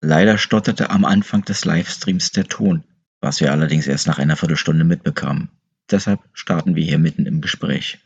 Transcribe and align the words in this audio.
Leider 0.00 0.38
stotterte 0.38 0.90
am 0.90 1.04
Anfang 1.04 1.42
des 1.44 1.64
Livestreams 1.64 2.30
der 2.32 2.44
Ton, 2.44 2.84
was 3.20 3.40
wir 3.40 3.50
allerdings 3.52 3.86
erst 3.86 4.06
nach 4.06 4.18
einer 4.18 4.36
Viertelstunde 4.36 4.84
mitbekamen. 4.84 5.48
Deshalb 5.90 6.20
starten 6.32 6.74
wir 6.74 6.84
hier 6.84 6.98
mitten 6.98 7.26
im 7.26 7.40
Gespräch. 7.40 7.98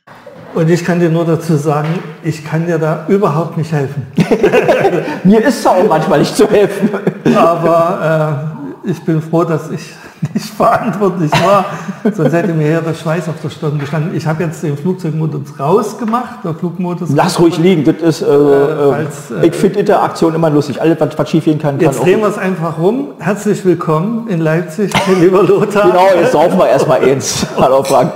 Und 0.54 0.68
ich 0.68 0.84
kann 0.84 1.00
dir 1.00 1.10
nur 1.10 1.24
dazu 1.24 1.56
sagen, 1.56 1.88
ich 2.22 2.44
kann 2.44 2.66
dir 2.66 2.78
da 2.78 3.06
überhaupt 3.08 3.56
nicht 3.56 3.72
helfen. 3.72 4.06
Mir 5.24 5.40
ist 5.44 5.60
es 5.60 5.66
auch 5.66 5.86
manchmal 5.88 6.18
nicht 6.18 6.36
zu 6.36 6.50
helfen. 6.50 6.90
Aber 7.34 8.56
äh, 8.56 8.59
ich 8.84 9.02
bin 9.04 9.20
froh, 9.20 9.44
dass 9.44 9.70
ich 9.70 9.80
nicht 10.34 10.46
verantwortlich 10.46 11.30
war. 11.32 11.64
Sonst 12.12 12.32
hätte 12.32 12.52
mir 12.52 12.66
hier 12.66 12.80
der 12.80 12.94
Schweiß 12.94 13.28
auf 13.28 13.40
der 13.42 13.50
Stirn 13.50 13.78
gestanden. 13.78 14.14
Ich 14.14 14.26
habe 14.26 14.42
jetzt 14.42 14.62
den 14.62 14.76
Flugzeugmodus 14.76 15.58
rausgemacht. 15.58 16.44
Der 16.44 16.54
Flugmodus 16.54 17.10
Lass 17.14 17.38
ruhig 17.38 17.58
liegen. 17.58 17.84
Das 17.84 17.96
ist, 17.96 18.22
äh, 18.22 18.26
äh, 18.26 18.92
als, 18.92 19.30
äh, 19.30 19.46
ich 19.46 19.54
finde 19.54 19.80
Interaktion 19.80 20.34
immer 20.34 20.50
lustig. 20.50 20.80
Alles, 20.80 20.98
was, 21.00 21.18
was 21.18 21.30
schief 21.30 21.44
gehen 21.44 21.58
kann, 21.58 21.78
Jetzt 21.80 22.02
drehen 22.02 22.20
wir 22.20 22.28
es 22.28 22.38
einfach 22.38 22.78
rum. 22.78 23.08
Herzlich 23.18 23.64
willkommen 23.64 24.28
in 24.28 24.40
Leipzig, 24.40 24.92
lieber 25.20 25.42
Lothar. 25.42 25.90
Genau, 25.90 26.06
jetzt 26.20 26.32
saufen 26.32 26.58
wir 26.58 26.68
erstmal 26.68 27.00
eins. 27.02 27.46
Hallo 27.58 27.82
Frank. 27.82 28.12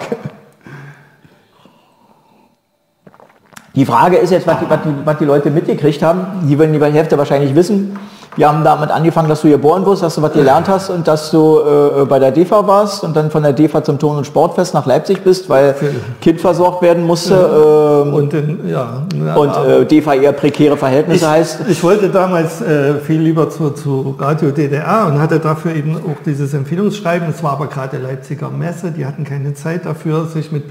Die 3.74 3.84
Frage 3.84 4.18
ist 4.18 4.30
jetzt, 4.30 4.46
was 4.46 4.60
die, 4.60 4.70
was 4.70 4.82
die, 4.82 4.94
was 5.04 5.18
die 5.18 5.24
Leute 5.24 5.50
mitgekriegt 5.50 6.00
haben. 6.00 6.46
Die 6.48 6.56
werden 6.56 6.72
die 6.72 6.80
Hälfte 6.80 7.18
wahrscheinlich 7.18 7.56
wissen. 7.56 7.98
Wir 8.36 8.48
haben 8.48 8.64
damit 8.64 8.90
angefangen, 8.90 9.28
dass 9.28 9.42
du 9.42 9.48
geboren 9.48 9.86
wirst, 9.86 10.02
dass 10.02 10.16
du 10.16 10.22
was 10.22 10.32
gelernt 10.32 10.68
hast 10.68 10.90
und 10.90 11.06
dass 11.06 11.30
du 11.30 11.60
äh, 11.60 12.04
bei 12.04 12.18
der 12.18 12.32
DEFA 12.32 12.66
warst 12.66 13.04
und 13.04 13.14
dann 13.16 13.30
von 13.30 13.42
der 13.42 13.52
DEFA 13.52 13.84
zum 13.84 13.98
Turn- 13.98 14.16
und 14.16 14.26
Sportfest 14.26 14.74
nach 14.74 14.86
Leipzig 14.86 15.22
bist, 15.22 15.48
weil 15.48 15.74
Kind 16.20 16.40
versorgt 16.40 16.82
werden 16.82 17.04
musste. 17.04 17.34
Ähm, 17.34 18.14
und 18.14 18.34
in, 18.34 18.68
ja, 18.68 19.02
und 19.36 19.50
äh, 19.50 19.84
DEFA 19.86 20.14
eher 20.14 20.32
prekäre 20.32 20.76
Verhältnisse 20.76 21.24
ich, 21.24 21.30
heißt. 21.30 21.60
Ich 21.68 21.82
wollte 21.82 22.08
damals 22.08 22.60
äh, 22.60 22.94
viel 22.96 23.20
lieber 23.20 23.50
zu, 23.50 23.70
zu 23.70 24.16
Radio 24.18 24.50
DDR 24.50 25.06
und 25.06 25.20
hatte 25.20 25.38
dafür 25.38 25.74
eben 25.74 25.96
auch 25.96 26.22
dieses 26.24 26.54
Empfehlungsschreiben. 26.54 27.28
Es 27.30 27.42
war 27.42 27.52
aber 27.52 27.68
gerade 27.68 27.98
Leipziger 27.98 28.50
Messe, 28.50 28.90
die 28.90 29.06
hatten 29.06 29.24
keine 29.24 29.54
Zeit 29.54 29.86
dafür, 29.86 30.26
sich 30.26 30.50
mit 30.50 30.64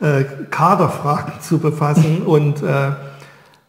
äh, 0.00 0.24
Kaderfragen 0.50 1.32
zu 1.40 1.58
befassen 1.58 2.22
und 2.24 2.62
äh, 2.62 2.92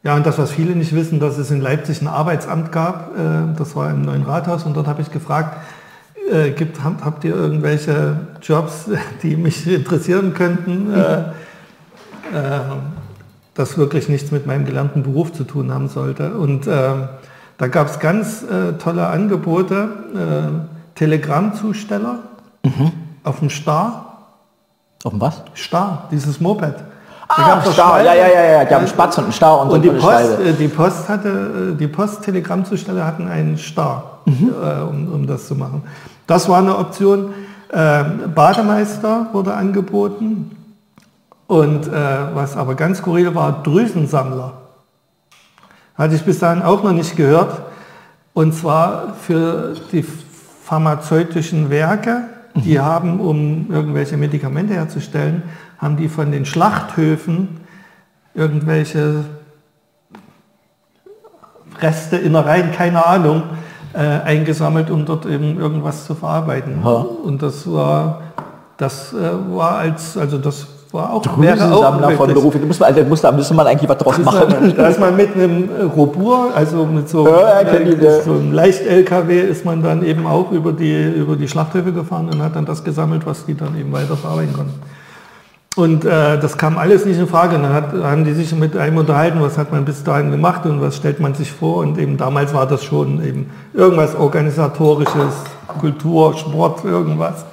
ja, 0.03 0.15
und 0.15 0.25
das, 0.25 0.37
was 0.37 0.51
viele 0.51 0.75
nicht 0.75 0.95
wissen, 0.95 1.19
dass 1.19 1.37
es 1.37 1.51
in 1.51 1.59
Leipzig 1.59 2.01
ein 2.01 2.07
Arbeitsamt 2.07 2.71
gab, 2.71 3.17
äh, 3.17 3.55
das 3.57 3.75
war 3.75 3.91
im 3.91 4.03
neuen 4.03 4.23
Rathaus 4.23 4.63
und 4.63 4.75
dort 4.75 4.87
habe 4.87 5.01
ich 5.01 5.11
gefragt, 5.11 5.57
äh, 6.31 6.51
gibt, 6.51 6.83
habt, 6.83 7.23
ihr 7.23 7.35
irgendwelche 7.35 8.19
Jobs, 8.41 8.85
die 9.23 9.35
mich 9.35 9.67
interessieren 9.67 10.33
könnten, 10.33 10.93
äh, 10.93 11.19
äh, 11.21 12.59
das 13.55 13.77
wirklich 13.77 14.09
nichts 14.09 14.31
mit 14.31 14.45
meinem 14.45 14.65
gelernten 14.65 15.03
Beruf 15.03 15.33
zu 15.33 15.43
tun 15.43 15.73
haben 15.73 15.89
sollte. 15.89 16.35
Und 16.35 16.65
da 16.65 17.67
gab 17.67 17.87
es 17.87 17.99
ganz 17.99 18.45
tolle 18.77 19.07
Angebote, 19.07 19.89
Telegrammzusteller 20.95 22.19
mhm. 22.63 22.93
auf 23.25 23.39
dem 23.39 23.49
Star. 23.49 24.27
Auf 25.03 25.11
dem 25.11 25.19
was? 25.19 25.43
Star, 25.57 26.07
dieses 26.09 26.39
Moped. 26.39 26.75
Ah, 27.31 27.61
Star, 27.61 28.03
ja, 28.03 28.15
ja, 28.15 28.27
ja, 28.27 28.43
ja, 28.43 28.65
die 28.65 28.73
haben 28.73 28.79
einen 28.79 28.87
Spatz 28.87 29.19
und 29.19 29.25
einen 29.25 29.33
Star 29.33 29.61
und, 29.61 29.69
und 29.69 29.81
die, 29.83 29.91
Post, 29.91 30.39
äh, 30.39 30.53
die 30.53 30.67
Post 30.67 31.07
hatte, 31.07 31.29
äh, 31.73 31.77
die 31.77 31.87
Post-Telegrammzusteller 31.87 33.05
hatten 33.05 33.27
einen 33.27 33.55
Star, 33.55 34.21
mhm. 34.25 34.51
äh, 34.51 34.81
um, 34.81 35.13
um 35.13 35.27
das 35.27 35.47
zu 35.47 35.53
machen. 35.53 35.83
Das 36.25 36.49
war 36.49 36.57
eine 36.57 36.75
Option. 36.75 37.33
Ähm, 37.71 38.33
Bademeister 38.33 39.27
wurde 39.31 39.53
angeboten 39.53 40.57
und 41.45 41.87
äh, 41.87 41.91
was 42.33 42.57
aber 42.57 42.73
ganz 42.73 42.97
skurril 42.97 43.35
war, 43.35 43.61
Drüsensammler. 43.61 44.53
Hatte 45.95 46.15
ich 46.15 46.23
bis 46.23 46.39
dahin 46.39 46.63
auch 46.63 46.81
noch 46.81 46.93
nicht 46.93 47.15
gehört. 47.15 47.61
Und 48.33 48.53
zwar 48.53 49.13
für 49.21 49.75
die 49.91 50.03
pharmazeutischen 50.63 51.69
Werke, 51.69 52.21
die 52.55 52.77
mhm. 52.77 52.83
haben, 52.83 53.19
um 53.19 53.67
irgendwelche 53.69 54.17
Medikamente 54.17 54.73
herzustellen, 54.73 55.43
haben 55.79 55.97
die 55.97 56.09
von 56.09 56.31
den 56.31 56.45
Schlachthöfen 56.45 57.61
irgendwelche 58.33 59.23
Reste, 61.81 62.17
Innereien, 62.17 62.71
keine 62.71 63.05
Ahnung, 63.05 63.43
äh, 63.93 63.99
eingesammelt, 63.99 64.91
um 64.91 65.05
dort 65.05 65.25
eben 65.25 65.59
irgendwas 65.59 66.05
zu 66.05 66.13
verarbeiten. 66.13 66.83
Ha. 66.83 67.05
Und 67.23 67.41
das 67.41 67.71
war, 67.71 68.21
das 68.77 69.13
äh, 69.13 69.55
war 69.55 69.77
als, 69.77 70.17
also 70.17 70.37
das 70.37 70.67
war 70.91 71.13
auch, 71.13 71.25
auch 71.25 72.11
von 72.13 72.33
Beruf. 72.33 72.53
Da 72.53 72.65
muss 72.65 72.79
man, 72.79 72.93
also 72.93 73.03
muss, 73.03 73.21
da 73.21 73.31
müsste 73.31 73.53
man 73.53 73.67
eigentlich 73.67 73.89
was 73.89 73.97
draus 73.97 74.17
machen. 74.17 74.73
Da 74.75 74.87
ist 74.87 74.99
man 74.99 75.15
mit 75.15 75.35
einem 75.35 75.69
Robur, 75.95 76.51
also 76.53 76.85
mit 76.85 77.07
so, 77.07 77.27
ja, 77.27 77.61
äh, 77.61 78.21
so 78.23 78.31
einem 78.31 78.51
Leicht-LKW 78.51 79.39
ist 79.39 79.65
man 79.65 79.81
dann 79.81 80.03
eben 80.03 80.25
auch 80.27 80.51
über 80.51 80.73
die, 80.73 81.13
über 81.13 81.35
die 81.35 81.47
Schlachthöfe 81.47 81.93
gefahren 81.93 82.29
und 82.29 82.41
hat 82.41 82.55
dann 82.55 82.65
das 82.65 82.83
gesammelt, 82.83 83.25
was 83.25 83.45
die 83.45 83.55
dann 83.55 83.79
eben 83.79 83.91
weiter 83.93 84.17
verarbeiten 84.17 84.53
konnten. 84.53 84.81
Und 85.79 86.03
äh, 86.03 86.37
das 86.37 86.57
kam 86.57 86.77
alles 86.77 87.05
nicht 87.05 87.17
in 87.17 87.27
Frage. 87.27 87.55
Und 87.55 87.63
dann 87.63 87.73
hat, 87.73 87.93
haben 87.93 88.25
die 88.25 88.33
sich 88.33 88.53
mit 88.53 88.75
einem 88.75 88.97
unterhalten, 88.97 89.39
was 89.39 89.57
hat 89.57 89.71
man 89.71 89.85
bis 89.85 90.03
dahin 90.03 90.29
gemacht 90.29 90.65
und 90.65 90.81
was 90.81 90.97
stellt 90.97 91.21
man 91.21 91.35
sich 91.35 91.53
vor. 91.53 91.77
Und 91.77 91.97
eben 91.97 92.17
damals 92.17 92.53
war 92.53 92.67
das 92.67 92.83
schon 92.83 93.23
eben 93.23 93.49
irgendwas 93.73 94.13
organisatorisches, 94.13 95.33
Kultur, 95.79 96.35
Sport, 96.37 96.83
irgendwas. 96.83 97.45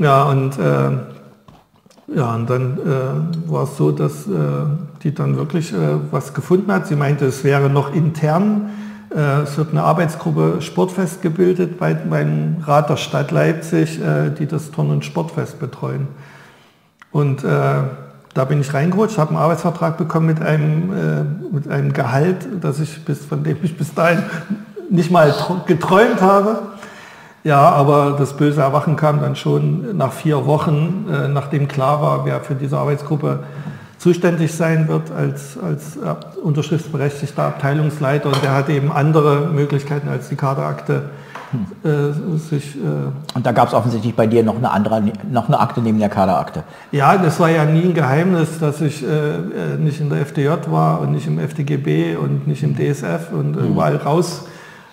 Ja, 0.00 0.24
und, 0.24 0.58
äh, 0.58 2.16
ja, 2.16 2.34
und 2.34 2.50
dann 2.50 2.78
äh, 2.78 3.50
war 3.50 3.62
es 3.62 3.76
so, 3.76 3.92
dass 3.92 4.26
äh, 4.26 4.30
die 5.04 5.14
dann 5.14 5.36
wirklich 5.36 5.72
äh, 5.72 5.76
was 6.10 6.34
gefunden 6.34 6.72
hat. 6.72 6.88
Sie 6.88 6.96
meinte, 6.96 7.26
es 7.26 7.44
wäre 7.44 7.70
noch 7.70 7.94
intern. 7.94 8.70
Äh, 9.14 9.42
es 9.42 9.56
wird 9.56 9.70
eine 9.70 9.84
Arbeitsgruppe 9.84 10.60
Sportfest 10.62 11.22
gebildet 11.22 11.78
bei, 11.78 11.94
beim 11.94 12.56
Rat 12.66 12.90
der 12.90 12.96
Stadt 12.96 13.30
Leipzig, 13.30 14.00
die 14.38 14.46
das 14.46 14.72
Turn- 14.72 14.90
und 14.90 15.04
Sportfest 15.04 15.60
betreuen. 15.60 16.08
Und 17.14 17.44
äh, 17.44 17.48
da 18.34 18.44
bin 18.44 18.60
ich 18.60 18.74
reingerutscht, 18.74 19.18
habe 19.18 19.30
einen 19.30 19.38
Arbeitsvertrag 19.38 19.96
bekommen 19.96 20.26
mit 20.26 20.42
einem, 20.42 20.92
äh, 20.92 21.54
mit 21.54 21.68
einem 21.68 21.92
Gehalt, 21.92 22.38
das 22.60 22.80
ich 22.80 23.04
bis, 23.04 23.24
von 23.24 23.44
dem 23.44 23.56
ich 23.62 23.76
bis 23.76 23.94
dahin 23.94 24.24
nicht 24.90 25.12
mal 25.12 25.32
geträumt 25.66 26.20
habe. 26.20 26.58
Ja, 27.44 27.70
aber 27.70 28.16
das 28.18 28.36
böse 28.36 28.62
Erwachen 28.62 28.96
kam 28.96 29.20
dann 29.20 29.36
schon 29.36 29.96
nach 29.96 30.12
vier 30.12 30.44
Wochen, 30.46 31.06
äh, 31.08 31.28
nachdem 31.28 31.68
klar 31.68 32.02
war, 32.02 32.24
wer 32.24 32.40
für 32.40 32.56
diese 32.56 32.78
Arbeitsgruppe 32.78 33.44
zuständig 33.98 34.52
sein 34.52 34.88
wird 34.88 35.12
als, 35.16 35.56
als 35.56 35.96
äh, 35.96 36.16
unterschriftsberechtigter 36.42 37.44
Abteilungsleiter. 37.44 38.26
Und 38.26 38.42
der 38.42 38.54
hat 38.54 38.68
eben 38.70 38.90
andere 38.90 39.50
Möglichkeiten 39.54 40.08
als 40.08 40.30
die 40.30 40.36
Kaderakte 40.36 41.10
äh, 41.84 42.38
sich, 42.38 42.76
äh 42.76 42.78
und 43.34 43.44
da 43.46 43.52
gab 43.52 43.68
es 43.68 43.74
offensichtlich 43.74 44.14
bei 44.14 44.26
dir 44.26 44.42
noch 44.42 44.56
eine 44.56 44.70
andere, 44.70 45.02
noch 45.30 45.48
eine 45.48 45.58
Akte 45.58 45.80
neben 45.80 45.98
der 45.98 46.08
Kaderakte. 46.08 46.64
Ja, 46.92 47.16
das 47.16 47.40
war 47.40 47.50
ja 47.50 47.64
nie 47.64 47.84
ein 47.84 47.94
Geheimnis, 47.94 48.58
dass 48.58 48.80
ich 48.80 49.02
äh, 49.02 49.06
äh 49.06 49.78
nicht 49.78 50.00
in 50.00 50.10
der 50.10 50.20
FDJ 50.20 50.70
war 50.70 51.00
und 51.00 51.12
nicht 51.12 51.26
im 51.26 51.38
FDGB 51.38 52.16
und 52.16 52.46
nicht 52.46 52.62
im 52.62 52.76
DSF 52.76 53.32
und 53.32 53.56
mhm. 53.56 53.72
überall 53.72 53.96
raus 53.96 54.44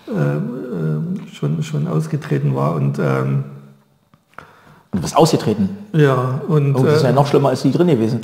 äh, 0.08 1.32
schon, 1.34 1.62
schon 1.62 1.86
ausgetreten 1.86 2.54
war. 2.54 2.74
Und, 2.74 2.98
ähm, 2.98 3.44
du 4.92 5.00
bist 5.00 5.16
ausgetreten? 5.16 5.70
Ja. 5.92 6.40
Und, 6.48 6.74
oh, 6.76 6.84
das 6.84 6.96
ist 6.96 7.02
ja 7.04 7.12
noch 7.12 7.26
schlimmer 7.26 7.50
als 7.50 7.62
die 7.62 7.72
drin 7.72 7.88
gewesen. 7.88 8.20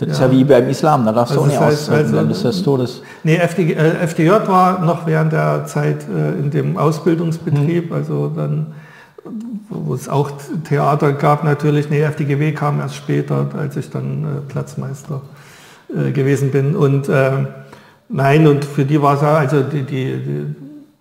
Das 0.00 0.08
ja. 0.08 0.14
ist 0.14 0.20
ja 0.20 0.38
wie 0.38 0.44
beim 0.44 0.68
Islam, 0.70 1.04
da 1.04 1.12
darfst 1.12 1.34
du 1.34 1.42
also 1.42 1.52
auch 1.52 1.60
nicht 1.60 1.60
heißt, 1.60 1.90
also, 1.90 2.16
dann 2.16 2.30
ist 2.30 2.42
das 2.42 2.62
Todes. 2.62 3.02
Nee, 3.22 3.36
FD, 3.36 3.74
äh, 3.74 4.06
FDJ 4.06 4.30
war 4.46 4.80
noch 4.80 5.06
während 5.06 5.32
der 5.32 5.66
Zeit 5.66 6.06
äh, 6.08 6.38
in 6.38 6.50
dem 6.50 6.78
Ausbildungsbetrieb, 6.78 7.90
mhm. 7.90 7.96
also 7.96 8.32
dann, 8.34 8.68
wo 9.68 9.92
es 9.92 10.08
auch 10.08 10.30
Theater 10.66 11.12
gab 11.12 11.44
natürlich. 11.44 11.90
Nee, 11.90 12.00
FDGW 12.00 12.52
kam 12.52 12.80
erst 12.80 12.94
später, 12.94 13.48
als 13.58 13.76
ich 13.76 13.90
dann 13.90 14.24
äh, 14.24 14.50
Platzmeister 14.50 15.20
äh, 15.94 16.12
gewesen 16.12 16.50
bin. 16.50 16.76
Und 16.76 17.10
äh, 17.10 17.32
nein, 18.08 18.46
und 18.46 18.64
für 18.64 18.86
die 18.86 19.02
war 19.02 19.16
es 19.16 19.22
also 19.22 19.62
die, 19.62 19.82
die, 19.82 20.16
die 20.16 20.54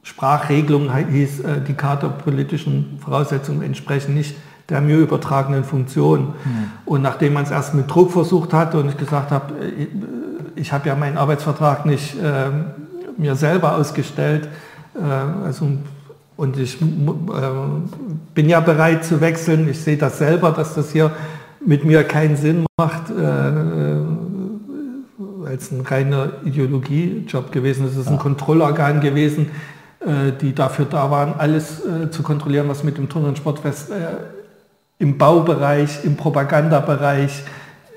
Sprachregelung 0.03 0.93
hieß, 0.93 1.39
äh, 1.39 1.61
die 1.65 1.73
kaderpolitischen 1.73 2.99
Voraussetzungen 3.01 3.61
entsprechen 3.61 4.13
nicht 4.13 4.35
der 4.69 4.81
mir 4.81 4.97
übertragenen 4.97 5.63
Funktion. 5.63 6.19
Mhm. 6.19 6.71
Und 6.85 7.01
nachdem 7.01 7.33
man 7.33 7.43
es 7.43 7.51
erst 7.51 7.73
mit 7.73 7.89
Druck 7.89 8.11
versucht 8.11 8.53
hat 8.53 8.75
und 8.75 8.89
ich 8.89 8.97
gesagt 8.97 9.31
habe, 9.31 9.53
äh, 9.53 9.87
ich 10.55 10.73
habe 10.73 10.87
ja 10.87 10.95
meinen 10.95 11.17
Arbeitsvertrag 11.17 11.85
nicht 11.85 12.15
äh, 12.21 12.49
mir 13.17 13.35
selber 13.35 13.75
ausgestellt, 13.75 14.47
äh, 14.95 15.45
also, 15.45 15.67
und 16.37 16.57
ich 16.57 16.81
äh, 16.81 16.85
bin 18.33 18.49
ja 18.49 18.59
bereit 18.59 19.03
zu 19.03 19.21
wechseln. 19.21 19.67
Ich 19.69 19.81
sehe 19.81 19.97
das 19.97 20.17
selber, 20.17 20.51
dass 20.51 20.75
das 20.75 20.91
hier 20.91 21.11
mit 21.65 21.83
mir 21.83 22.03
keinen 22.03 22.37
Sinn 22.37 22.65
macht, 22.77 23.09
äh, 23.09 23.13
weil 25.17 25.57
es 25.57 25.71
ein 25.71 25.81
reiner 25.81 26.29
Ideologiejob 26.45 27.51
gewesen 27.51 27.85
ist. 27.85 27.93
Es 27.93 28.05
ist 28.05 28.07
ein 28.07 28.19
Kontrollorgan 28.19 29.01
gewesen, 29.01 29.47
äh, 29.99 30.31
die 30.39 30.55
dafür 30.55 30.85
da 30.85 31.11
waren, 31.11 31.33
alles 31.37 31.81
zu 32.11 32.23
kontrollieren, 32.23 32.69
was 32.69 32.83
mit 32.83 32.97
dem 32.97 33.09
Turn- 33.09 33.25
und 33.25 33.37
Sportfest 33.37 33.91
im 34.99 35.17
Baubereich, 35.17 36.03
im 36.03 36.15
Propagandabereich, 36.17 37.43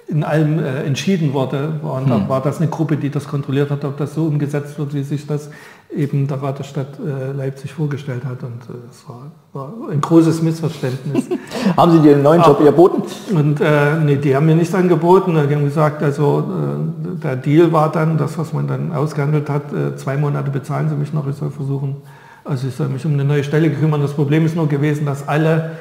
in 0.07 0.25
allem 0.25 0.59
äh, 0.59 0.85
entschieden 0.85 1.33
wurde. 1.33 1.81
Und 1.83 2.09
hm. 2.09 2.29
war 2.29 2.43
das 2.43 2.59
eine 2.59 2.69
Gruppe, 2.69 2.97
die 2.97 3.11
das 3.11 3.27
kontrolliert 3.27 3.71
hat, 3.71 3.85
ob 3.85 3.97
das 3.97 4.15
so 4.15 4.25
umgesetzt 4.25 4.79
wird, 4.79 4.95
wie 4.95 5.03
sich 5.03 5.27
das 5.27 5.51
eben 5.95 6.27
der 6.27 6.43
Rat 6.43 6.59
der 6.59 6.65
Stadt 6.65 6.99
äh, 6.99 7.33
Leipzig 7.33 7.73
vorgestellt 7.73 8.25
hat. 8.25 8.43
Und 8.43 8.63
äh, 8.69 8.91
es 8.91 9.09
war, 9.09 9.33
war, 9.53 9.91
ein 9.91 10.01
großes 10.01 10.43
Missverständnis. 10.43 11.29
haben 11.77 11.93
Sie 11.93 12.01
dir 12.01 12.15
einen 12.15 12.23
neuen 12.23 12.43
Job 12.43 12.57
Aber, 12.57 12.65
geboten? 12.65 13.03
Und 13.35 13.61
äh, 13.61 13.97
nee, 14.05 14.17
die 14.17 14.37
haben 14.37 14.47
mir 14.47 14.55
nichts 14.55 14.75
angeboten. 14.75 15.35
Die 15.49 15.55
haben 15.55 15.65
gesagt, 15.65 16.03
also 16.03 16.45
äh, 16.45 17.23
der 17.23 17.37
Deal 17.37 17.73
war 17.73 17.91
dann, 17.91 18.19
das, 18.19 18.39
was 18.39 18.53
man 18.53 18.69
dann 18.69 18.93
ausgehandelt 18.93 19.49
hat, 19.49 19.73
äh, 19.73 19.97
zwei 19.97 20.17
Monate 20.17 20.51
bezahlen 20.51 20.89
Sie 20.89 20.95
mich 20.95 21.13
noch, 21.13 21.27
ich 21.27 21.37
soll 21.37 21.51
versuchen, 21.51 21.97
also 22.45 22.69
ich 22.69 22.75
soll 22.75 22.89
mich 22.89 23.05
um 23.07 23.15
eine 23.15 23.25
neue 23.25 23.45
Stelle 23.45 23.71
kümmern. 23.71 24.03
Das 24.03 24.13
Problem 24.13 24.45
ist 24.45 24.57
nur 24.57 24.69
gewesen, 24.69 25.07
dass 25.07 25.27
alle 25.27 25.73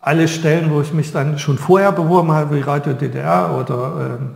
alle 0.00 0.28
Stellen, 0.28 0.70
wo 0.70 0.80
ich 0.80 0.92
mich 0.92 1.12
dann 1.12 1.38
schon 1.38 1.58
vorher 1.58 1.92
beworben 1.92 2.32
habe, 2.32 2.56
wie 2.56 2.60
Radio 2.60 2.94
DDR 2.94 3.54
oder 3.58 4.18
ähm, 4.18 4.30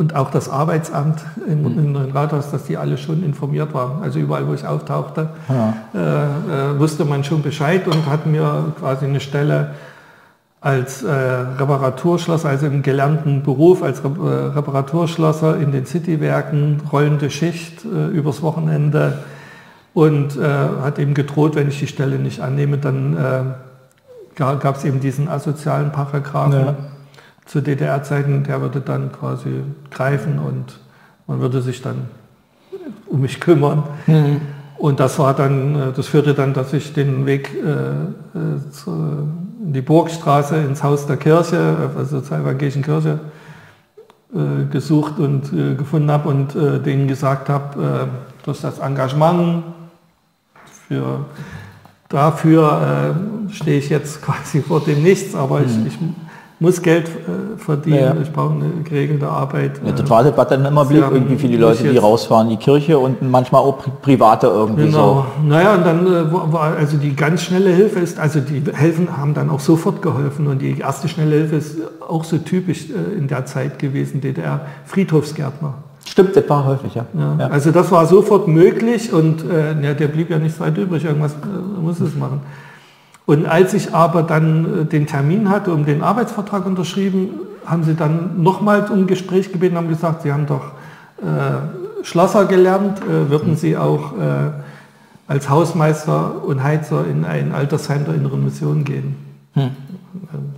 und 0.00 0.16
auch 0.16 0.30
das 0.30 0.48
Arbeitsamt 0.48 1.20
im, 1.46 1.60
mhm. 1.60 1.94
im 1.94 2.12
Rathaus, 2.16 2.50
dass 2.50 2.64
die 2.64 2.78
alle 2.78 2.96
schon 2.96 3.22
informiert 3.22 3.74
waren. 3.74 4.02
Also 4.02 4.18
überall, 4.18 4.48
wo 4.48 4.54
ich 4.54 4.66
auftauchte, 4.66 5.28
ja. 5.46 5.74
äh, 5.94 6.70
äh, 6.70 6.78
wusste 6.78 7.04
man 7.04 7.22
schon 7.22 7.42
Bescheid 7.42 7.86
und 7.86 8.06
hat 8.06 8.24
mir 8.24 8.72
quasi 8.78 9.04
eine 9.04 9.20
Stelle 9.20 9.72
als 10.62 11.02
äh, 11.02 11.10
Reparaturschlosser, 11.10 12.48
also 12.48 12.64
im 12.64 12.82
gelernten 12.82 13.42
Beruf 13.42 13.82
als 13.82 14.02
Re 14.02 14.08
äh, 14.08 14.56
Reparaturschlosser 14.56 15.58
in 15.58 15.70
den 15.70 15.84
Citywerken, 15.84 16.80
rollende 16.90 17.28
Schicht 17.28 17.84
äh, 17.84 18.08
übers 18.08 18.40
Wochenende 18.40 19.18
und 19.92 20.34
äh, 20.38 20.42
hat 20.82 20.98
eben 20.98 21.12
gedroht, 21.12 21.56
wenn 21.56 21.68
ich 21.68 21.78
die 21.78 21.86
Stelle 21.86 22.18
nicht 22.18 22.40
annehme, 22.40 22.78
dann 22.78 23.18
gab 24.40 24.76
es 24.76 24.84
eben 24.84 25.00
diesen 25.00 25.28
asozialen 25.28 25.92
Paragraphen 25.92 26.66
ja. 26.66 26.76
zu 27.46 27.60
DDR-Zeiten, 27.60 28.44
der 28.44 28.60
würde 28.60 28.80
dann 28.80 29.12
quasi 29.12 29.62
greifen 29.90 30.38
und 30.38 30.78
man 31.26 31.40
würde 31.40 31.62
sich 31.62 31.82
dann 31.82 32.08
um 33.06 33.20
mich 33.20 33.40
kümmern. 33.40 33.84
Mhm. 34.06 34.40
Und 34.78 34.98
das 34.98 35.18
war 35.18 35.34
dann, 35.34 35.76
äh, 35.76 35.92
das 35.94 36.06
führte 36.06 36.32
dann, 36.34 36.54
dass 36.54 36.72
ich 36.72 36.94
den 36.94 37.26
Weg 37.26 37.54
äh, 37.54 38.38
äh 38.38 38.70
zu, 38.72 38.90
in 39.62 39.72
die 39.74 39.82
Burgstraße 39.82 40.56
ins 40.56 40.82
Haus 40.82 41.06
der 41.06 41.18
Kirche, 41.18 41.90
also 41.96 42.22
zur 42.22 42.38
evangelischen 42.38 42.82
Kirche, 42.82 43.20
äh, 44.34 44.64
gesucht 44.72 45.18
und 45.18 45.52
äh, 45.52 45.74
gefunden 45.74 46.10
habe 46.10 46.28
und 46.30 46.56
äh, 46.56 46.80
denen 46.80 47.08
gesagt 47.08 47.50
habe, 47.50 48.08
dass 48.46 48.62
das 48.62 48.78
Engagement 48.78 49.64
für 50.88 51.26
dafür 52.08 53.14
äh, 53.14 53.39
stehe 53.52 53.78
ich 53.78 53.88
jetzt 53.88 54.22
quasi 54.22 54.60
vor 54.60 54.80
dem 54.80 55.02
Nichts, 55.02 55.34
aber 55.34 55.62
ich, 55.62 55.76
mhm. 55.76 55.86
ich 55.86 55.98
muss 56.60 56.82
Geld 56.82 57.08
äh, 57.08 57.56
verdienen, 57.56 57.96
ja, 57.96 58.14
ja. 58.14 58.20
ich 58.20 58.30
brauche 58.30 58.52
eine 58.52 58.68
geregelte 58.84 59.26
Arbeit. 59.26 59.80
Ja, 59.82 59.92
das 59.92 60.10
war 60.10 60.22
das 60.22 60.48
dann 60.48 60.64
immer 60.66 60.84
Blick 60.84 61.02
irgendwie 61.10 61.36
für 61.36 61.48
die 61.48 61.56
Leute, 61.56 61.84
die 61.84 61.96
rausfahren, 61.96 62.50
die 62.50 62.58
Kirche 62.58 62.98
und 62.98 63.22
manchmal 63.22 63.62
auch 63.62 63.78
Private 64.02 64.46
irgendwie 64.46 64.84
genau. 64.84 65.26
so. 65.42 65.48
Naja, 65.48 65.74
und 65.74 65.86
dann 65.86 66.06
äh, 66.06 66.32
war 66.52 66.76
also 66.76 66.98
die 66.98 67.16
ganz 67.16 67.42
schnelle 67.42 67.70
Hilfe 67.70 68.00
ist, 68.00 68.18
also 68.18 68.40
die 68.40 68.62
helfen 68.74 69.16
haben 69.16 69.32
dann 69.32 69.48
auch 69.48 69.60
sofort 69.60 70.02
geholfen 70.02 70.46
und 70.48 70.60
die 70.60 70.78
erste 70.78 71.08
schnelle 71.08 71.36
Hilfe 71.36 71.56
ist 71.56 71.78
auch 72.06 72.24
so 72.24 72.36
typisch 72.36 72.90
äh, 72.90 73.18
in 73.18 73.26
der 73.26 73.46
Zeit 73.46 73.78
gewesen, 73.78 74.20
DDR, 74.20 74.60
Friedhofsgärtner. 74.84 75.74
Stimmt, 76.06 76.36
das 76.36 76.48
war 76.48 76.66
häufig, 76.66 76.94
ja. 76.94 77.06
ja. 77.16 77.46
Also 77.46 77.70
das 77.70 77.90
war 77.90 78.04
sofort 78.04 78.48
möglich 78.48 79.12
und 79.12 79.44
äh, 79.50 79.94
der 79.94 80.08
blieb 80.08 80.28
ja 80.28 80.38
nicht 80.38 80.60
weit 80.60 80.76
übrig, 80.76 81.04
irgendwas 81.04 81.32
äh, 81.32 81.80
muss 81.80 82.00
es 82.00 82.14
machen. 82.16 82.40
Und 83.30 83.46
als 83.46 83.74
ich 83.74 83.94
aber 83.94 84.24
dann 84.24 84.80
äh, 84.80 84.84
den 84.86 85.06
Termin 85.06 85.50
hatte, 85.50 85.72
um 85.72 85.84
den 85.84 86.02
Arbeitsvertrag 86.02 86.66
unterschrieben, 86.66 87.28
haben 87.64 87.84
sie 87.84 87.94
dann 87.94 88.42
nochmal 88.42 88.90
um 88.90 89.06
Gespräch 89.06 89.52
gebeten, 89.52 89.76
haben 89.76 89.88
gesagt, 89.88 90.22
sie 90.22 90.32
haben 90.32 90.46
doch 90.46 90.72
äh, 91.22 92.02
Schlosser 92.04 92.46
gelernt, 92.46 93.00
äh, 93.02 93.30
würden 93.30 93.54
sie 93.54 93.76
auch 93.76 94.18
äh, 94.18 94.50
als 95.28 95.48
Hausmeister 95.48 96.42
und 96.44 96.64
Heizer 96.64 97.04
in 97.06 97.24
ein 97.24 97.52
Altersheim 97.52 98.04
der 98.04 98.14
Inneren 98.14 98.44
Mission 98.44 98.82
gehen. 98.82 99.14
Hm. 99.52 99.70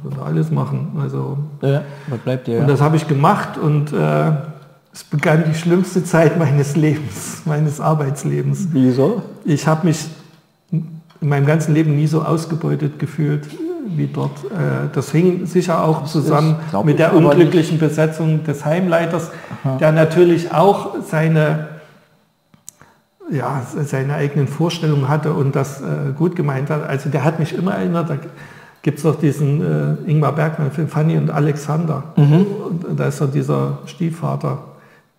Würde 0.03 0.23
alles 0.23 0.51
machen. 0.51 0.97
Also, 0.99 1.37
ja, 1.61 1.83
was 2.09 2.21
bleibt 2.21 2.47
dir? 2.47 2.61
Und 2.61 2.71
das 2.71 2.81
habe 2.81 2.97
ich 2.97 3.07
gemacht 3.07 3.59
und 3.59 3.93
es 3.93 5.05
begann 5.05 5.45
die 5.47 5.55
schlimmste 5.55 6.05
Zeit 6.05 6.39
meines 6.39 6.75
Lebens, 6.75 7.43
meines 7.45 7.83
Arbeitslebens. 7.83 8.69
Wieso? 8.73 9.21
Ich 9.45 9.67
habe 9.67 9.89
mich 9.89 10.07
in 11.23 11.29
meinem 11.29 11.47
ganzen 11.47 11.73
Leben 11.73 11.97
nie 11.97 12.09
so 12.09 12.23
ausgebeutet 12.23 12.99
gefühlt 12.99 13.47
wie 13.87 14.09
dort. 14.09 14.45
Äh, 14.45 14.89
das 14.93 15.13
hing 15.13 15.47
sicher 15.47 15.85
auch 15.85 16.05
zusammen 16.05 16.57
ist, 16.73 16.85
mit 16.85 16.99
der 16.99 17.15
unglücklichen. 17.15 17.79
Besetzung 17.79 18.45
des 18.45 18.65
Heimleiters, 18.65 19.31
Aha. 19.65 19.77
der 19.79 19.93
natürlich 19.93 20.53
auch 20.53 20.97
seine, 21.09 21.69
ja, 23.31 23.63
seine 23.85 24.15
eigenen 24.15 24.49
Vorstellungen 24.49 25.09
hatte 25.09 25.33
und 25.33 25.55
das 25.55 25.81
äh, 25.81 26.13
gut 26.17 26.35
gemeint 26.35 26.71
hat. 26.71 26.89
Also 26.89 27.09
der 27.09 27.25
hat 27.25 27.39
mich 27.39 27.55
immer 27.55 27.75
erinnert, 27.75 28.11
da 28.11 28.17
gibt 28.83 28.99
es 28.99 29.05
doch 29.05 29.15
diesen 29.15 29.63
äh, 30.07 30.11
Ingmar 30.11 30.33
Bergmann-Film 30.33 30.89
Fanny 30.89 31.17
und 31.17 31.31
Alexander. 31.31 32.03
Mhm. 32.17 32.47
Und 32.69 32.99
da 33.01 33.07
ist 33.07 33.19
so 33.19 33.29
dieser 33.29 33.79
Stiefvater 33.87 34.59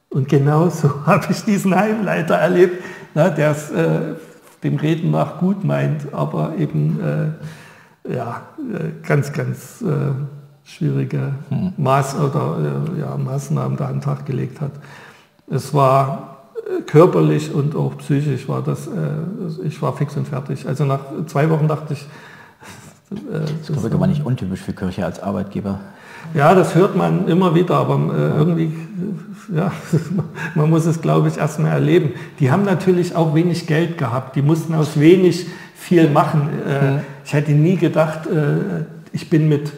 und 0.10 0.28
genau 0.28 0.68
so 0.70 0.92
habe 1.06 1.28
ich 1.30 1.44
diesen 1.46 1.74
Heimleiter 1.74 2.36
erlebt, 2.36 2.84
na, 3.14 3.30
der 3.30 3.52
es 3.52 3.72
dem 4.64 4.78
Reden 4.78 5.12
nach 5.12 5.40
gut 5.40 5.64
meint, 5.64 6.14
aber 6.14 6.56
eben 6.58 7.00
äh, 7.02 8.14
ja, 8.14 8.42
äh, 8.58 9.06
ganz, 9.06 9.32
ganz 9.34 9.82
äh, 9.82 10.12
schwierige 10.64 11.36
hm. 11.50 11.74
Maß 11.78 12.16
oder 12.20 12.86
äh, 12.96 13.00
ja, 13.00 13.18
Maßnahmen 13.18 13.78
da 13.78 13.88
an 13.88 13.96
den 13.96 14.02
Tag 14.02 14.26
gelegt 14.26 14.62
hat. 14.62 14.72
Es 15.50 15.74
war 15.74 16.38
äh, 16.56 16.82
körperlich 16.84 17.54
und 17.54 17.76
auch 17.76 17.98
psychisch 17.98 18.48
war 18.48 18.62
das, 18.62 18.90
ich 19.64 19.82
war 19.82 19.94
fix 19.96 20.16
und 20.16 20.28
fertig. 20.28 20.68
Also 20.68 20.86
nach 20.86 21.02
zwei 21.28 21.50
Wochen 21.50 21.68
dachte 21.68 21.94
ich, 21.94 22.08
das 23.68 23.70
ist 23.70 23.94
aber 23.94 24.08
nicht 24.08 24.26
untypisch 24.26 24.62
für 24.62 24.74
Kirche 24.74 25.06
als 25.06 25.22
Arbeitgeber. 25.22 25.80
Ja, 26.34 26.56
das 26.56 26.76
hört 26.76 26.96
man 26.96 27.28
immer 27.28 27.54
wieder, 27.54 27.76
aber 27.76 27.96
äh, 27.96 28.38
irgendwie, 28.38 28.74
ja, 29.54 29.72
man 30.56 30.70
muss 30.70 30.86
es, 30.86 31.02
glaube 31.02 31.28
ich, 31.28 31.38
erstmal 31.38 31.72
erleben. 31.72 32.12
Die 32.40 32.52
haben 32.52 32.64
natürlich 32.64 33.16
auch 33.16 33.36
wenig 33.36 33.68
Geld 33.68 33.98
gehabt. 33.98 34.36
Die 34.36 34.42
mussten 34.42 34.74
aus 34.74 35.00
wenig 35.00 35.48
viel 35.76 36.10
machen. 36.10 36.50
Äh, 36.68 37.02
ich 37.26 37.34
hätte 37.34 37.52
nie 37.52 37.76
gedacht, 37.76 38.26
äh, 38.28 38.86
ich 39.12 39.30
bin 39.30 39.48
mit, 39.48 39.72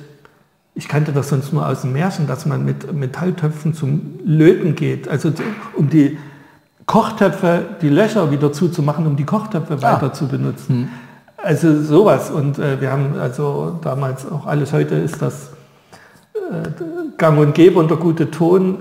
ich 0.76 0.88
kannte 0.88 1.12
das 1.12 1.30
sonst 1.30 1.52
nur 1.52 1.68
aus 1.68 1.82
dem 1.82 1.94
Märchen, 1.94 2.28
dass 2.28 2.46
man 2.46 2.64
mit 2.64 2.94
Metalltöpfen 2.94 3.74
zum 3.74 4.20
Löten 4.24 4.76
geht. 4.76 5.08
Also 5.08 5.32
um 5.76 5.90
die 5.90 6.18
Kochtöpfe, 6.86 7.66
die 7.82 7.90
Löcher 7.90 8.32
wieder 8.32 8.54
zuzumachen, 8.54 9.08
um 9.08 9.16
die 9.16 9.26
Kochtöpfe 9.26 9.78
ah. 9.82 9.82
weiter 9.82 10.14
zu 10.14 10.28
benutzen. 10.28 10.76
Hm. 10.76 10.88
Also 11.38 11.82
sowas. 11.82 12.32
Und 12.32 12.60
äh, 12.60 12.80
wir 12.80 12.92
haben 12.92 13.20
also 13.20 13.80
damals 13.84 14.30
auch 14.30 14.46
alles, 14.46 14.74
heute 14.74 14.96
ist 14.96 15.22
das 15.22 15.50
äh, 15.50 15.55
gang 17.18 17.40
und 17.40 17.54
gäbe 17.54 17.80
und 17.80 17.90
der 17.90 17.98
gute 17.98 18.32
Ton, 18.32 18.78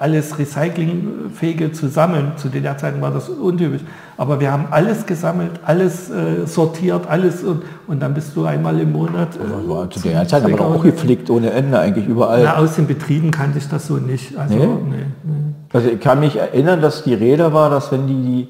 alles 0.00 0.38
Recyclingfähige 0.38 1.72
zu 1.72 1.88
sammeln. 1.88 2.32
Zu 2.36 2.48
den 2.48 2.64
Zeiten 2.78 3.02
war 3.02 3.10
das 3.10 3.28
untypisch. 3.28 3.82
Aber 4.16 4.40
wir 4.40 4.50
haben 4.50 4.64
alles 4.70 5.04
gesammelt, 5.04 5.52
alles 5.62 6.08
äh, 6.08 6.46
sortiert, 6.46 7.06
alles 7.06 7.42
und, 7.44 7.62
und 7.86 8.00
dann 8.00 8.14
bist 8.14 8.34
du 8.34 8.46
einmal 8.46 8.80
im 8.80 8.92
Monat. 8.92 9.36
Äh, 9.36 9.90
zu 9.90 10.08
der 10.08 10.26
Zeit 10.26 10.44
aber 10.44 10.56
doch 10.56 10.74
auch 10.76 10.82
gepflegt 10.82 11.28
ohne 11.28 11.50
Ende 11.50 11.78
eigentlich 11.78 12.06
überall. 12.06 12.42
Na, 12.44 12.56
aus 12.56 12.76
den 12.76 12.86
Betrieben 12.86 13.30
kannte 13.30 13.58
ich 13.58 13.68
das 13.68 13.86
so 13.86 13.98
nicht. 13.98 14.38
Also, 14.38 14.54
nee? 14.54 14.66
Nee, 14.66 15.06
nee. 15.22 15.54
also 15.70 15.88
ich 15.90 16.00
kann 16.00 16.20
mich 16.20 16.36
erinnern, 16.36 16.80
dass 16.80 17.02
die 17.02 17.14
Rede 17.14 17.52
war, 17.52 17.68
dass 17.68 17.92
wenn 17.92 18.06
die, 18.06 18.14
die 18.14 18.48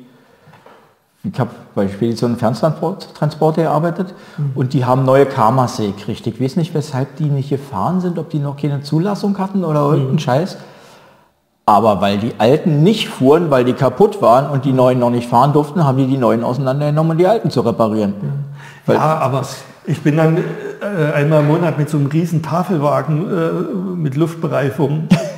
ich 1.22 1.38
habe 1.38 1.50
bei 1.74 1.86
Spedition 1.88 2.36
Fernstransporte 2.36 3.62
gearbeitet 3.62 4.14
mhm. 4.38 4.52
und 4.54 4.72
die 4.72 4.86
haben 4.86 5.04
neue 5.04 5.26
Karmasee 5.26 5.88
gekriegt. 5.88 6.26
Ich 6.26 6.40
weiß 6.40 6.56
nicht, 6.56 6.72
weshalb 6.72 7.16
die 7.16 7.24
nicht 7.24 7.50
gefahren 7.50 8.00
sind, 8.00 8.18
ob 8.18 8.30
die 8.30 8.38
noch 8.38 8.56
keine 8.56 8.80
Zulassung 8.82 9.36
hatten 9.38 9.64
oder 9.64 9.80
irgendeinen 9.80 10.12
mhm. 10.12 10.18
Scheiß. 10.18 10.56
Aber 11.66 12.00
weil 12.00 12.18
die 12.18 12.32
alten 12.38 12.82
nicht 12.82 13.08
fuhren, 13.08 13.50
weil 13.50 13.64
die 13.64 13.74
kaputt 13.74 14.22
waren 14.22 14.50
und 14.50 14.64
die 14.64 14.72
neuen 14.72 14.98
noch 14.98 15.10
nicht 15.10 15.28
fahren 15.28 15.52
durften, 15.52 15.84
haben 15.84 15.98
die 15.98 16.06
die 16.06 16.16
neuen 16.16 16.42
auseinandergenommen, 16.42 17.12
um 17.12 17.18
die 17.18 17.26
alten 17.26 17.50
zu 17.50 17.60
reparieren. 17.60 18.14
Ja, 18.86 18.94
ja 18.94 19.18
aber 19.18 19.42
ich 19.84 20.02
bin 20.02 20.16
dann 20.16 20.38
äh, 20.38 21.12
einmal 21.12 21.40
im 21.40 21.48
Monat 21.48 21.78
mit 21.78 21.90
so 21.90 21.98
einem 21.98 22.06
riesen 22.06 22.42
Tafelwagen 22.42 23.30
äh, 23.30 23.50
mit 23.96 24.16
Luftbereifung 24.16 25.08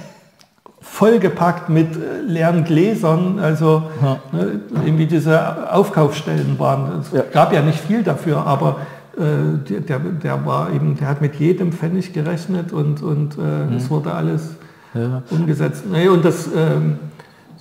vollgepackt 0.93 1.71
mit 1.71 1.97
äh, 1.97 2.21
leeren 2.27 2.65
Gläsern, 2.65 3.39
also 3.39 3.85
ja. 4.03 4.19
ne, 4.31 4.61
irgendwie 4.85 5.07
diese 5.07 5.73
Aufkaufstellen 5.73 6.59
waren. 6.59 7.01
Es 7.01 7.13
ja. 7.13 7.23
gab 7.23 7.55
ja 7.55 7.63
nicht 7.63 7.81
viel 7.81 8.03
dafür, 8.03 8.47
aber 8.47 8.77
äh, 9.17 9.81
der, 9.81 9.99
der 9.99 10.45
war 10.45 10.71
eben, 10.71 10.95
der 10.99 11.09
hat 11.09 11.23
mit 11.23 11.37
jedem 11.37 11.73
Pfennig 11.73 12.13
gerechnet 12.13 12.75
und, 12.75 13.03
und 13.03 13.39
äh, 13.39 13.41
mhm. 13.41 13.77
es 13.77 13.89
wurde 13.89 14.13
alles 14.13 14.57
ja. 14.93 15.23
umgesetzt. 15.31 15.85
Nee, 15.91 16.09
und 16.09 16.27
das 16.27 16.47
ähm, 16.55 16.99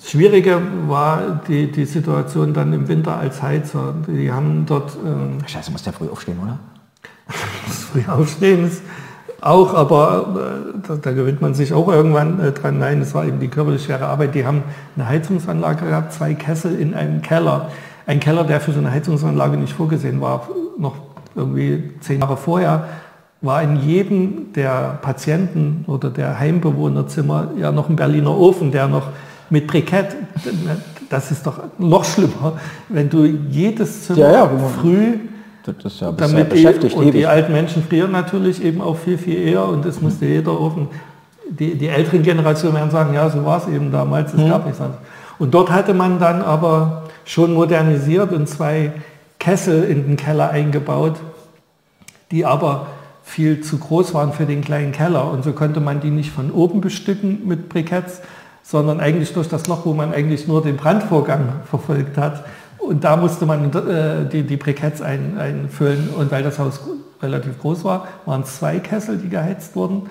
Schwierige 0.04 0.62
war 0.88 1.42
die, 1.48 1.72
die 1.72 1.86
Situation 1.86 2.54
dann 2.54 2.74
im 2.74 2.90
Winter 2.90 3.16
als 3.16 3.42
Heizer. 3.42 3.96
Die 4.08 4.30
haben 4.30 4.66
dort... 4.66 4.98
Ähm, 5.06 5.38
Scheiße, 5.48 5.72
muss 5.72 5.84
der 5.84 5.94
früh 5.94 6.10
aufstehen, 6.10 6.38
oder? 6.44 6.60
früh 7.94 8.04
aufstehen 8.12 8.66
ist 8.66 8.82
Auch, 9.42 9.74
aber 9.74 10.62
äh, 10.76 10.88
da, 10.88 10.96
da, 11.02 11.12
gewöhnt 11.12 11.42
man 11.42 11.56
sich 11.56 11.74
auch 11.74 11.88
irgendwann 11.88 12.40
äh, 12.40 12.52
dran. 12.52 12.78
Nein, 12.78 13.02
es 13.02 13.16
war 13.16 13.26
eben 13.26 13.40
die 13.40 13.48
körperlich 13.48 13.84
schwere 13.84 14.06
Arbeit. 14.06 14.36
Die 14.36 14.46
haben 14.46 14.62
eine 14.96 15.10
Heizungsanlage 15.10 15.88
gehabt, 15.88 16.14
zwei 16.14 16.36
Kessel 16.36 16.80
in 16.80 16.94
einem 16.94 17.24
Keller. 17.24 17.70
Ein 18.06 18.20
Keller, 18.20 18.44
der 18.44 18.62
für 18.62 18.72
so 18.72 18.80
eine 18.80 18.92
Heizungsanlage 18.92 19.58
nicht 19.58 19.74
vorgesehen 19.74 20.22
war, 20.22 20.48
noch 20.78 20.94
irgendwie 21.36 21.92
zehn 22.02 22.20
Jahre 22.20 22.38
vorher, 22.38 22.86
war 23.42 23.64
in 23.64 23.78
jedem 23.78 24.54
der 24.54 25.00
Patienten 25.02 25.86
oder 25.88 26.12
der 26.12 26.40
Heimbewohnerzimmer 26.40 27.50
ja 27.58 27.72
noch 27.72 27.90
ein 27.90 27.96
Berliner 27.96 28.38
Ofen, 28.38 28.72
der 28.72 28.88
noch 28.88 29.08
mit 29.50 29.66
Brikett, 29.66 30.16
das 31.10 31.32
ist 31.32 31.48
doch 31.48 31.60
noch 31.80 32.06
schlimmer, 32.06 32.54
wenn 32.90 33.10
du 33.10 33.26
jedes 33.26 34.06
Zimmer 34.06 34.20
ja, 34.20 34.32
ja, 34.32 34.50
früh 34.80 35.18
das 35.64 36.00
ja 36.00 36.12
damit 36.12 36.50
beschäftigt. 36.50 36.96
Und 36.96 37.12
die 37.12 37.26
alten 37.26 37.52
Menschen 37.52 37.84
frieren 37.84 38.12
natürlich 38.12 38.64
eben 38.64 38.82
auch 38.82 38.98
viel, 38.98 39.18
viel 39.18 39.38
eher 39.38 39.66
und 39.66 39.86
es 39.86 40.02
musste 40.02 40.26
mhm. 40.26 40.32
jeder 40.32 40.60
Ofen. 40.60 40.88
Die, 41.50 41.76
die 41.76 41.88
älteren 41.88 42.24
Generationen 42.24 42.76
werden 42.76 42.92
sagen, 42.92 43.14
ja, 43.14 43.30
so 43.30 43.44
war 43.46 43.58
es 43.58 43.68
eben 43.68 43.92
damals, 43.92 44.34
es 44.34 44.40
mhm. 44.40 44.50
gab 44.50 44.66
nichts 44.66 44.80
anderes. 44.80 45.02
Und 45.38 45.54
dort 45.54 45.72
hatte 45.72 45.94
man 45.94 46.20
dann 46.20 46.42
aber 46.42 47.04
schon 47.26 47.54
modernisiert 47.54 48.32
und 48.32 48.48
zwei 48.48 48.94
Kessel 49.40 49.84
in 49.84 50.06
den 50.06 50.18
Keller 50.18 50.52
eingebaut, 50.52 51.16
die 52.32 52.46
aber 52.46 52.88
viel 53.24 53.62
zu 53.62 53.78
groß 53.78 54.14
waren 54.14 54.34
für 54.34 54.46
den 54.46 54.62
kleinen 54.62 54.92
Keller. 54.92 55.32
Und 55.32 55.44
so 55.44 55.54
konnte 55.54 55.80
man 55.80 56.00
die 56.00 56.10
nicht 56.10 56.32
von 56.32 56.52
oben 56.52 56.82
bestücken 56.82 57.48
mit 57.48 57.70
Briketts, 57.70 58.22
sondern 58.64 59.00
eigentlich 59.00 59.34
durch 59.34 59.50
das 59.50 59.68
Loch, 59.68 59.86
wo 59.86 59.94
man 59.94 60.14
eigentlich 60.14 60.48
nur 60.48 60.62
den 60.62 60.78
Brandvorgang 60.78 61.62
verfolgt 61.66 62.18
hat, 62.18 62.46
und 62.82 63.04
da 63.04 63.16
musste 63.16 63.46
man 63.46 63.72
äh, 63.74 64.26
die, 64.26 64.44
die 64.44 64.58
Briketts 64.58 65.02
ein, 65.02 65.38
einfüllen. 65.38 66.10
Und 66.10 66.32
weil 66.32 66.44
das 66.44 66.58
Haus 66.58 66.80
relativ 67.22 67.60
groß 67.60 67.84
war, 67.84 68.08
waren 68.26 68.44
zwei 68.44 68.80
Kessel, 68.80 69.18
die 69.18 69.30
geheizt 69.30 69.76
wurden. 69.76 70.10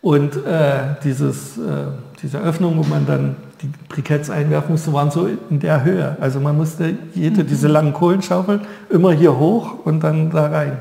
Und 0.00 0.36
äh, 0.46 0.94
dieses, 1.02 1.58
äh, 1.58 1.86
diese 2.22 2.38
Öffnung, 2.38 2.78
wo 2.78 2.84
man 2.84 3.06
dann 3.06 3.34
die 3.62 3.70
Briketts 3.88 4.30
einwerfen 4.30 4.70
musste, 4.72 4.92
waren 4.92 5.10
so 5.10 5.28
in 5.50 5.58
der 5.58 5.82
Höhe. 5.82 6.16
Also 6.20 6.38
man 6.38 6.56
musste 6.56 6.94
jede 7.14 7.42
mhm. 7.42 7.48
diese 7.48 7.66
langen 7.66 7.92
Kohlenschaufeln 7.92 8.60
immer 8.88 9.10
hier 9.12 9.36
hoch 9.36 9.84
und 9.84 10.04
dann 10.04 10.30
da 10.30 10.46
rein. 10.46 10.78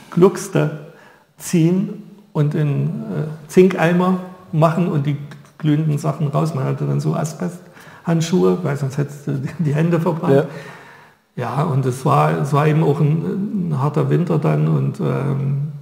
gluckste, 0.09 0.91
ziehen 1.37 2.03
und 2.31 2.55
in 2.55 2.85
äh, 2.85 3.47
Zinkeimer 3.47 4.19
machen 4.51 4.87
und 4.87 5.05
die 5.05 5.17
glühenden 5.57 5.97
Sachen 5.97 6.27
raus. 6.27 6.53
Man 6.53 6.65
hatte 6.65 6.85
dann 6.85 6.99
so 6.99 7.15
Asbesthandschuhe, 7.15 8.59
weil 8.63 8.77
sonst 8.77 8.97
hättest 8.97 9.27
du 9.27 9.41
die 9.59 9.73
Hände 9.73 9.99
verbrannt. 9.99 10.47
Ja, 11.35 11.57
ja 11.57 11.63
und 11.63 11.85
es 11.85 12.05
war, 12.05 12.41
es 12.41 12.53
war 12.53 12.67
eben 12.67 12.83
auch 12.83 12.99
ein, 12.99 13.69
ein 13.69 13.79
harter 13.79 14.09
Winter 14.09 14.39
dann 14.39 14.67
und, 14.67 14.99
ähm, 14.99 15.73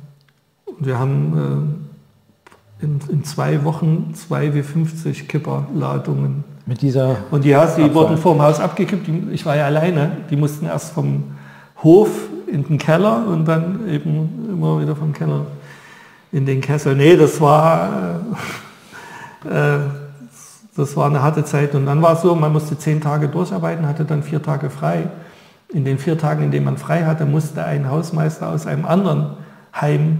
wir 0.79 0.97
haben 0.97 1.38
äh, 1.38 1.90
in, 2.81 3.00
in, 3.09 3.23
zwei 3.23 3.63
Wochen 3.63 4.13
zwei 4.15 4.53
wie 4.53 4.63
50 4.63 5.27
Kipperladungen 5.27 6.43
mit 6.65 6.81
dieser 6.81 7.17
und 7.31 7.43
die, 7.43 7.55
Haus, 7.55 7.75
die 7.75 7.93
wurden 7.93 8.17
vom 8.17 8.41
Haus 8.41 8.59
abgekippt. 8.59 9.07
Ich 9.31 9.45
war 9.45 9.55
ja 9.55 9.65
alleine. 9.65 10.11
Die 10.29 10.35
mussten 10.35 10.65
erst 10.65 10.93
vom 10.93 11.23
Hof 11.83 12.09
in 12.47 12.63
den 12.65 12.77
Keller 12.77 13.25
und 13.27 13.45
dann 13.45 13.88
eben 13.89 14.47
immer 14.50 14.79
wieder 14.79 14.95
vom 14.95 15.11
Keller 15.13 15.45
in 16.31 16.45
den 16.45 16.61
Kessel. 16.61 16.95
Nee, 16.95 17.17
das 17.17 17.41
war, 17.41 18.21
äh, 19.45 19.50
äh, 19.75 19.79
das 20.75 20.95
war 20.95 21.07
eine 21.07 21.21
harte 21.21 21.43
Zeit. 21.43 21.75
Und 21.75 21.85
dann 21.85 22.01
war 22.01 22.13
es 22.13 22.21
so, 22.21 22.35
man 22.35 22.53
musste 22.53 22.77
zehn 22.77 23.01
Tage 23.01 23.27
durcharbeiten, 23.27 23.88
hatte 23.88 24.05
dann 24.05 24.23
vier 24.23 24.41
Tage 24.41 24.69
frei. 24.69 25.07
In 25.69 25.83
den 25.83 25.97
vier 25.97 26.17
Tagen, 26.17 26.43
in 26.43 26.51
denen 26.51 26.65
man 26.65 26.77
frei 26.77 27.03
hatte, 27.03 27.25
musste 27.25 27.65
ein 27.65 27.89
Hausmeister 27.89 28.50
aus 28.50 28.67
einem 28.67 28.85
anderen 28.85 29.31
Heim 29.73 30.19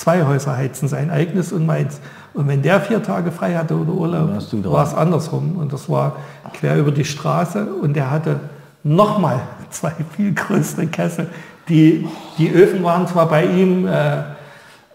zwei 0.00 0.24
Häuser 0.24 0.56
heizen, 0.56 0.88
sein 0.88 1.10
eigenes 1.10 1.52
und 1.52 1.66
meins. 1.66 2.00
Und 2.32 2.48
wenn 2.48 2.62
der 2.62 2.80
vier 2.80 3.02
Tage 3.02 3.30
frei 3.30 3.54
hatte 3.54 3.76
oder 3.78 3.92
Urlaub, 3.92 4.30
war 4.64 4.86
es 4.86 4.94
andersrum. 4.94 5.56
Und 5.56 5.74
das 5.74 5.90
war 5.90 6.16
quer 6.54 6.78
über 6.78 6.90
die 6.90 7.04
Straße 7.04 7.66
und 7.66 7.96
er 7.96 8.10
hatte 8.10 8.40
nochmal 8.82 9.40
zwei 9.70 9.92
viel 10.16 10.32
größere 10.32 10.86
Kessel. 10.86 11.28
Die, 11.68 12.08
die 12.38 12.50
Öfen 12.50 12.82
waren 12.82 13.06
zwar 13.06 13.28
bei 13.28 13.44
ihm 13.44 13.86
äh, 13.86 14.22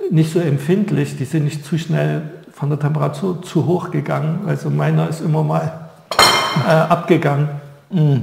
nicht 0.09 0.33
so 0.33 0.39
empfindlich, 0.39 1.17
die 1.17 1.25
sind 1.25 1.43
nicht 1.43 1.63
zu 1.63 1.77
schnell 1.77 2.23
von 2.51 2.69
der 2.69 2.79
Temperatur 2.79 3.43
zu 3.43 3.65
hoch 3.67 3.91
gegangen. 3.91 4.39
Also 4.47 4.71
meiner 4.71 5.07
ist 5.07 5.21
immer 5.21 5.43
mal 5.43 5.71
äh, 6.65 6.69
abgegangen. 6.69 7.49
Mm. 7.91 8.15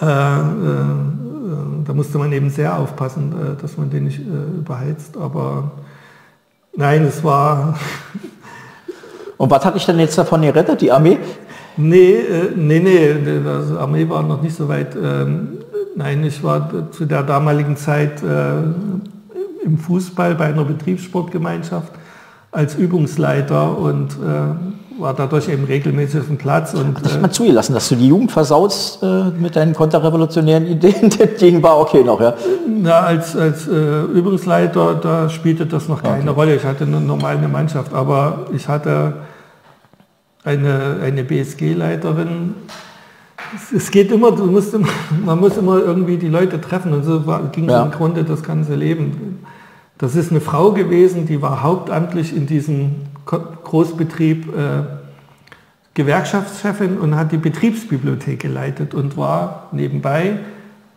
Äh, 0.00 0.06
da 1.84 1.94
musste 1.94 2.18
man 2.18 2.32
eben 2.32 2.50
sehr 2.50 2.78
aufpassen, 2.78 3.32
äh, 3.32 3.60
dass 3.60 3.76
man 3.76 3.90
den 3.90 4.04
nicht 4.04 4.20
überheizt. 4.20 5.16
Aber 5.16 5.72
Nein, 6.78 7.06
es 7.06 7.24
war. 7.24 7.76
Und 9.36 9.50
was 9.50 9.64
hat 9.64 9.74
dich 9.74 9.84
denn 9.84 9.98
jetzt 9.98 10.16
davon 10.16 10.42
gerettet, 10.42 10.80
die 10.80 10.92
Armee? 10.92 11.18
Nee, 11.76 12.12
äh, 12.12 12.52
nee, 12.54 12.78
nee, 12.78 13.14
die 13.14 13.76
Armee 13.76 14.08
war 14.08 14.22
noch 14.22 14.40
nicht 14.40 14.54
so 14.54 14.68
weit. 14.68 14.94
Ähm, 14.94 15.58
nein, 15.96 16.22
ich 16.22 16.40
war 16.44 16.70
zu 16.92 17.04
der 17.04 17.24
damaligen 17.24 17.76
Zeit 17.76 18.22
äh, 18.22 18.58
im 19.64 19.76
Fußball 19.76 20.36
bei 20.36 20.44
einer 20.44 20.62
Betriebssportgemeinschaft 20.62 21.92
als 22.52 22.76
Übungsleiter 22.76 23.76
und 23.76 24.12
äh, 24.12 24.87
war 24.98 25.14
dadurch 25.14 25.48
eben 25.48 25.64
regelmäßig 25.64 26.20
auf 26.20 26.26
dem 26.26 26.38
Platz. 26.38 26.74
Und, 26.74 26.96
Hat 26.96 27.04
dich 27.04 27.20
mal 27.20 27.30
zugelassen, 27.30 27.74
dass 27.74 27.88
du 27.88 27.96
die 27.96 28.08
Jugend 28.08 28.32
versaust 28.32 29.02
äh, 29.02 29.24
mit 29.30 29.56
deinen 29.56 29.74
konterrevolutionären 29.74 30.66
Ideen? 30.66 31.10
Die 31.40 31.62
war 31.62 31.78
okay 31.78 32.02
noch, 32.02 32.20
ja? 32.20 32.34
Na, 32.66 33.00
als, 33.00 33.36
als 33.36 33.68
äh, 33.68 34.02
Übungsleiter, 34.02 34.94
da 34.96 35.28
spielte 35.28 35.66
das 35.66 35.88
noch 35.88 36.02
keine 36.02 36.22
okay. 36.22 36.40
Rolle. 36.40 36.56
Ich 36.56 36.64
hatte 36.64 36.84
eine 36.84 37.00
normale 37.00 37.48
Mannschaft, 37.48 37.94
aber 37.94 38.46
ich 38.52 38.68
hatte 38.68 39.14
eine, 40.44 40.98
eine 41.02 41.24
BSG-Leiterin. 41.24 42.54
Es, 43.54 43.72
es, 43.72 43.90
geht 43.90 44.10
immer, 44.10 44.32
du 44.32 44.46
musst 44.46 44.74
immer, 44.74 44.88
man 45.24 45.38
muss 45.38 45.56
immer 45.56 45.78
irgendwie 45.78 46.16
die 46.16 46.28
Leute 46.28 46.60
treffen 46.60 46.92
und 46.92 47.04
so 47.04 47.26
war, 47.26 47.42
ging 47.52 47.68
ja. 47.68 47.84
im 47.84 47.90
Grunde 47.90 48.24
das 48.24 48.42
ganze 48.42 48.74
Leben. 48.74 49.44
Das 49.96 50.14
ist 50.14 50.30
eine 50.30 50.40
Frau 50.40 50.72
gewesen, 50.72 51.26
die 51.26 51.42
war 51.42 51.62
hauptamtlich 51.62 52.34
in 52.34 52.46
diesem 52.46 52.96
Großbetrieb 53.28 54.48
äh, 54.56 54.82
Gewerkschaftschefin 55.94 56.98
und 56.98 57.16
hat 57.16 57.32
die 57.32 57.36
Betriebsbibliothek 57.36 58.40
geleitet 58.40 58.94
und 58.94 59.16
war 59.16 59.68
nebenbei 59.72 60.38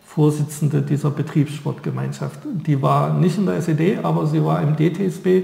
Vorsitzende 0.06 0.82
dieser 0.82 1.10
Betriebssportgemeinschaft. 1.10 2.40
Die 2.44 2.82
war 2.82 3.14
nicht 3.14 3.38
in 3.38 3.46
der 3.46 3.56
SED, 3.56 4.00
aber 4.04 4.28
sie 4.28 4.44
war 4.44 4.62
im 4.62 4.76
DTSB 4.76 5.44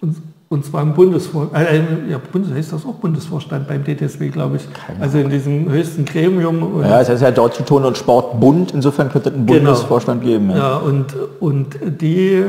und, 0.00 0.16
und 0.48 0.64
zwar 0.64 0.82
im 0.82 0.92
Bundesvorstand, 0.92 1.68
äh, 1.68 2.10
ja, 2.10 2.18
Bundes, 2.18 2.52
heißt 2.52 2.72
das 2.72 2.84
auch 2.84 2.94
Bundesvorstand 2.94 3.68
beim 3.68 3.84
DTSB, 3.84 4.30
glaube 4.32 4.56
ich. 4.56 4.68
Also 5.00 5.18
in 5.18 5.30
diesem 5.30 5.70
höchsten 5.70 6.04
Gremium. 6.04 6.82
ja, 6.82 7.00
es 7.00 7.08
ist 7.08 7.22
ja 7.22 7.30
Deutsche 7.30 7.64
Ton- 7.64 7.84
und 7.84 7.96
Sportbund, 7.96 8.72
insofern 8.72 9.08
könnte 9.08 9.30
es 9.30 9.34
einen 9.36 9.46
genau. 9.46 9.60
Bundesvorstand 9.60 10.22
geben. 10.22 10.50
Ja, 10.50 10.56
ja 10.56 10.76
und, 10.76 11.14
und 11.38 11.76
die 12.00 12.44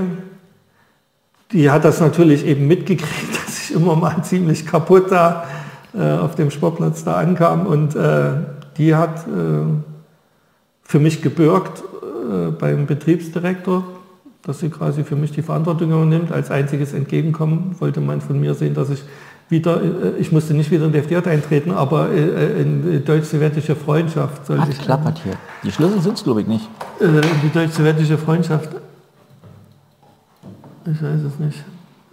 die 1.53 1.69
hat 1.69 1.86
das 1.86 2.01
natürlich 2.01 2.45
eben 2.45 2.67
mitgekriegt, 2.67 3.36
dass 3.45 3.69
ich 3.69 3.75
immer 3.75 3.95
mal 3.95 4.24
ziemlich 4.24 4.65
kaputt 4.65 5.12
da 5.12 5.45
äh, 5.98 6.12
auf 6.12 6.36
dem 6.36 6.51
Sportplatz 6.51 7.03
da 7.03 7.15
ankam 7.15 7.67
und 7.67 7.95
äh, 7.95 8.31
die 8.77 8.95
hat 8.95 9.27
äh, 9.27 9.65
für 10.83 11.00
mich 11.00 11.22
gebürgt 11.22 11.81
äh, 11.81 12.51
beim 12.51 12.88
Betriebsdirektor, 12.88 13.83
dass 14.41 14.60
sie 14.60 14.69
quasi 14.69 15.03
für 15.03 15.15
mich 15.15 15.31
die 15.31 15.43
Verantwortung 15.43 15.91
übernimmt. 15.91 16.31
Als 16.31 16.51
einziges 16.51 16.93
Entgegenkommen 16.93 17.75
wollte 17.79 18.01
man 18.01 18.19
von 18.19 18.39
mir 18.39 18.55
sehen, 18.55 18.74
dass 18.74 18.89
ich 18.89 19.03
wieder, 19.50 19.81
äh, 19.81 20.17
ich 20.19 20.31
musste 20.31 20.55
nicht 20.55 20.72
wieder 20.72 20.86
in 20.86 20.91
die 20.91 20.98
FDJ 20.98 21.29
eintreten, 21.29 21.72
aber 21.72 22.10
äh, 22.10 22.62
in 22.62 23.05
deutsch-sowjetische 23.05 23.75
Freundschaft 23.75 24.48
sollte 24.48 24.63
Hat 24.63 24.79
klappert 24.79 25.22
hier. 25.24 25.33
Die 25.63 25.72
Schlüssel 25.72 26.01
sind 26.01 26.17
es, 26.17 26.24
glaube 26.24 26.41
ich, 26.41 26.48
nicht. 26.48 26.67
die 27.00 27.51
deutsch-sowjetische 27.53 28.17
Freundschaft 28.17 28.69
ich 30.85 31.01
weiß 31.01 31.21
es 31.21 31.39
nicht. 31.39 31.63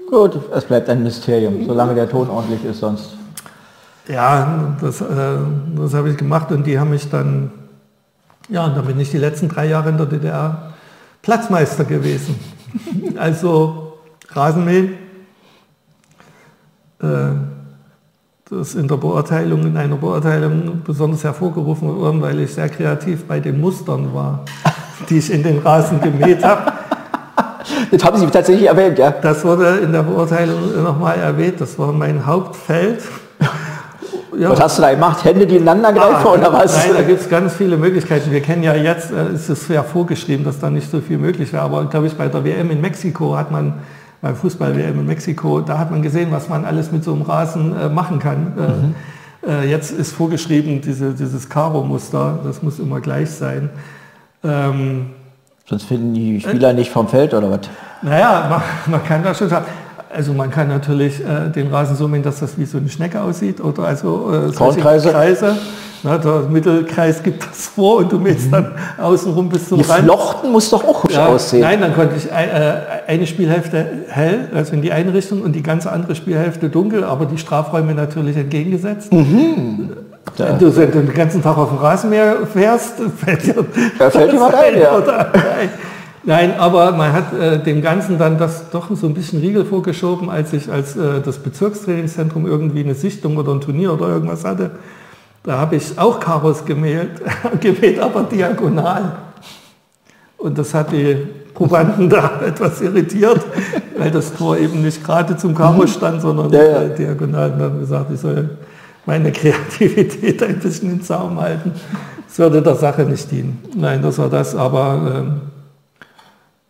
Gut, 0.08 0.40
es 0.52 0.64
bleibt 0.64 0.88
ein 0.88 1.02
Mysterium, 1.02 1.66
solange 1.66 1.94
der 1.94 2.08
Ton 2.08 2.28
ordentlich 2.28 2.64
ist, 2.64 2.80
sonst. 2.80 3.16
Ja, 4.08 4.76
das, 4.80 5.00
äh, 5.00 5.06
das 5.76 5.94
habe 5.94 6.10
ich 6.10 6.16
gemacht 6.16 6.50
und 6.50 6.66
die 6.66 6.78
haben 6.78 6.90
mich 6.90 7.08
dann, 7.08 7.52
ja, 8.48 8.64
und 8.64 8.76
dann 8.76 8.86
bin 8.86 8.98
ich 8.98 9.10
die 9.10 9.18
letzten 9.18 9.48
drei 9.48 9.66
Jahre 9.66 9.90
in 9.90 9.96
der 9.96 10.06
DDR 10.06 10.72
Platzmeister 11.22 11.84
gewesen. 11.84 12.34
also 13.16 13.98
Rasenmähen, 14.30 14.94
äh, 17.00 17.06
das 18.50 18.74
in 18.74 18.88
der 18.88 18.96
Beurteilung, 18.96 19.62
in 19.62 19.76
einer 19.76 19.96
Beurteilung 19.96 20.82
besonders 20.84 21.22
hervorgerufen 21.22 21.96
worden, 21.96 22.20
weil 22.20 22.40
ich 22.40 22.52
sehr 22.52 22.68
kreativ 22.68 23.26
bei 23.26 23.38
den 23.38 23.60
Mustern 23.60 24.12
war, 24.12 24.44
die 25.08 25.18
ich 25.18 25.32
in 25.32 25.44
den 25.44 25.58
Rasen 25.58 26.00
gemäht 26.00 26.44
habe. 26.44 26.79
Das 27.90 28.04
haben 28.04 28.18
Sie 28.18 28.26
tatsächlich 28.26 28.68
erwähnt, 28.68 28.98
ja? 28.98 29.10
Das 29.10 29.44
wurde 29.44 29.78
in 29.78 29.92
der 29.92 30.02
Beurteilung 30.02 30.82
nochmal 30.82 31.18
erwähnt. 31.18 31.60
Das 31.60 31.78
war 31.78 31.92
mein 31.92 32.26
Hauptfeld. 32.26 33.02
Ja. 34.38 34.50
Was 34.50 34.60
hast 34.60 34.78
du 34.78 34.82
da 34.82 34.92
gemacht? 34.92 35.24
Hände, 35.24 35.46
die 35.46 35.56
ineinander 35.56 35.92
greifen 35.92 36.26
ah, 36.26 36.32
oder 36.32 36.52
was? 36.52 36.76
Nein, 36.76 36.94
da 36.96 37.02
gibt 37.02 37.20
es 37.20 37.28
ganz 37.28 37.52
viele 37.52 37.76
Möglichkeiten. 37.76 38.30
Wir 38.30 38.40
kennen 38.40 38.62
ja 38.62 38.74
jetzt, 38.74 39.10
äh, 39.10 39.26
es 39.34 39.48
ist 39.48 39.68
ja 39.68 39.82
vorgeschrieben, 39.82 40.44
dass 40.44 40.60
da 40.60 40.70
nicht 40.70 40.90
so 40.90 41.00
viel 41.00 41.18
möglich 41.18 41.52
wäre. 41.52 41.62
Aber 41.62 41.84
glaube 41.86 42.06
ich, 42.06 42.14
bei 42.14 42.28
der 42.28 42.44
WM 42.44 42.70
in 42.70 42.80
Mexiko 42.80 43.36
hat 43.36 43.50
man, 43.50 43.74
beim 44.22 44.36
Fußball-WM 44.36 45.00
in 45.00 45.06
Mexiko, 45.06 45.60
da 45.60 45.78
hat 45.78 45.90
man 45.90 46.02
gesehen, 46.02 46.28
was 46.30 46.48
man 46.48 46.64
alles 46.64 46.92
mit 46.92 47.02
so 47.04 47.12
einem 47.12 47.22
Rasen 47.22 47.76
äh, 47.76 47.88
machen 47.88 48.18
kann. 48.18 48.52
Äh, 48.56 48.60
mhm. 48.60 48.94
Äh, 49.46 49.70
jetzt 49.70 49.90
ist 49.90 50.12
vorgeschrieben, 50.12 50.80
diese, 50.80 51.12
dieses 51.12 51.48
Karo-Muster, 51.48 52.38
das 52.44 52.62
muss 52.62 52.78
immer 52.78 53.00
gleich 53.00 53.30
sein. 53.30 53.70
Ähm, 54.44 55.10
Sonst 55.70 55.84
finden 55.84 56.14
die 56.14 56.40
Spieler 56.40 56.70
äh, 56.70 56.74
nicht 56.74 56.90
vom 56.90 57.06
Feld 57.06 57.32
oder 57.32 57.48
was? 57.48 57.60
Naja, 58.02 58.46
man, 58.50 58.62
man 58.90 59.04
kann 59.04 59.22
das 59.22 59.38
schon 59.38 59.48
sagen. 59.48 59.66
Also 60.12 60.32
man 60.32 60.50
kann 60.50 60.66
natürlich 60.66 61.24
äh, 61.24 61.48
den 61.48 61.68
Rasen 61.68 61.94
so 61.94 62.08
machen, 62.08 62.24
dass 62.24 62.40
das 62.40 62.58
wie 62.58 62.64
so 62.64 62.78
eine 62.78 62.88
Schnecke 62.88 63.22
aussieht 63.22 63.60
oder 63.60 63.84
also 63.84 64.48
äh, 64.48 64.50
Kreise. 64.50 65.12
Kreise. 65.12 65.56
Na, 66.02 66.16
der 66.16 66.42
Mittelkreis 66.50 67.22
gibt 67.22 67.46
das 67.46 67.66
vor 67.68 67.98
und 67.98 68.10
du 68.10 68.18
mähst 68.18 68.46
mhm. 68.46 68.52
dann 68.52 68.72
außenrum 68.98 69.48
bis 69.50 69.68
zum 69.68 69.80
Rand. 69.80 70.04
Flochten 70.04 70.50
muss 70.50 70.70
doch 70.70 70.82
auch 70.86 71.04
hübsch 71.04 71.14
ja, 71.14 71.26
aussehen. 71.26 71.60
Nein, 71.60 71.80
dann 71.80 71.94
konnte 71.94 72.16
ich 72.16 72.30
äh, 72.30 72.80
eine 73.06 73.26
Spielhälfte 73.26 73.86
hell, 74.08 74.48
also 74.54 74.72
in 74.72 74.82
die 74.82 74.92
eine 74.92 75.12
Richtung 75.12 75.42
und 75.42 75.52
die 75.52 75.62
ganze 75.62 75.92
andere 75.92 76.14
Spielhälfte 76.14 76.70
dunkel, 76.70 77.04
aber 77.04 77.26
die 77.26 77.36
Strafräume 77.36 77.94
natürlich 77.94 78.36
entgegengesetzt. 78.36 79.12
Mhm. 79.12 79.90
Wenn 80.36 80.58
du 80.58 80.70
den 80.70 81.12
ganzen 81.12 81.42
Tag 81.42 81.58
auf 81.58 81.68
dem 81.68 81.78
Rasenmäher 81.78 82.46
fährst, 82.46 82.94
fällt 83.16 83.46
dir, 83.46 83.64
da 83.98 84.10
fällt 84.10 84.32
dir 84.32 84.40
was 84.40 84.54
ein, 84.54 84.78
ja. 84.80 85.02
Nein, 86.22 86.54
aber 86.58 86.92
man 86.92 87.12
hat 87.12 87.32
äh, 87.38 87.62
dem 87.62 87.80
Ganzen 87.80 88.18
dann 88.18 88.38
das 88.38 88.70
doch 88.70 88.94
so 88.94 89.06
ein 89.06 89.14
bisschen 89.14 89.40
Riegel 89.40 89.64
vorgeschoben, 89.64 90.28
als 90.30 90.52
ich 90.52 90.70
als 90.70 90.94
äh, 90.96 91.20
das 91.24 91.38
Bezirkstrainingszentrum 91.38 92.46
irgendwie 92.46 92.80
eine 92.80 92.94
Sichtung 92.94 93.38
oder 93.38 93.52
ein 93.52 93.60
Turnier 93.60 93.94
oder 93.94 94.08
irgendwas 94.08 94.44
hatte. 94.44 94.70
Da 95.42 95.58
habe 95.58 95.76
ich 95.76 95.98
auch 95.98 96.20
Karos 96.20 96.64
gemäht, 96.64 97.10
gemäht, 97.60 97.98
aber 97.98 98.24
diagonal. 98.24 99.16
Und 100.36 100.56
das 100.58 100.72
hat 100.74 100.92
die 100.92 101.16
Probanden 101.54 102.08
da 102.08 102.40
etwas 102.46 102.80
irritiert, 102.80 103.44
weil 103.96 104.10
das 104.10 104.32
Tor 104.32 104.56
eben 104.56 104.82
nicht 104.82 105.04
gerade 105.04 105.36
zum 105.36 105.54
Karo 105.54 105.86
stand, 105.86 106.22
sondern 106.22 106.50
ja, 106.50 106.82
ja. 106.82 106.88
diagonal. 106.88 107.52
Und 107.52 107.58
dann 107.58 107.80
gesagt, 107.80 108.10
ich 108.12 108.20
soll 108.20 108.50
meine 109.06 109.32
Kreativität 109.32 110.42
ein 110.42 110.58
bisschen 110.58 110.90
in 110.90 111.02
Zaum 111.02 111.40
halten. 111.40 111.72
Das 112.26 112.38
würde 112.38 112.62
der 112.62 112.76
Sache 112.76 113.02
nicht 113.02 113.30
dienen. 113.30 113.58
Nein, 113.76 114.02
das 114.02 114.18
war 114.18 114.28
das, 114.28 114.54
aber 114.54 115.12
ähm, 115.14 115.40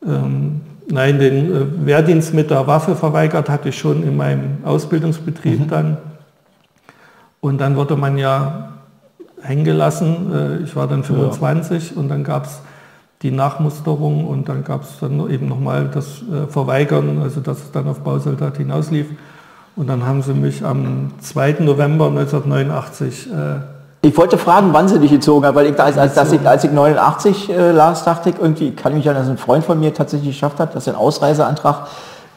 ähm, 0.07 0.61
nein, 0.91 1.19
den 1.19 1.53
äh, 1.53 1.87
Wehrdienst 1.87 2.35
mit 2.35 2.50
der 2.50 2.67
Waffe 2.67 2.97
verweigert 2.97 3.49
hatte 3.49 3.69
ich 3.69 3.79
schon 3.79 4.03
in 4.03 4.17
meinem 4.17 4.59
Ausbildungsbetrieb 4.65 5.61
mhm. 5.61 5.69
dann. 5.69 5.97
Und 7.40 7.59
dann 7.59 7.76
wurde 7.76 7.97
man 7.97 8.18
ja 8.18 8.70
hängen 9.42 9.64
gelassen. 9.64 10.32
Äh, 10.32 10.64
ich 10.64 10.76
war 10.76 10.87
dann 10.87 11.04
25 11.04 11.90
ja. 11.90 12.00
und 12.00 12.09
dann 12.09 12.25
gab 12.25 12.44
es 12.44 12.61
die 13.23 13.30
Nachmusterung 13.30 14.26
und 14.26 14.49
dann 14.49 14.64
gab 14.64 14.82
es 14.82 14.99
dann 15.00 15.30
eben 15.30 15.49
nochmal 15.49 15.88
das 15.92 16.23
äh, 16.23 16.47
Verweigern, 16.49 17.20
also 17.23 17.40
dass 17.40 17.59
es 17.59 17.70
dann 17.70 17.87
auf 17.88 18.00
Bausoldat 18.00 18.56
hinauslief. 18.56 19.06
Und 19.76 19.88
dann 19.88 20.04
haben 20.06 20.23
sie 20.23 20.35
mich 20.35 20.64
am 20.64 21.12
2. 21.20 21.56
November 21.61 22.06
1989 22.06 23.28
äh, 23.32 23.61
ich 24.02 24.16
wollte 24.16 24.38
fragen, 24.38 24.73
wann 24.73 24.88
sie 24.88 24.99
dich 24.99 25.11
gezogen 25.11 25.44
hat, 25.44 25.54
weil 25.54 25.66
ich, 25.66 25.78
als, 25.78 25.99
als, 25.99 26.16
als, 26.16 26.32
ich, 26.32 26.47
als 26.47 26.64
ich 26.64 26.73
89 26.73 27.50
äh, 27.50 27.70
las, 27.70 28.04
dachte 28.04 28.30
ich 28.30 28.37
irgendwie, 28.38 28.70
kann 28.70 28.92
ich 28.92 28.99
mich 28.99 29.06
erinnern, 29.06 29.25
dass 29.25 29.30
ein 29.30 29.37
Freund 29.37 29.62
von 29.62 29.78
mir 29.78 29.92
tatsächlich 29.92 30.30
geschafft 30.30 30.59
hat, 30.59 30.75
dass 30.75 30.87
er 30.87 30.94
einen 30.94 31.02
Ausreiseantrag 31.02 31.87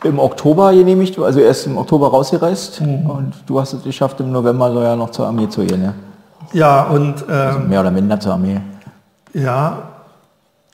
im 0.04 0.20
Oktober 0.20 0.74
genehmigt, 0.74 1.18
also 1.20 1.40
er 1.40 1.50
ist 1.52 1.66
im 1.66 1.78
Oktober 1.78 2.10
rausgereist 2.10 2.82
mhm. 2.82 3.10
und 3.10 3.34
du 3.46 3.60
hast 3.60 3.74
es 3.74 3.84
geschafft, 3.84 4.20
im 4.20 4.32
November 4.32 4.72
so 4.72 4.82
ja 4.82 4.96
noch 4.96 5.12
zur 5.12 5.28
Armee 5.28 5.50
zu 5.50 5.66
gehen. 5.66 5.84
Ja, 5.84 5.94
ja 6.54 6.84
und... 6.84 7.24
Ähm, 7.30 7.36
also 7.36 7.60
mehr 7.60 7.82
oder 7.82 7.92
minder 7.92 8.20
zur 8.20 8.34
Armee. 8.34 8.60
Ja, 9.34 9.90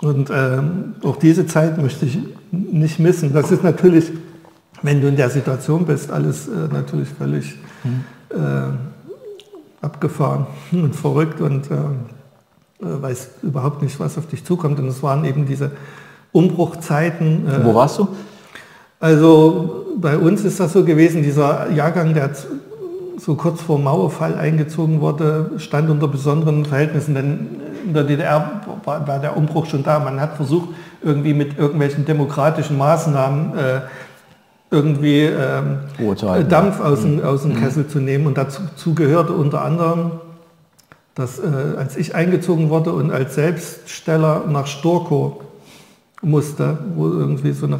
und 0.01 0.29
ähm, 0.29 0.95
auch 1.03 1.17
diese 1.17 1.45
Zeit 1.45 1.77
möchte 1.77 2.05
ich 2.05 2.19
nicht 2.51 2.99
missen. 2.99 3.33
Das 3.33 3.51
ist 3.51 3.63
natürlich, 3.63 4.11
wenn 4.81 5.01
du 5.01 5.07
in 5.07 5.15
der 5.15 5.29
Situation 5.29 5.85
bist, 5.85 6.11
alles 6.11 6.47
äh, 6.47 6.51
natürlich 6.71 7.09
völlig... 7.09 7.55
Mhm. 7.83 8.05
Äh, 8.31 8.89
abgefahren 9.81 10.47
und 10.71 10.95
verrückt 10.95 11.41
und 11.41 11.69
äh, 11.71 11.75
äh, 11.75 13.01
weiß 13.01 13.29
überhaupt 13.43 13.81
nicht, 13.81 13.99
was 13.99 14.17
auf 14.17 14.27
dich 14.27 14.45
zukommt. 14.45 14.79
Und 14.79 14.87
es 14.87 15.03
waren 15.03 15.25
eben 15.25 15.45
diese 15.45 15.71
Umbruchzeiten. 16.31 17.47
Äh, 17.47 17.65
Wo 17.65 17.75
warst 17.75 17.99
du? 17.99 18.07
Also 18.99 19.85
bei 19.97 20.17
uns 20.17 20.43
ist 20.43 20.59
das 20.59 20.73
so 20.73 20.83
gewesen, 20.83 21.23
dieser 21.23 21.71
Jahrgang, 21.71 22.13
der 22.13 22.31
so 23.17 23.35
kurz 23.35 23.61
vor 23.61 23.79
Mauerfall 23.79 24.35
eingezogen 24.35 25.01
wurde, 25.01 25.51
stand 25.57 25.89
unter 25.89 26.07
besonderen 26.07 26.65
Verhältnissen, 26.65 27.15
denn 27.15 27.47
in 27.85 27.93
der 27.93 28.03
DDR 28.03 28.61
war, 28.85 29.19
der 29.19 29.37
Umbruch 29.37 29.65
schon 29.65 29.83
da. 29.83 29.99
Man 29.99 30.19
hat 30.19 30.35
versucht, 30.35 30.69
irgendwie 31.01 31.33
mit 31.33 31.57
irgendwelchen 31.57 32.05
demokratischen 32.05 32.77
Maßnahmen 32.77 33.57
äh, 33.57 33.81
irgendwie 34.71 35.23
ähm, 35.23 35.79
Dampf 36.47 36.79
aus 36.79 37.01
dem, 37.01 37.17
mhm. 37.17 37.23
aus 37.23 37.41
dem 37.43 37.53
mhm. 37.53 37.61
Kessel 37.61 37.87
zu 37.87 37.99
nehmen. 37.99 38.27
Und 38.27 38.37
dazu 38.37 38.93
gehörte 38.93 39.33
unter 39.33 39.63
anderem, 39.63 40.11
dass 41.15 41.39
äh, 41.39 41.43
als 41.77 41.97
ich 41.97 42.15
eingezogen 42.15 42.69
wurde 42.69 42.91
und 42.93 43.11
als 43.11 43.35
Selbststeller 43.35 44.43
nach 44.47 44.67
Storkow 44.67 45.41
musste, 46.21 46.77
wo 46.95 47.07
irgendwie 47.07 47.53
so 47.53 47.65
eine 47.65 47.79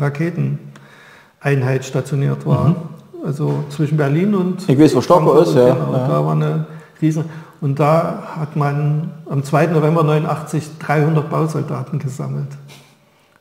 Raketeneinheit 1.42 1.86
stationiert 1.86 2.46
war. 2.46 2.70
Mhm. 2.70 2.76
Also 3.26 3.64
zwischen 3.70 3.98
Berlin 3.98 4.34
und... 4.34 4.68
Ich 4.68 4.80
weiß, 4.80 4.96
wo 4.96 5.02
Storkow 5.02 5.42
ist, 5.42 5.56
ja. 5.56 5.74
Genau, 5.74 5.94
ja. 5.94 6.08
Da 6.08 6.26
war 6.26 6.34
eine 6.34 6.66
riesen... 7.02 7.26
Und 7.62 7.78
da 7.78 8.24
hat 8.38 8.56
man 8.56 9.12
am 9.30 9.44
2. 9.44 9.68
November 9.68 10.02
89 10.04 10.78
300 10.80 11.30
Bausoldaten 11.30 12.00
gesammelt. 12.00 12.48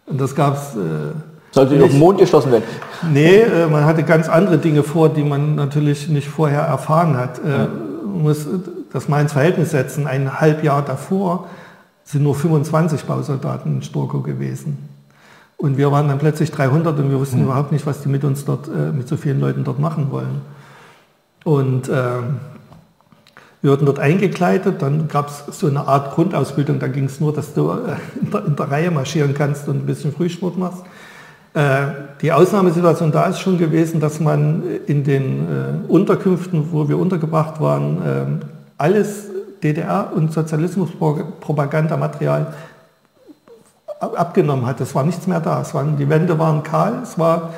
Und 0.06 0.20
das 0.20 0.34
gab 0.34 0.56
es... 0.56 0.74
Äh, 0.74 1.14
sollte 1.52 1.74
nicht 1.74 1.84
auf 1.84 1.90
den 1.90 2.00
Mond 2.00 2.18
geschlossen 2.18 2.50
werden? 2.50 2.64
Nee, 3.12 3.42
äh, 3.42 3.68
man 3.68 3.84
hatte 3.84 4.02
ganz 4.02 4.28
andere 4.28 4.58
Dinge 4.58 4.82
vor, 4.82 5.08
die 5.08 5.22
man 5.22 5.54
natürlich 5.54 6.08
nicht 6.08 6.28
vorher 6.28 6.62
erfahren 6.62 7.16
hat. 7.16 7.38
Äh, 7.38 7.48
ja. 7.48 7.68
Man 8.04 8.22
muss 8.22 8.44
das 8.92 9.08
mal 9.08 9.20
ins 9.20 9.34
Verhältnis 9.34 9.70
setzen. 9.70 10.08
Ein 10.08 10.40
Halbjahr 10.40 10.82
davor 10.82 11.46
sind 12.02 12.24
nur 12.24 12.34
25 12.34 13.04
Bausoldaten 13.04 13.76
in 13.76 13.82
Storkow 13.82 14.24
gewesen. 14.24 14.87
Und 15.58 15.76
wir 15.76 15.90
waren 15.90 16.08
dann 16.08 16.18
plötzlich 16.18 16.52
300 16.52 16.98
und 16.98 17.10
wir 17.10 17.18
wussten 17.18 17.38
mhm. 17.38 17.46
überhaupt 17.46 17.72
nicht, 17.72 17.84
was 17.84 18.02
die 18.02 18.08
mit 18.08 18.24
uns 18.24 18.44
dort, 18.44 18.68
äh, 18.68 18.92
mit 18.92 19.08
so 19.08 19.16
vielen 19.16 19.40
Leuten 19.40 19.64
dort 19.64 19.80
machen 19.80 20.10
wollen. 20.10 20.40
Und 21.44 21.88
äh, 21.88 22.20
wir 23.60 23.72
wurden 23.72 23.86
dort 23.86 23.98
eingekleidet, 23.98 24.80
dann 24.80 25.08
gab 25.08 25.28
es 25.28 25.42
so 25.58 25.66
eine 25.66 25.88
Art 25.88 26.14
Grundausbildung, 26.14 26.78
da 26.78 26.86
ging 26.86 27.06
es 27.06 27.18
nur, 27.18 27.32
dass 27.32 27.54
du 27.54 27.72
äh, 27.72 27.96
in 28.22 28.30
der, 28.30 28.46
in 28.46 28.54
der 28.54 28.70
Reihe 28.70 28.92
marschieren 28.92 29.34
kannst 29.34 29.66
und 29.66 29.82
ein 29.82 29.86
bisschen 29.86 30.12
Frühsport 30.12 30.56
machst. 30.56 30.84
Äh, 31.54 31.86
die 32.22 32.30
Ausnahmesituation 32.30 33.10
da 33.10 33.24
ist 33.24 33.40
schon 33.40 33.58
gewesen, 33.58 33.98
dass 33.98 34.20
man 34.20 34.62
in 34.86 35.02
den 35.02 35.40
äh, 35.40 35.42
Unterkünften, 35.88 36.70
wo 36.70 36.88
wir 36.88 36.98
untergebracht 36.98 37.60
waren, 37.60 37.96
äh, 37.96 38.26
alles 38.76 39.24
DDR- 39.60 40.12
und 40.12 40.32
Sozialismuspropagandamaterial 40.32 42.54
abgenommen 44.00 44.66
hat. 44.66 44.80
Es 44.80 44.94
war 44.94 45.04
nichts 45.04 45.26
mehr 45.26 45.40
da. 45.40 45.60
Es 45.60 45.74
waren, 45.74 45.96
die 45.96 46.08
Wände 46.08 46.38
waren 46.38 46.62
kahl, 46.62 47.00
es 47.02 47.18
war 47.18 47.54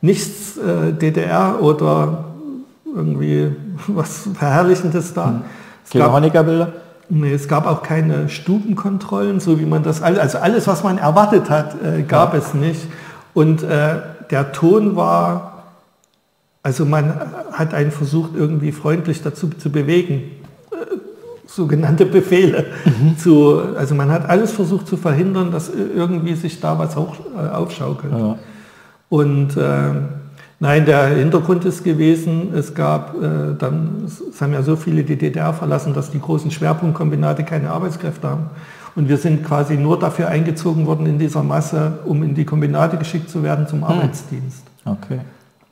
nichts 0.00 0.56
äh, 0.56 0.92
DDR 0.92 1.60
oder 1.60 2.24
irgendwie 2.94 3.54
was 3.88 4.28
Verherrlichendes 4.34 5.14
da. 5.14 5.26
Hm. 5.26 5.42
Bilder? 6.42 6.72
Nee, 7.08 7.34
es 7.34 7.46
gab 7.46 7.66
auch 7.66 7.82
keine 7.82 8.30
Stubenkontrollen, 8.30 9.38
so 9.38 9.60
wie 9.60 9.66
man 9.66 9.82
das, 9.82 10.00
also 10.00 10.38
alles, 10.38 10.66
was 10.66 10.82
man 10.82 10.96
erwartet 10.96 11.50
hat, 11.50 11.74
äh, 11.82 12.02
gab 12.02 12.32
ja. 12.32 12.38
es 12.38 12.54
nicht. 12.54 12.86
Und 13.34 13.62
äh, 13.62 13.96
der 14.30 14.52
Ton 14.52 14.96
war, 14.96 15.64
also 16.62 16.86
man 16.86 17.20
hat 17.52 17.74
einen 17.74 17.90
versucht, 17.90 18.30
irgendwie 18.34 18.72
freundlich 18.72 19.22
dazu 19.22 19.48
zu 19.50 19.70
bewegen, 19.70 20.22
sogenannte 21.54 22.06
Befehle 22.06 22.66
mhm. 22.84 23.18
zu, 23.18 23.60
also 23.76 23.94
man 23.94 24.10
hat 24.10 24.28
alles 24.28 24.52
versucht 24.52 24.86
zu 24.86 24.96
verhindern, 24.96 25.50
dass 25.50 25.70
irgendwie 25.70 26.34
sich 26.34 26.60
da 26.60 26.78
was 26.78 26.96
hoch, 26.96 27.16
äh, 27.36 27.48
aufschaukelt. 27.48 28.12
Ja. 28.12 28.38
Und 29.08 29.56
äh, 29.56 29.90
nein, 30.60 30.86
der 30.86 31.08
Hintergrund 31.08 31.64
ist 31.64 31.84
gewesen, 31.84 32.54
es 32.54 32.74
gab 32.74 33.14
äh, 33.14 33.54
dann, 33.58 34.04
es 34.06 34.40
haben 34.40 34.54
ja 34.54 34.62
so 34.62 34.76
viele 34.76 35.04
die 35.04 35.16
DDR 35.16 35.52
verlassen, 35.52 35.92
dass 35.92 36.10
die 36.10 36.20
großen 36.20 36.50
Schwerpunktkombinate 36.50 37.44
keine 37.44 37.70
Arbeitskräfte 37.70 38.28
haben. 38.28 38.50
Und 38.94 39.08
wir 39.08 39.16
sind 39.16 39.44
quasi 39.44 39.76
nur 39.76 39.98
dafür 39.98 40.28
eingezogen 40.28 40.86
worden 40.86 41.06
in 41.06 41.18
dieser 41.18 41.42
Masse, 41.42 41.98
um 42.04 42.22
in 42.22 42.34
die 42.34 42.44
Kombinate 42.44 42.96
geschickt 42.96 43.30
zu 43.30 43.42
werden 43.42 43.66
zum 43.66 43.80
hm. 43.80 43.84
Arbeitsdienst. 43.84 44.64
Okay. 44.84 45.20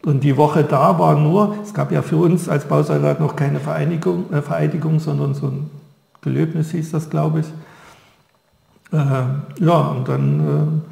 Und 0.04 0.24
die 0.24 0.36
Woche 0.36 0.64
da 0.64 0.98
war 0.98 1.18
nur, 1.18 1.56
es 1.62 1.74
gab 1.74 1.92
ja 1.92 2.02
für 2.02 2.16
uns 2.16 2.48
als 2.48 2.64
Bausoldat 2.64 3.20
noch 3.20 3.36
keine 3.36 3.60
Vereinigung, 3.60 4.32
äh, 4.32 4.40
Vereidigung, 4.40 4.98
sondern 4.98 5.34
so 5.34 5.48
ein 5.48 5.70
Gelöbnis 6.22 6.70
hieß 6.70 6.92
das, 6.92 7.10
glaube 7.10 7.40
ich. 7.40 7.46
Äh, 8.92 9.64
ja, 9.64 9.76
und 9.76 10.08
dann 10.08 10.82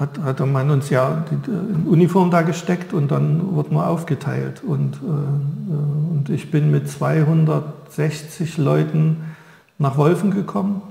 hat, 0.00 0.18
hat 0.18 0.40
man 0.46 0.70
uns 0.70 0.90
ja 0.90 1.24
in 1.30 1.86
Uniform 1.86 2.30
da 2.30 2.42
gesteckt 2.42 2.92
und 2.92 3.10
dann 3.10 3.54
wurden 3.54 3.74
wir 3.74 3.86
aufgeteilt. 3.86 4.62
Und, 4.64 4.96
äh, 4.96 5.06
und 5.06 6.30
ich 6.30 6.50
bin 6.50 6.70
mit 6.70 6.88
260 6.90 8.56
Leuten 8.56 9.18
nach 9.78 9.96
Wolfen 9.98 10.30
gekommen, 10.30 10.82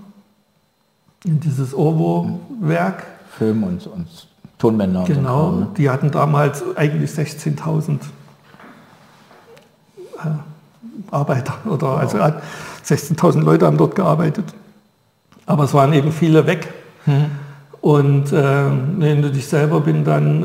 in 1.25 1.39
dieses 1.39 1.73
Orwo-Werk. 1.73 3.05
Film 3.37 3.63
und, 3.63 3.87
und 3.87 4.28
Tonbänder. 4.59 5.05
Genau, 5.05 5.47
und 5.47 5.53
so, 5.53 5.59
ne? 5.61 5.67
die 5.77 5.89
hatten 5.89 6.11
damals 6.11 6.63
eigentlich 6.75 7.09
16.000 7.09 7.93
äh, 10.17 10.29
Arbeiter 11.09 11.55
oder 11.65 11.87
wow. 11.87 11.99
also 11.99 12.17
16.000 12.85 13.41
Leute 13.41 13.65
haben 13.65 13.77
dort 13.77 13.95
gearbeitet. 13.95 14.45
Aber 15.47 15.63
es 15.63 15.73
waren 15.73 15.93
eben 15.93 16.11
viele 16.11 16.45
weg. 16.45 16.71
Mhm. 17.07 17.25
Und 17.81 18.31
äh, 18.33 19.29
ich 19.31 19.47
selber 19.47 19.79
bin 19.79 20.03
dann 20.03 20.43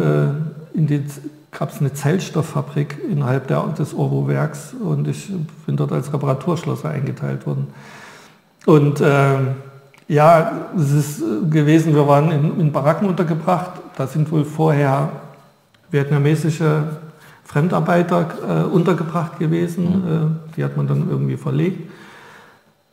äh, 0.73 0.79
in 0.79 0.87
die 0.87 1.05
gab 1.51 1.71
es 1.71 1.81
eine 1.81 1.93
Zellstofffabrik 1.93 2.99
innerhalb 3.11 3.47
der, 3.47 3.63
des 3.79 3.95
Oro-Werks 3.95 4.75
und 4.75 5.07
ich 5.07 5.31
bin 5.67 5.77
dort 5.77 5.93
als 5.93 6.13
Reparaturschlosser 6.13 6.91
eingeteilt 6.91 7.47
worden. 7.47 7.69
Und 8.67 9.01
äh, 9.01 9.39
ja, 10.09 10.53
es 10.77 10.91
ist 10.91 11.23
gewesen, 11.51 11.95
wir 11.95 12.07
waren 12.09 12.31
in, 12.31 12.61
in 12.61 12.73
Baracken 12.73 13.09
untergebracht. 13.09 13.71
Da 13.97 14.07
sind 14.07 14.31
wohl 14.31 14.45
vorher 14.45 15.11
vietnamesische 15.91 16.99
Fremdarbeiter 17.45 18.29
äh, 18.49 18.65
untergebracht 18.65 19.39
gewesen. 19.39 19.85
Mhm. 19.85 20.37
Die 20.57 20.65
hat 20.65 20.77
man 20.77 20.89
dann 20.89 21.09
irgendwie 21.09 21.37
verlegt. 21.37 21.91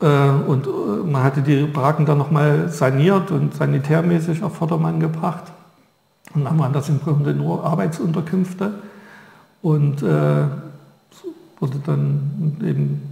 Äh, 0.02 0.30
und 0.48 0.68
äh, 0.68 0.70
man 1.06 1.24
hatte 1.24 1.42
die 1.42 1.64
Baracken 1.64 2.06
dann 2.06 2.18
nochmal 2.18 2.70
saniert 2.70 3.32
und 3.32 3.56
sanitärmäßig 3.56 4.44
auf 4.44 4.56
Vordermann 4.56 5.00
gebracht. 5.00 5.44
Und 6.34 6.46
dann 6.46 6.58
waren 6.60 6.74
das 6.74 6.90
im 6.90 7.02
Grunde 7.02 7.34
nur 7.34 7.64
Arbeitsunterkünfte. 7.64 8.74
Und 9.62 10.02
äh, 10.02 10.46
wurde 11.60 11.80
dann 11.86 12.58
eben 12.62 13.12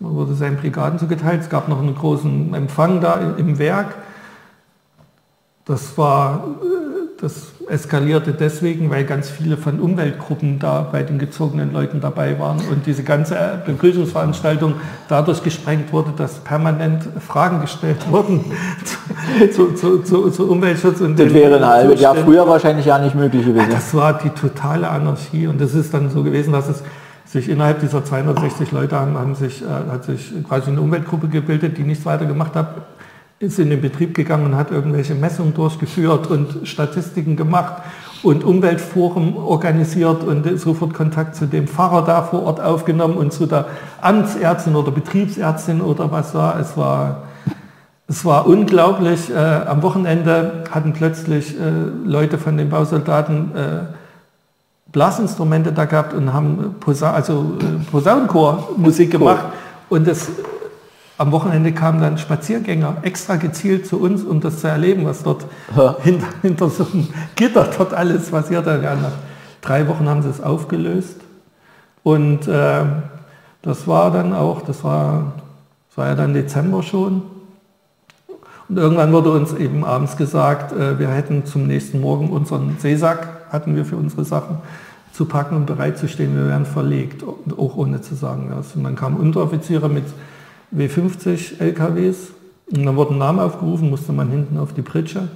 wurde 0.00 0.34
seinen 0.34 0.56
Brigaden 0.56 0.98
zugeteilt. 0.98 1.42
Es 1.42 1.48
gab 1.48 1.68
noch 1.68 1.80
einen 1.80 1.94
großen 1.94 2.52
Empfang 2.54 3.00
da 3.00 3.14
im 3.36 3.58
Werk. 3.58 3.94
Das 5.64 5.96
war 5.96 6.44
das 7.20 7.52
eskalierte 7.68 8.32
deswegen, 8.32 8.90
weil 8.90 9.04
ganz 9.04 9.30
viele 9.30 9.56
von 9.56 9.80
Umweltgruppen 9.80 10.58
da 10.58 10.82
bei 10.82 11.02
den 11.02 11.18
gezogenen 11.18 11.72
Leuten 11.72 12.00
dabei 12.00 12.38
waren 12.38 12.58
und 12.70 12.86
diese 12.86 13.02
ganze 13.02 13.62
Begrüßungsveranstaltung 13.64 14.74
dadurch 15.08 15.42
gesprengt 15.42 15.92
wurde, 15.92 16.12
dass 16.16 16.34
permanent 16.40 17.04
Fragen 17.26 17.60
gestellt 17.60 17.98
wurden 18.10 18.44
zu, 19.52 19.72
zu, 19.74 20.02
zu, 20.02 20.30
zu 20.30 20.50
Umweltschutz. 20.50 21.00
Und 21.00 21.18
das 21.18 21.32
wäre 21.32 21.56
ein 21.56 21.66
halbes 21.66 22.00
Jahr 22.00 22.14
früher 22.14 22.46
wahrscheinlich 22.46 22.86
ja 22.86 22.98
nicht 22.98 23.14
möglich 23.14 23.46
gewesen. 23.46 23.68
Das 23.70 23.94
war 23.94 24.18
die 24.18 24.30
totale 24.30 24.88
Anarchie 24.88 25.46
und 25.46 25.60
das 25.60 25.74
ist 25.74 25.94
dann 25.94 26.10
so 26.10 26.22
gewesen, 26.22 26.52
dass 26.52 26.68
es 26.68 26.82
sich 27.24 27.48
innerhalb 27.48 27.80
dieser 27.80 28.04
260 28.04 28.70
Leute 28.72 28.96
haben, 28.98 29.18
haben 29.18 29.34
sich, 29.34 29.62
äh, 29.62 29.90
hat 29.90 30.04
sich 30.04 30.32
quasi 30.46 30.70
eine 30.70 30.80
Umweltgruppe 30.80 31.28
gebildet, 31.28 31.78
die 31.78 31.82
nichts 31.82 32.04
weiter 32.04 32.26
gemacht 32.26 32.54
hat, 32.54 32.76
ist 33.44 33.58
in 33.58 33.70
den 33.70 33.80
Betrieb 33.80 34.14
gegangen 34.14 34.46
und 34.46 34.56
hat 34.56 34.70
irgendwelche 34.70 35.14
Messungen 35.14 35.54
durchgeführt 35.54 36.26
und 36.28 36.66
Statistiken 36.66 37.36
gemacht 37.36 37.82
und 38.22 38.42
Umweltforum 38.42 39.36
organisiert 39.36 40.24
und 40.24 40.58
sofort 40.58 40.94
Kontakt 40.94 41.36
zu 41.36 41.46
dem 41.46 41.68
Pfarrer 41.68 42.04
da 42.04 42.22
vor 42.22 42.42
Ort 42.44 42.60
aufgenommen 42.60 43.16
und 43.16 43.32
zu 43.32 43.46
der 43.46 43.66
Amtsärztin 44.00 44.74
oder 44.74 44.90
Betriebsärztin 44.90 45.80
oder 45.82 46.10
was 46.10 46.34
war. 46.34 46.58
Es 46.58 46.76
war, 46.76 47.24
es 48.08 48.24
war 48.24 48.46
unglaublich. 48.46 49.30
Äh, 49.30 49.36
am 49.36 49.82
Wochenende 49.82 50.64
hatten 50.70 50.94
plötzlich 50.94 51.54
äh, 51.54 51.70
Leute 52.04 52.38
von 52.38 52.56
den 52.56 52.70
Bausoldaten 52.70 53.54
äh, 53.54 53.60
Blasinstrumente 54.90 55.72
da 55.72 55.84
gehabt 55.84 56.14
und 56.14 56.32
haben 56.32 56.76
Posa 56.80 57.12
also, 57.12 57.58
äh, 57.60 57.90
Posaunenchor-Musik 57.90 59.10
gemacht. 59.10 59.44
Und 59.90 60.06
das 60.06 60.30
am 61.16 61.30
Wochenende 61.32 61.72
kamen 61.72 62.00
dann 62.00 62.18
Spaziergänger 62.18 62.96
extra 63.02 63.36
gezielt 63.36 63.86
zu 63.86 64.00
uns, 64.00 64.24
um 64.24 64.40
das 64.40 64.60
zu 64.60 64.68
erleben, 64.68 65.04
was 65.06 65.22
dort 65.22 65.46
hinter, 66.02 66.26
hinter, 66.42 66.70
so 66.70 66.86
einem 66.92 67.08
Gitter 67.36 67.68
dort 67.76 67.94
alles 67.94 68.30
passiert. 68.30 68.66
Nach 68.66 69.12
drei 69.60 69.86
Wochen 69.88 70.08
haben 70.08 70.22
sie 70.22 70.30
es 70.30 70.42
aufgelöst. 70.42 71.20
Und 72.02 72.48
äh, 72.48 72.84
das 73.62 73.86
war 73.86 74.10
dann 74.10 74.34
auch, 74.34 74.62
das 74.62 74.84
war, 74.84 75.32
das 75.88 75.98
war 75.98 76.08
ja 76.08 76.14
dann 76.14 76.34
Dezember 76.34 76.82
schon. 76.82 77.22
Und 78.68 78.78
irgendwann 78.78 79.12
wurde 79.12 79.30
uns 79.30 79.52
eben 79.54 79.84
abends 79.84 80.16
gesagt, 80.16 80.72
äh, 80.72 80.98
wir 80.98 81.08
hätten 81.08 81.46
zum 81.46 81.66
nächsten 81.66 82.00
Morgen 82.00 82.30
unseren 82.30 82.76
Seesack, 82.78 83.28
hatten 83.50 83.76
wir 83.76 83.84
für 83.84 83.96
unsere 83.96 84.24
Sachen, 84.24 84.58
zu 85.12 85.26
packen 85.26 85.54
und 85.54 85.66
bereitzustehen. 85.66 86.34
Wir 86.36 86.48
wären 86.48 86.66
verlegt, 86.66 87.22
auch 87.22 87.76
ohne 87.76 88.00
zu 88.00 88.16
sagen 88.16 88.50
was. 88.54 88.74
Und 88.74 88.82
dann 88.82 88.96
kamen 88.96 89.16
Unteroffiziere 89.16 89.88
mit 89.88 90.04
W50 90.76 91.60
LKWs. 91.60 92.32
Und 92.70 92.84
dann 92.84 92.96
wurden 92.96 93.18
Namen 93.18 93.40
aufgerufen, 93.40 93.90
musste 93.90 94.12
man 94.12 94.30
hinten 94.30 94.58
auf 94.58 94.72
die 94.72 94.82
Pritsche. 94.82 95.28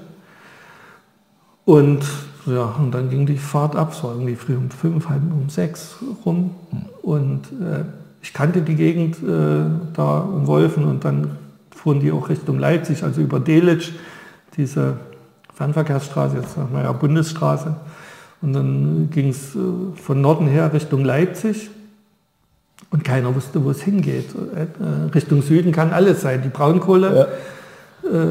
Und 1.65 2.01
ja, 2.47 2.75
und 2.79 2.93
dann 2.93 3.11
ging 3.11 3.27
die 3.27 3.37
Fahrt 3.37 3.77
ab, 3.77 4.03
war 4.03 4.13
irgendwie 4.13 4.35
früh 4.35 4.57
um 4.57 4.71
fünf, 4.71 5.09
halb 5.09 5.23
um 5.31 5.51
sechs 5.51 5.97
rum. 6.25 6.55
Und 7.03 7.43
äh, 7.61 7.85
ich 8.23 8.33
kannte 8.33 8.63
die 8.63 8.75
Gegend 8.75 9.17
äh, 9.23 9.65
da 9.95 10.21
um 10.21 10.47
Wolfen 10.47 10.85
und 10.85 11.05
dann 11.05 11.37
fuhren 11.71 12.01
die 12.01 12.11
auch 12.11 12.29
Richtung 12.29 12.59
Leipzig, 12.59 13.03
also 13.03 13.21
über 13.21 13.39
Delitzsch, 13.39 13.93
diese 14.57 14.97
Fernverkehrsstraße, 15.55 16.37
jetzt 16.37 16.55
sagen 16.55 16.71
wir 16.73 16.83
ja 16.83 16.93
Bundesstraße. 16.93 17.77
Und 18.41 18.53
dann 18.53 19.11
ging 19.11 19.29
es 19.29 19.55
äh, 19.55 19.59
von 19.97 20.21
Norden 20.21 20.47
her 20.47 20.73
Richtung 20.73 21.05
Leipzig. 21.05 21.71
Und 22.91 23.05
keiner 23.05 23.35
wusste, 23.35 23.63
wo 23.65 23.71
es 23.71 23.83
hingeht. 23.83 24.31
Äh, 24.35 25.13
Richtung 25.15 25.43
Süden 25.43 25.73
kann 25.73 25.93
alles 25.93 26.23
sein. 26.23 26.43
Die 26.43 26.49
Braunkohle. 26.49 27.17
Ja. 27.17 27.27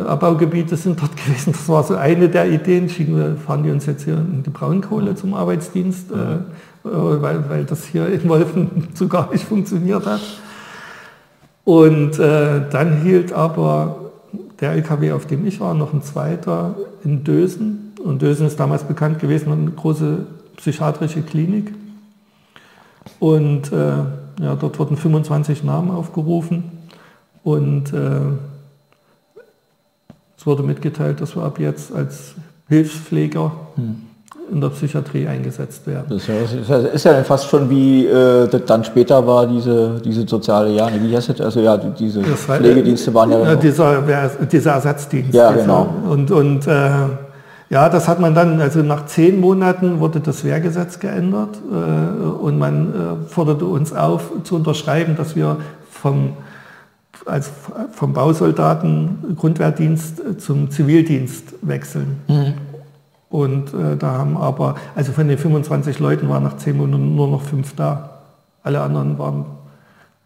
Abbaugebiete 0.07 0.75
sind 0.75 0.99
dort 0.99 1.15
gewesen. 1.25 1.51
Das 1.51 1.69
war 1.69 1.83
so 1.83 1.95
eine 1.95 2.29
der 2.29 2.49
Ideen. 2.49 2.89
Schicken 2.89 3.37
fahren 3.37 3.63
die 3.63 3.69
uns 3.69 3.85
jetzt 3.85 4.05
hier 4.05 4.15
in 4.15 4.41
die 4.41 4.49
Braunkohle 4.49 5.13
zum 5.13 5.33
Arbeitsdienst, 5.35 6.09
ja. 6.09 6.39
Äh, 6.87 7.21
weil, 7.21 7.49
weil 7.49 7.65
das 7.65 7.85
hier 7.85 8.07
in 8.07 8.27
Wolfen 8.29 8.87
so 8.93 9.07
gar 9.07 9.31
nicht 9.31 9.43
funktioniert 9.43 10.05
hat. 10.05 10.21
Und 11.63 12.17
äh, 12.17 12.61
dann 12.71 13.01
hielt 13.01 13.33
aber 13.33 14.11
der 14.61 14.71
LKW, 14.71 15.11
auf 15.11 15.25
dem 15.25 15.45
ich 15.45 15.59
war, 15.59 15.73
noch 15.73 15.93
ein 15.93 16.01
zweiter 16.01 16.75
in 17.03 17.23
Dösen. 17.23 17.93
Und 18.03 18.21
Dösen 18.21 18.47
ist 18.47 18.59
damals 18.59 18.83
bekannt 18.83 19.19
gewesen, 19.19 19.51
eine 19.51 19.71
große 19.71 20.25
psychiatrische 20.55 21.21
Klinik. 21.21 21.73
Und 23.19 23.71
äh, 23.73 24.05
ja, 24.39 24.55
dort 24.55 24.79
wurden 24.79 24.97
25 24.97 25.63
Namen 25.63 25.91
aufgerufen 25.91 26.63
und 27.43 27.93
äh, 27.93 28.19
es 30.37 30.45
wurde 30.45 30.63
mitgeteilt, 30.63 31.21
dass 31.21 31.35
wir 31.35 31.43
ab 31.43 31.59
jetzt 31.59 31.93
als 31.93 32.35
Hilfspfleger 32.69 33.51
hm. 33.75 33.95
in 34.51 34.61
der 34.61 34.69
Psychiatrie 34.69 35.27
eingesetzt 35.27 35.87
werden. 35.87 36.05
Das 36.09 36.93
ist 36.93 37.03
ja 37.05 37.23
fast 37.23 37.47
schon 37.47 37.69
wie 37.69 38.05
äh, 38.05 38.47
dann 38.65 38.83
später 38.83 39.25
war 39.25 39.47
diese, 39.47 39.99
diese 40.03 40.27
soziale 40.27 40.71
Jahre. 40.71 41.01
Wie 41.01 41.15
heißt 41.15 41.29
das? 41.29 41.41
Also 41.41 41.61
ja, 41.61 41.77
diese 41.77 42.21
war, 42.47 42.57
Pflegedienste 42.57 43.13
waren 43.13 43.31
ja. 43.31 43.55
dieser, 43.55 44.01
dieser 44.51 44.73
Ersatzdienst. 44.73 45.33
Ja, 45.33 45.51
genau. 45.51 45.89
Und, 46.09 46.29
und 46.29 46.67
äh, 46.67 46.91
ja, 47.69 47.89
das 47.89 48.07
hat 48.07 48.19
man 48.19 48.33
dann, 48.33 48.61
also 48.61 48.81
nach 48.81 49.05
zehn 49.07 49.39
Monaten 49.39 49.99
wurde 49.99 50.19
das 50.19 50.43
Wehrgesetz 50.43 50.99
geändert 50.99 51.59
äh, 51.69 52.23
und 52.23 52.57
man 52.57 52.93
äh, 52.93 53.29
forderte 53.29 53.65
uns 53.65 53.93
auf 53.93 54.31
zu 54.43 54.55
unterschreiben, 54.55 55.17
dass 55.17 55.35
wir 55.35 55.57
vom, 55.91 56.33
als, 57.25 57.51
vom 57.91 58.13
Bausoldaten 58.13 59.35
Grundwehrdienst 59.35 60.41
zum 60.41 60.71
Zivildienst 60.71 61.55
wechseln. 61.61 62.21
Mhm. 62.27 62.53
Und 63.29 63.73
äh, 63.73 63.97
da 63.97 64.13
haben 64.13 64.37
aber, 64.37 64.75
also 64.95 65.11
von 65.11 65.27
den 65.27 65.37
25 65.37 65.99
Leuten 65.99 66.29
waren 66.29 66.43
nach 66.43 66.57
zehn 66.57 66.77
Monaten 66.77 67.15
nur 67.15 67.27
noch 67.27 67.41
fünf 67.41 67.75
da. 67.75 68.21
Alle 68.63 68.81
anderen 68.81 69.19
waren 69.19 69.45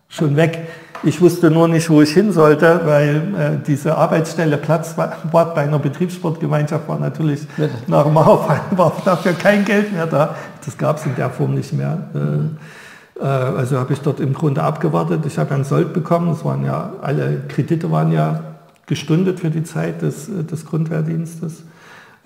schon 0.08 0.36
weg. 0.36 0.68
Ich 1.04 1.20
wusste 1.20 1.50
nur 1.50 1.68
nicht, 1.68 1.90
wo 1.90 2.02
ich 2.02 2.12
hin 2.12 2.32
sollte, 2.32 2.82
weil 2.86 3.16
äh, 3.36 3.66
diese 3.66 3.98
Arbeitsstelle 3.98 4.58
Platz 4.58 4.96
war, 4.98 5.18
bei 5.32 5.62
einer 5.62 5.80
Betriebssportgemeinschaft 5.80 6.88
war 6.88 7.00
natürlich 7.00 7.48
nach 7.88 8.04
dem 8.04 8.18
Auffallen 8.18 8.62
war 8.78 8.94
dafür 9.04 9.34
kein 9.34 9.66
Geld 9.66 9.92
mehr 9.92 10.06
da. 10.06 10.36
Das 10.64 10.78
gab 10.78 10.98
es 10.98 11.06
in 11.08 11.16
der 11.16 11.32
Form 11.32 11.56
nicht 11.56 11.74
mehr. 11.74 12.10
Äh, 12.14 13.24
äh, 13.24 13.26
also 13.26 13.80
habe 13.80 13.94
ich 13.94 14.02
dort 14.02 14.20
im 14.20 14.34
Grunde 14.34 14.62
abgewartet. 14.62 15.26
Ich 15.26 15.40
habe 15.40 15.56
einen 15.56 15.64
Sold 15.64 15.92
bekommen. 15.92 16.30
Es 16.34 16.46
waren 16.46 16.64
ja 16.64 16.94
alle 17.02 17.42
Kredite 17.48 17.90
waren 17.90 18.12
ja 18.12 18.44
gestundet 18.86 19.40
für 19.40 19.50
die 19.50 19.64
Zeit 19.64 20.04
des, 20.04 20.30
des 20.30 20.66
Grundwehrdienstes. 20.68 21.64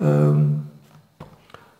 Ähm, 0.00 0.64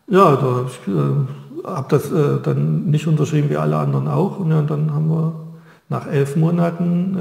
ja, 0.09 0.37
da 0.37 0.43
habe 0.43 0.67
ich 0.71 0.89
äh, 0.89 1.69
hab 1.69 1.91
das 1.91 2.11
äh, 2.11 2.41
dann 2.43 2.87
nicht 2.87 3.07
unterschrieben 3.07 3.51
wie 3.51 3.57
alle 3.59 3.77
anderen 3.77 4.09
auch. 4.09 4.39
Und, 4.39 4.51
ja, 4.51 4.61
und 4.61 4.71
dann 4.71 4.95
haben 4.95 5.11
wir 5.11 5.46
nach 5.89 6.07
elf 6.07 6.37
Monaten 6.37 7.17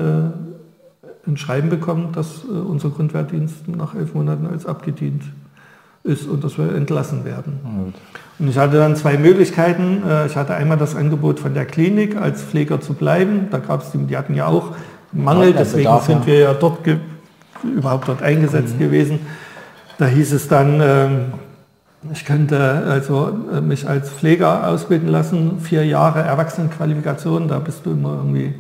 äh, 1.26 1.30
ein 1.30 1.38
Schreiben 1.38 1.70
bekommen, 1.70 2.10
dass 2.14 2.44
äh, 2.46 2.52
unser 2.52 2.90
Grundwehrdienst 2.90 3.68
nach 3.68 3.96
elf 3.96 4.14
Monaten 4.14 4.48
als 4.48 4.66
abgedient 4.66 5.24
ist 6.04 6.28
und 6.28 6.44
dass 6.44 6.58
wir 6.58 6.76
entlassen 6.76 7.26
werden. 7.26 7.94
Und 8.38 8.48
ich 8.50 8.58
hatte 8.58 8.78
dann 8.78 8.96
zwei 8.96 9.18
Möglichkeiten. 9.18 10.04
Äh, 10.08 10.28
ich 10.28 10.36
hatte 10.36 10.54
einmal 10.54 10.78
das 10.78 10.96
Angebot 10.96 11.40
von 11.40 11.54
der 11.54 11.66
Klinik 11.66 12.16
als 12.16 12.44
Pfleger 12.44 12.82
zu 12.82 12.94
bleiben. 12.94 13.48
Da 13.52 13.60
gab 13.60 13.82
es 13.82 13.92
die, 13.92 13.98
die 14.00 14.18
hatten 14.18 14.36
ja 14.36 14.48
auch 14.48 14.76
Mangel, 15.12 15.54
deswegen 15.54 15.84
Bedarf, 15.84 16.06
sind 16.06 16.28
wir 16.28 16.40
ja 16.40 16.54
dort 16.54 16.80
überhaupt 17.64 18.08
dort 18.08 18.22
eingesetzt 18.22 18.76
mhm. 18.76 18.80
gewesen. 18.80 19.20
Da 19.98 20.08
hieß 20.08 20.34
es 20.34 20.48
dann, 20.48 20.82
ähm, 20.82 21.34
ich 22.12 22.26
könnte 22.26 22.84
also 22.88 23.38
äh, 23.54 23.62
mich 23.62 23.88
als 23.88 24.10
Pfleger 24.10 24.68
ausbilden 24.68 25.10
lassen, 25.10 25.60
vier 25.60 25.86
Jahre 25.86 26.22
Erwachsenenqualifikation, 26.22 27.48
da 27.48 27.60
bist 27.60 27.86
du 27.86 27.92
immer 27.92 28.16
irgendwie 28.16 28.56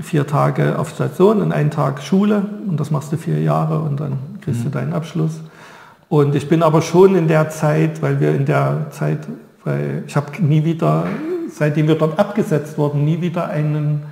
vier 0.00 0.26
Tage 0.26 0.78
auf 0.78 0.90
Station 0.90 1.40
und 1.40 1.52
einen 1.52 1.70
Tag 1.70 2.02
Schule 2.02 2.42
und 2.68 2.78
das 2.78 2.90
machst 2.90 3.12
du 3.12 3.16
vier 3.16 3.40
Jahre 3.40 3.80
und 3.80 3.98
dann 4.00 4.18
kriegst 4.40 4.60
mhm. 4.60 4.64
du 4.64 4.70
deinen 4.70 4.92
Abschluss. 4.92 5.40
Und 6.08 6.34
ich 6.34 6.48
bin 6.48 6.62
aber 6.62 6.82
schon 6.82 7.16
in 7.16 7.28
der 7.28 7.50
Zeit, 7.50 8.00
weil 8.00 8.20
wir 8.20 8.34
in 8.34 8.46
der 8.46 8.86
Zeit, 8.90 9.18
weil 9.64 10.04
ich 10.06 10.16
habe 10.16 10.42
nie 10.42 10.64
wieder, 10.64 11.06
seitdem 11.50 11.88
wir 11.88 11.96
dort 11.96 12.18
abgesetzt 12.18 12.78
wurden, 12.78 13.04
nie 13.04 13.20
wieder 13.20 13.48
einen 13.48 14.02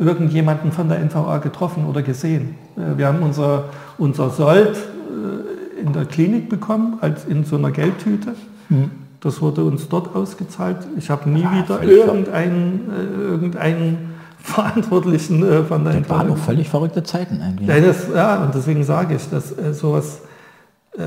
irgendjemanden 0.00 0.72
von 0.72 0.88
der 0.88 0.98
NVA 0.98 1.38
getroffen 1.38 1.86
oder 1.86 2.02
gesehen. 2.02 2.56
Äh, 2.76 2.98
wir 2.98 3.06
haben 3.06 3.22
unser, 3.22 3.64
unser 3.98 4.30
Sold 4.30 4.76
äh, 4.76 5.49
in 5.80 5.92
der 5.92 6.04
Klinik 6.04 6.48
bekommen, 6.48 6.98
als 7.00 7.24
in 7.24 7.44
so 7.44 7.56
einer 7.56 7.70
Geldtüte. 7.70 8.34
Mhm. 8.68 8.90
Das 9.20 9.42
wurde 9.42 9.64
uns 9.64 9.88
dort 9.88 10.14
ausgezahlt. 10.14 10.78
Ich 10.96 11.10
habe 11.10 11.28
nie 11.28 11.42
ja, 11.42 11.52
wieder 11.52 11.82
irgendeinen, 11.82 12.90
äh, 12.90 13.22
irgendeinen 13.22 14.10
Verantwortlichen 14.42 15.44
äh, 15.44 15.62
von 15.62 15.84
der 15.84 16.00
Das 16.00 16.08
waren 16.08 16.28
noch 16.28 16.38
völlig 16.38 16.68
verrückte 16.68 17.02
Zeiten 17.02 17.42
eigentlich. 17.42 17.68
Ja, 17.68 17.78
das, 17.80 18.08
ja 18.14 18.42
und 18.42 18.54
deswegen 18.54 18.82
sage 18.84 19.16
ich, 19.16 19.28
dass 19.28 19.56
äh, 19.56 19.74
sowas, 19.74 20.22
äh, 20.96 21.00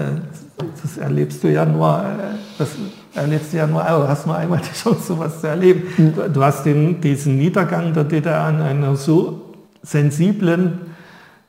das 0.81 0.97
erlebst 0.97 1.43
du 1.43 1.51
ja 1.51 1.65
nur, 1.65 1.99
äh, 1.99 2.35
das 2.59 2.69
erlebst 3.15 3.53
du 3.53 3.57
ja 3.57 3.65
nur, 3.65 3.83
also 3.83 4.07
hast 4.07 4.27
nur 4.27 4.37
einmal 4.37 4.59
die 4.61 4.77
Chance, 4.77 5.01
sowas 5.07 5.41
zu 5.41 5.47
erleben. 5.47 5.83
Mhm. 5.97 6.13
Du, 6.13 6.29
du, 6.29 6.43
hast 6.43 6.63
den, 6.65 7.01
diesen 7.01 7.37
Niedergang 7.37 7.93
der 7.93 8.03
DDR 8.03 8.41
an 8.41 8.61
einer 8.61 8.95
so 8.95 9.55
sensiblen 9.81 10.79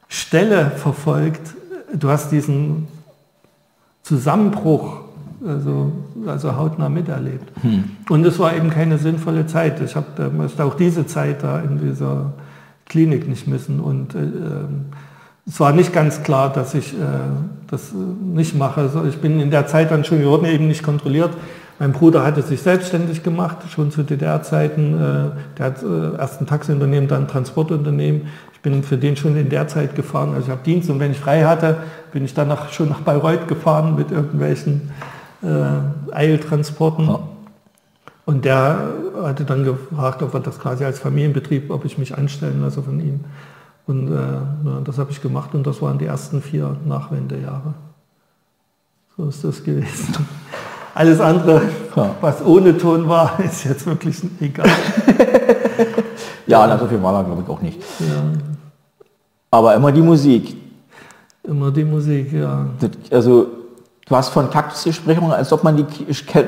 Stelle 0.08 0.70
verfolgt. 0.70 1.54
Du 1.92 2.08
hast 2.08 2.32
diesen 2.32 2.88
Zusammenbruch 4.04 5.00
also, 5.46 5.92
also 6.26 6.56
hautnah 6.56 6.88
miterlebt. 6.88 7.50
Hm. 7.62 7.84
Und 8.08 8.24
es 8.24 8.38
war 8.38 8.54
eben 8.54 8.70
keine 8.70 8.98
sinnvolle 8.98 9.46
Zeit. 9.46 9.80
Ich 9.82 9.96
habe 9.96 10.30
auch 10.58 10.74
diese 10.74 11.06
Zeit 11.06 11.42
da 11.42 11.60
in 11.60 11.78
dieser 11.78 12.32
Klinik 12.86 13.28
nicht 13.28 13.46
missen. 13.46 13.80
Und 13.80 14.14
äh, 14.14 14.18
ähm, 14.18 14.86
es 15.46 15.60
war 15.60 15.72
nicht 15.72 15.92
ganz 15.92 16.22
klar, 16.22 16.52
dass 16.52 16.74
ich 16.74 16.94
äh, 16.94 16.96
das 17.70 17.92
nicht 17.92 18.56
mache. 18.56 18.82
Also 18.82 19.04
ich 19.04 19.18
bin 19.18 19.40
in 19.40 19.50
der 19.50 19.66
Zeit 19.66 19.90
dann 19.90 20.04
schon, 20.04 20.20
wir 20.20 20.28
wurden 20.28 20.46
eben 20.46 20.68
nicht 20.68 20.82
kontrolliert. 20.82 21.30
Mein 21.78 21.92
Bruder 21.92 22.24
hatte 22.24 22.42
sich 22.42 22.62
selbstständig 22.62 23.22
gemacht, 23.22 23.58
schon 23.68 23.90
zu 23.90 24.04
DDR-Zeiten. 24.04 24.94
Äh, 24.94 25.58
der 25.58 25.66
hat 25.66 25.82
äh, 25.82 26.16
erst 26.16 26.40
ein 26.40 26.46
Taxiunternehmen, 26.46 27.08
dann 27.08 27.22
ein 27.22 27.28
Transportunternehmen. 27.28 28.28
Ich 28.64 28.70
bin 28.70 28.82
für 28.82 28.96
den 28.96 29.14
schon 29.14 29.36
in 29.36 29.50
der 29.50 29.68
Zeit 29.68 29.94
gefahren. 29.94 30.30
Also 30.30 30.46
ich 30.46 30.50
habe 30.50 30.62
Dienst 30.64 30.88
und 30.88 30.98
wenn 30.98 31.10
ich 31.10 31.18
frei 31.18 31.44
hatte, 31.44 31.76
bin 32.12 32.24
ich 32.24 32.32
dann 32.32 32.48
nach, 32.48 32.72
schon 32.72 32.88
nach 32.88 33.00
Bayreuth 33.00 33.46
gefahren 33.46 33.94
mit 33.94 34.10
irgendwelchen 34.10 34.90
äh, 35.42 36.14
Eiltransporten. 36.14 37.06
Ja. 37.06 37.18
Und 38.24 38.46
der 38.46 38.78
hatte 39.22 39.44
dann 39.44 39.64
gefragt, 39.64 40.22
ob 40.22 40.32
er 40.32 40.40
das 40.40 40.58
quasi 40.58 40.82
als 40.82 40.98
Familienbetrieb, 40.98 41.70
ob 41.70 41.84
ich 41.84 41.98
mich 41.98 42.16
anstellen 42.16 42.62
lasse 42.62 42.82
von 42.82 43.00
ihm. 43.00 43.20
Und 43.86 44.10
äh, 44.10 44.14
ja, 44.14 44.80
das 44.82 44.96
habe 44.96 45.10
ich 45.10 45.20
gemacht 45.20 45.54
und 45.54 45.66
das 45.66 45.82
waren 45.82 45.98
die 45.98 46.06
ersten 46.06 46.40
vier 46.40 46.74
Nachwendejahre. 46.86 47.74
So 49.14 49.28
ist 49.28 49.44
das 49.44 49.62
gewesen. 49.62 50.26
Alles 50.94 51.20
andere, 51.20 51.62
ja. 51.96 52.14
was 52.20 52.44
ohne 52.44 52.78
Ton 52.78 53.08
war, 53.08 53.38
ist 53.44 53.64
jetzt 53.64 53.86
wirklich 53.86 54.16
egal. 54.40 54.68
ja, 56.46 56.66
na, 56.66 56.78
so 56.78 56.86
viel 56.86 57.02
war 57.02 57.24
glaube 57.24 57.42
ich 57.42 57.48
auch 57.48 57.60
nicht. 57.60 57.80
Ja. 58.00 58.22
Aber 59.50 59.74
immer 59.74 59.92
die 59.92 60.02
Musik. 60.02 60.56
Immer 61.42 61.70
die 61.70 61.84
Musik, 61.84 62.32
ja. 62.32 62.66
Das, 62.80 62.90
also 63.10 63.48
Du 64.06 64.14
hast 64.14 64.28
von 64.28 64.50
Kaktusbesprechungen, 64.50 65.32
als 65.32 65.50
ob 65.50 65.64
man 65.64 65.78
die 65.78 65.86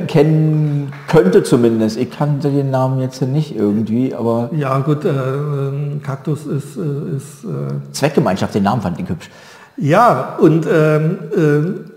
kennen 0.06 0.92
könnte 1.08 1.42
zumindest. 1.42 1.96
Ich 1.96 2.10
kannte 2.10 2.50
den 2.50 2.70
Namen 2.70 3.00
jetzt 3.00 3.22
nicht 3.22 3.56
irgendwie, 3.56 4.14
aber... 4.14 4.50
Ja 4.54 4.78
gut, 4.80 5.06
äh, 5.06 5.08
ähm, 5.08 6.02
Kaktus 6.02 6.44
ist... 6.44 6.76
Äh, 6.76 7.16
ist 7.16 7.44
äh 7.44 7.92
Zweckgemeinschaft, 7.92 8.54
den 8.54 8.64
Namen 8.64 8.82
fand 8.82 9.00
ich 9.00 9.08
hübsch. 9.08 9.30
Ja, 9.78 10.36
und 10.38 10.66
ähm, 10.70 11.18
äh, 11.34 11.95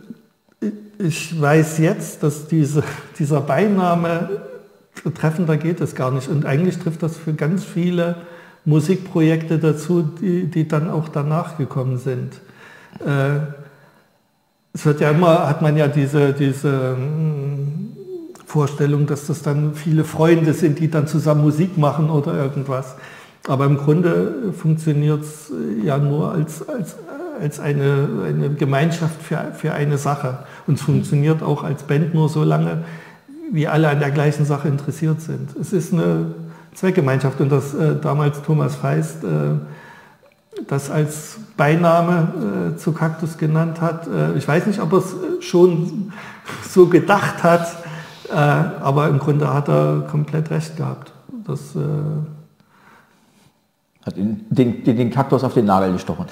ich 1.00 1.40
weiß 1.40 1.78
jetzt, 1.78 2.24
dass 2.24 2.48
diese, 2.48 2.84
dieser 3.18 3.40
Beiname 3.40 4.42
treffender 5.16 5.56
geht 5.56 5.80
es 5.80 5.96
gar 5.96 6.12
nicht. 6.12 6.28
Und 6.28 6.46
eigentlich 6.46 6.78
trifft 6.78 7.02
das 7.02 7.16
für 7.16 7.34
ganz 7.34 7.64
viele 7.64 8.18
Musikprojekte 8.66 9.60
dazu, 9.60 10.02
die, 10.02 10.48
die 10.48 10.68
dann 10.68 10.90
auch 10.90 11.08
danach 11.08 11.58
gekommen 11.58 11.98
sind. 11.98 12.34
Äh, 13.00 13.40
es 14.74 14.86
wird 14.86 15.00
ja 15.00 15.12
immer, 15.12 15.48
hat 15.48 15.62
man 15.62 15.78
ja 15.78 15.88
diese, 15.88 16.34
diese 16.34 16.98
hm, 16.98 17.94
Vorstellung, 18.46 19.08
dass 19.08 19.26
das 19.28 19.42
dann 19.42 19.76
viele 19.76 20.04
Freunde 20.04 20.54
sind, 20.54 20.80
die 20.80 20.90
dann 20.90 21.08
zusammen 21.08 21.42
Musik 21.42 21.78
machen 21.78 22.10
oder 22.10 22.34
irgendwas. 22.34 22.96
Aber 23.48 23.66
im 23.66 23.78
Grunde 23.78 24.52
funktioniert 24.52 25.22
es 25.22 25.52
ja 25.82 25.98
nur 25.98 26.34
als, 26.34 26.68
als, 26.68 26.98
als 27.42 27.60
eine, 27.60 28.08
eine 28.28 28.50
Gemeinschaft 28.52 29.22
für, 29.22 29.52
für 29.54 29.74
eine 29.74 29.98
Sache. 29.98 30.40
Und 30.68 30.76
es 30.76 30.82
funktioniert 30.82 31.42
auch 31.42 31.64
als 31.64 31.84
Band 31.84 32.14
nur 32.14 32.30
so 32.30 32.44
lange, 32.44 32.84
wie 33.52 33.68
alle 33.68 33.90
an 33.90 34.00
der 34.00 34.12
gleichen 34.12 34.46
Sache 34.46 34.68
interessiert 34.68 35.22
sind. 35.22 35.56
Es 35.60 35.74
ist 35.74 35.94
eine 35.94 36.28
Zweckgemeinschaft 36.74 37.42
und 37.42 37.50
das 37.50 37.74
äh, 37.74 37.96
damals 38.02 38.42
Thomas 38.42 38.76
Feist 38.76 39.24
äh, 39.24 39.58
das 40.68 40.90
als 40.90 41.38
Beiname 41.58 42.74
äh, 42.74 42.78
zu 42.78 42.92
Kaktus 42.92 43.38
genannt 43.38 43.82
hat. 43.82 44.08
Äh, 44.08 44.38
ich 44.38 44.48
weiß 44.48 44.66
nicht, 44.68 44.82
ob 44.82 44.92
er 44.94 45.00
es 45.00 45.14
äh, 45.14 45.42
schon 45.42 46.12
so 46.68 46.88
gedacht 46.88 47.44
hat, 47.44 47.68
äh, 48.30 48.34
aber 48.34 49.08
im 49.08 49.20
Grunde 49.20 49.54
hat 49.54 49.68
er 49.68 50.08
komplett 50.10 50.50
recht 50.50 50.78
gehabt. 50.78 51.12
Das, 51.46 51.76
hat 54.06 54.16
den, 54.16 54.46
den, 54.50 54.84
den, 54.84 55.10
Kaktus 55.10 55.44
auf 55.44 55.56
den 55.56 55.66
Nagel 55.66 55.94
gestochen. 55.94 56.26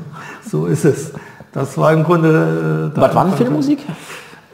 so, 0.50 0.66
ist 0.66 0.84
es. 0.84 1.12
Das 1.52 1.76
war 1.76 1.92
im 1.92 2.04
Grunde... 2.04 2.92
Äh, 2.94 3.00
Was 3.00 3.14
war 3.14 3.24
denn 3.24 3.34
für 3.34 3.44
eine 3.44 3.54
Musik? 3.54 3.80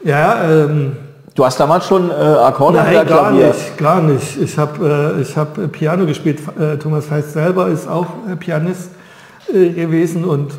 Ja, 0.03 0.43
ähm, 0.43 0.97
Du 1.39 1.45
hast 1.45 1.57
damals 1.57 1.87
schon 1.87 2.09
äh, 2.09 2.13
Akkorde 2.13 2.79
Nein, 2.79 3.07
gar 3.07 3.31
nicht, 3.31 3.77
gar 3.77 4.01
nicht. 4.01 4.41
Ich 4.41 4.57
habe 4.57 5.23
äh, 5.23 5.35
hab 5.37 5.57
äh, 5.57 5.69
Piano 5.69 6.05
gespielt. 6.05 6.41
Äh, 6.59 6.75
Thomas 6.75 7.05
Feist 7.05 7.31
selber 7.31 7.69
ist 7.69 7.87
auch 7.87 8.07
äh, 8.29 8.35
Pianist 8.35 8.89
äh, 9.47 9.69
gewesen 9.69 10.25
und 10.25 10.51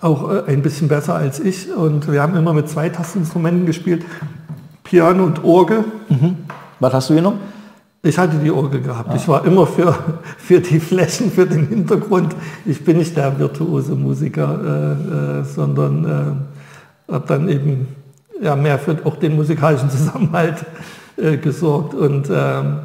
auch 0.00 0.46
ein 0.46 0.62
bisschen 0.62 0.86
besser 0.86 1.16
als 1.16 1.40
ich. 1.40 1.74
Und 1.74 2.12
wir 2.12 2.22
haben 2.22 2.36
immer 2.36 2.52
mit 2.52 2.68
zwei 2.68 2.88
Tastinstrumenten 2.88 3.66
gespielt, 3.66 4.04
Piano 4.84 5.24
und 5.24 5.42
Orgel. 5.42 5.82
Mhm. 6.08 6.36
Was 6.78 6.92
hast 6.92 7.10
du 7.10 7.16
genommen? 7.16 7.40
Ich 8.04 8.18
hatte 8.18 8.36
die 8.36 8.50
Orgel 8.50 8.82
gehabt. 8.82 9.10
Ah. 9.10 9.16
Ich 9.16 9.26
war 9.26 9.44
immer 9.44 9.66
für, 9.66 9.98
für 10.38 10.60
die 10.60 10.78
Flächen, 10.78 11.32
für 11.32 11.46
den 11.46 11.66
Hintergrund. 11.66 12.36
Ich 12.64 12.84
bin 12.84 12.98
nicht 12.98 13.16
der 13.16 13.36
virtuose 13.38 13.96
Musiker, 13.96 15.44
sondern 15.44 16.46
habe 17.10 17.26
dann 17.26 17.48
eben 17.48 17.88
ja, 18.40 18.56
mehr 18.56 18.78
für 18.78 18.96
auch 19.04 19.16
den 19.16 19.36
musikalischen 19.36 19.90
Zusammenhalt 19.90 20.64
äh, 21.16 21.36
gesorgt. 21.36 21.94
Und 21.94 22.28
ähm, 22.30 22.78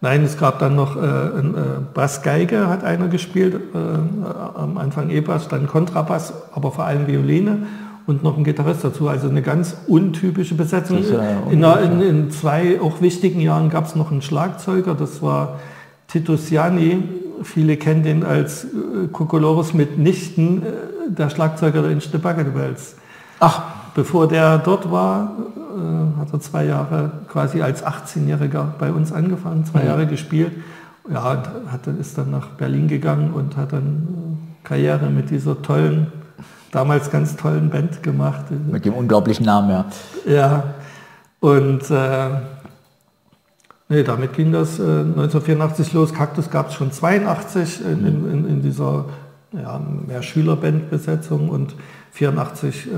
nein, 0.00 0.24
es 0.24 0.36
gab 0.38 0.58
dann 0.58 0.76
noch 0.76 0.96
äh, 0.96 1.00
ein, 1.00 1.54
äh, 1.54 1.60
Bassgeige, 1.94 2.68
hat 2.68 2.84
einer 2.84 3.08
gespielt, 3.08 3.54
äh, 3.54 4.58
am 4.58 4.78
Anfang 4.78 5.10
E-Bass, 5.10 5.48
dann 5.48 5.66
Kontrabass, 5.66 6.32
aber 6.52 6.72
vor 6.72 6.84
allem 6.84 7.06
Violine 7.06 7.66
und 8.10 8.22
noch 8.22 8.36
ein 8.36 8.44
Gitarrist 8.44 8.84
dazu. 8.84 9.08
Also 9.08 9.28
eine 9.28 9.42
ganz 9.42 9.76
untypische 9.86 10.54
Besetzung. 10.54 10.98
In, 11.50 11.62
in, 11.62 12.00
in, 12.02 12.30
zwei 12.30 12.80
auch 12.80 13.00
wichtigen 13.00 13.40
Jahren 13.40 13.70
gab 13.70 13.86
es 13.86 13.96
noch 13.96 14.10
einen 14.10 14.22
Schlagzeuger, 14.22 14.94
das 14.94 15.22
war 15.22 15.60
Tito 16.08 16.36
Siani. 16.36 17.02
Viele 17.42 17.78
kennen 17.78 18.02
den 18.02 18.22
als 18.22 18.64
äh, 18.64 19.08
Kokolores 19.10 19.72
mitnichten, 19.72 20.62
äh, 20.62 20.66
der 21.08 21.30
Schlagzeuger 21.30 21.80
der 21.80 21.92
Inchte 21.92 22.18
Bucket 22.18 22.48
Ach, 23.38 23.62
Bevor 23.94 24.28
der 24.28 24.58
dort 24.58 24.90
war, 24.90 25.36
äh, 25.56 26.20
hat 26.20 26.32
er 26.32 26.40
zwei 26.40 26.64
Jahre 26.64 27.10
quasi 27.28 27.60
als 27.60 27.84
18-Jähriger 27.84 28.66
bei 28.78 28.92
uns 28.92 29.12
angefangen, 29.12 29.64
zwei 29.64 29.80
mhm. 29.80 29.86
Jahre 29.86 30.06
gespielt. 30.06 30.52
Ja, 31.12 31.42
hat, 31.70 31.86
ist 31.86 32.16
dann 32.16 32.30
nach 32.30 32.48
Berlin 32.50 32.86
gegangen 32.86 33.32
und 33.32 33.56
hat 33.56 33.72
dann 33.72 34.38
Karriere 34.62 35.10
mit 35.10 35.30
dieser 35.30 35.60
tollen, 35.60 36.06
damals 36.70 37.10
ganz 37.10 37.36
tollen 37.36 37.70
Band 37.70 38.02
gemacht. 38.02 38.46
Mit 38.50 38.84
dem 38.84 38.94
unglaublichen 38.94 39.46
Namen, 39.46 39.70
ja. 39.70 39.84
Ja, 40.26 40.74
und 41.40 41.90
äh, 41.90 42.28
nee, 43.88 44.02
damit 44.02 44.34
ging 44.34 44.52
das 44.52 44.78
äh, 44.78 44.82
1984 44.82 45.92
los. 45.92 46.12
Kaktus 46.12 46.50
gab 46.50 46.68
es 46.68 46.74
schon 46.74 46.92
82 46.92 47.84
in, 47.84 48.06
in, 48.06 48.48
in, 48.48 48.62
dieser 48.62 49.06
ja, 49.52 49.80
mehr 50.06 50.22
Schülerbandbesetzung 50.22 51.48
und 51.48 51.74
84 52.12 52.86
äh, 52.86 52.90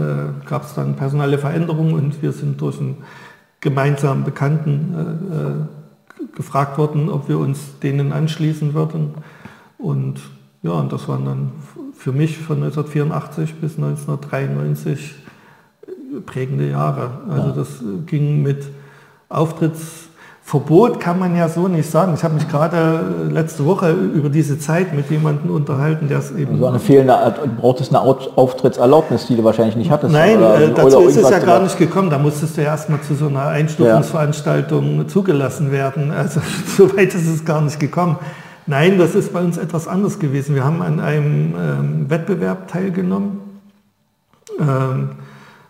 gab 0.47 0.65
es 0.65 0.75
dann 0.75 0.97
personelle 0.97 1.39
Veränderungen 1.39 1.95
und 1.95 2.23
wir 2.23 2.33
sind 2.33 2.61
durch 2.61 2.79
einen 2.79 3.05
gemeinsamen 3.61 4.25
Bekannten 4.25 4.95
äh, 5.31 5.35
äh 5.35 5.83
gefragt 6.37 6.79
worden, 6.79 7.11
ob 7.11 7.29
wir 7.29 7.39
uns 7.39 7.79
denen 7.81 8.13
anschließen 8.13 8.75
würden. 8.75 9.15
Und 9.77 10.21
ja, 10.63 10.71
und 10.71 10.93
das 10.93 11.09
waren 11.09 11.25
dann 11.25 11.53
für 12.03 12.11
mich 12.11 12.37
von 12.37 12.57
1984 12.57 13.55
bis 13.61 13.77
1993 13.77 15.15
prägende 16.27 16.69
Jahre. 16.69 17.11
Also 17.31 17.49
ja. 17.49 17.55
das 17.55 17.69
ging 18.07 18.43
mit 18.43 18.65
Auftritts 19.29 20.09
Verbot 20.45 20.99
kann 20.99 21.21
man 21.21 21.37
ja 21.37 21.49
so 21.49 21.69
nicht 21.69 21.89
sagen. 21.89 22.15
Ich 22.15 22.25
habe 22.25 22.35
mich 22.35 22.49
gerade 22.49 23.29
letzte 23.31 23.65
Woche 23.65 23.93
über 23.93 24.29
diese 24.29 24.59
Zeit 24.59 24.93
mit 24.93 25.09
jemandem 25.09 25.55
unterhalten, 25.55 26.09
der 26.09 26.19
es 26.19 26.33
eben... 26.33 26.59
So 26.59 26.67
eine 26.67 26.81
fehlende, 26.81 27.15
du 27.45 27.49
brauchtest 27.49 27.95
eine 27.95 28.01
Auftrittserlaubnis, 28.01 29.27
die 29.29 29.37
du 29.37 29.45
wahrscheinlich 29.45 29.77
nicht 29.77 29.93
hattest. 29.93 30.13
Nein, 30.13 30.39
oder, 30.39 30.61
äh, 30.61 30.75
dazu 30.75 30.99
oder 30.99 31.09
ist 31.09 31.17
es 31.17 31.31
ja 31.31 31.39
gar 31.39 31.63
nicht 31.63 31.79
gekommen. 31.79 32.11
Da 32.11 32.19
musstest 32.19 32.57
du 32.57 32.63
erst 32.63 32.91
mal 32.91 33.01
zu 33.01 33.15
so 33.15 33.29
einer 33.29 33.47
Einstufungsveranstaltung 33.47 34.99
ja. 34.99 35.07
zugelassen 35.07 35.71
werden. 35.71 36.11
Also 36.11 36.41
so 36.77 36.95
weit 36.97 37.15
ist 37.15 37.29
es 37.29 37.45
gar 37.45 37.61
nicht 37.61 37.79
gekommen. 37.79 38.19
Nein, 38.67 38.99
das 38.99 39.15
ist 39.15 39.33
bei 39.33 39.41
uns 39.41 39.59
etwas 39.59 39.89
anders 39.89 40.19
gewesen. 40.19 40.55
Wir 40.55 40.65
haben 40.65 40.83
an 40.83 41.01
einem 41.01 41.55
ähm, 41.57 42.11
Wettbewerb 42.11 42.69
teilgenommen. 42.69 43.41
Ähm, 44.59 45.11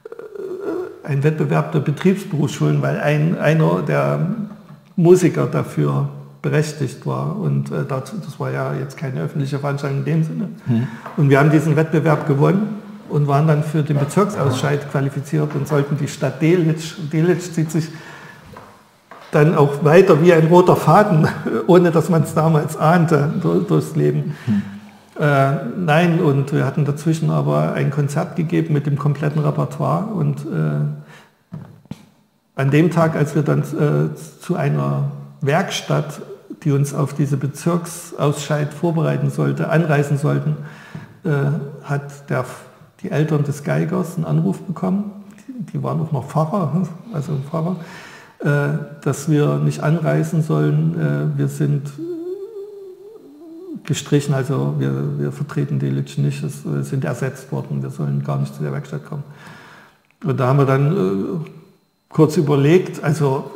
äh, 0.05 1.09
ein 1.09 1.22
Wettbewerb 1.24 1.72
der 1.72 1.81
Betriebsberufsschulen, 1.81 2.83
weil 2.83 3.00
ein, 3.00 3.38
einer 3.38 3.83
der 3.83 4.26
Musiker 4.96 5.46
dafür 5.46 6.11
berechtigt 6.42 7.07
war. 7.07 7.37
Und 7.37 7.70
äh, 7.70 7.85
dazu, 7.88 8.16
das 8.22 8.38
war 8.38 8.50
ja 8.50 8.74
jetzt 8.74 8.96
keine 8.96 9.22
öffentliche 9.22 9.59
Veranstaltung 9.59 10.00
in 10.00 10.05
dem 10.05 10.24
Sinne. 10.24 10.48
Mhm. 10.66 10.87
Und 11.16 11.31
wir 11.31 11.38
haben 11.38 11.50
diesen 11.50 11.76
Wettbewerb 11.76 12.26
gewonnen 12.26 12.81
und 13.09 13.26
waren 13.28 13.46
dann 13.46 13.62
für 13.62 13.83
den 13.83 13.98
Bezirksausscheid 13.98 14.90
qualifiziert 14.90 15.55
und 15.55 15.68
sollten 15.68 15.96
die 15.96 16.09
Stadt 16.09 16.42
Delitzsch, 16.42 16.96
Delitzsch 17.12 17.52
zieht 17.52 17.70
sich 17.70 17.88
dann 19.32 19.56
auch 19.56 19.82
weiter 19.82 20.22
wie 20.22 20.32
ein 20.32 20.46
roter 20.46 20.76
Faden, 20.76 21.26
ohne 21.66 21.90
dass 21.90 22.08
man 22.08 22.22
es 22.22 22.34
damals 22.34 22.76
ahnte, 22.76 23.28
durchs 23.66 23.96
Leben. 23.96 24.36
Mhm. 24.46 24.62
Äh, 25.18 25.52
nein, 25.76 26.20
und 26.20 26.52
wir 26.52 26.64
hatten 26.64 26.84
dazwischen 26.84 27.30
aber 27.30 27.72
ein 27.72 27.90
Konzert 27.90 28.36
gegeben 28.36 28.72
mit 28.72 28.86
dem 28.86 28.98
kompletten 28.98 29.42
Repertoire 29.42 30.06
und 30.06 30.40
äh, 30.40 31.58
an 32.54 32.70
dem 32.70 32.90
Tag, 32.90 33.16
als 33.16 33.34
wir 33.34 33.42
dann 33.42 33.60
äh, 33.60 34.14
zu 34.14 34.56
einer 34.56 35.10
Werkstatt, 35.40 36.20
die 36.62 36.72
uns 36.72 36.94
auf 36.94 37.14
diese 37.14 37.36
Bezirksausscheid 37.36 38.72
vorbereiten 38.72 39.30
sollte, 39.30 39.70
anreisen 39.70 40.18
sollten, 40.18 40.56
äh, 41.24 41.30
hat 41.84 42.30
der, 42.30 42.44
die 43.02 43.10
Eltern 43.10 43.44
des 43.44 43.64
Geigers 43.64 44.16
einen 44.16 44.26
Anruf 44.26 44.60
bekommen, 44.60 45.10
die, 45.48 45.72
die 45.72 45.82
waren 45.82 46.00
auch 46.00 46.12
noch 46.12 46.26
Pfarrer, 46.26 46.86
also 47.14 47.32
Pfarrer, 47.50 47.76
dass 48.42 49.31
wir 49.31 49.57
nicht 49.59 49.83
anreisen 49.83 50.42
sollen. 50.42 50.98
Äh, 50.98 51.38
wir 51.38 51.48
sind 51.48 51.92
gestrichen, 53.85 54.35
also 54.35 54.74
wir, 54.78 55.18
wir 55.18 55.33
vertreten 55.33 55.78
Delitzsch 55.78 56.18
nicht, 56.18 56.42
es 56.42 56.64
äh, 56.64 56.83
sind 56.83 57.05
ersetzt 57.05 57.50
worden, 57.52 57.83
wir 57.83 57.90
sollen 57.90 58.22
gar 58.24 58.38
nicht 58.38 58.55
zu 58.55 58.62
der 58.62 58.72
Werkstatt 58.72 59.05
kommen. 59.05 59.24
Und 60.24 60.38
da 60.38 60.46
haben 60.46 60.59
wir 60.59 60.66
dann 60.66 60.92
äh, 60.92 61.50
kurz 62.09 62.37
überlegt, 62.37 63.02
also 63.02 63.50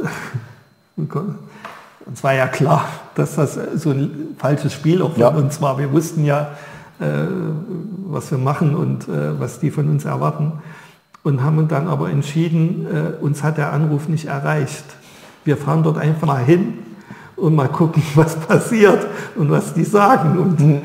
uns 0.96 2.22
war 2.22 2.35
ja 2.35 2.49
klar, 2.49 2.88
dass 3.14 3.37
das 3.37 3.59
so 3.77 3.90
ein 3.90 4.37
falsches 4.38 4.72
Spiel 4.72 5.03
auch 5.03 5.12
von 5.12 5.20
ja. 5.20 5.29
uns 5.29 5.61
war. 5.61 5.79
Wir 5.79 5.92
wussten 5.92 6.25
ja, 6.25 6.57
äh, 6.99 7.05
was 8.07 8.31
wir 8.31 8.38
machen 8.38 8.75
und 8.75 9.09
äh, 9.09 9.38
was 9.38 9.61
die 9.61 9.70
von 9.70 9.88
uns 9.88 10.05
erwarten. 10.05 10.53
Und 11.26 11.42
haben 11.42 11.66
dann 11.66 11.88
aber 11.88 12.08
entschieden, 12.08 12.86
äh, 12.86 13.20
uns 13.20 13.42
hat 13.42 13.58
der 13.58 13.72
Anruf 13.72 14.06
nicht 14.06 14.26
erreicht. 14.26 14.84
Wir 15.44 15.56
fahren 15.56 15.82
dort 15.82 15.98
einfach 15.98 16.24
mal 16.24 16.44
hin 16.44 16.74
und 17.34 17.56
mal 17.56 17.66
gucken, 17.66 18.00
was 18.14 18.36
passiert 18.36 19.04
und 19.34 19.50
was 19.50 19.74
die 19.74 19.82
sagen. 19.82 20.38
Und, 20.38 20.60
mhm. 20.60 20.82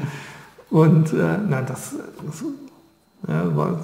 und 0.71 1.13
äh, 1.13 1.37
na, 1.47 1.61
das, 1.61 1.93
das 2.25 2.43
ja, 3.27 3.55
war 3.55 3.77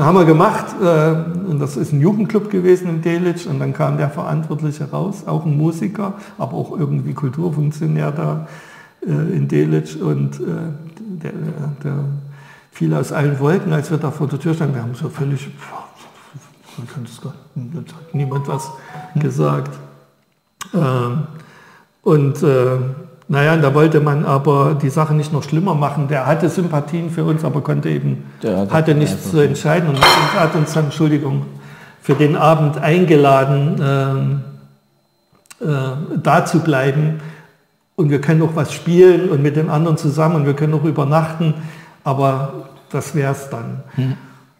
haben 0.00 0.16
wir 0.16 0.24
gemacht 0.24 0.66
äh, 0.80 1.50
und 1.50 1.58
das 1.58 1.76
ist 1.76 1.92
ein 1.92 2.00
Jugendclub 2.00 2.48
gewesen 2.48 2.88
in 2.88 3.02
Delitzsch 3.02 3.46
und 3.46 3.58
dann 3.58 3.72
kam 3.72 3.98
der 3.98 4.08
Verantwortliche 4.08 4.88
raus, 4.88 5.24
auch 5.26 5.44
ein 5.44 5.56
Musiker, 5.56 6.14
aber 6.38 6.54
auch 6.54 6.78
irgendwie 6.78 7.12
Kulturfunktionär 7.12 8.12
da 8.12 8.46
äh, 9.04 9.10
in 9.10 9.48
Delitzsch 9.48 9.96
und 9.96 10.36
äh, 10.36 10.44
der, 11.22 11.32
der 11.82 12.04
fiel 12.78 12.94
aus 12.94 13.10
allen 13.10 13.40
Wolken, 13.40 13.72
als 13.72 13.90
wir 13.90 13.98
da 13.98 14.12
vor 14.12 14.28
der 14.28 14.38
Tür 14.38 14.54
standen. 14.54 14.76
Wir 14.76 14.82
haben 14.82 14.94
so 14.94 15.08
völlig, 15.08 15.48
das 16.76 17.26
hat 17.26 18.14
niemand 18.14 18.46
was 18.46 18.70
gesagt. 19.16 19.76
Ähm, 20.72 21.26
und 22.02 22.40
naja, 23.26 23.56
da 23.56 23.74
wollte 23.74 23.98
man 23.98 24.24
aber 24.24 24.78
die 24.80 24.90
Sache 24.90 25.12
nicht 25.12 25.32
noch 25.32 25.42
schlimmer 25.42 25.74
machen. 25.74 26.06
Der 26.06 26.24
hatte 26.24 26.48
Sympathien 26.48 27.10
für 27.10 27.24
uns, 27.24 27.44
aber 27.44 27.62
konnte 27.62 27.88
eben, 27.90 28.22
hatte, 28.44 28.72
hatte 28.72 28.94
nichts 28.94 29.32
zu 29.32 29.40
entscheiden 29.40 29.88
und 29.88 30.00
hat 30.00 30.54
uns 30.54 30.72
dann, 30.72 30.84
Entschuldigung, 30.84 31.46
für 32.00 32.14
den 32.14 32.36
Abend 32.36 32.78
eingeladen, 32.78 34.42
äh, 35.60 35.64
äh, 35.64 35.96
da 36.22 36.44
zu 36.44 36.60
bleiben. 36.60 37.20
Und 37.96 38.10
wir 38.10 38.20
können 38.20 38.38
noch 38.38 38.54
was 38.54 38.72
spielen 38.72 39.30
und 39.30 39.42
mit 39.42 39.56
den 39.56 39.68
anderen 39.68 39.96
zusammen 39.96 40.36
und 40.36 40.46
wir 40.46 40.54
können 40.54 40.70
noch 40.70 40.84
übernachten, 40.84 41.54
aber 42.04 42.68
das 42.90 43.14
wäre 43.14 43.32
es 43.32 43.50
dann. 43.50 43.82
Hm. 43.94 44.14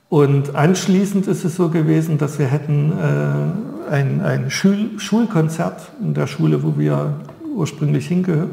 Und 0.08 0.54
anschließend 0.54 1.26
ist 1.26 1.44
es 1.44 1.56
so 1.56 1.68
gewesen, 1.68 2.16
dass 2.18 2.38
wir 2.38 2.46
hätten 2.46 2.92
äh, 2.92 3.92
ein, 3.92 4.22
ein 4.22 4.50
Schul 4.50 4.98
Schulkonzert 4.98 5.92
in 6.00 6.14
der 6.14 6.26
Schule, 6.26 6.62
wo 6.62 6.78
wir 6.78 7.14
ursprünglich 7.54 8.06
hinge 8.06 8.46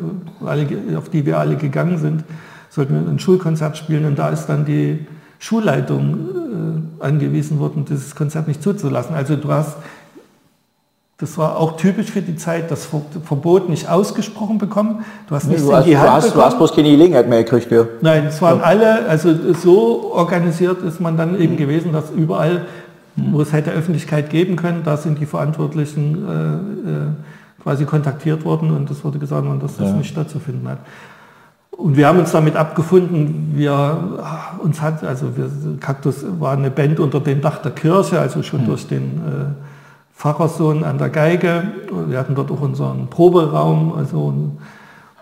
auf 0.97 1.09
die 1.09 1.25
wir 1.25 1.37
alle 1.39 1.55
gegangen 1.55 1.97
sind, 1.97 2.23
sollten 2.69 2.93
wir 2.93 3.09
ein 3.09 3.19
Schulkonzert 3.19 3.77
spielen 3.77 4.05
und 4.05 4.19
da 4.19 4.29
ist 4.29 4.47
dann 4.47 4.65
die 4.65 5.05
Schulleitung 5.39 6.17
äh, 7.01 7.03
angewiesen 7.03 7.59
worden, 7.59 7.85
dieses 7.85 8.15
Konzert 8.15 8.47
nicht 8.47 8.63
zuzulassen. 8.63 9.15
Also 9.15 9.35
du 9.35 9.51
hast, 9.51 9.77
das 11.17 11.38
war 11.38 11.58
auch 11.58 11.78
typisch 11.78 12.12
für 12.12 12.21
die 12.21 12.36
Zeit, 12.36 12.69
das 12.69 12.89
Verbot 13.23 13.69
nicht 13.69 13.89
ausgesprochen 13.89 14.58
bekommen. 14.58 15.06
Du 15.28 15.36
hast, 15.36 15.47
nee, 15.47 15.56
du 15.56 15.73
hast, 15.73 15.88
du 15.88 15.97
hast, 15.97 16.36
du 16.36 16.41
hast 16.41 16.58
bloß 16.58 16.75
keine 16.75 16.89
Gelegenheit 16.89 17.30
mehr 17.30 17.43
gekriegt. 17.43 17.71
Ja. 17.71 17.86
Nein, 18.01 18.25
es 18.25 18.41
waren 18.41 18.60
ja. 18.60 18.65
alle, 18.65 19.08
also 19.08 19.54
so 19.54 20.12
organisiert 20.13 20.82
ist 20.82 20.99
man 20.99 21.15
dann 21.15 21.39
eben 21.39 21.54
mhm. 21.54 21.58
gewesen, 21.58 21.93
dass 21.93 22.12
überall, 22.12 22.65
wo 23.15 23.41
es 23.41 23.54
hätte 23.54 23.71
Öffentlichkeit 23.71 24.30
geben 24.30 24.58
können, 24.58 24.82
da 24.84 24.97
sind 24.97 25.21
die 25.21 25.25
Verantwortlichen 25.25 26.28
äh, 26.28 26.89
äh, 26.89 27.63
quasi 27.63 27.86
kontaktiert 27.86 28.43
worden 28.43 28.71
und 28.71 28.91
es 28.91 29.06
wurde 29.06 29.17
gesagt, 29.17 29.47
dass 29.63 29.78
das 29.78 29.88
ja. 29.88 29.95
nicht 29.95 30.10
stattzufinden 30.10 30.67
hat. 30.67 30.80
Und 31.71 31.95
wir 31.95 32.08
haben 32.08 32.19
uns 32.19 32.32
damit 32.32 32.58
abgefunden, 32.58 33.54
wir 33.56 34.19
uns 34.62 34.82
hat, 34.82 35.01
also 35.06 35.38
wir, 35.38 35.49
Kaktus 35.80 36.25
war 36.39 36.58
eine 36.58 36.71
Band 36.71 36.99
unter 36.99 37.21
dem 37.21 37.41
Dach 37.41 37.60
der 37.60 37.71
Kirche, 37.71 38.19
also 38.19 38.43
schon 38.43 38.63
mhm. 38.63 38.65
durch 38.65 38.88
den 38.88 39.04
äh, 39.04 39.74
Pfarrersohn 40.15 40.84
an 40.84 40.97
der 40.97 41.10
Geige. 41.10 41.63
Wir 42.08 42.17
hatten 42.17 42.36
dort 42.36 42.51
auch 42.51 42.62
unseren 42.62 43.08
Proberaum, 43.08 43.93
also 43.93 44.34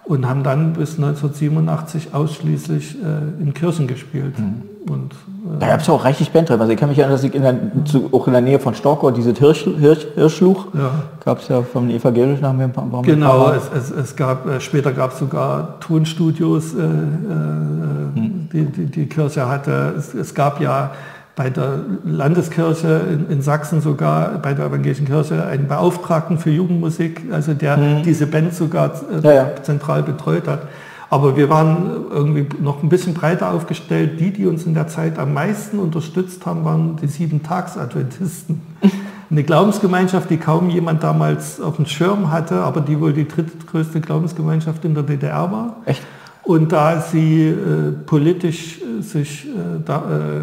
und 0.06 0.28
haben 0.28 0.44
dann 0.44 0.74
bis 0.74 0.98
1987 0.98 2.14
ausschließlich 2.14 2.98
äh, 3.02 3.42
in 3.42 3.54
Kirchen 3.54 3.88
gespielt. 3.88 4.38
Mhm. 4.38 4.64
Und, 4.92 5.14
äh, 5.14 5.60
da 5.60 5.68
gab 5.68 5.80
es 5.80 5.88
ja 5.88 5.94
auch 5.94 6.04
reichlich 6.04 6.32
Band 6.32 6.50
drin. 6.50 6.60
Also 6.60 6.74
ich 6.74 6.80
kann 6.80 6.90
mich 6.90 7.00
erinnern, 7.00 7.16
dass 7.16 7.24
ich 7.24 7.34
in 7.34 7.42
der, 7.42 7.56
zu, 7.86 8.10
auch 8.12 8.28
in 8.28 8.34
der 8.34 8.42
Nähe 8.42 8.60
von 8.60 8.76
Storkow 8.76 9.14
diese 9.14 9.32
Hirsch, 9.32 9.64
Hirsch, 9.64 10.06
Hirschluch 10.16 10.68
ja. 10.74 10.92
gab 11.24 11.40
es 11.40 11.48
ja 11.48 11.62
vom 11.62 11.90
evangelischen 11.90 12.46
haben 12.46 12.60
wir 12.60 12.66
ein 12.66 12.74
paar, 12.74 13.02
Genau, 13.04 13.52
es, 13.52 13.70
es, 13.74 13.92
es, 13.92 14.16
gab, 14.18 14.46
äh, 14.46 14.60
später 14.60 14.92
gab 14.92 15.14
es 15.14 15.20
sogar 15.20 15.80
Tonstudios, 15.80 16.74
mhm. 16.74 18.50
die, 18.52 18.66
die, 18.66 18.86
die 18.88 19.06
Kirche 19.06 19.48
hatte. 19.48 19.94
Es, 19.98 20.14
es 20.14 20.36
gab 20.36 20.60
ja 20.60 20.92
bei 21.36 21.50
der 21.50 21.80
Landeskirche 22.04 23.02
in, 23.10 23.30
in, 23.30 23.41
Sachsen 23.41 23.82
sogar, 23.82 24.38
bei 24.39 24.54
der 24.54 24.67
evangelischen 24.67 25.08
Kirche, 25.08 25.46
einen 25.46 25.67
Beauftragten 25.67 26.38
für 26.38 26.52
Jugendmusik, 26.52 27.24
also 27.32 27.54
der 27.54 27.78
mhm. 27.78 28.04
diese 28.04 28.28
Band 28.28 28.53
sogar 28.53 28.91
äh, 29.12 29.26
ja, 29.26 29.34
ja. 29.34 29.64
zentral 29.64 30.03
betreut 30.03 30.47
hat. 30.47 30.68
Aber 31.10 31.38
wir 31.38 31.47
waren 31.49 31.91
irgendwie 32.12 32.47
noch 32.60 32.82
ein 32.82 32.89
bisschen 32.89 33.14
breiter 33.14 33.51
aufgestellt. 33.51 34.20
Die, 34.20 34.32
die 34.32 34.47
uns 34.47 34.66
in 34.66 34.74
der 34.74 34.88
Zeit 34.88 35.20
am 35.20 35.34
meisten 35.34 35.78
unterstützt 35.78 36.43
haben, 36.45 36.66
waren 36.66 36.95
die 36.97 37.08
Sieben-Tags-Adventisten. 37.08 38.62
Eine 39.30 39.43
Glaubensgemeinschaft, 39.43 40.30
die 40.30 40.38
kaum 40.38 40.70
jemand 40.70 41.03
damals 41.03 41.62
auf 41.62 41.76
dem 41.76 41.86
Schirm 41.86 42.32
hatte, 42.32 42.62
aber 42.62 42.82
die 42.82 42.99
wohl 42.99 43.14
die 43.14 43.28
drittgrößte 43.28 44.01
Glaubensgemeinschaft 44.01 44.86
in 44.86 44.95
der 44.95 45.03
DDR 45.03 45.51
war. 45.51 45.78
Echt? 45.86 46.01
Und 46.43 46.72
da 46.72 46.99
sie 46.99 47.47
äh, 47.47 47.91
politisch 48.05 48.80
äh, 48.82 49.01
sich 49.01 49.45
äh, 49.45 49.80
da, 49.86 49.97
äh, 49.97 50.41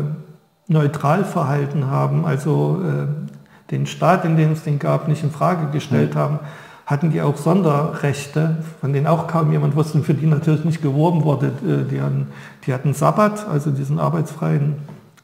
neutral 0.71 1.25
verhalten 1.25 1.89
haben, 1.89 2.25
also 2.25 2.81
äh, 2.83 3.07
den 3.71 3.87
Staat, 3.87 4.25
in 4.25 4.37
dem 4.37 4.53
es 4.53 4.63
den 4.63 4.79
gab, 4.79 5.09
nicht 5.09 5.23
in 5.23 5.31
Frage 5.31 5.71
gestellt 5.73 6.15
mhm. 6.15 6.19
haben, 6.19 6.39
hatten 6.87 7.11
die 7.11 7.23
auch 7.23 7.37
Sonderrechte, 7.37 8.59
von 8.81 8.93
denen 8.93 9.07
auch 9.07 9.27
kaum 9.27 9.53
jemand 9.53 9.77
wusste 9.77 10.01
für 10.01 10.15
die 10.15 10.27
natürlich 10.27 10.65
nicht 10.65 10.81
geworben 10.81 11.25
wurde. 11.25 11.49
Äh, 11.67 11.91
die 11.91 12.01
hatten, 12.01 12.29
die 12.67 12.73
hatten 12.73 12.95
Sabbat, 12.95 13.49
also 13.49 13.71
diesen 13.71 13.99
arbeitsfreien 13.99 14.77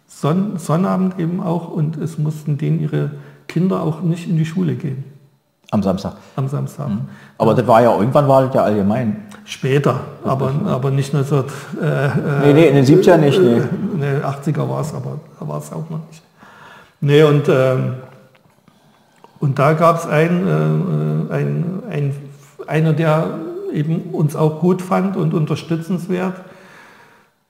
Son 0.09 0.59
Sonnabend 0.59 1.19
eben 1.19 1.41
auch 1.41 1.69
und 1.69 1.97
es 1.97 2.19
mussten 2.19 2.59
denen 2.59 2.81
ihre 2.81 3.13
Kinder 3.49 3.83
auch 3.83 4.03
nicht 4.03 4.29
in 4.29 4.37
die 4.37 4.47
Schule 4.47 4.75
gehen. 4.75 5.05
Am 5.71 5.83
Samstag. 5.83 6.15
Am 6.37 6.49
Samstag. 6.49 6.89
Mhm. 6.89 7.09
Aber 7.39 7.55
das 7.55 7.67
war 7.67 7.83
ja 7.83 7.97
irgendwann 7.97 8.29
war 8.29 8.47
das 8.47 8.55
ja 8.55 8.63
allgemein. 8.63 9.25
Später, 9.45 10.01
aber, 10.25 10.53
aber 10.67 10.91
nicht 10.91 11.13
19. 11.13 11.39
Äh, 11.39 12.09
nee, 12.43 12.53
nee, 12.53 12.69
in 12.69 12.75
den 12.75 12.85
70er 12.85 13.17
nicht. 13.17 13.41
Nee. 13.41 13.63
nee 13.97 14.25
80er 14.25 14.69
war 14.69 14.81
es, 14.81 14.93
aber 14.95 15.21
da 15.39 15.47
war 15.47 15.59
es 15.59 15.73
auch 15.73 15.89
noch 15.91 16.01
nicht. 16.09 16.23
Nee, 17.01 17.23
und, 17.23 17.49
ähm, 17.49 17.95
und 19.39 19.59
da 19.59 19.75
gab 19.75 19.99
es 19.99 20.07
ein, 20.07 20.47
äh, 20.47 21.35
ein, 21.35 21.83
ein, 21.91 22.17
einer, 22.67 22.93
der 22.93 23.39
eben 23.73 24.03
uns 24.13 24.35
auch 24.35 24.61
gut 24.61 24.83
fand 24.83 25.17
und 25.17 25.35
unterstützenswert. 25.35 26.41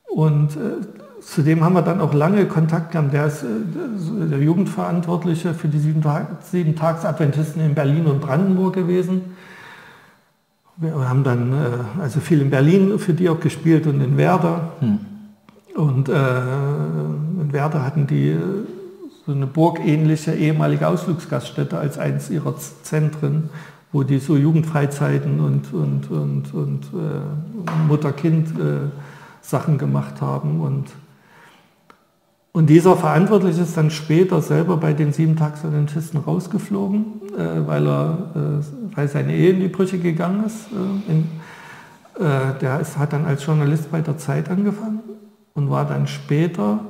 Und 0.07 0.57
äh, 0.57 0.95
Zudem 1.27 1.64
haben 1.64 1.74
wir 1.74 1.83
dann 1.83 2.01
auch 2.01 2.14
lange 2.14 2.47
Kontakt 2.47 2.93
gehabt. 2.93 3.12
Der 3.12 3.27
ist 3.27 3.43
äh, 3.43 4.29
der 4.31 4.39
Jugendverantwortliche 4.39 5.55
für 5.55 5.66
die 5.66 5.81
Sieben-Tags-Adventisten 5.81 7.61
in 7.62 7.74
Berlin 7.74 8.07
und 8.07 8.20
Brandenburg 8.20 8.74
gewesen. 8.74 9.22
Wir 10.77 11.09
haben 11.09 11.24
dann 11.24 11.53
äh, 11.53 12.01
also 12.01 12.20
viel 12.20 12.41
in 12.41 12.51
Berlin 12.51 13.01
für 13.01 13.12
die 13.12 13.29
auch 13.29 13.41
gespielt 13.41 13.89
und 13.89 14.01
in 14.01 14.16
Werder. 14.16 14.70
Hm. 14.79 15.01
Und 15.74 16.09
äh, 16.09 16.12
in 16.12 17.53
Werder 17.53 17.85
hatten 17.85 18.07
die 18.07 18.37
so 19.27 19.33
eine 19.33 19.49
burgähnliche 19.49 20.33
ehemalige 20.33 20.87
Ausflugsgaststätte 20.87 21.77
als 21.77 21.99
eines 21.99 22.31
ihrer 22.31 22.55
Zentren, 22.57 23.51
wo 23.91 24.05
die 24.05 24.20
so 24.20 24.37
Jugendfreizeiten 24.37 25.41
und, 25.41 25.74
und, 25.74 26.09
und, 26.09 26.55
und 26.55 26.85
äh, 26.95 27.89
Mutter-Kind-Sachen 27.89 29.74
äh, 29.74 29.79
gemacht 29.79 30.20
haben. 30.20 30.61
Und 30.61 30.85
und 32.57 32.70
dieser 32.70 32.96
Verantwortliche 32.96 33.61
ist 33.61 33.76
dann 33.76 33.90
später 33.90 34.40
selber 34.40 34.78
bei 34.78 34.94
den 34.94 35.12
sieben 35.12 35.36
Taxadentisten 35.36 36.20
rausgeflogen, 36.20 37.04
äh, 37.36 37.66
weil, 37.66 37.86
er, 37.86 38.18
äh, 38.34 38.96
weil 38.96 39.09
seine 39.09 39.34
Ehe 39.34 39.50
in 39.50 39.61
die 39.61 39.68
Brüche 39.68 39.98
gegangen 39.98 40.42
ist. 40.46 40.68
Äh, 40.72 41.11
in, 41.12 41.28
äh, 42.18 42.59
der 42.59 42.80
ist, 42.80 42.96
hat 42.96 43.12
dann 43.12 43.26
als 43.26 43.44
Journalist 43.44 43.92
bei 43.92 44.00
der 44.00 44.16
Zeit 44.16 44.48
angefangen 44.48 45.00
und 45.52 45.68
war 45.68 45.84
dann 45.84 46.07
später 46.07 46.80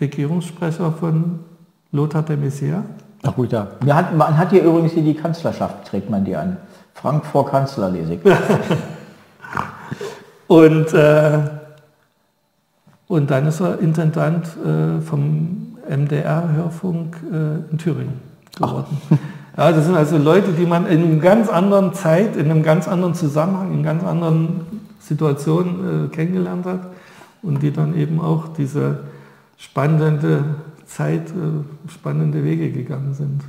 Regierungssprecher 0.00 0.92
von 0.92 1.40
Lothar 1.90 2.22
de 2.22 2.36
Maizière. 2.36 2.82
Ach 3.24 3.34
gut, 3.34 3.50
ja. 3.50 3.66
Man 3.84 3.96
hat, 3.96 4.16
man 4.16 4.38
hat 4.38 4.50
hier 4.50 4.62
übrigens 4.62 4.92
hier 4.92 5.02
die 5.02 5.14
Kanzlerschaft, 5.14 5.88
trägt 5.88 6.08
man 6.08 6.24
die 6.24 6.36
an. 6.36 6.56
Frank 6.94 7.26
vor 7.26 7.50
Kanzler 7.50 7.90
lese 7.90 8.14
ich. 8.14 8.20
und 10.46 10.94
äh, 10.94 11.65
und 13.08 13.30
dann 13.30 13.46
ist 13.46 13.60
er 13.60 13.78
Intendant 13.78 14.46
äh, 14.64 15.00
vom 15.00 15.76
MDR-Hörfunk 15.88 17.16
äh, 17.32 17.70
in 17.70 17.78
Thüringen 17.78 18.20
geworden. 18.56 18.98
Ja, 19.56 19.72
das 19.72 19.86
sind 19.86 19.96
also 19.96 20.18
Leute, 20.18 20.52
die 20.52 20.66
man 20.66 20.86
in 20.86 21.02
einer 21.02 21.20
ganz 21.20 21.48
anderen 21.48 21.94
Zeit, 21.94 22.36
in 22.36 22.50
einem 22.50 22.62
ganz 22.62 22.86
anderen 22.88 23.14
Zusammenhang, 23.14 23.72
in 23.72 23.82
ganz 23.82 24.04
anderen 24.04 24.66
Situationen 25.00 26.06
äh, 26.06 26.08
kennengelernt 26.08 26.66
hat 26.66 26.80
und 27.42 27.62
die 27.62 27.72
dann 27.72 27.96
eben 27.96 28.20
auch 28.20 28.48
diese 28.48 29.04
spannende 29.56 30.44
Zeit, 30.84 31.30
äh, 31.30 31.90
spannende 31.90 32.44
Wege 32.44 32.70
gegangen 32.70 33.14
sind. 33.14 33.42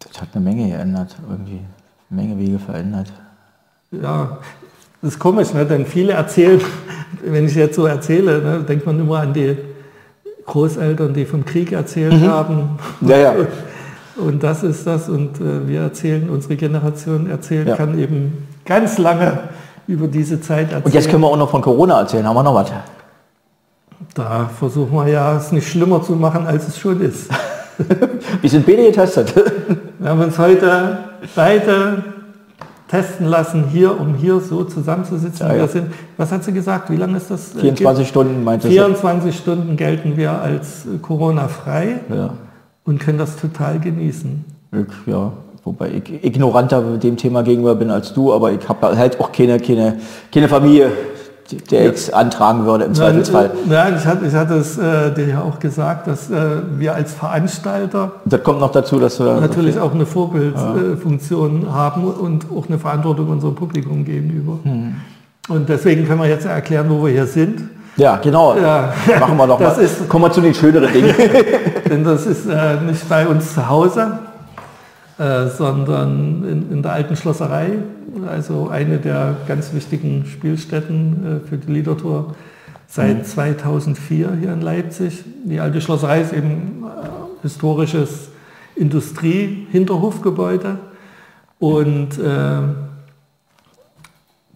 Das 0.00 0.22
hat 0.22 0.30
eine 0.34 0.44
Menge 0.44 0.68
geändert, 0.68 1.16
irgendwie. 1.30 1.60
Eine 2.10 2.22
Menge 2.22 2.38
Wege 2.38 2.58
verändert. 2.58 3.12
Ja, 3.92 4.38
das 5.02 5.14
ist 5.14 5.18
komisch, 5.18 5.52
ne? 5.52 5.66
denn 5.66 5.84
viele 5.84 6.12
erzählen, 6.12 6.60
wenn 7.24 7.46
ich 7.46 7.54
jetzt 7.56 7.74
so 7.74 7.86
erzähle, 7.86 8.40
ne, 8.40 8.60
denkt 8.60 8.86
man 8.86 8.98
immer 9.00 9.18
an 9.18 9.32
die 9.32 9.56
Großeltern, 10.46 11.12
die 11.12 11.24
vom 11.24 11.44
Krieg 11.44 11.72
erzählt 11.72 12.14
mhm. 12.14 12.28
haben. 12.28 12.78
Ja, 13.00 13.16
ja. 13.16 13.34
Und 14.16 14.42
das 14.42 14.62
ist 14.62 14.86
das. 14.86 15.08
Und 15.08 15.40
äh, 15.40 15.66
wir 15.66 15.80
erzählen, 15.80 16.28
unsere 16.28 16.56
Generation 16.56 17.28
erzählen 17.28 17.66
ja. 17.66 17.76
kann 17.76 17.98
eben 17.98 18.46
ganz 18.64 18.98
lange 18.98 19.38
über 19.88 20.06
diese 20.06 20.40
Zeit 20.40 20.66
erzählen. 20.66 20.82
Und 20.84 20.94
jetzt 20.94 21.10
können 21.10 21.22
wir 21.22 21.28
auch 21.28 21.36
noch 21.36 21.50
von 21.50 21.62
Corona 21.62 22.00
erzählen. 22.00 22.26
Haben 22.26 22.36
wir 22.36 22.42
noch 22.42 22.54
was? 22.54 22.70
Da 24.14 24.50
versuchen 24.58 24.94
wir 24.94 25.08
ja, 25.08 25.36
es 25.36 25.50
nicht 25.50 25.66
schlimmer 25.66 26.02
zu 26.02 26.12
machen, 26.12 26.46
als 26.46 26.68
es 26.68 26.78
schon 26.78 27.00
ist. 27.00 27.30
wir 28.40 28.50
sind 28.50 28.66
beide 28.66 28.84
getestet. 28.84 29.34
wir 29.98 30.10
haben 30.10 30.20
uns 30.20 30.38
heute 30.38 30.98
beide 31.34 32.11
testen 32.92 33.26
lassen, 33.26 33.64
hier, 33.72 33.98
um 33.98 34.14
hier 34.14 34.38
so 34.40 34.64
zusammenzusitzen. 34.64 35.46
Ja, 35.46 35.54
ja. 35.54 35.66
Sind, 35.66 35.86
was 36.18 36.30
hat 36.30 36.44
sie 36.44 36.52
gesagt? 36.52 36.90
Wie 36.90 36.96
lange 36.96 37.16
ist 37.16 37.30
das? 37.30 37.52
24 37.58 38.04
äh, 38.04 38.06
Stunden 38.06 38.44
meinte 38.44 38.68
24 38.68 39.34
Stunden 39.34 39.78
gelten 39.78 40.18
wir 40.18 40.32
als 40.32 40.84
äh, 40.84 40.98
Corona-frei 41.00 42.00
ja. 42.14 42.34
und 42.84 43.00
können 43.00 43.16
das 43.16 43.36
total 43.36 43.80
genießen. 43.80 44.44
Ich, 44.72 45.06
ja, 45.06 45.32
wobei 45.64 45.90
ich 45.90 46.22
ignoranter 46.22 46.98
dem 46.98 47.16
Thema 47.16 47.42
gegenüber 47.42 47.76
bin 47.76 47.90
als 47.90 48.12
du, 48.12 48.30
aber 48.30 48.52
ich 48.52 48.68
habe 48.68 48.94
halt 48.94 49.18
auch 49.18 49.32
keine, 49.32 49.58
keine, 49.58 49.96
keine 50.30 50.48
Familie, 50.48 50.92
der 51.70 51.84
jetzt 51.84 52.12
antragen 52.12 52.64
würde 52.64 52.84
im 52.84 52.94
Zweifelsfall. 52.94 53.50
Nein, 53.66 53.94
ich 53.98 54.06
hatte, 54.06 54.26
ich 54.26 54.34
hatte 54.34 54.54
es 54.54 54.78
äh, 54.78 55.12
dir 55.14 55.28
ja 55.28 55.42
auch 55.42 55.58
gesagt, 55.58 56.06
dass 56.06 56.30
äh, 56.30 56.34
wir 56.76 56.94
als 56.94 57.12
Veranstalter 57.12 58.12
das 58.24 58.42
kommt 58.42 58.60
noch 58.60 58.72
dazu, 58.72 58.98
dass 58.98 59.18
wir 59.20 59.40
natürlich 59.40 59.78
auch 59.78 59.94
eine 59.94 60.06
Vorbildfunktion 60.06 61.62
ja. 61.66 61.72
haben 61.72 62.04
und 62.04 62.46
auch 62.56 62.68
eine 62.68 62.78
Verantwortung 62.78 63.28
unserem 63.28 63.54
Publikum 63.54 64.04
gegenüber. 64.04 64.58
Hm. 64.62 64.94
Und 65.48 65.68
deswegen 65.68 66.06
können 66.06 66.20
wir 66.20 66.28
jetzt 66.28 66.46
erklären, 66.46 66.86
wo 66.88 67.04
wir 67.04 67.12
hier 67.12 67.26
sind. 67.26 67.68
Ja, 67.96 68.16
genau. 68.16 68.56
Ja. 68.56 68.92
Machen 69.20 69.36
wir 69.36 69.46
doch 69.46 69.60
mal. 69.60 69.72
Ist, 69.72 70.08
Kommen 70.08 70.24
wir 70.24 70.32
zu 70.32 70.40
den 70.40 70.54
schöneren 70.54 70.92
Dingen. 70.92 71.14
denn 71.90 72.04
das 72.04 72.26
ist 72.26 72.46
äh, 72.46 72.80
nicht 72.86 73.08
bei 73.08 73.26
uns 73.26 73.54
zu 73.54 73.68
Hause, 73.68 74.18
äh, 75.18 75.48
sondern 75.48 76.44
in, 76.48 76.72
in, 76.72 76.82
der 76.82 76.92
alten 76.92 77.16
Schlosserei, 77.16 77.72
also 78.26 78.68
eine 78.68 78.98
der 78.98 79.36
ganz 79.46 79.74
wichtigen 79.74 80.24
Spielstätten 80.26 81.42
äh, 81.44 81.48
für 81.48 81.58
die 81.58 81.72
Liedertour 81.72 82.34
seit 82.86 83.18
mhm. 83.18 83.24
2004 83.24 84.32
hier 84.40 84.52
in 84.52 84.60
Leipzig. 84.60 85.24
Die 85.44 85.60
alte 85.60 85.80
Schlosserei 85.80 86.22
ist 86.22 86.32
eben 86.32 86.84
äh, 86.84 87.42
historisches 87.42 88.30
Industrie-Hinterhofgebäude 88.74 90.78
und 91.58 92.18
äh, 92.18 92.60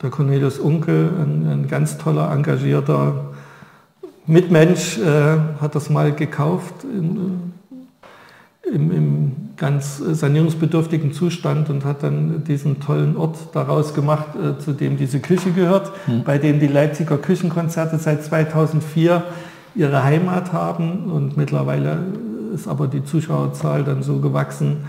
der 0.02 0.10
Cornelius 0.10 0.58
Unkel, 0.58 1.10
ein, 1.18 1.46
ein, 1.50 1.68
ganz 1.68 1.96
toller, 1.98 2.30
engagierter 2.30 3.32
Mitmensch, 4.26 4.98
äh, 4.98 5.38
hat 5.60 5.74
das 5.74 5.88
mal 5.88 6.12
gekauft 6.12 6.84
in, 6.84 7.45
im, 8.72 8.90
im 8.90 9.32
ganz 9.56 9.98
sanierungsbedürftigen 9.98 11.12
Zustand 11.12 11.70
und 11.70 11.84
hat 11.84 12.02
dann 12.02 12.44
diesen 12.44 12.80
tollen 12.80 13.16
Ort 13.16 13.38
daraus 13.52 13.94
gemacht, 13.94 14.26
äh, 14.36 14.58
zu 14.58 14.72
dem 14.72 14.96
diese 14.96 15.20
Küche 15.20 15.52
gehört, 15.52 15.92
mhm. 16.06 16.24
bei 16.24 16.38
dem 16.38 16.60
die 16.60 16.66
Leipziger 16.66 17.16
Küchenkonzerte 17.16 17.98
seit 17.98 18.24
2004 18.24 19.22
ihre 19.74 20.02
Heimat 20.02 20.52
haben. 20.52 21.10
Und 21.10 21.36
mittlerweile 21.36 21.98
ist 22.54 22.68
aber 22.68 22.86
die 22.86 23.04
Zuschauerzahl 23.04 23.84
dann 23.84 24.02
so 24.02 24.18
gewachsen, 24.18 24.84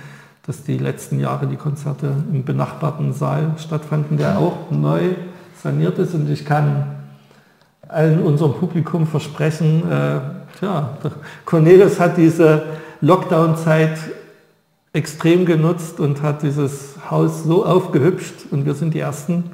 dass 0.45 0.63
die 0.63 0.78
letzten 0.78 1.19
Jahre 1.19 1.47
die 1.47 1.57
Konzerte 1.57 2.11
im 2.32 2.43
benachbarten 2.43 3.13
Saal 3.13 3.51
stattfanden, 3.57 4.17
der 4.17 4.39
auch 4.39 4.71
neu 4.71 5.01
saniert 5.61 5.99
ist. 5.99 6.13
Und 6.13 6.30
ich 6.30 6.45
kann 6.45 6.88
allen 7.88 8.21
unserem 8.21 8.53
Publikum 8.53 9.07
versprechen, 9.07 9.84
äh, 9.89 10.19
tja, 10.59 10.97
Cornelius 11.45 11.99
hat 11.99 12.17
diese 12.17 12.63
Lockdown-Zeit 13.01 13.97
extrem 14.93 15.45
genutzt 15.45 15.99
und 15.99 16.21
hat 16.21 16.41
dieses 16.41 16.95
Haus 17.09 17.43
so 17.43 17.65
aufgehübscht 17.65 18.51
und 18.51 18.65
wir 18.65 18.73
sind 18.73 18.93
die 18.93 18.99
Ersten, 18.99 19.51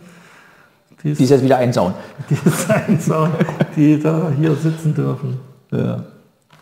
die 1.03 1.11
es 1.11 1.19
jetzt 1.19 1.43
wieder 1.43 1.57
einsauen. 1.57 1.93
Die 2.29 2.37
es 2.45 2.69
einsauen, 2.69 3.31
die 3.75 3.99
da 3.99 4.31
hier 4.37 4.55
sitzen 4.55 4.95
dürfen. 4.95 5.37
Ja. 5.71 6.03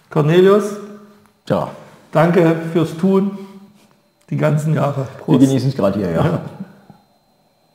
Cornelius, 0.10 0.78
ja. 1.48 1.70
danke 2.12 2.56
fürs 2.74 2.98
Tun 2.98 3.38
die 4.32 4.38
ganzen 4.38 4.74
Jahre. 4.74 5.08
Prost. 5.20 5.40
Wir 5.40 5.48
genießen 5.48 5.70
es 5.70 5.76
gerade 5.76 6.00
hier, 6.00 6.10
ja. 6.10 6.26
ja. 6.26 6.42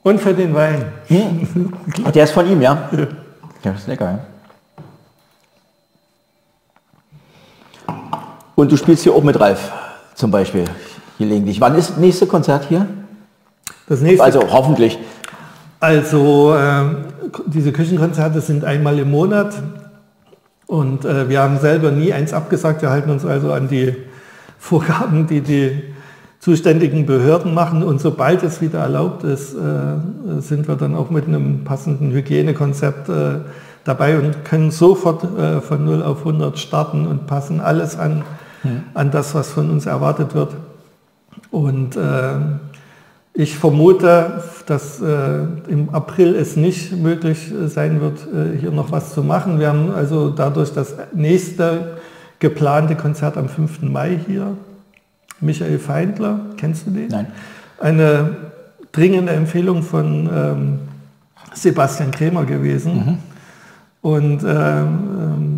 Und 0.03 0.21
für 0.21 0.35
den 0.35 0.55
Wein. 0.55 0.85
Hm. 1.07 1.73
Ach, 2.05 2.11
der 2.11 2.25
ist 2.25 2.33
von 2.33 2.51
ihm, 2.51 2.61
ja? 2.61 2.89
Ja, 3.63 3.73
ist 3.73 3.87
lecker, 3.87 4.11
ja. 4.11 4.19
Und 8.57 8.73
du 8.73 8.77
spielst 8.77 9.03
hier 9.03 9.15
auch 9.15 9.23
mit 9.23 9.39
Ralf 9.39 9.71
zum 10.15 10.31
Beispiel 10.31 10.65
gelegentlich. 11.19 11.61
Wann 11.61 11.75
ist 11.75 11.91
das 11.91 11.97
nächste 11.99 12.27
Konzert 12.27 12.65
hier? 12.69 12.87
Das 13.87 14.01
nächste. 14.01 14.25
Also 14.25 14.41
hoffentlich. 14.51 14.99
Also 15.79 16.55
äh, 16.55 16.85
diese 17.47 17.71
Küchenkonzerte 17.71 18.41
sind 18.41 18.65
einmal 18.65 18.99
im 18.99 19.11
Monat 19.11 19.55
und 20.67 21.05
äh, 21.05 21.29
wir 21.29 21.43
haben 21.43 21.59
selber 21.61 21.91
nie 21.91 22.15
eins 22.15 22.33
abgesagt. 22.33 22.81
Wir 22.81 22.89
halten 22.89 23.11
uns 23.11 23.27
also 23.27 23.53
an 23.53 23.69
die 23.69 23.95
Vorgaben, 24.59 25.27
die 25.27 25.43
die 25.43 25.83
zuständigen 26.41 27.05
Behörden 27.05 27.53
machen. 27.53 27.83
Und 27.83 28.01
sobald 28.01 28.43
es 28.43 28.63
wieder 28.63 28.79
erlaubt 28.79 29.23
ist, 29.23 29.53
äh, 29.53 30.41
sind 30.41 30.67
wir 30.67 30.77
dann 30.77 30.95
auch 30.95 31.11
mit 31.11 31.27
einem 31.27 31.65
passenden 31.65 32.11
Hygienekonzept 32.11 33.11
äh, 33.11 33.41
dabei 33.85 34.19
und 34.19 34.45
können 34.45 34.71
sofort 34.71 35.25
äh, 35.39 35.61
von 35.61 35.85
0 35.85 36.03
auf 36.03 36.21
100 36.21 36.59
starten 36.59 37.07
und 37.07 37.27
passen 37.27 37.61
alles 37.61 37.99
an, 37.99 38.25
hm. 38.63 38.83
an 38.95 39.11
das, 39.11 39.35
was 39.35 39.51
von 39.51 39.71
uns 39.71 39.87
erwartet 39.87 40.35
wird. 40.35 40.55
Und 41.51 41.97
äh, 41.97 42.35
ich 43.35 43.57
vermute, 43.57 44.43
dass 44.67 45.01
äh, 45.01 45.45
im 45.69 45.91
April 45.93 46.35
es 46.35 46.57
nicht 46.57 46.93
möglich 46.93 47.53
sein 47.67 48.01
wird, 48.01 48.27
äh, 48.27 48.59
hier 48.59 48.71
noch 48.71 48.93
was 48.93 49.13
zu 49.13 49.23
machen. 49.23 49.59
Wir 49.59 49.69
haben 49.69 49.91
also 49.91 50.31
dadurch 50.31 50.73
das 50.73 50.95
nächste 51.13 51.99
geplante 52.39 52.97
Konzert 52.97 53.37
am 53.37 53.49
5. 53.49 53.83
Mai 53.83 54.19
hier. 54.27 54.57
Michael 55.41 55.79
Feindler, 55.79 56.41
kennst 56.57 56.87
du 56.87 56.91
den? 56.91 57.09
Nein. 57.09 57.27
Eine 57.79 58.37
dringende 58.93 59.33
Empfehlung 59.33 59.83
von 59.83 60.31
ähm, 60.33 60.79
Sebastian 61.53 62.11
Krämer 62.11 62.45
gewesen. 62.45 62.95
Mhm. 62.95 63.19
Und 64.01 64.45
ähm, 64.47 65.56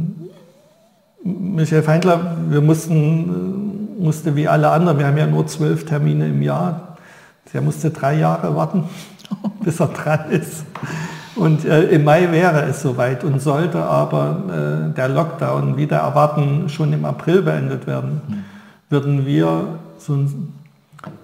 Michael 1.25 1.83
Feindler, 1.83 2.37
wir 2.49 2.61
mussten, 2.61 4.03
musste 4.03 4.37
wie 4.37 4.47
alle 4.47 4.71
anderen, 4.71 4.99
wir 4.99 5.07
haben 5.07 5.19
ja 5.19 5.27
nur 5.27 5.47
zwölf 5.47 5.85
Termine 5.85 6.29
im 6.29 6.43
Jahr, 6.43 6.97
der 7.53 7.63
musste 7.63 7.91
drei 7.91 8.19
Jahre 8.19 8.55
warten, 8.55 8.85
bis 9.65 9.81
er 9.81 9.89
dran 9.89 10.31
ist. 10.31 10.65
Und 11.35 11.65
äh, 11.65 11.85
im 11.91 12.05
Mai 12.05 12.31
wäre 12.33 12.63
es 12.63 12.83
soweit 12.83 13.23
und 13.23 13.41
sollte 13.41 13.83
aber 13.83 14.91
äh, 14.91 14.95
der 14.95 15.09
Lockdown 15.09 15.77
wieder 15.77 15.99
erwarten 15.99 16.69
schon 16.69 16.93
im 16.93 17.05
April 17.05 17.43
beendet 17.43 17.87
werden, 17.87 18.45
würden 18.91 19.25
wir 19.25 19.79
so, 19.99 20.27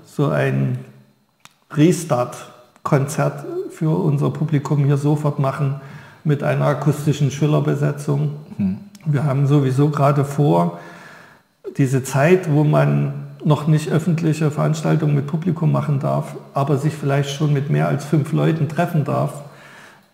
so 0.04 0.28
ein 0.28 0.78
Restart-Konzert 1.72 3.44
für 3.70 3.90
unser 3.90 4.30
Publikum 4.30 4.84
hier 4.84 4.96
sofort 4.96 5.38
machen 5.40 5.80
mit 6.22 6.42
einer 6.42 6.66
akustischen 6.66 7.30
Schillerbesetzung. 7.30 8.36
Mhm. 8.56 8.78
Wir 9.06 9.24
haben 9.24 9.46
sowieso 9.46 9.90
gerade 9.90 10.24
vor, 10.24 10.78
diese 11.76 12.02
Zeit, 12.02 12.50
wo 12.50 12.64
man 12.64 13.12
noch 13.44 13.66
nicht 13.66 13.90
öffentliche 13.90 14.50
Veranstaltungen 14.50 15.14
mit 15.14 15.26
Publikum 15.26 15.70
machen 15.70 16.00
darf, 16.00 16.34
aber 16.54 16.78
sich 16.78 16.94
vielleicht 16.94 17.30
schon 17.30 17.52
mit 17.52 17.70
mehr 17.70 17.88
als 17.88 18.04
fünf 18.04 18.32
Leuten 18.32 18.68
treffen 18.68 19.04
darf, 19.04 19.42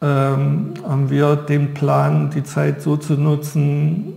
ähm, 0.03 0.75
haben 0.87 1.11
wir 1.11 1.37
den 1.37 1.75
Plan, 1.75 2.31
die 2.31 2.43
Zeit 2.43 2.83
so 2.83 2.97
zu 2.97 3.15
nutzen, 3.15 4.15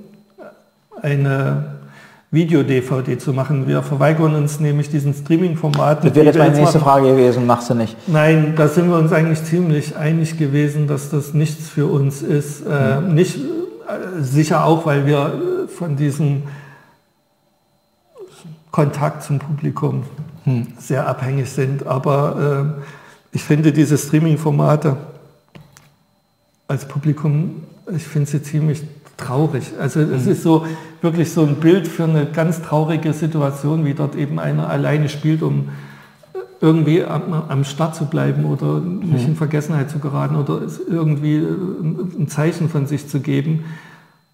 eine 1.01 1.65
Video-DVD 2.31 3.19
zu 3.19 3.33
machen. 3.33 3.67
Wir 3.67 3.83
verweigern 3.83 4.33
uns 4.33 4.59
nämlich 4.59 4.89
diesen 4.89 5.13
Streaming-Format. 5.13 6.03
Das 6.03 6.15
wäre 6.15 6.25
jetzt 6.25 6.39
meine 6.39 6.55
nächste 6.55 6.79
Frage 6.79 7.09
gewesen, 7.09 7.45
machst 7.45 7.69
du 7.69 7.75
nicht? 7.75 7.95
Nein, 8.07 8.53
da 8.55 8.67
sind 8.67 8.89
wir 8.89 8.97
uns 8.97 9.11
eigentlich 9.11 9.43
ziemlich 9.43 9.95
einig 9.95 10.39
gewesen, 10.39 10.87
dass 10.87 11.11
das 11.11 11.35
nichts 11.35 11.69
für 11.69 11.85
uns 11.85 12.23
ist. 12.23 12.63
Äh, 12.65 13.01
mhm. 13.01 13.13
Nicht 13.13 13.37
sicher 14.19 14.65
auch, 14.65 14.85
weil 14.85 15.05
wir 15.05 15.65
äh, 15.65 15.67
von 15.67 15.95
diesem 15.95 16.43
Kontakt 18.71 19.23
zum 19.23 19.39
Publikum 19.39 20.03
hm. 20.45 20.67
sehr 20.79 21.07
abhängig 21.07 21.49
sind. 21.49 21.85
Aber 21.85 22.75
äh, 22.79 23.35
ich 23.35 23.43
finde 23.43 23.71
diese 23.71 23.97
Streaming-Formate 23.97 24.97
als 26.67 26.87
Publikum, 26.87 27.63
ich 27.95 28.03
finde 28.03 28.29
sie 28.29 28.41
ziemlich 28.41 28.83
traurig. 29.17 29.73
Also 29.79 29.99
es 29.99 30.25
mhm. 30.25 30.31
ist 30.31 30.43
so 30.43 30.65
wirklich 31.01 31.31
so 31.31 31.43
ein 31.43 31.55
Bild 31.55 31.87
für 31.87 32.05
eine 32.05 32.25
ganz 32.25 32.61
traurige 32.61 33.13
Situation, 33.13 33.85
wie 33.85 33.93
dort 33.93 34.15
eben 34.15 34.39
einer 34.39 34.69
alleine 34.69 35.09
spielt, 35.09 35.43
um 35.43 35.69
irgendwie 36.63 37.03
am, 37.03 37.43
am 37.49 37.65
Start 37.65 37.93
zu 37.93 38.05
bleiben 38.05 38.45
oder 38.45 38.79
nicht 38.79 39.23
mhm. 39.23 39.31
in 39.31 39.35
Vergessenheit 39.35 39.89
zu 39.89 39.99
geraten 39.99 40.37
oder 40.37 40.61
irgendwie 40.89 41.35
ein 41.37 42.27
Zeichen 42.29 42.69
von 42.69 42.87
sich 42.87 43.09
zu 43.09 43.19
geben. 43.19 43.65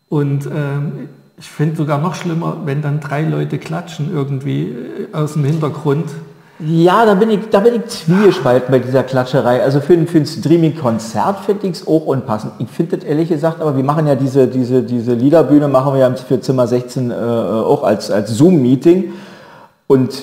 Und 0.09 0.45
ähm, 0.45 1.09
ich 1.39 1.49
finde 1.49 1.75
sogar 1.75 1.99
noch 1.99 2.13
schlimmer, 2.13 2.57
wenn 2.65 2.83
dann 2.83 2.99
drei 2.99 3.23
Leute 3.23 3.57
klatschen 3.57 4.13
irgendwie 4.13 4.75
aus 5.11 5.33
dem 5.33 5.43
Hintergrund 5.43 6.05
ja, 6.61 7.05
da 7.05 7.13
bin 7.13 7.29
ich, 7.29 7.39
da 7.49 7.61
bin 7.61 7.75
ich 7.75 7.85
zwiespalten 7.85 8.69
bei 8.69 8.79
dieser 8.79 9.03
Klatscherei. 9.03 9.63
Also 9.63 9.79
für, 9.79 9.97
für 10.05 10.17
ein 10.17 10.25
Streaming-Konzert 10.25 11.45
finde 11.45 11.67
ich 11.67 11.73
es 11.75 11.87
auch 11.87 12.05
unpassend. 12.05 12.51
Ich 12.59 12.67
finde 12.67 12.97
das 12.97 13.05
ehrlich 13.05 13.29
gesagt, 13.29 13.61
aber 13.61 13.77
wir 13.77 13.83
machen 13.85 14.05
ja 14.07 14.15
diese, 14.15 14.45
diese, 14.45 14.83
diese 14.83 15.13
Liederbühne, 15.13 15.69
machen 15.69 15.93
wir 15.93 16.01
ja 16.01 16.13
für 16.13 16.41
Zimmer 16.41 16.67
16 16.67 17.11
äh, 17.11 17.13
auch 17.13 17.83
als, 17.83 18.11
als 18.11 18.31
Zoom-Meeting. 18.31 19.13
Und 19.87 20.21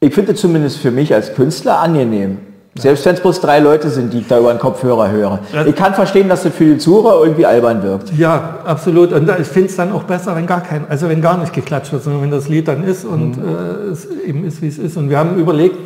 ich 0.00 0.14
finde 0.14 0.34
zumindest 0.34 0.78
für 0.78 0.90
mich 0.90 1.12
als 1.14 1.34
Künstler 1.34 1.78
angenehm. 1.78 2.38
Selbst 2.76 3.04
wenn 3.04 3.14
es 3.14 3.20
bloß 3.20 3.40
drei 3.40 3.58
Leute 3.58 3.90
sind, 3.90 4.12
die 4.12 4.20
ich 4.20 4.28
da 4.28 4.38
über 4.38 4.52
den 4.52 4.60
Kopfhörer 4.60 5.10
höre. 5.10 5.40
Ich 5.66 5.74
kann 5.74 5.92
verstehen, 5.92 6.28
dass 6.28 6.44
das 6.44 6.54
für 6.54 6.64
die 6.64 6.78
Zuhörer 6.78 7.24
irgendwie 7.24 7.44
albern 7.44 7.82
wirkt. 7.82 8.16
Ja, 8.16 8.60
absolut. 8.64 9.12
Und 9.12 9.28
ich 9.40 9.48
finde 9.48 9.68
es 9.68 9.76
dann 9.76 9.90
auch 9.92 10.04
besser, 10.04 10.36
wenn 10.36 10.46
gar 10.46 10.60
kein, 10.60 10.88
also 10.88 11.08
wenn 11.08 11.20
gar 11.20 11.36
nicht 11.36 11.52
geklatscht 11.52 11.92
wird, 11.92 12.04
sondern 12.04 12.22
wenn 12.22 12.30
das 12.30 12.48
Lied 12.48 12.68
dann 12.68 12.84
ist 12.84 13.04
und 13.04 13.36
mhm. 13.36 13.44
äh, 13.44 13.90
es 13.90 14.06
eben 14.06 14.44
ist, 14.44 14.62
wie 14.62 14.68
es 14.68 14.78
ist. 14.78 14.96
Und 14.96 15.10
wir 15.10 15.18
haben 15.18 15.36
überlegt, 15.36 15.76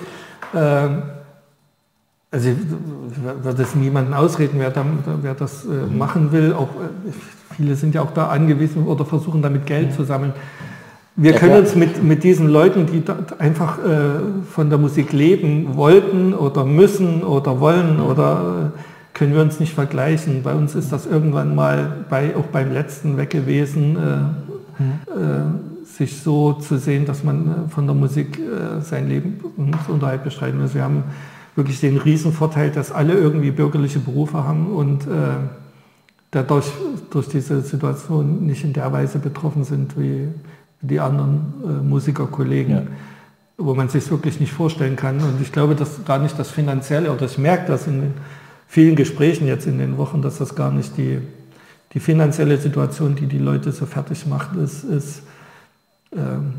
äh, 0.53 0.59
also 2.31 2.51
ich 2.51 2.57
würde 3.43 3.63
es 3.63 3.75
niemanden 3.75 4.13
ausreden, 4.13 4.57
wer, 4.59 4.71
da, 4.71 4.85
wer 5.23 5.35
das 5.35 5.65
äh, 5.65 5.69
mhm. 5.69 5.97
machen 5.97 6.33
will. 6.33 6.53
Auch 6.53 6.69
äh, 6.69 7.13
viele 7.57 7.77
sind 7.77 7.95
ja 7.95 8.03
auch 8.03 8.13
da 8.13 8.27
angewiesen 8.27 8.87
oder 8.87 9.07
versuchen 9.07 9.41
damit 9.41 9.65
Geld 9.65 9.91
mhm. 9.91 9.95
zu 9.97 10.05
sammeln. 10.05 10.35
Wir 11.17 11.33
ja, 11.33 11.39
können 11.39 11.59
uns 11.59 11.77
mit, 11.77 12.03
mit 12.03 12.25
diesen 12.25 12.49
Leuten, 12.49 12.87
die 12.87 13.03
einfach 13.39 13.79
äh, 13.79 14.19
von 14.51 14.69
der 14.69 14.79
Musik 14.79 15.13
leben 15.13 15.77
wollten 15.77 16.35
oder 16.35 16.65
müssen 16.65 17.23
oder 17.23 17.61
wollen 17.61 18.01
oder 18.01 18.73
äh, 18.75 18.79
können 19.15 19.33
wir 19.33 19.41
uns 19.41 19.61
nicht 19.61 19.73
vergleichen. 19.73 20.43
Bei 20.43 20.55
uns 20.55 20.75
ist 20.75 20.93
das 20.93 21.07
irgendwann 21.07 21.55
mal 21.55 22.05
bei, 22.11 22.35
auch 22.37 22.47
beim 22.47 22.73
letzten 22.73 23.17
weg 23.17 23.31
gewesen, 23.31 23.97
äh, 23.97 24.83
mhm. 24.83 25.85
sich 25.85 26.21
so 26.21 26.55
zu 26.55 26.79
sehen, 26.79 27.07
dass 27.07 27.23
man 27.23 27.67
äh, 27.67 27.71
von 27.71 27.87
der 27.87 27.95
Musik 27.95 28.41
äh, 28.41 28.81
sein 28.81 29.09
Leben 29.09 29.39
und 29.57 29.77
Unterhalt 29.89 30.25
bestreiten 30.25 30.61
muss. 30.61 30.75
Wir 30.75 30.83
haben 30.83 31.05
wirklich 31.55 31.79
den 31.79 31.97
Riesenvorteil, 31.97 32.73
dass 32.73 32.91
alle 32.91 33.15
irgendwie 33.15 33.53
bürgerliche 33.53 34.01
Berufe 34.01 34.43
haben 34.43 34.67
und 34.75 35.07
dadurch 36.33 36.67
durch 37.11 37.29
diese 37.29 37.61
Situation 37.61 38.45
nicht 38.45 38.65
in 38.65 38.73
der 38.73 38.93
Weise 38.93 39.21
betroffen 39.21 39.63
sind 39.63 39.97
wie 39.97 40.27
die 40.89 41.01
anderen 41.01 41.55
äh, 41.65 41.83
Musikerkollegen, 41.83 42.75
ja. 42.75 42.83
wo 43.57 43.75
man 43.75 43.89
sich 43.89 44.11
wirklich 44.11 44.41
nicht 44.41 44.53
vorstellen 44.53 44.97
kann. 44.97 45.17
Und 45.17 45.41
ich 45.41 45.53
glaube, 45.53 45.75
dass 45.75 46.05
gar 46.05 46.19
nicht 46.19 46.39
das 46.39 46.51
Finanzielle, 46.51 47.13
oder 47.13 47.27
ich 47.27 47.39
merke 47.39 47.67
das 47.67 47.87
in 47.87 48.01
den 48.01 48.15
vielen 48.67 48.97
Gesprächen 48.97 49.47
jetzt 49.47 49.67
in 49.67 49.79
den 49.79 49.99
Wochen, 49.99 50.21
dass 50.23 50.39
das 50.39 50.55
gar 50.55 50.71
nicht 50.71 50.97
die, 50.97 51.21
die 51.93 52.01
finanzielle 52.01 52.57
Situation, 52.57 53.15
die 53.15 53.27
die 53.27 53.39
Leute 53.39 53.73
so 53.73 53.87
fertig 53.87 54.27
macht, 54.27 54.57
ist, 54.57 54.83
ist, 54.83 55.23
ähm, 56.13 56.55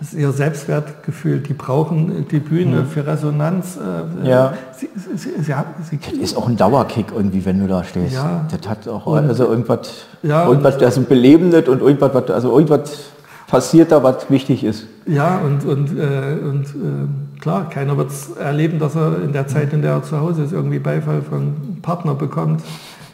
ist 0.00 0.14
ihr 0.14 0.30
Selbstwertgefühl. 0.30 1.40
Die 1.40 1.54
brauchen 1.54 2.28
die 2.28 2.38
Bühne 2.38 2.82
mhm. 2.82 2.86
für 2.86 3.06
Resonanz. 3.06 3.76
Äh, 3.76 4.28
ja. 4.28 4.54
Sie, 4.76 4.88
sie, 4.94 5.42
sie, 5.42 5.54
sie, 5.90 5.98
das 5.98 6.12
ist 6.12 6.36
auch 6.36 6.48
ein 6.48 6.56
Dauerkick 6.56 7.06
irgendwie, 7.12 7.44
wenn 7.44 7.60
du 7.60 7.66
da 7.66 7.82
stehst. 7.82 8.14
Ja. 8.14 8.46
Das 8.50 8.68
hat 8.68 8.86
auch 8.86 9.06
also 9.06 9.46
irgendwas, 9.46 10.06
ja, 10.22 10.46
irgendwas 10.46 10.78
das 10.78 10.98
belebendet 11.00 11.68
und 11.68 11.80
irgendwas, 11.80 12.30
also 12.30 12.52
irgendwas 12.52 13.10
passiert 13.46 13.92
da, 13.92 14.02
was 14.02 14.28
wichtig 14.30 14.64
ist. 14.64 14.86
Ja, 15.06 15.38
und, 15.38 15.64
und, 15.64 15.96
äh, 15.96 16.38
und 16.42 16.64
äh, 16.64 17.40
klar, 17.40 17.68
keiner 17.70 17.96
wird 17.96 18.10
es 18.10 18.30
erleben, 18.36 18.78
dass 18.78 18.96
er 18.96 19.22
in 19.22 19.32
der 19.32 19.46
Zeit, 19.46 19.72
in 19.72 19.82
der 19.82 19.92
er 19.92 20.02
zu 20.02 20.20
Hause 20.20 20.42
ist, 20.44 20.52
irgendwie 20.52 20.78
Beifall 20.78 21.22
von 21.22 21.78
Partner 21.82 22.14
bekommt 22.14 22.62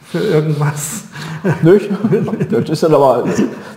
für 0.05 0.19
irgendwas. 0.19 1.03
Nicht? 1.61 1.89
Das 2.49 2.69
ist 2.69 2.83
dann 2.83 2.93
aber 2.93 3.25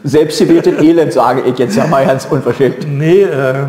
selbstgewähltes 0.05 0.81
Elend, 0.81 1.13
sage 1.13 1.43
ich 1.43 1.59
jetzt 1.59 1.77
ja 1.77 1.87
mal 1.87 2.07
ganz 2.07 2.27
unverschämt. 2.27 2.87
Nee, 2.89 3.23
äh, 3.23 3.67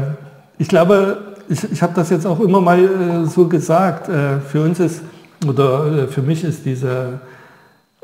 ich 0.58 0.68
glaube, 0.68 1.18
ich, 1.50 1.72
ich 1.72 1.82
habe 1.82 1.94
das 1.96 2.10
jetzt 2.10 2.26
auch 2.26 2.40
immer 2.40 2.62
mal 2.62 2.80
äh, 2.80 3.26
so 3.26 3.48
gesagt. 3.48 4.10
Äh, 4.10 4.40
für 4.40 4.64
uns 4.64 4.80
ist, 4.80 5.02
oder 5.46 6.04
äh, 6.04 6.08
für 6.08 6.22
mich 6.22 6.44
ist 6.44 6.66
diese 6.66 7.20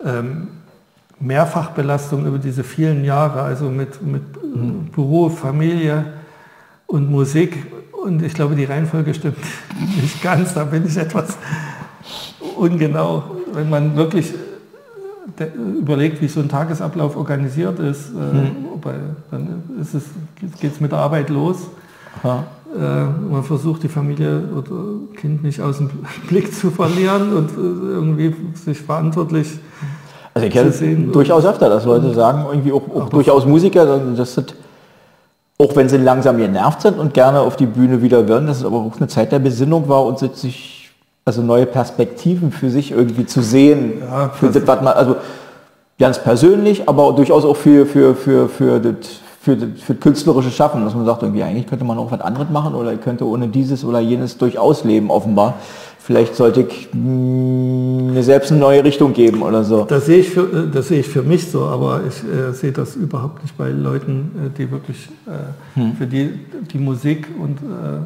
ähm, 0.04 0.48
Mehrfachbelastung 1.20 2.26
über 2.26 2.38
diese 2.38 2.64
vielen 2.64 3.06
Jahre, 3.06 3.42
also 3.42 3.66
mit, 3.66 4.02
mit 4.02 4.24
mhm. 4.56 4.92
Beruf, 4.92 5.40
Familie 5.40 6.06
und 6.88 7.10
Musik. 7.10 7.58
Und 8.04 8.22
ich 8.22 8.34
glaube, 8.34 8.56
die 8.56 8.66
Reihenfolge 8.66 9.14
stimmt 9.14 9.38
nicht 10.02 10.22
ganz, 10.22 10.54
da 10.54 10.64
bin 10.66 10.86
ich 10.86 10.98
etwas 10.98 11.38
ungenau. 12.58 13.24
Wenn 13.54 13.70
man 13.70 13.96
wirklich 13.96 14.34
äh, 15.40 15.46
überlegt, 15.80 16.22
wie 16.22 16.28
so 16.28 16.40
ein 16.40 16.50
Tagesablauf 16.50 17.16
organisiert 17.16 17.80
ist, 17.80 18.10
äh, 18.10 18.34
mhm. 18.34 18.82
dann 19.32 19.64
geht 20.60 20.74
es 20.74 20.80
mit 20.80 20.92
der 20.92 21.00
Arbeit 21.00 21.30
los. 21.30 21.68
Aha. 22.22 22.46
Äh, 22.76 23.06
man 23.32 23.44
versucht 23.44 23.84
die 23.84 23.88
Familie 23.88 24.50
oder 24.50 25.16
Kind 25.16 25.44
nicht 25.44 25.62
aus 25.62 25.78
dem 25.78 25.90
Blick 26.28 26.54
zu 26.54 26.72
verlieren 26.72 27.34
und 27.34 27.52
irgendwie 27.58 28.36
sich 28.56 28.80
verantwortlich 28.80 29.60
also 30.34 30.48
ich 30.48 30.54
kenne 30.54 30.72
durchaus 31.12 31.46
öfter, 31.46 31.70
dass 31.70 31.86
Leute 31.86 32.14
sagen, 32.14 32.46
irgendwie 32.50 32.72
auch, 32.72 32.82
auch 32.96 33.10
durchaus 33.10 33.46
Musiker, 33.46 33.86
dass 33.86 34.36
das 34.36 34.46
auch 35.60 35.76
wenn 35.76 35.88
sie 35.88 35.98
langsam 35.98 36.38
genervt 36.38 36.82
sind 36.82 37.00
und 37.00 37.14
gerne 37.14 37.40
auf 37.40 37.56
die 37.56 37.68
Bühne 37.68 38.02
wieder 38.02 38.28
würden, 38.28 38.48
dass 38.48 38.58
es 38.58 38.66
aber 38.66 38.78
auch 38.78 38.98
eine 38.98 39.08
Zeit 39.08 39.32
der 39.32 39.40
Besinnung 39.40 39.88
war 39.88 40.06
und 40.06 40.20
sich 40.20 40.92
also 41.26 41.42
neue 41.42 41.66
Perspektiven 41.66 42.52
für 42.52 42.70
sich 42.70 42.92
irgendwie 42.92 43.26
zu 43.26 43.42
sehen. 43.42 44.02
Ja, 44.02 44.30
für 44.30 44.50
das, 44.50 44.68
was 44.68 44.82
man, 44.82 44.94
also 44.94 45.16
ganz 45.98 46.20
persönlich, 46.20 46.90
aber 46.90 47.14
durchaus 47.14 47.46
auch 47.46 47.56
für, 47.56 47.86
für, 47.86 48.16
für, 48.16 48.50
für, 48.50 48.80
das, 48.80 48.96
für, 49.42 49.56
das, 49.56 49.82
für 49.82 49.94
das 49.94 50.02
künstlerische 50.02 50.52
Schaffen, 50.52 50.84
dass 50.84 50.96
man 50.96 51.06
sagt, 51.06 51.24
irgendwie 51.24 51.44
eigentlich 51.44 51.68
könnte 51.68 51.86
man 51.86 51.98
auch 51.98 52.12
was 52.12 52.20
anderes 52.20 52.50
machen 52.50 52.76
oder 52.76 52.96
könnte 52.98 53.26
ohne 53.26 53.48
dieses 53.48 53.86
oder 53.86 54.00
jenes 54.00 54.38
durchaus 54.38 54.84
leben, 54.84 55.12
offenbar. 55.12 55.54
Vielleicht 56.06 56.36
sollte 56.36 56.64
ich 56.64 56.90
hm, 56.92 58.14
mir 58.14 58.24
selbst 58.24 58.52
eine 58.52 58.60
neue 58.60 58.84
Richtung 58.84 59.14
geben 59.14 59.42
oder 59.42 59.64
so. 59.64 59.86
Das 59.86 60.06
sehe 60.06 60.18
ich 60.18 60.32
für, 60.32 60.42
äh, 60.42 60.70
das 60.70 60.90
sehe 60.90 61.00
ich 61.00 61.08
für 61.08 61.24
mich 61.24 61.50
so, 61.50 61.64
aber 61.64 62.02
ich 62.06 62.22
äh, 62.26 62.52
sehe 62.52 62.74
das 62.74 62.98
überhaupt 62.98 63.42
nicht 63.42 63.58
bei 63.58 63.70
Leuten, 63.70 64.32
äh, 64.36 64.58
die 64.58 64.70
wirklich 64.70 65.08
äh, 65.28 65.80
hm. 65.80 65.96
für 65.96 66.06
die 66.06 66.32
die 66.74 66.78
Musik 66.78 67.30
und 67.42 67.60
äh, 67.60 68.02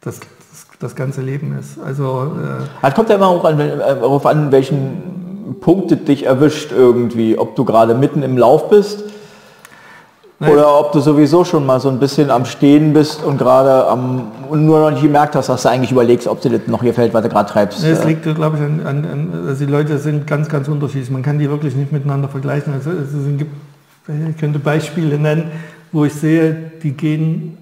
das, 0.00 0.18
das, 0.18 0.66
das, 0.80 0.96
ganze 0.96 1.22
Leben 1.22 1.56
ist. 1.56 1.78
Also 1.78 2.32
äh, 2.36 2.64
das 2.82 2.94
kommt 2.94 3.10
ja 3.10 3.14
immer 3.14 3.28
auch 3.28 3.44
an, 3.44 3.58
darauf 3.58 4.26
an, 4.26 4.50
welchen 4.50 5.56
Punkt 5.60 6.08
dich 6.08 6.26
erwischt 6.26 6.72
irgendwie, 6.72 7.38
ob 7.38 7.54
du 7.54 7.64
gerade 7.64 7.94
mitten 7.94 8.24
im 8.24 8.36
Lauf 8.36 8.70
bist 8.70 9.04
oder 10.50 10.78
ob 10.78 10.92
du 10.92 11.00
sowieso 11.00 11.44
schon 11.44 11.66
mal 11.66 11.80
so 11.80 11.88
ein 11.88 11.98
bisschen 11.98 12.30
am 12.30 12.44
Stehen 12.44 12.92
bist 12.92 13.22
und 13.22 13.38
gerade 13.38 13.86
am 13.86 14.32
und 14.48 14.66
nur 14.66 14.78
noch 14.78 14.90
nicht 14.90 15.02
gemerkt 15.02 15.34
hast, 15.36 15.48
dass 15.48 15.62
du 15.62 15.70
eigentlich 15.70 15.90
überlegst, 15.90 16.26
ob 16.26 16.40
dir 16.40 16.50
das 16.50 16.66
noch 16.66 16.82
gefällt, 16.82 17.14
was 17.14 17.22
du 17.22 17.28
gerade 17.28 17.50
treibst. 17.50 17.82
Es 17.82 18.04
liegt, 18.04 18.22
glaube 18.22 18.56
ich, 18.56 18.62
an, 18.62 18.80
an, 18.86 19.04
an, 19.04 19.44
also 19.48 19.64
die 19.64 19.70
Leute 19.70 19.98
sind 19.98 20.26
ganz, 20.26 20.48
ganz 20.48 20.68
unterschiedlich. 20.68 21.10
Man 21.10 21.22
kann 21.22 21.38
die 21.38 21.48
wirklich 21.48 21.74
nicht 21.74 21.92
miteinander 21.92 22.28
vergleichen. 22.28 22.72
Also 22.72 22.90
es 22.90 23.38
gibt, 23.38 23.52
ich 24.30 24.36
könnte 24.36 24.58
Beispiele 24.58 25.18
nennen, 25.18 25.50
wo 25.92 26.04
ich 26.04 26.14
sehe, 26.14 26.72
die 26.82 26.92
gehen 26.92 27.58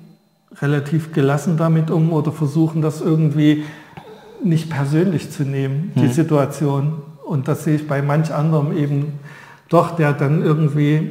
relativ 0.61 1.13
gelassen 1.13 1.57
damit 1.57 1.91
um 1.91 2.13
oder 2.13 2.33
versuchen 2.33 2.83
das 2.83 3.01
irgendwie 3.01 3.65
nicht 4.45 4.71
persönlich 4.71 5.31
zu 5.31 5.45
nehmen, 5.45 5.93
die 5.95 6.03
hm. 6.03 6.13
Situation. 6.13 6.93
Und 7.25 7.49
das 7.49 7.65
sehe 7.65 7.77
ich 7.77 7.89
bei 7.89 8.03
manch 8.03 8.35
anderem 8.35 8.77
eben 8.77 9.21
doch, 9.69 9.97
der 9.97 10.13
dann 10.13 10.43
irgendwie 10.43 11.11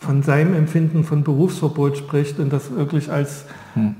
von 0.00 0.22
seinem 0.22 0.54
Empfinden 0.54 1.04
von 1.04 1.24
Berufsverbot 1.24 1.98
spricht 1.98 2.38
und 2.38 2.52
das 2.52 2.74
wirklich 2.74 3.10
als 3.10 3.44
hm. 3.74 3.96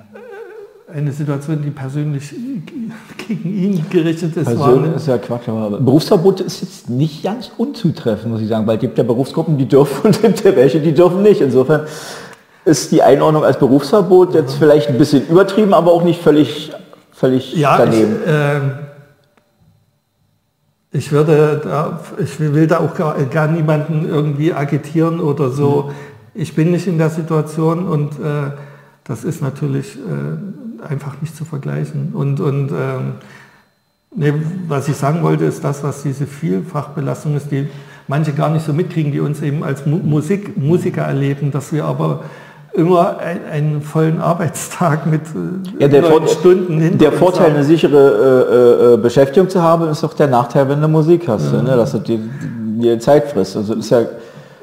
eine 0.92 1.12
Situation, 1.12 1.62
die 1.62 1.70
persönlich 1.70 2.34
gegen 3.28 3.54
ihn 3.54 3.84
gerichtet 3.90 4.36
ist. 4.36 4.46
Persönlich 4.46 4.94
ist 4.94 5.08
ja 5.08 5.18
Quatsch, 5.18 5.48
aber 5.48 5.78
Berufsverbot 5.78 6.40
ist 6.40 6.60
jetzt 6.60 6.88
nicht 6.90 7.22
ganz 7.22 7.50
unzutreffend, 7.56 8.32
muss 8.32 8.40
ich 8.40 8.48
sagen, 8.48 8.66
weil 8.66 8.76
es 8.76 8.80
gibt 8.80 8.96
ja 8.98 9.04
Berufsgruppen, 9.04 9.58
die 9.58 9.66
dürfen 9.66 10.00
und 10.06 10.16
es 10.16 10.22
gibt 10.22 10.44
ja 10.44 10.54
welche, 10.54 10.80
die 10.80 10.94
dürfen 10.94 11.22
nicht. 11.22 11.40
Insofern 11.40 11.82
ist 12.64 12.92
die 12.92 13.02
Einordnung 13.02 13.44
als 13.44 13.58
Berufsverbot 13.58 14.34
jetzt 14.34 14.54
vielleicht 14.54 14.88
ein 14.88 14.98
bisschen 14.98 15.26
übertrieben, 15.28 15.74
aber 15.74 15.92
auch 15.92 16.04
nicht 16.04 16.20
völlig, 16.22 16.70
völlig 17.12 17.54
ja, 17.56 17.78
daneben. 17.78 18.16
Ich, 18.24 18.30
äh, 18.30 18.60
ich 20.90 21.12
würde 21.12 21.60
da, 21.62 22.00
ich 22.18 22.40
will 22.40 22.66
da 22.66 22.78
auch 22.78 22.94
gar, 22.94 23.22
gar 23.24 23.48
niemanden 23.48 24.08
irgendwie 24.08 24.52
agitieren 24.52 25.20
oder 25.20 25.50
so. 25.50 25.90
Mhm. 25.90 25.92
Ich 26.34 26.54
bin 26.54 26.70
nicht 26.70 26.86
in 26.86 26.98
der 26.98 27.10
Situation 27.10 27.86
und 27.86 28.12
äh, 28.12 28.52
das 29.04 29.24
ist 29.24 29.42
natürlich 29.42 29.96
äh, 29.96 30.84
einfach 30.86 31.20
nicht 31.20 31.36
zu 31.36 31.44
vergleichen. 31.44 32.12
Und, 32.12 32.40
und 32.40 32.70
ähm, 32.70 33.12
nee, 34.14 34.32
was 34.66 34.88
ich 34.88 34.96
sagen 34.96 35.22
wollte, 35.22 35.44
ist 35.44 35.64
das, 35.64 35.82
was 35.82 36.02
diese 36.02 36.26
Vielfachbelastung 36.26 37.36
ist, 37.36 37.50
die 37.50 37.68
manche 38.06 38.32
gar 38.32 38.50
nicht 38.50 38.64
so 38.64 38.72
mitkriegen, 38.72 39.12
die 39.12 39.20
uns 39.20 39.42
eben 39.42 39.62
als 39.62 39.84
Musik, 39.84 40.56
Musiker 40.56 41.02
erleben, 41.02 41.50
dass 41.50 41.72
wir 41.72 41.84
aber 41.84 42.24
immer 42.78 43.18
ein, 43.18 43.40
einen 43.50 43.82
vollen 43.82 44.20
Arbeitstag 44.20 45.06
mit 45.06 45.22
äh, 45.22 45.80
ja, 45.80 45.88
der 45.88 46.04
Stunden 46.28 46.80
hinter 46.80 46.98
Der 46.98 47.12
Vorteil, 47.12 47.50
eine 47.50 47.64
sichere 47.64 48.92
äh, 48.92 48.94
äh, 48.94 48.96
Beschäftigung 48.96 49.50
zu 49.50 49.60
haben, 49.60 49.88
ist 49.88 50.02
doch 50.02 50.14
der 50.14 50.28
Nachteil, 50.28 50.68
wenn 50.68 50.80
du 50.80 50.88
Musik 50.88 51.26
hast, 51.26 51.52
ja. 51.52 51.60
ne? 51.60 51.76
dass 51.76 51.92
du 51.92 51.98
dir, 51.98 52.20
dir 52.20 53.00
Zeit 53.00 53.32
frisst. 53.32 53.56
Also 53.56 53.74
ist 53.74 53.90
ja 53.90 54.02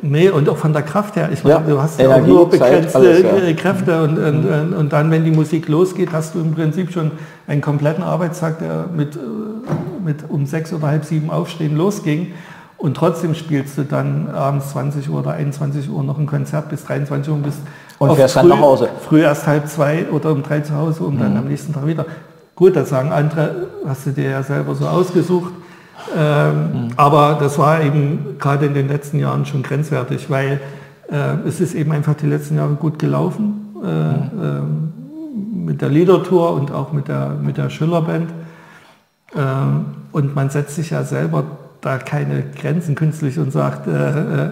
Nee, 0.01 0.29
und 0.29 0.47
auch 0.49 0.57
von 0.57 0.71
der 0.71 0.83
Kraft 0.83 1.15
her. 1.15 1.29
Ich 1.31 1.43
meine, 1.43 1.55
ja, 1.55 1.61
du 1.61 1.81
hast 1.81 1.99
ja 1.99 2.15
auch 2.15 2.25
nur 2.25 2.49
begrenzte 2.49 2.91
Zeit, 2.91 3.25
alles, 3.25 3.47
ja. 3.47 3.53
Kräfte 3.53 4.03
und, 4.03 4.19
und, 4.19 4.69
mhm. 4.69 4.77
und, 4.77 4.93
dann, 4.93 5.09
wenn 5.09 5.23
die 5.23 5.31
Musik 5.31 5.67
losgeht, 5.67 6.09
hast 6.11 6.35
du 6.35 6.41
im 6.41 6.53
Prinzip 6.53 6.91
schon 6.91 7.11
einen 7.47 7.61
kompletten 7.61 8.03
Arbeitstag, 8.03 8.59
der 8.59 8.85
mit, 8.95 9.15
äh, 9.15 9.19
mit 10.03 10.17
um 10.29 10.45
sechs 10.45 10.71
oder 10.73 10.87
halb 10.87 11.05
sieben 11.05 11.31
aufstehen 11.31 11.75
losging. 11.75 12.33
Und 12.77 12.97
trotzdem 12.97 13.33
spielst 13.33 13.77
du 13.77 13.83
dann 13.83 14.29
abends 14.29 14.69
20 14.71 15.09
Uhr 15.09 15.21
oder 15.21 15.31
21 15.31 15.89
Uhr 15.89 16.03
noch 16.03 16.19
ein 16.19 16.27
Konzert 16.27 16.69
bis 16.69 16.85
23 16.85 17.29
Uhr 17.29 17.37
und 17.37 17.43
bist 17.43 17.59
und 17.99 18.15
fährst 18.15 18.33
früh, 18.33 18.41
dann 18.41 18.49
nach 18.49 18.59
Hause. 18.59 18.89
Früh 19.07 19.21
erst 19.21 19.47
halb 19.47 19.67
zwei 19.67 20.05
oder 20.11 20.31
um 20.31 20.43
drei 20.43 20.61
zu 20.61 20.75
Hause 20.75 21.03
und 21.03 21.15
mhm. 21.15 21.19
dann 21.19 21.37
am 21.37 21.47
nächsten 21.47 21.73
Tag 21.73 21.85
wieder. 21.87 22.05
Gut, 22.55 22.75
das 22.75 22.89
sagen 22.89 23.11
andere, 23.11 23.67
hast 23.87 24.05
du 24.05 24.11
dir 24.11 24.29
ja 24.29 24.43
selber 24.43 24.75
so 24.75 24.87
ausgesucht. 24.87 25.51
Ähm, 26.15 26.53
mhm. 26.53 26.87
Aber 26.97 27.37
das 27.39 27.57
war 27.57 27.81
eben 27.81 28.37
gerade 28.39 28.65
in 28.65 28.73
den 28.73 28.87
letzten 28.87 29.19
Jahren 29.19 29.45
schon 29.45 29.63
grenzwertig, 29.63 30.29
weil 30.29 30.61
äh, 31.09 31.47
es 31.47 31.59
ist 31.59 31.73
eben 31.73 31.91
einfach 31.91 32.15
die 32.15 32.27
letzten 32.27 32.57
Jahre 32.57 32.73
gut 32.73 32.99
gelaufen. 32.99 33.75
Äh, 33.83 33.87
mhm. 33.87 34.41
äh, 34.41 34.95
mit 35.65 35.81
der 35.81 35.89
Liedertour 35.89 36.53
und 36.53 36.71
auch 36.71 36.93
mit 36.93 37.07
der, 37.07 37.29
mit 37.41 37.57
der 37.57 37.69
Schillerband. 37.69 38.29
Ähm, 39.35 39.85
und 40.11 40.35
man 40.35 40.49
setzt 40.49 40.75
sich 40.75 40.91
ja 40.91 41.03
selber 41.03 41.43
da 41.81 41.97
keine 41.97 42.43
Grenzen 42.59 42.95
künstlich 42.95 43.37
und 43.37 43.51
sagt, 43.51 43.87
äh, 43.87 43.91
äh, 43.91 44.49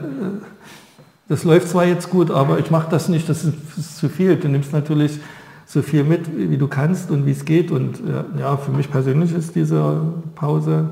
das 1.28 1.43
läuft 1.43 1.69
zwar 1.69 1.86
jetzt 1.86 2.09
gut, 2.09 2.32
aber 2.32 2.59
ich 2.59 2.69
mache 2.69 2.89
das 2.89 3.07
nicht, 3.07 3.30
das 3.30 3.45
ist, 3.45 3.97
zu 3.97 4.09
viel. 4.09 4.36
Du 4.36 4.47
nimmst 4.47 4.74
natürlich 4.74 5.19
so 5.65 5.82
viel 5.82 6.03
mit, 6.03 6.38
wie 6.38 6.57
du 6.57 6.67
kannst 6.67 7.09
und 7.11 7.26
wie 7.26 7.32
es 7.32 7.45
geht. 7.45 7.71
Und 7.71 8.01
ja, 8.38 8.57
für 8.57 8.71
mich 8.71 8.91
persönlich 8.91 9.34
ist 9.34 9.55
diese 9.55 10.01
Pause 10.36 10.89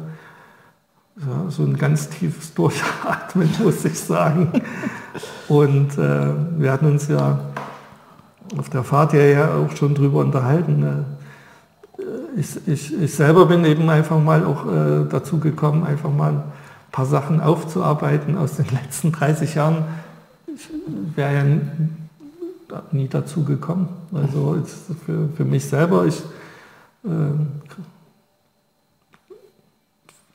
ja, 1.18 1.50
so 1.50 1.64
ein 1.64 1.78
ganz 1.78 2.10
tiefes 2.10 2.54
Durchatmen, 2.56 3.50
muss 3.64 3.86
ich 3.86 4.00
sagen. 4.00 4.52
Und 5.48 5.98
äh, 5.98 6.34
wir 6.58 6.72
hatten 6.72 6.86
uns 6.86 7.08
ja 7.08 7.40
auf 8.58 8.70
der 8.70 8.84
Fahrt 8.84 9.14
ja 9.14 9.56
auch 9.56 9.76
schon 9.76 9.96
drüber 9.96 10.20
unterhalten. 10.20 10.80
Ne? 10.80 11.06
Ich, 12.38 12.56
ich, 12.68 13.02
ich, 13.02 13.14
selber 13.14 13.46
bin 13.46 13.64
eben 13.66 13.90
einfach 13.90 14.20
mal 14.20 14.46
auch 14.46 14.66
äh, 14.66 15.06
dazu 15.10 15.40
gekommen, 15.40 15.84
einfach 15.84 16.12
mal 16.12 16.32
ein 16.32 16.44
paar 16.92 17.06
Sachen 17.06 17.42
aufzuarbeiten 17.42 18.38
aus 18.38 18.56
den 18.56 18.68
letzten 18.70 19.12
30 19.12 19.56
Jahren, 19.56 19.84
wäre 21.16 21.34
ja 21.34 21.44
nie 22.92 23.08
dazu 23.08 23.44
gekommen. 23.44 23.90
Also 24.14 24.64
für, 25.06 25.30
für 25.36 25.46
mich 25.46 25.66
selber, 25.66 26.06
ich, 26.06 26.20
äh, 27.04 27.10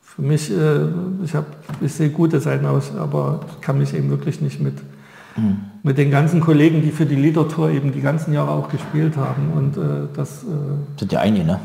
für 0.02 0.22
mich, 0.22 0.50
äh, 0.50 0.86
ich, 1.24 1.34
hab, 1.34 1.46
ich 1.80 1.92
sehe 1.92 2.10
gute 2.10 2.40
Seiten 2.40 2.66
aus, 2.66 2.94
aber 2.96 3.40
ich 3.50 3.60
kann 3.60 3.78
mich 3.78 3.94
eben 3.94 4.10
wirklich 4.10 4.40
nicht 4.40 4.60
mit, 4.60 4.74
mhm. 5.36 5.60
mit 5.82 5.98
den 5.98 6.10
ganzen 6.10 6.40
Kollegen, 6.40 6.82
die 6.82 6.90
für 6.90 7.06
die 7.06 7.16
Liedertour 7.16 7.70
eben 7.70 7.92
die 7.92 8.00
ganzen 8.00 8.32
Jahre 8.32 8.50
auch 8.50 8.68
gespielt 8.68 9.16
haben. 9.16 9.52
Und 9.54 9.76
äh, 9.76 10.08
das 10.14 10.42
äh, 10.42 10.46
sind 10.98 11.12
ja 11.12 11.20
einige, 11.20 11.44
ne? 11.44 11.60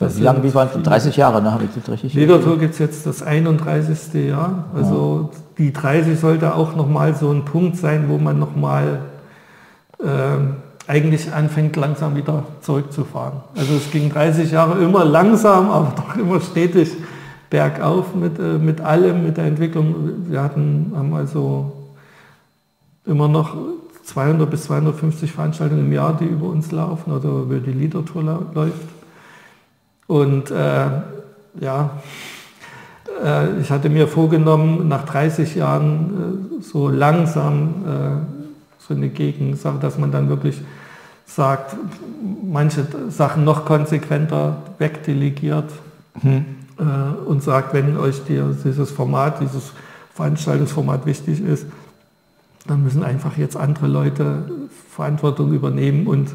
Wie 0.00 0.22
lange, 0.22 0.42
wie 0.42 0.54
waren 0.54 0.82
30 0.82 1.16
Jahre, 1.16 1.42
ne? 1.42 1.52
Habe 1.52 1.64
ich 1.64 1.70
das 1.74 1.90
richtig 1.90 2.14
Liedertour 2.14 2.58
gibt 2.58 2.72
es 2.72 2.78
jetzt 2.78 3.06
das 3.06 3.22
31. 3.22 4.14
Jahr. 4.28 4.64
Also 4.74 5.30
ja. 5.30 5.38
die 5.58 5.72
30 5.72 6.18
sollte 6.18 6.54
auch 6.54 6.74
nochmal 6.74 7.14
so 7.14 7.30
ein 7.30 7.44
Punkt 7.44 7.76
sein, 7.76 8.06
wo 8.08 8.16
man 8.16 8.38
nochmal 8.38 9.00
äh, 9.98 10.06
eigentlich 10.90 11.32
anfängt, 11.32 11.76
langsam 11.76 12.16
wieder 12.16 12.44
zurückzufahren. 12.62 13.40
Also 13.56 13.74
es 13.74 13.90
ging 13.90 14.10
30 14.10 14.50
Jahre 14.50 14.82
immer 14.82 15.04
langsam, 15.04 15.70
aber 15.70 15.92
doch 15.94 16.16
immer 16.16 16.40
stetig 16.40 16.96
bergauf 17.50 18.14
mit, 18.14 18.38
äh, 18.38 18.58
mit 18.58 18.80
allem, 18.80 19.22
mit 19.22 19.36
der 19.36 19.44
Entwicklung. 19.44 19.94
Wir 20.28 20.42
hatten, 20.42 20.92
haben 20.96 21.12
also 21.12 21.72
immer 23.04 23.28
noch 23.28 23.54
200 24.04 24.50
bis 24.50 24.64
250 24.64 25.30
Veranstaltungen 25.30 25.86
im 25.86 25.92
Jahr, 25.92 26.16
die 26.18 26.24
über 26.24 26.46
uns 26.46 26.72
laufen 26.72 27.12
oder 27.12 27.28
über 27.28 27.58
die 27.58 27.72
Liedertour 27.72 28.22
läuft. 28.54 28.99
Und 30.10 30.50
äh, 30.50 30.86
ja, 31.60 31.90
äh, 33.24 33.60
ich 33.60 33.70
hatte 33.70 33.88
mir 33.88 34.08
vorgenommen, 34.08 34.88
nach 34.88 35.04
30 35.04 35.54
Jahren 35.54 36.58
äh, 36.58 36.62
so 36.64 36.88
langsam 36.88 37.68
äh, 37.86 38.86
so 38.88 38.94
eine 38.94 39.08
Gegensache, 39.08 39.78
dass 39.80 39.98
man 39.98 40.10
dann 40.10 40.28
wirklich 40.28 40.60
sagt, 41.26 41.76
manche 42.42 42.84
Sachen 43.08 43.44
noch 43.44 43.64
konsequenter 43.64 44.56
wegdelegiert 44.78 45.70
mhm. 46.20 46.44
und 47.24 47.40
sagt, 47.44 47.72
wenn 47.72 47.96
euch 47.96 48.24
die, 48.24 48.42
dieses 48.64 48.90
Format, 48.90 49.40
dieses 49.40 49.70
Veranstaltungsformat 50.14 51.06
wichtig 51.06 51.40
ist, 51.40 51.66
dann 52.66 52.82
müssen 52.82 53.04
einfach 53.04 53.36
jetzt 53.36 53.56
andere 53.56 53.86
Leute 53.86 54.42
Verantwortung 54.90 55.52
übernehmen 55.52 56.08
und 56.08 56.30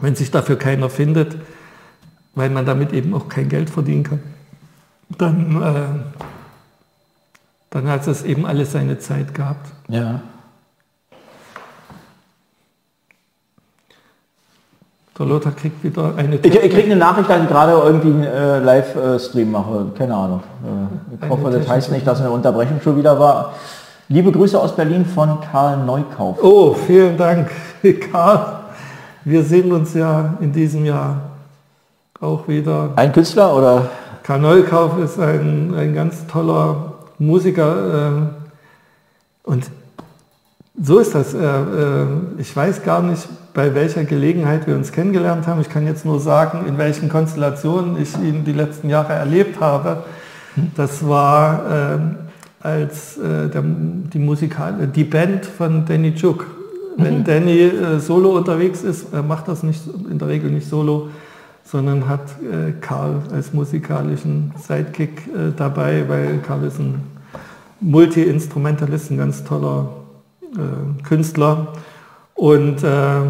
wenn 0.00 0.16
sich 0.16 0.32
dafür 0.32 0.56
keiner 0.56 0.90
findet, 0.90 1.36
weil 2.34 2.50
man 2.50 2.66
damit 2.66 2.92
eben 2.92 3.14
auch 3.14 3.28
kein 3.28 3.48
Geld 3.48 3.70
verdienen 3.70 4.04
kann, 4.04 4.20
dann, 5.16 5.62
äh, 5.62 6.20
dann 7.70 7.88
hat 7.88 8.06
es 8.06 8.22
eben 8.22 8.46
alles 8.46 8.72
seine 8.72 8.98
Zeit 8.98 9.34
gehabt. 9.34 9.66
Ja. 9.88 10.20
Der 15.18 15.26
Lothar 15.26 15.52
kriegt 15.52 15.82
wieder 15.82 16.14
eine 16.16 16.36
Ich, 16.36 16.54
ich 16.54 16.70
kriege 16.70 16.84
eine 16.84 16.96
Nachricht, 16.96 17.28
dass 17.28 17.42
ich 17.42 17.48
gerade 17.48 17.72
irgendwie 17.72 18.08
einen 18.08 18.24
äh, 18.24 18.60
Livestream 18.60 19.50
mache. 19.50 19.86
Keine 19.96 20.14
Ahnung. 20.14 20.42
Äh, 20.64 21.24
ich 21.24 21.28
hoffe, 21.28 21.50
das 21.50 21.68
heißt 21.68 21.90
nicht, 21.90 22.06
dass 22.06 22.20
eine 22.20 22.30
Unterbrechung 22.30 22.80
schon 22.80 22.96
wieder 22.96 23.18
war. 23.18 23.54
Liebe 24.08 24.30
Grüße 24.30 24.58
aus 24.58 24.76
Berlin 24.76 25.04
von 25.04 25.40
Karl 25.40 25.84
Neukauf. 25.84 26.38
Oh, 26.40 26.72
vielen 26.72 27.16
Dank, 27.16 27.50
Karl. 28.12 28.60
Wir 29.24 29.42
sehen 29.42 29.72
uns 29.72 29.92
ja 29.94 30.34
in 30.40 30.52
diesem 30.52 30.84
Jahr 30.84 31.27
auch 32.20 32.48
wieder. 32.48 32.90
Ein 32.96 33.12
Künstler 33.12 33.54
oder? 33.56 33.88
Karl 34.22 34.40
Neukauf 34.40 34.98
ist 34.98 35.18
ein, 35.18 35.74
ein 35.76 35.94
ganz 35.94 36.26
toller 36.26 36.94
Musiker. 37.18 38.08
ähm, 38.08 38.28
und 39.44 39.64
so 40.80 40.98
ist 40.98 41.14
das. 41.14 41.34
äh, 41.34 41.38
äh, 41.38 42.06
Ich 42.38 42.54
weiß 42.54 42.82
gar 42.84 43.02
nicht, 43.02 43.26
bei 43.54 43.74
welcher 43.74 44.04
Gelegenheit 44.04 44.66
wir 44.66 44.76
uns 44.76 44.92
kennengelernt 44.92 45.46
haben. 45.46 45.60
Ich 45.60 45.68
kann 45.68 45.86
jetzt 45.86 46.04
nur 46.04 46.20
sagen, 46.20 46.66
in 46.68 46.78
welchen 46.78 47.08
Konstellationen 47.08 48.00
ich 48.00 48.14
ihn 48.16 48.44
die 48.44 48.52
letzten 48.52 48.88
Jahre 48.88 49.14
erlebt 49.14 49.60
habe. 49.60 50.04
Das 50.76 51.06
war 51.06 51.62
ähm, 51.70 52.16
als 52.60 53.16
äh, 53.18 53.48
der, 53.48 53.62
die, 53.62 54.18
Musikal 54.18 54.86
die 54.86 55.04
Band 55.04 55.46
von 55.46 55.84
Danny 55.86 56.14
Chuk. 56.14 56.46
Wenn 56.96 57.22
Danny 57.24 57.60
äh, 57.60 57.98
solo 58.00 58.36
unterwegs 58.36 58.82
ist, 58.82 59.12
er 59.12 59.22
macht 59.22 59.46
das 59.48 59.62
nicht 59.62 59.82
in 60.10 60.18
der 60.18 60.28
Regel 60.28 60.50
nicht 60.50 60.68
solo, 60.68 61.08
sondern 61.70 62.08
hat 62.08 62.40
äh, 62.42 62.72
Karl 62.80 63.20
als 63.30 63.52
musikalischen 63.52 64.54
Sidekick 64.56 65.26
äh, 65.26 65.52
dabei, 65.54 66.08
weil 66.08 66.38
Karl 66.38 66.64
ist 66.64 66.78
ein 66.78 67.02
Multi-Instrumentalist, 67.80 69.10
ein 69.10 69.18
ganz 69.18 69.44
toller 69.44 69.90
äh, 70.54 71.02
Künstler. 71.02 71.74
Und 72.34 72.82
äh, 72.82 73.20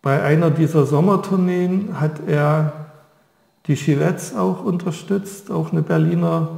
bei 0.00 0.22
einer 0.22 0.50
dieser 0.50 0.86
Sommertourneen 0.86 2.00
hat 2.00 2.20
er 2.28 2.72
die 3.66 3.74
Chivets 3.74 4.36
auch 4.36 4.64
unterstützt, 4.64 5.50
auch 5.50 5.72
eine 5.72 5.82
Berliner 5.82 6.48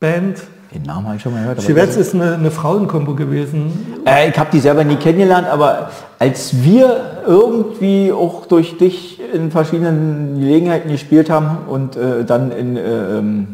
Band. 0.00 0.42
Den 0.74 0.82
Namen 0.82 1.06
habe 1.06 1.16
ich 1.16 1.22
schon 1.22 1.32
mal 1.32 1.40
gehört. 1.40 1.60
Chivets 1.60 1.96
ist 1.96 2.14
eine, 2.14 2.34
eine 2.34 2.50
Frauenkombo 2.50 3.14
gewesen. 3.14 4.02
Äh, 4.04 4.28
ich 4.28 4.38
habe 4.38 4.50
die 4.52 4.60
selber 4.60 4.84
nie 4.84 4.96
kennengelernt, 4.96 5.48
aber 5.48 5.90
als 6.18 6.62
wir 6.62 7.22
irgendwie 7.26 8.12
auch 8.12 8.44
durch 8.46 8.76
dich 8.76 9.18
in 9.32 9.50
verschiedenen 9.50 10.38
Gelegenheiten 10.38 10.90
gespielt 10.90 11.30
haben 11.30 11.58
und 11.68 11.96
äh, 11.96 12.24
dann 12.24 12.52
in 12.52 12.76
äh, 12.76 13.18
ähm, 13.18 13.46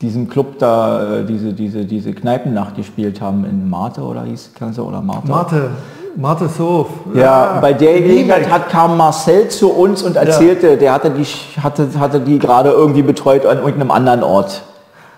diesem 0.00 0.28
Club 0.28 0.58
da 0.58 1.18
äh, 1.18 1.24
diese, 1.24 1.52
diese, 1.52 1.84
diese 1.84 2.12
Kneipennacht 2.12 2.76
gespielt 2.76 3.20
haben 3.20 3.44
in 3.44 3.68
Marte 3.68 4.02
oder 4.02 4.22
hieß 4.22 4.52
Ganze 4.58 4.84
oder 4.84 5.00
Marte? 5.00 5.28
Marte, 5.28 5.70
Marte 6.14 6.48
Sof. 6.48 6.88
Ja, 7.12 7.58
bei 7.60 7.72
der 7.72 8.00
Gelegenheit 8.00 8.48
hat 8.48 8.68
kam 8.68 8.96
Marcel 8.96 9.48
zu 9.48 9.70
uns 9.72 10.02
und 10.04 10.14
erzählte, 10.14 10.76
der 10.76 10.92
hatte 10.92 11.10
die, 11.10 11.24
hatte, 11.60 11.88
hatte 11.98 12.20
die 12.20 12.38
gerade 12.38 12.70
irgendwie 12.70 13.02
betreut 13.02 13.44
an 13.46 13.58
irgendeinem 13.58 13.90
anderen 13.90 14.22
Ort. 14.22 14.62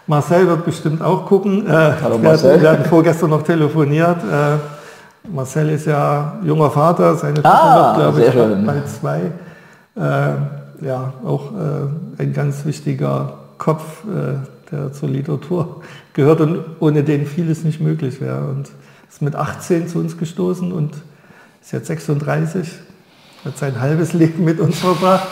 Marcel 0.06 0.46
wird 0.48 0.64
bestimmt 0.64 1.02
auch 1.02 1.26
gucken. 1.26 1.66
Äh, 1.66 1.70
Hallo 2.02 2.20
wir, 2.20 2.30
Marcel. 2.30 2.52
hatten, 2.52 2.62
wir 2.62 2.70
hatten 2.70 2.84
vorgestern 2.86 3.30
noch 3.30 3.42
telefoniert. 3.42 4.18
Äh, 4.18 5.28
Marcel 5.32 5.68
ist 5.70 5.86
ja 5.86 6.38
junger 6.44 6.70
Vater, 6.70 7.14
seine 7.16 7.34
Tochter 7.34 7.48
Ah, 7.50 7.96
wird, 8.16 8.32
glaube 8.32 8.56
ich, 8.60 8.66
bald 8.66 8.88
zwei. 8.88 9.20
Äh, 9.96 10.84
ja, 10.84 11.12
auch 11.24 11.52
ein 12.18 12.32
ganz 12.32 12.64
wichtiger 12.64 13.34
Kopf, 13.56 13.84
der 14.72 14.92
zur 14.92 15.10
Literatur 15.10 15.80
gehört 16.12 16.40
und 16.40 16.58
ohne 16.80 17.04
den 17.04 17.24
vieles 17.24 17.62
nicht 17.62 17.80
möglich 17.80 18.20
wäre. 18.20 18.48
Und 18.48 18.68
ist 19.08 19.22
mit 19.22 19.36
18 19.36 19.86
zu 19.86 20.00
uns 20.00 20.18
gestoßen 20.18 20.72
und 20.72 20.94
ist 21.62 21.70
jetzt 21.72 21.86
36, 21.86 22.68
hat 23.44 23.56
sein 23.58 23.80
halbes 23.80 24.12
Leben 24.12 24.44
mit 24.44 24.58
uns 24.58 24.80
verbracht. 24.80 25.28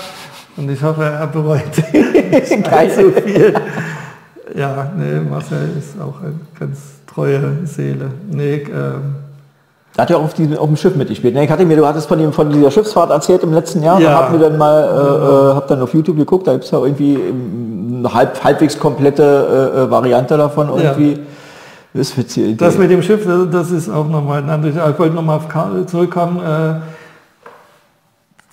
Und 0.56 0.70
ich 0.70 0.80
hoffe, 0.84 1.02
er 1.02 1.26
bereut 1.26 1.62
nicht 1.92 2.72
allzu 2.72 3.10
viel. 3.10 3.52
Ja, 4.56 4.90
nee, 4.96 5.20
Marcel 5.28 5.70
ist 5.78 6.00
auch 6.00 6.20
eine 6.22 6.34
ganz 6.58 6.78
treue 7.06 7.66
Seele. 7.66 8.10
Nee, 8.30 8.64
ähm, 8.72 9.14
Da 9.96 10.02
hat 10.02 10.10
er 10.10 10.18
auf, 10.18 10.34
diesem, 10.34 10.56
auf 10.56 10.66
dem 10.66 10.76
Schiff 10.76 10.94
mitgespielt. 10.96 11.34
Ne, 11.34 11.44
ich 11.44 11.50
hatte 11.50 11.64
mir, 11.64 11.76
du 11.76 11.86
hattest 11.86 12.08
von, 12.08 12.18
dem, 12.18 12.32
von 12.32 12.50
dieser 12.50 12.70
Schiffsfahrt 12.70 13.10
erzählt 13.10 13.42
im 13.42 13.52
letzten 13.52 13.82
Jahr. 13.82 14.00
Ja. 14.00 14.10
Ja. 14.10 14.18
Hab 14.18 14.32
mir 14.32 14.38
dann 14.38 14.56
mal, 14.58 14.82
äh, 14.82 15.50
äh, 15.52 15.54
hab 15.56 15.68
dann 15.68 15.82
auf 15.82 15.92
YouTube 15.94 16.16
geguckt, 16.16 16.46
da 16.46 16.52
gibt 16.52 16.64
es 16.64 16.70
ja 16.70 16.78
irgendwie 16.78 17.14
ähm, 17.14 17.96
eine 17.98 18.14
halb, 18.14 18.42
halbwegs 18.42 18.78
komplette 18.78 19.22
äh, 19.22 19.80
äh, 19.82 19.90
Variante 19.90 20.36
davon 20.36 20.68
irgendwie. 20.68 21.20
Das 21.92 22.16
witzige 22.16 22.46
Idee. 22.46 22.64
das 22.64 22.78
mit 22.78 22.88
dem 22.88 23.02
Schiff, 23.02 23.26
das 23.50 23.72
ist 23.72 23.90
auch 23.90 24.08
nochmal 24.08 24.44
ein 24.44 24.48
anderes. 24.48 24.76
Ich 24.76 24.98
wollte 24.98 25.12
nochmal 25.12 25.38
auf 25.38 25.48
Karl 25.48 25.84
zurückkommen. 25.86 26.38
Äh, 26.38 26.80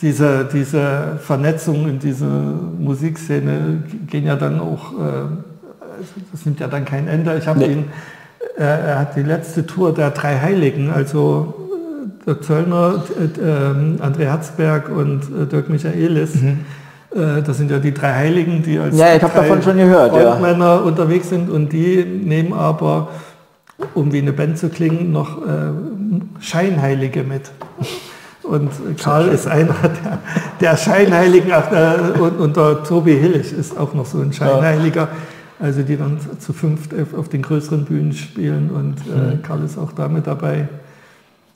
diese, 0.01 0.45
diese 0.45 1.19
Vernetzung 1.19 1.87
in 1.87 1.99
diese 1.99 2.25
Musikszene 2.25 3.83
gehen 4.07 4.25
ja 4.25 4.35
dann 4.35 4.59
auch, 4.59 4.93
äh, 4.93 5.56
das 6.31 6.45
nimmt 6.45 6.59
ja 6.59 6.67
dann 6.67 6.85
kein 6.85 7.07
Ende. 7.07 7.37
Ich 7.37 7.47
habe 7.47 7.59
Nee. 7.59 7.65
ihn, 7.67 7.85
äh, 8.57 8.63
er 8.63 8.99
hat 8.99 9.15
die 9.15 9.23
letzte 9.23 9.65
Tour 9.65 9.93
der 9.93 10.11
drei 10.11 10.39
Heiligen, 10.39 10.89
also 10.91 11.53
äh, 12.23 12.25
der 12.25 12.41
Zöllner, 12.41 13.03
äh, 13.19 13.39
äh, 13.39 14.01
André 14.01 14.25
Herzberg 14.25 14.89
und 14.89 15.21
äh, 15.23 15.45
Dirk 15.45 15.69
Michaelis. 15.69 16.35
Äh, 16.35 17.41
Das 17.45 17.57
sind 17.57 17.71
ja 17.71 17.79
die 17.79 17.93
drei 17.93 18.13
Heiligen, 18.13 18.61
die 18.63 18.77
als 18.77 18.93
Mhm. 18.93 18.99
Ja, 18.99 19.15
ich 19.15 19.21
drei 19.21 19.27
davon 19.29 19.61
schon 19.61 19.77
gehört, 19.77 20.13
ja. 20.13 20.31
Frontmänner 20.31 20.83
unterwegs 20.83 21.29
sind 21.29 21.49
und 21.49 21.71
die 21.71 22.03
nehmen 22.03 22.53
aber, 22.53 23.07
um 23.93 24.11
wie 24.11 24.19
eine 24.19 24.33
Band 24.33 24.57
zu 24.57 24.69
klingen, 24.69 25.11
noch 25.13 25.37
Scheinheilige 26.39 27.23
mit. 27.23 27.51
Und 28.47 28.69
Karl 28.97 29.27
ist 29.27 29.45
einer 29.45 29.75
der, 29.83 30.19
der 30.61 30.77
Scheinheiligen 30.77 31.51
äh, 31.51 32.17
und, 32.17 32.39
und 32.39 32.55
der 32.55 32.81
Tobi 32.83 33.17
Hillig 33.17 33.51
ist 33.51 33.77
auch 33.77 33.93
noch 33.93 34.05
so 34.05 34.19
ein 34.21 34.31
Scheinheiliger. 34.31 35.09
Also 35.59 35.81
die 35.81 35.97
dann 35.97 36.19
zu 36.39 36.53
fünft 36.53 36.91
auf- 37.15 37.29
den 37.29 37.41
größeren 37.41 37.85
Bühnen 37.85 38.13
spielen 38.13 38.69
und 38.69 38.97
äh, 39.07 39.37
Karl 39.41 39.63
ist 39.63 39.77
auch 39.77 39.91
da 39.91 40.07
mit 40.07 40.27
dabei. 40.27 40.67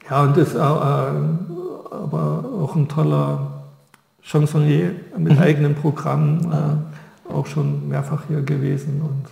Ja, 0.10 0.24
und 0.24 0.36
ist 0.38 0.56
äh, 0.56 0.60
aber 0.60 2.46
auch 2.60 2.76
ein 2.76 2.88
toller 2.88 3.52
Chansonnier 4.24 4.92
mit 5.18 5.40
eigenem 5.40 5.76
Programm, 5.76 6.40
äh, 6.52 7.32
auch 7.32 7.46
schon 7.46 7.88
mehrfach 7.90 8.24
hier 8.28 8.42
gewesen 8.42 9.02
und 9.02 9.26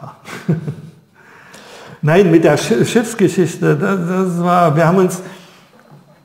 ja. 0.00 0.16
Nein, 2.02 2.30
mit 2.30 2.44
der 2.44 2.56
Sch 2.56 2.86
Schiffsgeschichte, 2.86 3.76
das, 3.76 4.08
das 4.08 4.42
war, 4.42 4.74
wir 4.76 4.86
haben 4.86 4.98
uns 4.98 5.20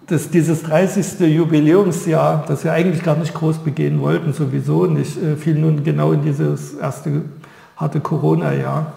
das, 0.07 0.29
dieses 0.29 0.63
30. 0.63 1.19
Jubiläumsjahr, 1.19 2.45
das 2.47 2.63
wir 2.63 2.73
eigentlich 2.73 3.03
gar 3.03 3.15
nicht 3.15 3.33
groß 3.33 3.59
begehen 3.59 4.01
wollten, 4.01 4.33
sowieso 4.33 4.85
nicht, 4.85 5.21
äh, 5.21 5.35
fiel 5.35 5.55
nun 5.55 5.83
genau 5.83 6.11
in 6.11 6.23
dieses 6.23 6.73
erste 6.73 7.23
harte 7.77 7.99
Corona-Jahr. 7.99 8.93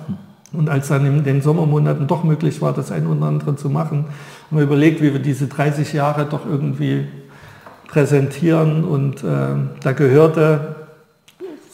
Und 0.52 0.68
als 0.68 0.88
dann 0.88 1.04
in 1.06 1.24
den 1.24 1.42
Sommermonaten 1.42 2.06
doch 2.06 2.24
möglich 2.24 2.62
war, 2.62 2.72
das 2.72 2.90
ein 2.90 3.06
oder 3.06 3.26
andere 3.26 3.56
zu 3.56 3.68
machen, 3.68 4.06
haben 4.50 4.56
wir 4.56 4.64
überlegt, 4.64 5.02
wie 5.02 5.12
wir 5.12 5.20
diese 5.20 5.48
30 5.48 5.92
Jahre 5.92 6.24
doch 6.24 6.46
irgendwie 6.46 7.06
präsentieren. 7.88 8.84
Und 8.84 9.22
äh, 9.22 9.54
da 9.82 9.92
gehörte, 9.92 10.76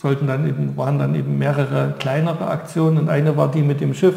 sollten 0.01 0.27
dann 0.27 0.49
eben, 0.49 0.77
waren 0.77 0.99
dann 0.99 1.15
eben 1.15 1.39
mehrere 1.39 1.95
kleinere 1.99 2.49
Aktionen. 2.49 2.99
Und 2.99 3.09
eine 3.09 3.37
war 3.37 3.51
die 3.51 3.63
mit 3.63 3.81
dem 3.81 3.95
Schiff. 3.95 4.15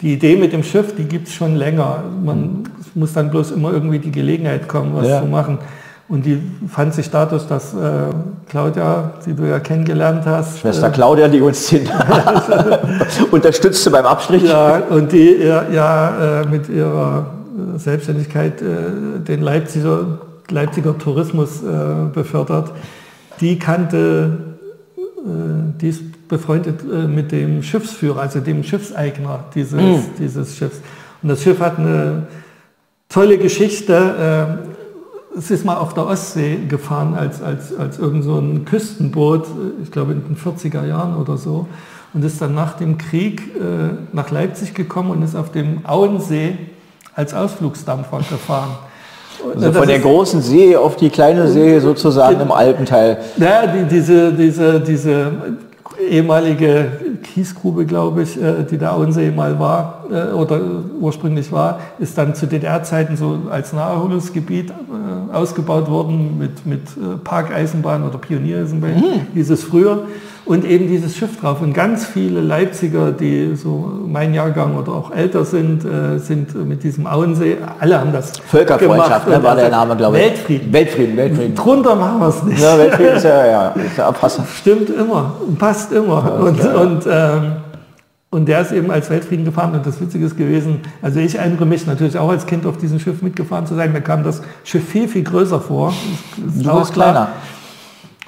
Die 0.00 0.12
Idee 0.12 0.36
mit 0.36 0.52
dem 0.52 0.62
Schiff, 0.62 0.94
die 0.96 1.04
gibt 1.04 1.28
es 1.28 1.34
schon 1.34 1.56
länger. 1.56 2.02
Man 2.24 2.64
muss 2.94 3.12
dann 3.12 3.30
bloß 3.30 3.52
immer 3.52 3.72
irgendwie 3.72 3.98
die 3.98 4.10
Gelegenheit 4.12 4.68
kommen, 4.68 4.94
was 4.94 5.08
Ja. 5.08 5.20
zu 5.20 5.26
machen. 5.26 5.58
Und 6.06 6.26
die 6.26 6.38
fand 6.68 6.92
sich 6.92 7.08
dadurch, 7.10 7.46
dass 7.46 7.72
äh, 7.72 7.78
Claudia, 8.50 9.12
die 9.24 9.32
du 9.34 9.44
ja 9.48 9.58
kennengelernt 9.58 10.24
hast, 10.26 10.58
Schwester 10.58 10.88
äh, 10.88 10.90
Claudia, 10.90 11.28
die 11.28 11.40
uns 11.40 11.68
den 11.68 11.88
unterstützte 13.30 13.90
beim 13.90 14.04
Abstrich. 14.04 14.42
ja, 14.42 14.82
und 14.90 15.12
die 15.12 15.36
ja, 15.42 16.42
äh, 16.42 16.46
mit 16.46 16.68
ihrer 16.68 17.26
äh, 17.74 17.78
Selbstständigkeit 17.78 18.60
äh, 18.60 19.20
den 19.26 19.40
Leipziger, 19.42 20.18
Leipziger 20.50 20.98
Tourismus 20.98 21.62
äh, 21.62 22.12
befördert, 22.12 22.70
die 23.40 23.58
kannte, 23.58 24.30
die 25.80 25.88
ist 25.88 26.02
befreundet 26.34 26.80
äh, 26.82 27.06
mit 27.06 27.30
dem 27.30 27.62
Schiffsführer, 27.62 28.20
also 28.20 28.40
dem 28.40 28.64
Schiffseigner 28.64 29.44
dieses, 29.54 29.80
dieses 30.18 30.56
Schiffs. 30.56 30.80
Und 31.22 31.28
das 31.28 31.42
Schiff 31.42 31.60
hat 31.60 31.78
eine 31.78 32.26
tolle 33.08 33.38
Geschichte. 33.38 34.58
Äh, 35.34 35.38
es 35.38 35.50
ist 35.52 35.64
mal 35.64 35.76
auf 35.76 35.94
der 35.94 36.06
Ostsee 36.06 36.58
gefahren 36.68 37.14
als, 37.14 37.40
als, 37.40 37.76
als 37.76 37.98
irgend 37.98 38.24
so 38.24 38.38
ein 38.38 38.64
Küstenboot, 38.64 39.44
äh, 39.44 39.82
ich 39.84 39.92
glaube 39.92 40.12
in 40.12 40.24
den 40.24 40.36
40er 40.36 40.84
Jahren 40.84 41.16
oder 41.16 41.36
so, 41.36 41.68
und 42.12 42.24
ist 42.24 42.42
dann 42.42 42.54
nach 42.54 42.74
dem 42.74 42.98
Krieg 42.98 43.54
äh, 43.54 43.94
nach 44.12 44.30
Leipzig 44.32 44.74
gekommen 44.74 45.10
und 45.10 45.22
ist 45.22 45.36
auf 45.36 45.52
dem 45.52 45.86
Auensee 45.86 46.58
als 47.14 47.32
Ausflugsdampfer 47.32 48.18
gefahren. 48.18 48.70
Also 49.54 49.72
von 49.72 49.86
der 49.86 50.00
großen 50.00 50.42
See 50.42 50.76
auf 50.76 50.96
die 50.96 51.10
kleine 51.10 51.48
See 51.48 51.78
sozusagen 51.78 52.40
im 52.40 52.50
Alpenteil. 52.50 53.18
ja, 53.36 53.66
die, 53.66 53.84
diese, 53.84 54.32
diese, 54.32 54.80
diese 54.80 55.32
ehemalige 55.98 57.18
Kiesgrube, 57.22 57.86
glaube 57.86 58.22
ich, 58.22 58.40
äh, 58.40 58.64
die 58.64 58.78
der 58.78 58.94
Auensee 58.94 59.30
mal 59.30 59.58
war 59.58 60.04
äh, 60.10 60.32
oder 60.32 60.60
ursprünglich 61.00 61.50
war, 61.52 61.80
ist 61.98 62.16
dann 62.18 62.34
zu 62.34 62.46
DDR-Zeiten 62.46 63.16
so 63.16 63.38
als 63.50 63.72
Naherholungsgebiet 63.72 64.70
äh, 64.70 65.34
ausgebaut 65.34 65.90
worden 65.90 66.38
mit, 66.38 66.66
mit 66.66 66.82
Parkeisenbahn 67.24 68.06
oder 68.06 68.18
Pioniereisenbahn, 68.18 68.96
mhm. 68.96 69.26
hieß 69.34 69.50
es 69.50 69.64
früher 69.64 70.04
und 70.46 70.64
eben 70.64 70.88
dieses 70.88 71.16
Schiff 71.16 71.40
drauf. 71.40 71.62
Und 71.62 71.72
ganz 71.72 72.04
viele 72.04 72.40
Leipziger, 72.40 73.12
die 73.12 73.56
so 73.56 73.90
mein 74.06 74.34
Jahrgang 74.34 74.76
oder 74.76 74.92
auch 74.92 75.10
älter 75.10 75.44
sind, 75.44 75.84
äh, 75.84 76.18
sind 76.18 76.54
mit 76.66 76.82
diesem 76.82 77.06
Auensee, 77.06 77.56
alle 77.80 78.00
haben 78.00 78.12
das 78.12 78.32
Völkerfreundschaft, 78.38 79.26
gemacht. 79.26 79.42
ne, 79.42 79.48
war 79.48 79.56
der 79.56 79.70
Name, 79.70 79.96
glaube 79.96 80.18
ich. 80.18 80.24
Weltfrieden. 80.24 80.72
Weltfrieden, 80.72 81.16
Weltfrieden. 81.16 81.54
Drunter 81.54 81.94
machen 81.96 82.20
wir 82.20 82.28
es 82.28 82.42
nicht. 82.42 82.62
Ja, 82.62 82.78
Weltfrieden 82.78 83.16
ist 83.16 83.24
ja, 83.24 83.46
ja, 83.46 83.68
ist 83.68 83.96
ja 83.96 84.08
Abwasser. 84.08 84.44
Stimmt 84.60 84.90
immer, 84.90 85.32
passt 85.58 85.92
immer. 85.92 86.40
und, 86.40 86.60
und, 86.60 87.06
ähm, 87.10 87.52
und 88.30 88.46
der 88.46 88.62
ist 88.62 88.72
eben 88.72 88.90
als 88.90 89.08
Weltfrieden 89.10 89.44
gefahren 89.44 89.74
und 89.74 89.86
das 89.86 90.00
Witzige 90.00 90.26
ist 90.26 90.36
gewesen, 90.36 90.80
also 91.00 91.20
ich 91.20 91.36
erinnere 91.36 91.66
mich 91.66 91.86
natürlich 91.86 92.18
auch 92.18 92.30
als 92.30 92.44
Kind 92.46 92.66
auf 92.66 92.76
diesem 92.76 92.98
Schiff 92.98 93.22
mitgefahren 93.22 93.64
zu 93.64 93.76
sein, 93.76 93.92
mir 93.92 94.00
kam 94.00 94.24
das 94.24 94.42
Schiff 94.64 94.86
viel, 94.88 95.06
viel 95.06 95.22
größer 95.22 95.60
vor. 95.60 95.94
Das 96.44 96.56
ist 96.56 96.68
auch 96.68 96.92
kleiner. 96.92 97.28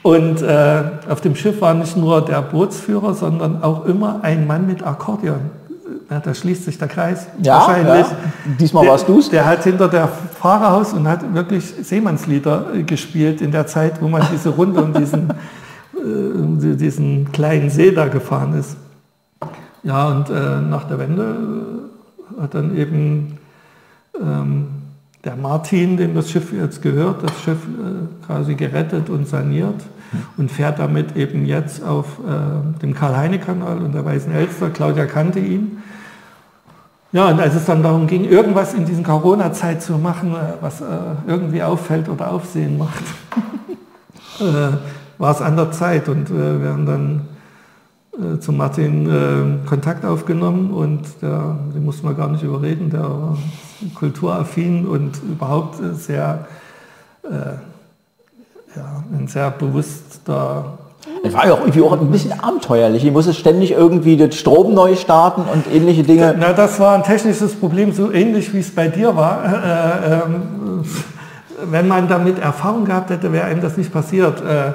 Und 0.07 0.41
äh, 0.41 0.83
auf 1.09 1.21
dem 1.21 1.35
Schiff 1.35 1.61
war 1.61 1.75
nicht 1.75 1.97
nur 1.97 2.25
der 2.25 2.41
Bootsführer, 2.41 3.13
sondern 3.13 3.61
auch 3.65 3.87
immer 3.87 4.21
ein 4.23 4.47
Mann 4.47 4.65
mit 4.65 4.87
Akkordeon. 4.87 5.51
Ja, 6.09 6.21
da 6.21 6.33
schließt 6.33 6.65
sich 6.65 6.79
der 6.79 6.87
Kreis. 6.87 7.27
Ja, 7.43 7.55
wahrscheinlich. 7.55 8.07
Ja. 8.07 8.17
Diesmal 8.61 8.87
warst 8.87 9.09
du's. 9.09 9.29
Der 9.31 9.45
hat 9.45 9.65
hinter 9.65 9.89
der 9.89 10.07
Fahrerhaus 10.07 10.93
und 10.93 11.09
hat 11.09 11.35
wirklich 11.35 11.65
Seemannslieder 11.65 12.67
äh, 12.73 12.83
gespielt 12.85 13.41
in 13.41 13.51
der 13.51 13.67
Zeit, 13.67 14.01
wo 14.01 14.07
man 14.07 14.23
diese 14.33 14.51
Runde 14.51 14.81
um 14.81 14.93
diesen, 14.93 15.31
äh, 15.97 16.77
diesen 16.77 17.33
kleinen 17.33 17.69
See 17.69 17.91
da 17.91 18.07
gefahren 18.07 18.57
ist. 18.57 18.77
Ja, 19.83 20.07
und 20.07 20.31
äh, 20.31 20.61
nach 20.61 20.85
der 20.85 21.01
Wende 21.01 21.37
äh, 22.39 22.43
hat 22.43 22.55
dann 22.55 22.77
eben 22.77 23.39
ähm, 24.23 24.69
der 25.27 25.37
Martin, 25.37 25.97
dem 25.97 26.15
das 26.15 26.31
Schiff 26.31 26.53
jetzt 26.53 26.81
gehört, 26.81 27.25
das 27.25 27.33
Schiff 27.43 27.59
äh, 27.59 28.25
quasi 28.27 28.55
gerettet 28.55 29.11
und 29.11 29.27
saniert 29.27 29.83
und 30.37 30.53
fährt 30.53 30.79
damit 30.79 31.17
eben 31.17 31.45
jetzt 31.45 31.85
auf 31.85 32.21
äh, 32.21 32.81
dem 32.81 32.95
Karl-Heine-Kanal 32.95 33.79
und 33.79 33.93
der 33.93 34.05
Weißen 34.05 34.33
Elster. 34.33 34.71
Claudia 34.71 35.07
kannte 35.07 35.41
ihn. 35.41 35.83
Ja, 37.11 37.29
und 37.29 37.41
als 37.41 37.57
es 37.57 37.65
dann 37.65 37.83
darum 37.83 38.07
ging, 38.07 38.25
irgendwas 38.25 38.75
in 38.75 38.85
diesen 38.85 39.03
Corona-Zeit 39.03 39.83
zu 39.83 39.95
machen, 39.99 40.33
äh, 40.33 40.55
was 40.61 40.81
äh, 40.81 40.85
irgendwie 41.27 41.63
auffällt 41.63 42.09
oder 42.09 42.31
Aufsehen 42.31 42.79
macht, 42.79 43.03
äh, 44.41 44.77
war 45.19 45.33
es 45.33 45.43
an 45.43 45.57
der 45.57 45.73
Zeit. 45.73 46.09
Und 46.09 46.31
äh, 46.31 46.63
wir 46.63 46.69
haben 46.69 46.87
dann 46.87 47.21
äh, 48.19 48.39
zu 48.41 48.53
Martin 48.53 49.09
äh, 49.09 49.69
Kontakt 49.69 50.05
aufgenommen 50.05 50.71
und 50.71 51.03
der, 51.23 51.57
den 51.75 51.85
mussten 51.85 52.07
wir 52.07 52.15
gar 52.15 52.29
nicht 52.29 52.43
überreden, 52.43 52.91
der 52.91 53.03
war 53.03 53.39
kulturaffin 53.95 54.87
und 54.87 55.21
überhaupt 55.23 55.77
sehr, 55.97 56.47
ja, 57.29 59.05
ein 59.13 59.27
sehr 59.27 59.51
bewusster 59.51 60.79
es 61.23 61.33
war 61.33 61.47
ja 61.47 61.55
auch 61.55 61.61
irgendwie 61.61 61.83
auch 61.83 61.93
ein 61.93 62.11
bisschen 62.11 62.39
abenteuerlich. 62.39 63.05
Ich 63.05 63.13
musste 63.13 63.35
ständig 63.35 63.73
irgendwie 63.73 64.17
den 64.17 64.33
Strom 64.33 64.75
neu 64.75 64.97
starten 64.97 65.43
und 65.43 65.73
ähnliche 65.73 66.03
Dinge. 66.03 66.35
Na, 66.39 66.53
das 66.53 66.79
war 66.79 66.95
ein 66.95 67.03
technisches 67.03 67.55
Problem, 67.55 67.93
so 67.93 68.13
ähnlich 68.13 68.53
wie 68.55 68.61
es 68.61 68.75
bei 68.75 68.89
dir 68.89 69.17
war. 69.17 69.45
Äh, 69.45 70.15
ähm, 70.15 70.85
wenn 71.65 71.89
man 71.89 72.09
damit 72.09 72.39
Erfahrung 72.39 72.85
gehabt 72.85 73.11
hätte, 73.11 73.33
wäre 73.33 73.47
einem 73.47 73.61
das 73.61 73.77
nicht 73.77 73.93
passiert. 73.93 74.41
Äh, 74.41 74.73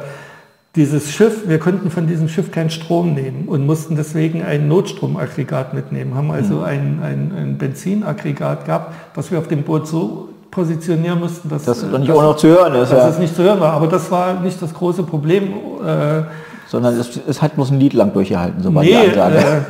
dieses 0.75 1.11
Schiff, 1.11 1.49
wir 1.49 1.59
konnten 1.59 1.91
von 1.91 2.07
diesem 2.07 2.29
Schiff 2.29 2.51
keinen 2.51 2.69
Strom 2.69 3.13
nehmen 3.13 3.47
und 3.47 3.65
mussten 3.65 3.95
deswegen 3.95 4.41
ein 4.41 4.67
Notstromaggregat 4.69 5.73
mitnehmen. 5.73 6.15
Haben 6.15 6.31
also 6.31 6.55
mhm. 6.55 6.63
ein, 6.63 6.99
ein, 7.03 7.31
ein 7.35 7.57
Benzinaggregat 7.57 8.65
gehabt, 8.65 8.93
was 9.13 9.31
wir 9.31 9.39
auf 9.39 9.47
dem 9.47 9.63
Boot 9.63 9.87
so 9.87 10.29
positionieren 10.49 11.19
mussten, 11.19 11.49
dass 11.49 11.63
das 11.63 11.83
nicht 11.83 12.09
dass, 12.09 12.17
auch 12.17 12.21
noch 12.21 12.37
zu 12.37 12.47
hören 12.47 12.75
ist. 12.75 12.91
Dass 12.91 13.03
ja. 13.03 13.09
es 13.09 13.19
nicht 13.19 13.35
zu 13.35 13.43
hören 13.43 13.59
war. 13.59 13.73
Aber 13.73 13.87
das 13.87 14.09
war 14.11 14.39
nicht 14.41 14.61
das 14.61 14.73
große 14.73 15.03
Problem. 15.03 15.53
Äh, 15.85 16.23
Sondern 16.67 16.97
es, 16.97 17.19
es, 17.27 17.41
hat 17.41 17.55
bloß 17.55 17.71
ein 17.71 17.79
Lied 17.79 17.93
lang 17.93 18.13
durchgehalten, 18.13 18.61
so 18.61 18.73
war 18.73 18.83
nee, 18.83 18.89
die 18.89 19.19
Ansage. 19.19 19.37
Äh, 19.37 19.61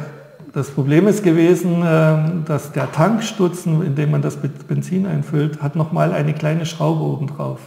das 0.53 0.69
Problem 0.69 1.07
ist 1.07 1.23
gewesen, 1.23 1.81
äh, 1.81 2.45
dass 2.45 2.73
der 2.73 2.91
Tankstutzen, 2.91 3.83
in 3.83 3.95
dem 3.95 4.11
man 4.11 4.21
das 4.21 4.37
Benzin 4.67 5.07
einfüllt, 5.07 5.61
hat 5.61 5.75
nochmal 5.75 6.11
eine 6.11 6.33
kleine 6.33 6.65
Schraube 6.65 7.03
oben 7.03 7.27
drauf. 7.27 7.59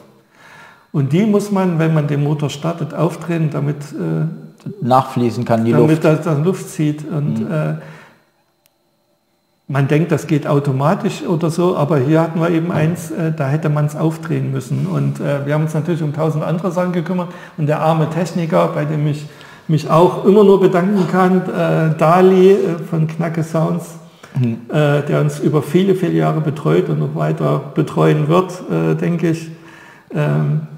Und 0.94 1.12
die 1.12 1.26
muss 1.26 1.50
man, 1.50 1.80
wenn 1.80 1.92
man 1.92 2.06
den 2.06 2.22
Motor 2.22 2.50
startet, 2.50 2.94
aufdrehen, 2.94 3.50
damit 3.50 3.78
äh, 3.78 4.26
nachfließen 4.80 5.44
kann 5.44 5.64
die 5.64 5.72
damit 5.72 5.90
Luft. 5.90 6.04
Damit 6.04 6.24
das 6.24 6.38
Luft 6.38 6.70
zieht. 6.70 7.04
Und 7.10 7.40
mhm. 7.40 7.52
äh, 7.52 7.74
man 9.66 9.88
denkt, 9.88 10.12
das 10.12 10.28
geht 10.28 10.46
automatisch 10.46 11.22
oder 11.26 11.50
so, 11.50 11.76
aber 11.76 11.98
hier 11.98 12.20
hatten 12.20 12.38
wir 12.38 12.50
eben 12.50 12.70
eins, 12.70 13.10
äh, 13.10 13.32
da 13.32 13.48
hätte 13.48 13.70
man 13.70 13.86
es 13.86 13.96
aufdrehen 13.96 14.52
müssen. 14.52 14.86
Und 14.86 15.18
äh, 15.18 15.44
wir 15.44 15.54
haben 15.54 15.64
uns 15.64 15.74
natürlich 15.74 16.00
um 16.00 16.14
tausend 16.14 16.44
andere 16.44 16.70
Sachen 16.70 16.92
gekümmert. 16.92 17.30
Und 17.56 17.66
der 17.66 17.80
arme 17.80 18.08
Techniker, 18.08 18.68
bei 18.68 18.84
dem 18.84 19.04
ich 19.08 19.26
mich 19.66 19.90
auch 19.90 20.24
immer 20.24 20.44
nur 20.44 20.60
bedanken 20.60 21.08
kann, 21.10 21.38
äh, 21.38 21.98
Dali 21.98 22.52
äh, 22.52 22.78
von 22.88 23.08
Knacke 23.08 23.42
Sounds, 23.42 23.96
mhm. 24.38 24.58
Äh, 24.68 25.02
der 25.02 25.22
uns 25.22 25.40
über 25.40 25.60
viele, 25.60 25.96
viele 25.96 26.12
Jahre 26.12 26.40
betreut 26.40 26.88
und 26.88 27.00
noch 27.00 27.16
weiter 27.16 27.72
betreuen 27.74 28.28
wird, 28.28 28.62
denke 29.00 29.30
ich. 29.30 29.50
Ähm, 30.14 30.68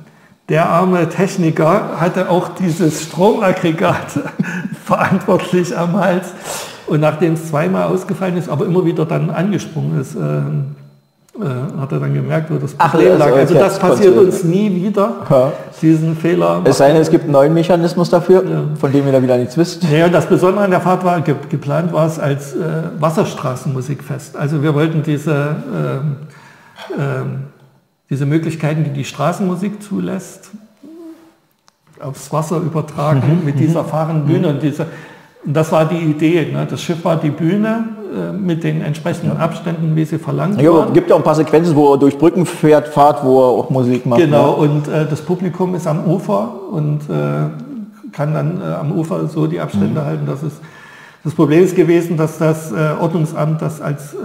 der 0.49 0.69
arme 0.69 1.09
Techniker 1.09 2.01
hatte 2.01 2.31
auch 2.31 2.51
dieses 2.51 3.03
Stromaggregat 3.03 4.21
verantwortlich 4.85 5.77
am 5.77 5.99
Hals. 5.99 6.33
Und 6.87 7.01
nachdem 7.01 7.35
es 7.35 7.49
zweimal 7.49 7.85
ausgefallen 7.85 8.37
ist, 8.37 8.49
aber 8.49 8.65
immer 8.65 8.85
wieder 8.85 9.05
dann 9.05 9.31
angesprungen 9.31 10.01
ist, 10.01 10.15
äh, 10.15 10.21
äh, 11.39 11.81
hat 11.81 11.93
er 11.93 12.01
dann 12.01 12.15
gemerkt, 12.15 12.51
wo 12.51 12.55
das 12.55 12.75
Problem 12.75 13.13
Ach, 13.15 13.19
lag. 13.19 13.33
Also 13.35 13.55
das 13.55 13.79
passiert 13.79 14.17
uns 14.17 14.43
nie 14.45 14.75
wieder, 14.75 15.17
ja. 15.29 15.53
diesen 15.83 16.17
Fehler. 16.17 16.63
Es 16.65 16.79
sei 16.79 16.93
denn, 16.93 17.03
es 17.03 17.11
gibt 17.11 17.25
einen 17.25 17.33
neuen 17.33 17.53
Mechanismus 17.53 18.09
dafür, 18.09 18.43
ja. 18.45 18.63
von 18.81 18.91
dem 18.91 19.05
ihr 19.05 19.13
da 19.13 19.23
wieder 19.23 19.37
nichts 19.37 19.59
wisst. 19.59 19.83
Ja, 19.85 20.07
und 20.07 20.13
das 20.13 20.27
Besondere 20.27 20.65
an 20.65 20.71
der 20.71 20.81
Fahrt 20.81 21.05
war, 21.05 21.21
ge 21.21 21.35
geplant 21.51 21.93
war 21.93 22.07
es 22.07 22.19
als 22.19 22.55
äh, 22.55 22.59
Wasserstraßenmusikfest. 22.99 24.37
Also 24.37 24.63
wir 24.63 24.75
wollten 24.75 25.03
diese, 25.03 25.57
ähm, 25.75 26.17
ähm, 26.99 27.39
diese 28.11 28.27
Möglichkeiten, 28.27 28.85
die 28.85 28.91
die 28.91 29.05
Straßenmusik 29.05 29.83
zulässt, 29.83 30.51
aufs 32.01 32.33
Wasser 32.33 32.59
übertragen 32.59 33.39
mhm. 33.41 33.45
mit 33.45 33.59
dieser 33.59 33.83
mhm. 33.83 33.89
fahrenden 33.89 34.27
Bühne 34.27 34.49
mhm. 34.49 34.55
und 34.55 34.63
dieser 34.63 34.87
und 35.47 35.55
das 35.55 35.71
war 35.71 35.85
die 35.85 35.99
Idee. 35.99 36.51
Ne? 36.53 36.67
Das 36.69 36.83
Schiff 36.83 37.05
war 37.05 37.17
die 37.17 37.31
Bühne 37.31 37.85
äh, 38.13 38.33
mit 38.33 38.65
den 38.65 38.83
entsprechenden 38.83 39.37
Abständen, 39.37 39.95
wie 39.95 40.05
sie 40.05 40.19
verlangt 40.19 40.61
ja, 40.61 40.87
Es 40.87 40.93
gibt 40.93 41.09
ja 41.09 41.15
auch 41.15 41.21
ein 41.21 41.25
paar 41.25 41.37
Sequenzen, 41.37 41.77
wo 41.77 41.95
er 41.95 41.99
durch 41.99 42.19
Brücken 42.19 42.45
fährt, 42.45 42.89
fahrt, 42.89 43.25
wo 43.25 43.41
er 43.41 43.49
auch 43.51 43.71
Musik 43.71 44.05
macht. 44.07 44.21
Genau, 44.21 44.51
ne? 44.51 44.57
und 44.57 44.89
äh, 44.89 45.07
das 45.09 45.23
Publikum 45.23 45.77
ist 45.77 45.87
am 45.87 46.05
Ufer 46.05 46.53
und 46.73 47.03
äh, 47.09 48.13
kann 48.13 48.35
dann 48.35 48.61
äh, 48.61 48.65
am 48.75 48.91
Ufer 48.91 49.29
so 49.29 49.47
die 49.47 49.61
Abstände 49.61 50.01
mhm. 50.01 50.05
halten. 50.05 50.27
Das, 50.27 50.43
ist, 50.43 50.57
das 51.23 51.33
Problem 51.33 51.63
ist 51.63 51.77
gewesen, 51.77 52.17
dass 52.17 52.39
das 52.39 52.73
äh, 52.73 52.95
Ordnungsamt 53.01 53.63
das 53.63 53.81
als 53.81 54.17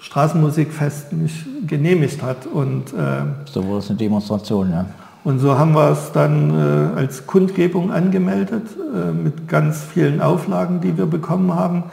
Straßenmusikfest 0.00 1.12
nicht 1.12 1.46
genehmigt 1.66 2.22
hat. 2.22 2.46
Und, 2.46 2.90
so 2.90 3.64
wurde 3.64 3.78
es 3.78 3.88
eine 3.90 3.98
Demonstration, 3.98 4.70
ja. 4.70 4.86
Und 5.24 5.40
so 5.40 5.58
haben 5.58 5.74
wir 5.74 5.90
es 5.90 6.12
dann 6.12 6.50
äh, 6.50 6.98
als 6.98 7.26
Kundgebung 7.26 7.92
angemeldet 7.92 8.64
äh, 8.94 9.12
mit 9.12 9.46
ganz 9.46 9.82
vielen 9.82 10.22
Auflagen, 10.22 10.80
die 10.80 10.96
wir 10.96 11.04
bekommen 11.04 11.54
haben. 11.54 11.84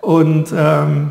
Und 0.00 0.46
ähm, 0.56 1.10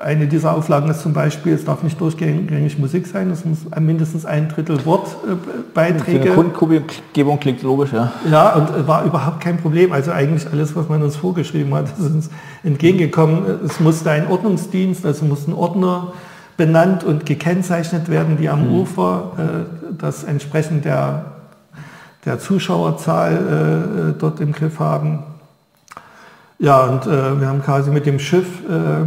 eine 0.00 0.26
dieser 0.26 0.54
Auflagen 0.54 0.90
ist 0.90 1.02
zum 1.02 1.12
Beispiel, 1.12 1.52
es 1.52 1.64
darf 1.64 1.82
nicht 1.82 2.00
durchgängig 2.00 2.78
Musik 2.78 3.06
sein, 3.06 3.30
es 3.30 3.44
muss 3.44 3.58
mindestens 3.80 4.24
ein 4.24 4.48
Drittel 4.48 4.84
Wortbeiträge. 4.84 6.30
Äh, 6.30 6.34
Kundgebung 6.34 7.40
klingt 7.40 7.62
logisch, 7.62 7.92
ja. 7.92 8.12
Ja, 8.30 8.54
und 8.54 8.86
war 8.86 9.04
überhaupt 9.04 9.40
kein 9.40 9.58
Problem. 9.58 9.92
Also 9.92 10.12
eigentlich 10.12 10.46
alles, 10.50 10.74
was 10.76 10.88
man 10.88 11.02
uns 11.02 11.16
vorgeschrieben 11.16 11.74
hat, 11.74 11.86
ist 11.98 12.06
uns 12.06 12.30
entgegengekommen. 12.62 13.44
Es 13.64 13.80
musste 13.80 14.10
ein 14.10 14.28
Ordnungsdienst, 14.28 15.04
also 15.04 15.24
mussten 15.24 15.52
Ordner 15.52 16.12
benannt 16.56 17.04
und 17.04 17.26
gekennzeichnet 17.26 18.08
werden, 18.08 18.36
die 18.36 18.48
am 18.48 18.68
mhm. 18.68 18.80
Ufer 18.80 19.32
äh, 19.36 19.94
das 19.98 20.24
entsprechend 20.24 20.84
der, 20.84 21.24
der 22.24 22.38
Zuschauerzahl 22.38 24.12
äh, 24.14 24.20
dort 24.20 24.40
im 24.40 24.52
Griff 24.52 24.78
haben. 24.78 25.24
Ja, 26.58 26.84
und 26.84 27.06
äh, 27.06 27.40
wir 27.40 27.48
haben 27.48 27.62
quasi 27.62 27.90
mit 27.90 28.06
dem 28.06 28.20
Schiff 28.20 28.46
äh, 28.68 29.06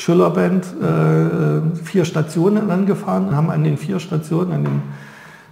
Schillerband 0.00 0.64
äh, 0.64 1.76
vier 1.84 2.06
Stationen 2.06 2.70
angefahren, 2.70 3.36
haben 3.36 3.50
an 3.50 3.64
den 3.64 3.76
vier 3.76 4.00
Stationen, 4.00 4.52
an 4.52 4.64
den, 4.64 4.82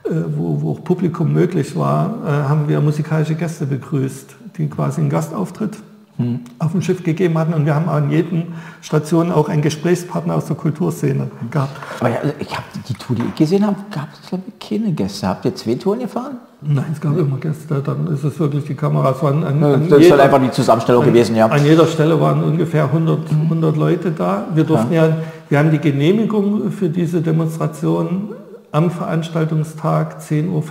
äh, 0.05 0.25
wo, 0.35 0.63
wo 0.63 0.73
auch 0.73 0.85
Publikum 0.85 1.35
möglich 1.35 1.77
war, 1.77 2.15
äh, 2.25 2.31
haben 2.49 2.67
wir 2.67 2.81
musikalische 2.81 3.35
Gäste 3.35 3.67
begrüßt, 3.67 4.35
die 4.57 4.69
quasi 4.69 5.03
einen 5.03 5.11
Gastauftritt 5.11 5.77
hm. 6.17 6.41
auf 6.59 6.73
dem 6.73 6.81
Schiff 6.81 7.05
gegeben 7.05 7.37
hatten. 7.37 7.53
Und 7.53 7.67
wir 7.67 7.75
haben 7.75 7.91
an 7.91 8.11
jeden 8.11 8.55
Station 8.81 9.31
auch 9.33 9.51
einen 9.51 9.61
Gesprächspartner 9.61 10.35
aus 10.35 10.47
der 10.47 10.57
Kulturszene 10.57 11.31
gehabt. 11.51 11.79
Aber 12.01 12.09
ja, 12.09 12.21
ich 12.39 12.57
habe 12.57 12.65
die 12.89 12.95
Tour, 12.95 13.17
die 13.17 13.25
ich 13.25 13.35
gesehen 13.35 13.67
habe, 13.67 13.77
gab 13.91 14.09
es 14.15 14.39
keine 14.67 14.93
Gäste. 14.93 15.29
Habt 15.29 15.45
ihr 15.45 15.55
zwei 15.55 15.75
Touren 15.75 16.01
gefahren? 16.01 16.39
Nein, 16.61 16.87
es 16.93 17.01
gab 17.01 17.17
immer 17.17 17.37
Gäste, 17.37 17.81
dann 17.85 18.09
ist 18.09 18.25
es 18.25 18.39
wirklich 18.41 18.65
die 18.65 18.75
Kameras 18.75 19.23
waren 19.23 19.45
an, 19.45 19.61
Ja, 19.61 19.75
an 19.75 19.89
Das 19.89 19.99
ist 19.99 20.05
jeder- 20.07 20.17
halt 20.19 20.23
einfach 20.23 20.45
die 20.45 20.51
Zusammenstellung 20.51 21.05
gewesen, 21.05 21.37
ja. 21.37 21.47
An 21.47 21.65
jeder 21.65 21.87
Stelle 21.87 22.21
waren 22.21 22.43
ungefähr 22.43 22.91
100, 22.91 23.31
100 23.31 23.77
Leute 23.77 24.11
da. 24.11 24.45
Wir 24.55 24.65
durften 24.65 24.93
ja. 24.93 25.09
wir 25.49 25.59
haben 25.59 25.71
die 25.71 25.79
Genehmigung 25.79 26.73
für 26.73 26.89
diese 26.89 27.21
Demonstration 27.21 28.35
am 28.73 28.91
Veranstaltungstag 28.91 30.21
10.45 30.21 30.49
Uhr 30.51 30.63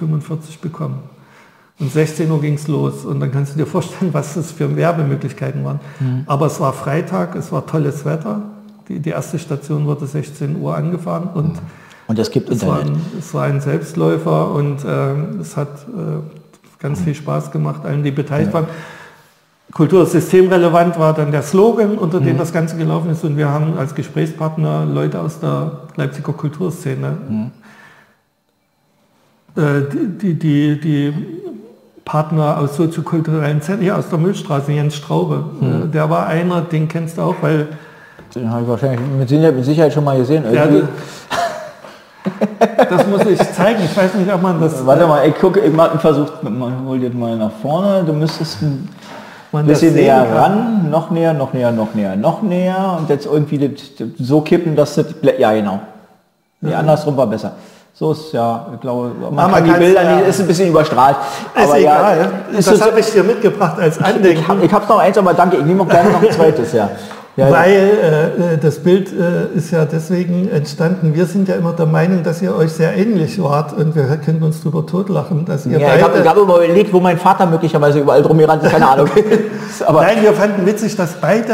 bekommen. 0.61 0.99
Und 1.79 1.91
16 1.91 2.29
Uhr 2.31 2.41
ging 2.41 2.55
es 2.55 2.67
los. 2.67 3.05
Und 3.05 3.19
dann 3.19 3.31
kannst 3.31 3.53
du 3.53 3.59
dir 3.59 3.65
vorstellen, 3.65 4.09
was 4.13 4.33
das 4.33 4.51
für 4.51 4.75
Werbemöglichkeiten 4.75 5.63
waren. 5.63 5.79
Aber 6.25 6.47
es 6.47 6.59
war 6.59 6.73
Freitag, 6.73 7.35
es 7.35 7.51
war 7.51 7.65
tolles 7.65 8.03
Wetter. 8.03 8.41
Die, 8.89 8.99
die 8.99 9.09
erste 9.09 9.39
Station 9.39 9.85
wurde 9.85 10.05
16 10.05 10.59
Uhr 10.61 10.75
angefahren 10.75 11.29
und 11.33 11.53
Und 12.08 12.18
es 12.20 12.32
gibt 12.32 12.49
es 12.49 12.66
war, 12.66 12.80
Internet. 12.80 12.99
ein, 12.99 13.20
es 13.20 13.34
war 13.34 13.43
ein 13.43 13.62
Selbstläufer 13.62 14.51
und 14.51 14.78
ähm, 14.88 15.39
es 15.41 15.58
hat 15.58 15.68
äh, 15.68 16.80
ganz 16.80 17.01
viel 17.01 17.16
Spaß 17.16 17.51
gemacht, 17.51 17.86
allen, 17.86 18.03
die 18.03 18.12
beteiligt 18.12 18.53
waren. 18.53 18.68
Kultur 19.74 20.03
ist 20.03 20.14
systemrelevant 20.14 20.97
war 20.97 21.14
dann 21.14 21.32
der 21.32 21.43
Slogan, 21.43 21.97
unter 21.97 22.22
dem 22.22 22.38
das 22.38 22.53
Ganze 22.53 22.78
gelaufen 22.78 23.12
ist. 23.12 23.24
Und 23.24 23.36
wir 23.36 23.49
haben 23.49 23.78
als 23.78 23.93
Gesprächspartner 23.93 24.86
Leute 24.86 25.20
aus 25.20 25.39
der 25.39 25.82
Leipziger 25.97 26.32
Kulturszene. 26.32 27.51
Äh, 29.55 29.62
die, 30.22 30.34
die, 30.34 30.80
die, 30.80 31.14
Partner 32.05 32.58
aus 32.58 32.78
soziokulturellen 32.78 33.62
Zentren, 33.62 33.84
hier 33.84 33.97
aus 33.97 34.08
der 34.08 34.18
Milchstraße, 34.18 34.72
Jens 34.72 34.95
Straube, 34.95 35.43
äh, 35.62 35.88
der 35.89 36.10
war 36.10 36.26
einer, 36.28 36.62
den 36.62 36.88
kennst 36.88 37.18
du 37.18 37.22
auch, 37.22 37.36
weil 37.41 37.68
Den 38.34 38.49
habe 38.49 38.62
ich 38.62 38.68
wahrscheinlich 38.70 39.01
mit 39.20 39.66
Sicherheit, 39.66 39.91
schon 39.91 40.05
mal 40.05 40.18
gesehen. 40.18 40.45
der. 40.49 40.88
Das 42.89 43.07
muss 43.07 43.25
ich 43.25 43.39
zeigen. 43.53 43.83
Ich 43.83 43.95
weiß 43.95 44.13
nicht, 44.15 44.33
ob 44.33 44.41
man 44.41 44.59
das 44.61 44.85
Warte 44.85 45.07
mal, 45.07 45.27
ich 45.27 45.35
gucke, 45.35 45.59
ich 45.59 45.73
mache 45.73 45.91
einen 45.91 45.99
Versuch, 45.99 46.29
man 46.41 46.85
holt 46.88 47.01
jetzt 47.01 47.15
mal 47.15 47.35
nach 47.35 47.51
vorne. 47.61 48.03
Du 48.03 48.13
müsstest 48.13 48.61
ein 48.61 48.89
man 49.51 49.65
bisschen 49.65 49.93
näher 49.93 50.25
kann. 50.25 50.38
ran, 50.38 50.89
noch 50.89 51.09
näher, 51.09 51.33
noch 51.33 51.53
näher, 51.53 51.71
noch 51.71 51.93
näher, 51.93 52.15
noch 52.15 52.41
näher 52.41 52.97
und 52.99 53.09
jetzt 53.09 53.25
irgendwie 53.25 53.57
das, 53.57 53.95
das 53.97 54.07
so 54.19 54.41
kippen, 54.41 54.75
dass 54.75 54.95
das, 54.95 55.07
ja 55.38 55.53
genau. 55.53 55.79
Nee, 56.59 56.73
andersrum 56.73 57.15
war 57.15 57.27
besser. 57.27 57.53
So 57.93 58.11
ist 58.11 58.31
ja, 58.31 58.67
ich 58.75 58.81
glaube, 58.81 59.11
man 59.19 59.33
man 59.33 59.51
kann 59.51 59.63
die 59.63 59.71
Bilder 59.71 60.03
ja. 60.03 60.15
nicht, 60.17 60.27
ist 60.27 60.39
ein 60.39 60.47
bisschen 60.47 60.69
überstrahlt. 60.69 61.17
Ist 61.55 61.63
aber 61.63 61.79
egal. 61.79 62.17
ja, 62.51 62.59
ist 62.59 62.71
das 62.71 62.81
habe 62.81 62.99
ich 62.99 63.11
dir 63.11 63.23
mitgebracht 63.23 63.79
als 63.79 63.99
Andenken. 63.99 64.43
ich, 64.59 64.65
ich 64.65 64.73
hab's 64.73 64.88
noch 64.88 64.99
eins, 64.99 65.17
aber 65.17 65.33
danke, 65.33 65.57
ich 65.57 65.65
nehme 65.65 65.81
auch 65.81 65.88
gerne 65.88 66.11
noch 66.11 66.21
ein 66.21 66.31
zweites, 66.31 66.73
ja. 66.73 66.89
Ja 67.38 67.51
Weil 67.51 67.71
äh, 67.71 68.53
äh, 68.53 68.57
das 68.57 68.79
Bild 68.79 69.13
äh, 69.13 69.55
ist 69.55 69.69
ja 69.69 69.85
deswegen 69.85 70.49
entstanden. 70.49 71.13
Wir 71.13 71.27
sind 71.27 71.47
ja 71.47 71.55
immer 71.55 71.71
der 71.73 71.85
Meinung, 71.85 72.23
dass 72.23 72.41
ihr 72.41 72.55
euch 72.55 72.71
sehr 72.71 72.97
ähnlich 72.97 73.41
wart 73.41 73.73
und 73.73 73.95
wir 73.95 74.05
können 74.17 74.41
uns 74.41 74.61
darüber 74.61 74.85
totlachen, 74.85 75.45
dass 75.45 75.67
ihr 75.67 75.79
ja, 75.79 75.95
ich 75.95 76.03
habe 76.03 76.13
beide... 76.15 76.29
hab 76.29 76.38
überlegt, 76.38 76.91
wo 76.91 76.99
mein 76.99 77.19
Vater 77.19 77.45
möglicherweise 77.45 77.99
überall 77.99 78.23
drum 78.23 78.39
gerannt 78.39 78.63
ist, 78.63 78.71
keine 78.71 78.89
Ahnung. 78.89 79.07
aber 79.85 80.01
Nein, 80.01 80.23
wir 80.23 80.33
fanden 80.33 80.65
witzig, 80.65 80.95
dass 80.95 81.13
beide, 81.21 81.53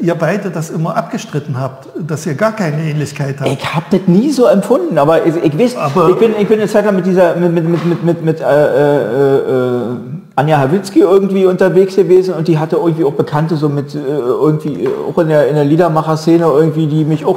äh, 0.00 0.04
ihr 0.04 0.16
beide 0.16 0.50
das 0.50 0.70
immer 0.70 0.96
abgestritten 0.96 1.58
habt, 1.58 1.88
dass 1.96 2.26
ihr 2.26 2.34
gar 2.34 2.56
keine 2.56 2.82
Ähnlichkeit 2.82 3.36
habt. 3.38 3.48
Ich 3.48 3.74
habe 3.74 3.86
das 3.90 4.00
nie 4.06 4.32
so 4.32 4.46
empfunden, 4.46 4.98
aber 4.98 5.24
ich, 5.24 5.36
ich 5.36 5.56
weiß, 5.56 5.76
Aber- 5.76 6.10
ich 6.10 6.16
bin, 6.16 6.32
ich 6.36 6.48
bin 6.48 6.58
eine 6.58 6.68
Zeit 6.68 6.84
lang 6.84 6.96
mit 6.96 7.06
dieser, 7.06 7.36
mit, 7.36 7.52
mit, 7.52 7.68
mit, 7.68 7.84
mit, 7.84 8.02
mit, 8.04 8.24
mit 8.24 8.40
äh, 8.40 8.44
äh, 8.44 9.36
äh, 9.36 9.96
Anja 10.34 10.58
Hawitzki 10.58 11.00
irgendwie 11.00 11.44
unterwegs 11.46 11.96
gewesen 11.96 12.34
und 12.34 12.48
die 12.48 12.58
hatte 12.58 12.76
irgendwie 12.76 13.04
auch 13.04 13.12
Bekannte 13.12 13.56
so 13.56 13.68
mit 13.68 13.94
äh, 13.94 13.98
irgendwie 13.98 14.84
äh, 14.84 14.88
auch 15.08 15.18
in 15.18 15.28
der, 15.28 15.48
in 15.48 15.54
der 15.54 15.64
Liedermacher-Szene 15.64 16.44
irgendwie, 16.44 16.86
die 16.86 17.04
mich 17.04 17.24
auch, 17.24 17.36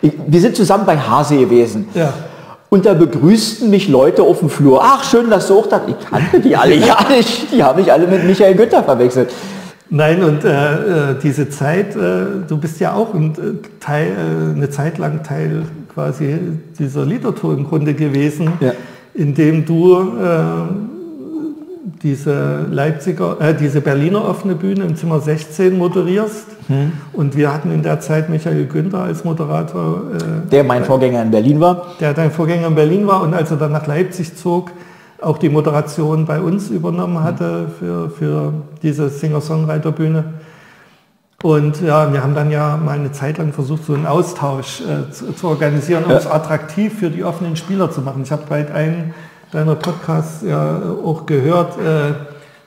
ich, 0.00 0.12
wir 0.26 0.40
sind 0.40 0.54
zusammen 0.56 0.84
bei 0.86 0.96
Hase 0.96 1.36
gewesen. 1.36 1.88
Ja. 1.94 2.12
Und 2.68 2.84
da 2.84 2.94
begrüßten 2.94 3.70
mich 3.70 3.88
Leute 3.88 4.22
auf 4.22 4.40
dem 4.40 4.50
Flur. 4.50 4.80
Ach, 4.82 5.02
schön, 5.04 5.30
dass 5.30 5.48
du 5.48 5.58
auch 5.58 5.66
da. 5.66 5.80
Ich 5.86 5.98
kannte 6.08 6.40
die 6.40 6.56
alle 6.56 6.74
ja 6.74 6.98
nicht. 7.08 7.52
Die 7.52 7.62
haben 7.62 7.78
mich 7.80 7.92
alle 7.92 8.06
mit 8.06 8.24
Michael 8.24 8.54
Günther 8.54 8.82
verwechselt. 8.82 9.30
Nein, 9.88 10.22
und 10.24 10.44
äh, 10.44 11.10
äh, 11.10 11.14
diese 11.22 11.48
Zeit, 11.48 11.94
äh, 11.94 12.26
du 12.48 12.58
bist 12.58 12.80
ja 12.80 12.94
auch 12.94 13.14
ein, 13.14 13.60
Teil, 13.78 14.08
äh, 14.08 14.56
eine 14.56 14.68
Zeit 14.68 14.98
lang 14.98 15.22
Teil 15.22 15.62
quasi 15.94 16.38
dieser 16.76 17.04
Liedertour 17.06 17.54
im 17.54 17.68
Grunde 17.68 17.94
gewesen, 17.94 18.52
Ja. 18.60 18.72
in 19.14 19.32
dem 19.34 19.64
du 19.64 19.96
diese 22.02 22.66
Leipziger, 22.70 23.40
äh, 23.40 23.54
diese 23.54 23.80
Berliner 23.80 24.24
offene 24.28 24.54
Bühne 24.56 24.84
im 24.84 24.96
Zimmer 24.96 25.20
16 25.20 25.78
moderierst. 25.78 26.46
Hm. 26.66 26.92
Und 27.12 27.36
wir 27.36 27.52
hatten 27.54 27.70
in 27.70 27.82
der 27.84 28.00
Zeit 28.00 28.28
Michael 28.28 28.66
Günther 28.66 29.02
als 29.02 29.22
Moderator, 29.24 30.02
äh, 30.14 30.48
Der 30.50 30.64
mein 30.64 30.84
Vorgänger 30.84 31.22
in 31.22 31.30
Berlin 31.30 31.60
war. 31.60 31.94
der 32.00 32.12
dein 32.12 32.32
Vorgänger 32.32 32.66
in 32.66 32.74
Berlin 32.74 33.06
war 33.06 33.22
und 33.22 33.34
als 33.34 33.50
er 33.52 33.56
dann 33.56 33.70
nach 33.72 33.86
Leipzig 33.86 34.36
zog, 34.36 34.72
auch 35.22 35.38
die 35.38 35.48
Moderation 35.48 36.26
bei 36.26 36.40
uns 36.40 36.70
übernommen 36.70 37.22
hatte 37.22 37.68
für, 37.78 38.10
für 38.10 38.52
diese 38.82 39.08
Singer-Songwriter-Bühne. 39.08 40.24
Und 41.42 41.80
ja, 41.82 42.12
wir 42.12 42.22
haben 42.22 42.34
dann 42.34 42.50
ja 42.50 42.76
mal 42.76 42.98
eine 42.98 43.12
Zeit 43.12 43.38
lang 43.38 43.52
versucht, 43.52 43.84
so 43.84 43.94
einen 43.94 44.06
Austausch 44.06 44.80
äh, 44.80 45.10
zu, 45.12 45.32
zu 45.34 45.48
organisieren, 45.48 46.04
um 46.04 46.10
Ja. 46.10 46.16
es 46.16 46.26
attraktiv 46.26 46.98
für 46.98 47.10
die 47.10 47.22
offenen 47.22 47.56
Spieler 47.56 47.90
zu 47.90 48.00
machen. 48.00 48.22
Ich 48.24 48.32
habe 48.32 48.42
bei 48.48 48.70
einem 48.72 49.14
deiner 49.52 49.74
Podcasts 49.74 50.42
ja 50.42 50.80
auch 51.04 51.26
gehört, 51.26 51.78
äh, 51.78 52.12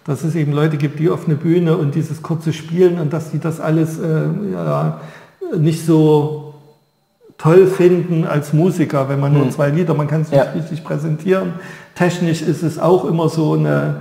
dass 0.05 0.23
es 0.23 0.35
eben 0.35 0.53
Leute 0.53 0.77
gibt, 0.77 0.99
die 0.99 1.09
offene 1.09 1.35
Bühne 1.35 1.77
und 1.77 1.93
dieses 1.95 2.21
kurze 2.21 2.53
Spielen 2.53 2.99
und 2.99 3.13
dass 3.13 3.31
die 3.31 3.39
das 3.39 3.59
alles 3.59 3.99
äh, 3.99 4.27
ja, 4.53 5.01
nicht 5.57 5.85
so 5.85 6.53
toll 7.37 7.67
finden 7.67 8.25
als 8.25 8.51
Musiker, 8.53 9.07
wenn 9.07 9.19
man 9.19 9.33
nur 9.33 9.49
zwei 9.49 9.69
Lieder, 9.69 9.93
man 9.93 10.07
kann 10.07 10.21
es 10.21 10.31
nicht 10.31 10.43
Ja. 10.43 10.51
richtig 10.51 10.83
präsentieren. 10.83 11.53
Technisch 11.95 12.41
ist 12.41 12.63
es 12.63 12.77
auch 12.79 13.05
immer 13.05 13.29
so 13.29 13.53
eine, 13.53 13.97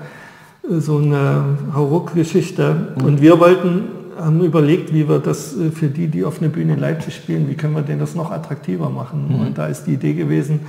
so 0.69 0.99
eine 0.99 1.45
Hauruck-Geschichte. 1.75 2.95
Und 3.05 3.21
wir 3.23 3.39
wollten, 3.39 3.85
haben 4.19 4.43
überlegt, 4.43 4.93
wie 4.93 5.09
wir 5.09 5.19
das 5.21 5.57
äh, 5.57 5.71
für 5.71 5.87
die, 5.89 6.09
die 6.09 6.25
auf 6.25 6.41
eine 6.41 6.49
Bühne 6.49 6.75
in 6.75 6.81
Leipzig 6.81 7.15
spielen, 7.15 7.49
wie 7.49 7.55
können 7.55 7.75
wir 7.75 7.83
denen 7.83 8.01
das 8.01 8.15
noch 8.15 8.31
attraktiver 8.33 8.91
machen. 8.91 9.37
Und 9.41 9.59
da 9.59 9.67
ist 9.67 9.85
die 9.85 9.95
Idee 9.95 10.15
gewesen, 10.15 10.61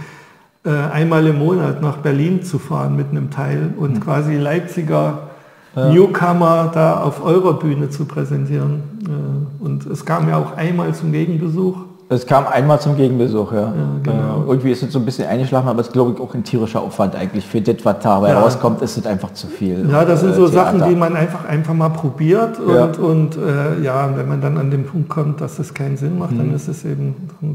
einmal 0.69 1.25
im 1.27 1.39
Monat 1.39 1.81
nach 1.81 1.97
Berlin 1.97 2.43
zu 2.43 2.59
fahren 2.59 2.95
mit 2.95 3.09
einem 3.11 3.29
Teil 3.31 3.73
und 3.77 4.01
quasi 4.01 4.35
Leipziger 4.35 5.29
Newcomer 5.75 6.71
da 6.73 6.97
auf 7.01 7.23
eurer 7.23 7.53
Bühne 7.59 7.89
zu 7.89 8.05
präsentieren. 8.05 8.81
Äh, 9.05 9.63
Und 9.63 9.85
es 9.85 10.05
kam 10.05 10.27
ja 10.27 10.37
auch 10.37 10.57
einmal 10.57 10.93
zum 10.95 11.11
Gegenbesuch. 11.11 11.77
Es 12.11 12.25
kam 12.25 12.47
einmal 12.47 12.81
zum 12.81 12.97
Gegenbesuch, 12.97 13.53
ja. 13.53 13.71
genau. 14.01 14.41
Äh, 14.41 14.47
irgendwie 14.49 14.71
ist 14.71 14.81
es 14.81 14.91
so 14.91 14.97
ein 14.97 15.05
bisschen 15.05 15.27
eingeschlafen, 15.27 15.67
aber 15.69 15.81
es 15.81 15.87
ist, 15.89 15.93
glaube 15.93 16.13
ich, 16.13 16.19
auch 16.19 16.33
ein 16.33 16.43
tierischer 16.43 16.81
Aufwand 16.81 17.15
eigentlich. 17.15 17.45
Für 17.45 17.61
das, 17.61 17.75
was 17.85 17.97
dabei 18.01 18.29
Ja. 18.29 18.39
rauskommt, 18.39 18.81
ist 18.81 18.97
es 18.97 19.05
einfach 19.05 19.31
zu 19.33 19.45
viel. 19.45 19.87
Ja, 19.91 20.03
das 20.03 20.21
sind 20.21 20.31
äh, 20.31 20.33
so 20.33 20.49
Theater. 20.49 20.79
Sachen, 20.79 20.89
die 20.89 20.95
man 20.95 21.15
einfach 21.15 21.45
einfach 21.45 21.75
mal 21.75 21.89
probiert 21.89 22.59
und, 22.59 22.73
Ja. 22.73 22.85
und 22.99 23.37
äh, 23.37 23.83
ja, 23.83 24.09
wenn 24.15 24.27
man 24.27 24.41
dann 24.41 24.57
an 24.57 24.71
den 24.71 24.85
Punkt 24.87 25.07
kommt, 25.09 25.39
dass 25.39 25.59
es 25.59 25.71
keinen 25.75 25.97
Sinn 25.97 26.17
macht, 26.17 26.31
dann 26.35 26.51
ist 26.55 26.67
es 26.67 26.83
eben 26.83 27.13
dann, 27.41 27.53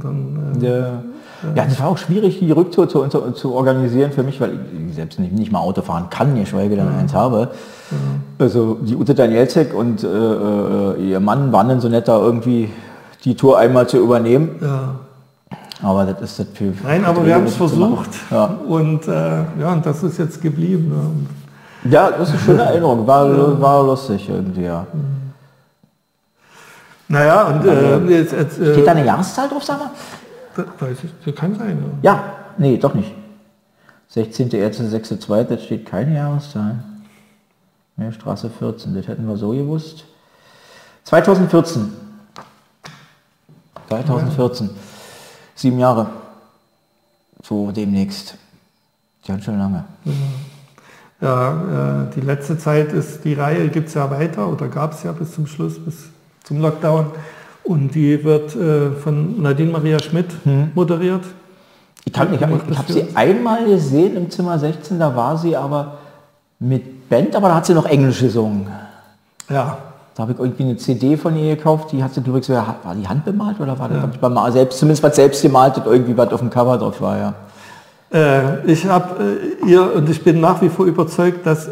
dann 0.55 0.63
äh, 0.63 0.67
Ja. 0.67 0.87
ja, 1.57 1.65
das 1.65 1.81
war 1.81 1.89
auch 1.89 1.99
schwierig, 1.99 2.39
die 2.39 2.53
Rücktour 2.53 2.89
zu, 2.89 3.05
zu, 3.09 3.33
zu 3.33 3.55
organisieren 3.55 4.13
für 4.13 4.23
mich, 4.23 4.41
weil 4.41 4.53
ich 4.89 4.95
selbst 4.95 5.19
nicht, 5.19 5.33
nicht 5.33 5.51
mal 5.51 5.59
Auto 5.59 5.83
fahren 5.83 6.07
kann, 6.11 6.37
geschweige 6.39 6.77
denn 6.77 6.87
eins 6.97 7.13
habe. 7.13 7.49
Also 8.39 8.79
die 8.81 8.95
Ute 8.95 9.15
Danielzek 9.15 9.75
und 9.75 10.05
äh, 10.05 10.07
äh, 10.07 11.11
ihr 11.11 11.19
Mann 11.19 11.53
waren 11.53 11.69
dann 11.69 11.81
so 11.81 11.89
nett, 11.89 12.07
da 12.07 12.19
irgendwie 12.19 12.69
die 13.25 13.35
Tour 13.37 13.59
einmal 13.59 13.89
zu 13.89 13.99
übernehmen. 13.99 14.57
ja. 14.61 14.95
Aber 15.83 16.05
das 16.07 16.21
ist 16.23 16.39
das 16.39 16.47
für... 16.55 16.73
Nein, 16.83 17.05
aber 17.05 17.27
wir 17.27 17.35
haben 17.35 17.45
es 17.45 17.57
versucht 17.57 18.09
Ja. 18.31 18.45
und 18.47 19.07
äh, 19.07 19.43
ja, 19.61 19.73
und 19.73 19.85
das 19.85 20.03
ist 20.03 20.19
jetzt 20.19 20.41
geblieben. 20.41 20.93
Ja. 21.85 21.91
Ja, 21.91 22.11
das 22.17 22.29
ist 22.29 22.35
eine 22.37 22.41
schöne 22.45 22.63
Erinnerung. 22.71 23.07
War, 23.07 23.61
war 23.61 23.83
lustig 23.85 24.27
irgendwie, 24.31 24.63
ja. 24.63 24.87
Naja, 27.09 27.43
und 27.49 27.67
äh, 27.67 27.99
jetzt, 28.19 28.33
jetzt, 28.33 28.59
äh, 28.59 28.73
Steht 28.73 28.87
da 28.87 28.93
eine 28.93 29.05
Jahreszahl 29.05 29.49
drauf, 29.49 29.63
sag 29.63 29.79
mal? 29.79 29.91
das 30.57 30.67
weiß 30.79 31.05
ich, 31.05 31.11
das 31.25 31.35
kann 31.35 31.55
sein. 31.59 31.77
Ja. 32.03 32.13
Ja, 32.15 32.23
nee, 32.57 32.79
doch 32.79 32.95
nicht. 32.95 33.13
16.1.6.2, 34.15 35.43
das 35.45 35.65
steht 35.65 35.85
keine 35.87 36.15
Jahreszahl. 36.15 36.77
Nee, 37.97 38.11
Straße 38.13 38.49
14, 38.49 38.95
das 38.95 39.07
hätten 39.09 39.29
wir 39.29 39.37
so 39.37 39.51
gewusst. 39.51 40.05
2014. 41.05 41.93
2014. 43.89 44.71
Sieben 45.55 45.79
Jahre. 45.79 46.07
So 47.43 47.71
demnächst. 47.71 48.37
Ganz 49.27 49.45
schön 49.45 49.59
lange. 49.59 49.85
Ja, 51.21 52.03
äh, 52.09 52.15
die 52.15 52.21
letzte 52.21 52.59
Zeit 52.59 52.93
ist 52.93 53.25
die 53.25 53.35
Reihe 53.35 53.69
gibt 53.69 53.89
es 53.89 53.95
ja 53.95 54.11
weiter 54.11 54.49
oder 54.49 54.69
gab 54.69 54.93
es 54.93 55.03
ja 55.03 55.13
bis 55.13 55.33
zum 55.35 55.47
Schluss, 55.47 55.79
bis 55.83 55.95
zum 56.45 56.61
Lockdown. 56.61 57.07
Und 57.63 57.95
die 57.95 58.23
wird 58.25 58.55
äh, 58.57 58.91
von 58.93 59.41
Nadine 59.41 59.71
Maria 59.73 59.99
Schmidt 60.01 60.27
Hm. 60.45 60.73
moderiert. 60.75 61.25
Ich, 62.05 62.13
kann- 62.13 62.35
ich 62.35 62.43
habe 62.43 62.57
Macht 62.57 62.71
das 62.71 62.79
hab 62.79 62.87
für 62.87 62.93
sie 62.93 63.07
einmal 63.15 63.65
gesehen 63.65 64.17
im 64.17 64.31
Zimmer 64.31 64.59
16, 64.59 64.99
da 64.99 65.15
war 65.17 65.39
sie 65.39 65.57
aber 65.57 65.99
mit 66.59 67.09
Band, 67.09 67.35
aber 67.35 67.49
da 67.49 67.55
hat 67.57 67.67
sie 67.67 67.73
noch 67.75 67.87
Englisch 67.87 68.21
gesungen. 68.21 68.67
Ja, 69.49 69.79
Da 70.15 70.23
habe 70.23 70.33
ich 70.33 70.39
irgendwie 70.39 70.63
eine 70.63 70.77
CD 70.77 71.17
von 71.17 71.37
ihr 71.37 71.57
gekauft, 71.57 71.91
die 71.91 72.03
hat 72.03 72.15
sie 72.15 72.21
übrigens, 72.21 72.49
war 72.49 72.95
die 72.97 73.09
handbemalt 73.09 73.59
oder 73.59 73.79
war 73.79 73.89
das 73.89 74.05
ich, 74.13 74.21
beim 74.21 74.35
Mal 74.35 74.53
selbst, 74.53 74.79
zumindest 74.79 75.03
was 75.03 75.17
selbst 75.17 75.43
gemalt, 75.43 75.75
irgendwie 75.85 76.17
was 76.17 76.33
auf 76.33 76.41
dem 76.41 76.51
Cover 76.51 76.79
drauf 76.79 77.01
war, 77.01 77.19
ja. 77.19 77.35
Äh, 78.13 78.65
ich 78.71 78.87
habe 78.87 79.41
äh, 79.65 79.69
ihr 79.69 79.95
und 79.97 80.09
ich 80.09 80.23
bin 80.23 80.41
nach 80.41 80.63
wie 80.63 80.69
vor 80.69 80.87
überzeugt, 80.87 81.45
dass 81.45 81.69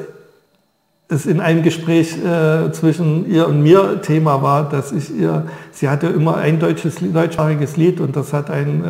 es 1.09 1.27
in 1.27 1.41
einem 1.41 1.63
Gespräch 1.63 2.17
äh, 2.19 2.73
zwischen 2.73 3.31
ihr 3.31 3.47
und 3.47 3.63
mir 3.63 4.01
Thema 4.03 4.43
war, 4.43 4.69
dass 4.69 4.91
ich 4.91 5.15
ihr, 5.15 5.45
sie 5.71 5.89
hatte 5.89 6.09
immer 6.09 6.39
ein 6.39 6.59
deutsches, 6.59 6.97
deutschsprachiges 7.01 7.77
Lied 7.77 8.01
und 8.01 8.17
das 8.17 8.33
hat 8.33 8.51
einen, 8.51 8.83
äh, 8.83 8.89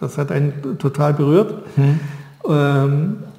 das 0.00 0.18
hat 0.18 0.32
einen 0.32 0.78
total 0.78 1.14
berührt. 1.14 1.54
Hm. 1.76 2.00
Ähm, 2.46 3.16
äh, 3.20 3.31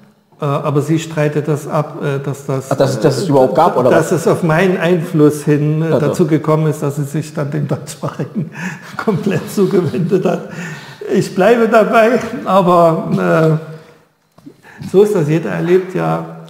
aber 0.46 0.82
sie 0.82 1.00
streitet 1.00 1.48
das 1.48 1.68
ab, 1.68 2.04
äh, 2.04 2.20
dass 2.20 2.46
das, 2.46 2.72
Ach, 2.72 2.76
dass, 2.76 3.00
dass 3.00 3.18
es 3.18 3.30
überhaupt 3.30 3.56
gab 3.56 3.78
oder 3.78 3.90
dass 3.90 4.12
was? 4.12 4.22
es 4.22 4.28
auf 4.28 4.44
meinen 4.44 4.78
Einfluss 4.78 5.44
hin 5.44 5.82
äh, 5.82 5.86
also. 5.86 6.00
dazu 6.08 6.28
gekommen 6.28 6.68
ist, 6.68 6.84
dass 6.84 6.98
sie 6.98 7.04
sich 7.04 7.34
dann 7.34 7.52
dem 7.52 7.68
deutschsprachigen 7.68 8.52
komplett 8.98 9.50
zugewendet 9.52 10.26
hat. 10.26 10.50
Ich 11.14 11.34
bleibe 11.34 11.68
dabei, 11.68 12.20
aber 12.46 13.60
äh, 13.62 14.88
so 14.92 15.04
ist 15.04 15.16
das. 15.16 15.28
Jeder 15.28 15.52
erlebt 15.52 15.94
ja 15.96 16.46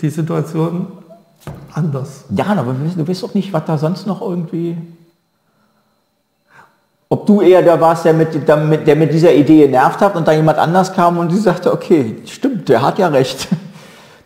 die 0.00 0.10
Situation 0.10 0.88
anders. 1.72 2.24
Ja, 2.30 2.46
aber 2.46 2.74
du 2.96 3.08
weißt 3.08 3.22
doch 3.22 3.34
nicht, 3.34 3.52
was 3.52 3.64
da 3.64 3.78
sonst 3.78 4.06
noch 4.06 4.20
irgendwie... 4.20 4.76
Ob 7.12 7.26
du 7.26 7.40
eher 7.40 7.60
der 7.60 7.80
warst, 7.80 8.04
der 8.04 8.14
mit, 8.14 8.46
der, 8.46 8.56
mit, 8.56 8.86
der 8.86 8.94
mit 8.94 9.12
dieser 9.12 9.34
Idee 9.34 9.66
genervt 9.66 10.00
hat 10.00 10.14
und 10.14 10.28
da 10.28 10.32
jemand 10.32 10.58
anders 10.58 10.92
kam 10.92 11.18
und 11.18 11.32
die 11.32 11.38
sagte, 11.38 11.72
okay, 11.72 12.16
stimmt, 12.24 12.68
der 12.68 12.80
hat 12.82 12.98
ja 12.98 13.08
recht. 13.08 13.48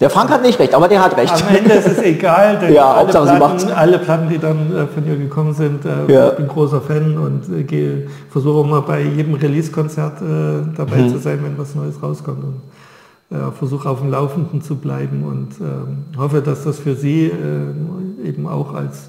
Der 0.01 0.11
Frank 0.11 0.29
hat 0.29 0.43
nicht 0.43 0.59
recht, 0.59 0.75
aber 0.75 0.89
der 0.89 1.03
hat 1.05 1.17
recht. 1.17 1.33
Am 1.33 1.55
Ende 1.55 1.73
ist 1.73 1.87
es 1.87 2.03
egal, 2.03 2.59
denn 2.61 2.75
ja, 2.75 2.93
alle, 2.93 3.13
Platten, 3.13 3.71
alle 3.71 3.99
Platten, 4.01 4.29
die 4.29 4.39
dann 4.39 4.77
äh, 4.77 4.87
von 4.89 5.07
ihr 5.07 5.17
gekommen 5.17 5.55
sind, 5.55 5.85
äh, 5.85 6.13
ja. 6.13 6.31
ich 6.31 6.35
bin 6.35 6.49
großer 6.49 6.81
Fan 6.81 7.17
und 7.17 7.49
äh, 7.49 7.63
gehe, 7.63 8.09
versuche 8.29 8.67
mal 8.67 8.81
bei 8.81 9.03
jedem 9.03 9.35
Release-Konzert 9.35 10.15
dabei 10.77 10.97
mhm. 10.97 11.11
zu 11.11 11.19
sein, 11.19 11.39
wenn 11.45 11.57
was 11.57 11.77
Neues 11.77 12.03
rauskommt. 12.03 12.43
Und, 12.43 12.61
äh, 13.31 13.51
versuche 13.59 13.89
auf 13.89 14.01
dem 14.01 14.11
Laufenden 14.11 14.63
zu 14.63 14.77
bleiben 14.77 15.25
und 15.25 15.61
ähm, 15.61 16.05
hoffe, 16.19 16.41
dass 16.41 16.65
das 16.65 16.79
für 16.79 16.95
Sie 16.95 17.27
äh, 17.27 18.29
eben 18.29 18.47
auch 18.47 18.75
als 18.75 19.09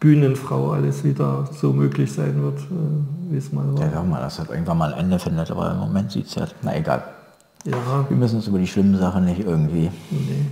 Bühnenfrau 0.00 0.72
alles 0.72 1.04
wieder 1.04 1.48
so 1.60 1.72
möglich 1.72 2.12
sein 2.12 2.42
wird, 2.42 2.58
äh, 2.58 3.32
wie 3.32 3.36
es 3.38 3.52
mal 3.52 3.64
war. 3.74 3.92
Ja, 3.92 4.02
mal, 4.02 4.20
das 4.20 4.38
hat 4.38 4.50
irgendwann 4.50 4.78
mal 4.78 4.92
ein 4.92 5.00
Ende 5.00 5.18
findet, 5.18 5.50
aber 5.50 5.72
im 5.72 5.78
Moment 5.78 6.12
sieht 6.12 6.26
es 6.26 6.34
ja, 6.34 6.46
na 6.62 6.76
egal. 6.76 7.02
Ja. 7.64 7.76
Wir 8.08 8.16
müssen 8.16 8.36
uns 8.36 8.46
über 8.46 8.58
die 8.58 8.66
schlimmen 8.66 8.98
Sachen 8.98 9.24
nicht 9.24 9.40
irgendwie. 9.40 9.90
Nee. 10.10 10.46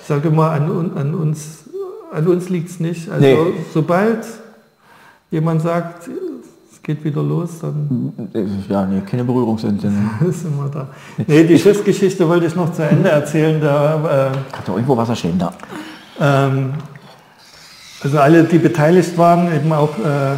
Ich 0.00 0.06
sage 0.06 0.28
immer, 0.28 0.50
an, 0.52 0.92
an 0.96 1.14
uns, 1.14 1.64
an 2.12 2.26
uns 2.28 2.48
liegt 2.48 2.70
es 2.70 2.78
nicht. 2.78 3.10
Also 3.10 3.26
nee. 3.26 3.36
sobald 3.74 4.24
jemand 5.32 5.62
sagt, 5.62 6.08
geht 6.86 7.02
wieder 7.02 7.22
los, 7.22 7.58
dann... 7.60 8.12
Ja, 8.68 8.86
nee, 8.86 9.00
keine 9.00 9.24
Berührungsinseln. 9.24 10.08
sind 10.30 10.56
wir 10.56 10.68
da. 10.72 10.88
Nee, 11.26 11.42
die 11.42 11.58
Schiffsgeschichte 11.58 12.28
wollte 12.28 12.46
ich 12.46 12.54
noch 12.54 12.72
zu 12.72 12.84
Ende 12.84 13.08
erzählen. 13.08 13.60
Da, 13.60 14.30
äh, 14.30 14.56
Hat 14.56 14.68
da 14.68 14.72
irgendwo 14.72 14.96
Wasser 14.96 15.16
stehen 15.16 15.36
da? 15.36 15.52
Ähm, 16.20 16.74
also 18.06 18.20
alle, 18.20 18.44
die 18.44 18.58
beteiligt 18.58 19.18
waren, 19.18 19.52
eben 19.52 19.72
auch 19.72 19.98
äh, 19.98 20.36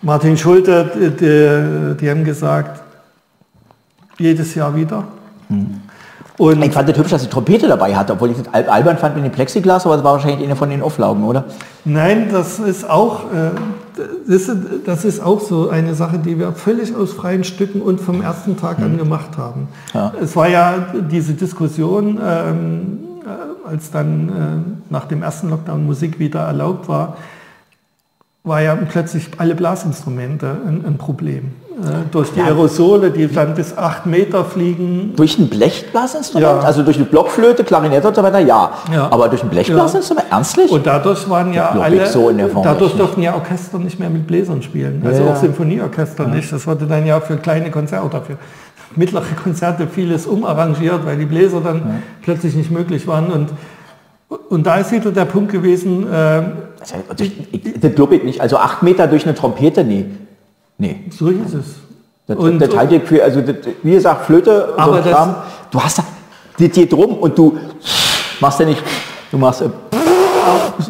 Martin 0.00 0.38
Schulte, 0.38 0.90
die, 0.94 1.96
die, 2.00 2.10
haben 2.10 2.24
gesagt, 2.24 2.80
jedes 4.18 4.54
Jahr 4.54 4.74
wieder. 4.74 5.04
Hm. 5.48 5.82
Und 6.38 6.62
ich 6.62 6.72
fand 6.72 6.88
es 6.88 6.96
hübsch, 6.96 7.10
dass 7.10 7.22
die 7.22 7.28
Trompete 7.28 7.68
dabei 7.68 7.94
hatte, 7.94 8.14
obwohl 8.14 8.30
ich 8.30 8.38
das 8.38 8.68
albern 8.68 8.96
fand 8.96 9.16
mit 9.16 9.24
dem 9.24 9.32
Plexiglas, 9.32 9.84
aber 9.84 9.96
das 9.96 10.04
war 10.04 10.14
wahrscheinlich 10.14 10.42
eine 10.42 10.56
von 10.56 10.70
den 10.70 10.80
Auflaugen, 10.80 11.24
oder? 11.24 11.44
Nein, 11.84 12.28
das 12.32 12.58
ist 12.58 12.88
auch, 12.88 13.24
äh, 13.24 13.50
das, 14.26 14.48
ist, 14.48 14.56
das 14.86 15.04
ist 15.04 15.22
auch 15.22 15.40
so 15.40 15.68
eine 15.68 15.94
Sache, 15.94 16.18
die 16.18 16.38
wir 16.38 16.52
völlig 16.52 16.96
aus 16.96 17.12
freien 17.12 17.44
Stücken 17.44 17.82
und 17.82 18.00
vom 18.00 18.22
ersten 18.22 18.56
Tag 18.56 18.78
hm. 18.78 18.84
an 18.84 18.98
gemacht 18.98 19.36
haben. 19.36 19.68
Ja. 19.92 20.14
Es 20.22 20.34
war 20.36 20.48
ja 20.48 20.86
diese 21.10 21.34
Diskussion, 21.34 22.18
ähm, 22.26 22.98
äh, 23.04 23.11
als 23.66 23.90
dann 23.90 24.28
äh, 24.28 24.92
nach 24.92 25.06
dem 25.06 25.22
ersten 25.22 25.50
Lockdown 25.50 25.84
Musik 25.84 26.18
wieder 26.18 26.40
erlaubt 26.40 26.88
war, 26.88 27.16
war 28.44 28.60
ja 28.60 28.74
plötzlich 28.74 29.28
alle 29.38 29.54
Blasinstrumente 29.54 30.56
ein, 30.66 30.84
ein 30.84 30.98
Problem. 30.98 31.52
Äh, 31.80 32.10
durch 32.10 32.32
die 32.32 32.40
ja. 32.40 32.46
Aerosole, 32.46 33.10
die 33.10 33.26
dann 33.28 33.54
bis 33.54 33.76
acht 33.76 34.04
Meter 34.04 34.44
fliegen. 34.44 35.14
Durch 35.16 35.38
ein 35.38 35.48
Blechblasinstrument? 35.48 36.62
Ja. 36.62 36.66
Also 36.66 36.82
durch 36.82 36.96
eine 36.96 37.06
Blockflöte, 37.06 37.64
Klarinette 37.64 38.08
und 38.08 38.14
so 38.14 38.22
weiter, 38.22 38.40
ja. 38.40 38.72
ja. 38.92 39.08
Aber 39.10 39.28
durch 39.28 39.42
ein 39.42 39.48
Blechblasinstrument? 39.48 40.26
Ernstlich? 40.30 40.70
Und 40.70 40.86
dadurch 40.86 41.28
waren 41.30 41.52
ja 41.54 41.70
alle, 41.70 42.06
so 42.06 42.30
dadurch 42.62 42.94
durften 42.94 43.22
ja 43.22 43.34
Orchester 43.34 43.78
nicht 43.78 43.98
mehr 43.98 44.10
mit 44.10 44.26
Bläsern 44.26 44.62
spielen. 44.62 45.02
Also 45.06 45.24
auch 45.24 45.36
Symphonieorchester 45.36 46.26
nicht. 46.26 46.52
Das 46.52 46.66
wurde 46.66 46.86
dann 46.86 47.06
ja 47.06 47.20
für 47.20 47.36
kleine 47.36 47.70
Konzerte 47.70 48.20
für 48.20 48.36
mittlere 48.96 49.24
Konzerte 49.42 49.86
vieles 49.86 50.26
umarrangiert, 50.26 51.04
weil 51.04 51.18
die 51.18 51.26
Bläser 51.26 51.60
dann 51.60 52.02
plötzlich 52.22 52.54
nicht 52.54 52.70
möglich 52.70 53.06
waren. 53.06 53.30
Und 53.30 53.50
und 54.48 54.66
da 54.66 54.76
ist 54.76 54.92
wieder 54.92 55.10
der 55.10 55.24
Punkt 55.24 55.52
gewesen. 55.52 56.10
Äh, 56.10 56.42
das, 56.78 56.94
das 57.80 57.94
glaube 57.94 58.16
ich 58.16 58.24
nicht. 58.24 58.40
Also 58.40 58.56
acht 58.56 58.82
Meter 58.82 59.06
durch 59.06 59.24
eine 59.24 59.34
Trompete, 59.34 59.84
nee. 59.84 60.06
Nee. 60.78 61.00
So 61.10 61.28
ist 61.28 61.54
es. 61.54 61.64
Das, 62.26 62.36
und, 62.36 62.58
das 62.58 62.74
halte 62.76 62.96
ich 62.96 63.02
für, 63.02 63.22
also 63.22 63.40
das, 63.40 63.56
wie 63.82 63.92
gesagt, 63.92 64.26
Flöte, 64.26 64.74
aber 64.76 65.02
so 65.02 65.10
Kram, 65.10 65.34
du 65.70 65.80
hast 65.80 65.98
da, 65.98 66.04
das 66.58 66.70
geht 66.70 66.92
drum 66.92 67.18
und 67.18 67.36
du 67.36 67.58
machst 68.40 68.60
ja 68.60 68.66
nicht, 68.66 68.82
du 69.30 69.38
machst, 69.38 69.64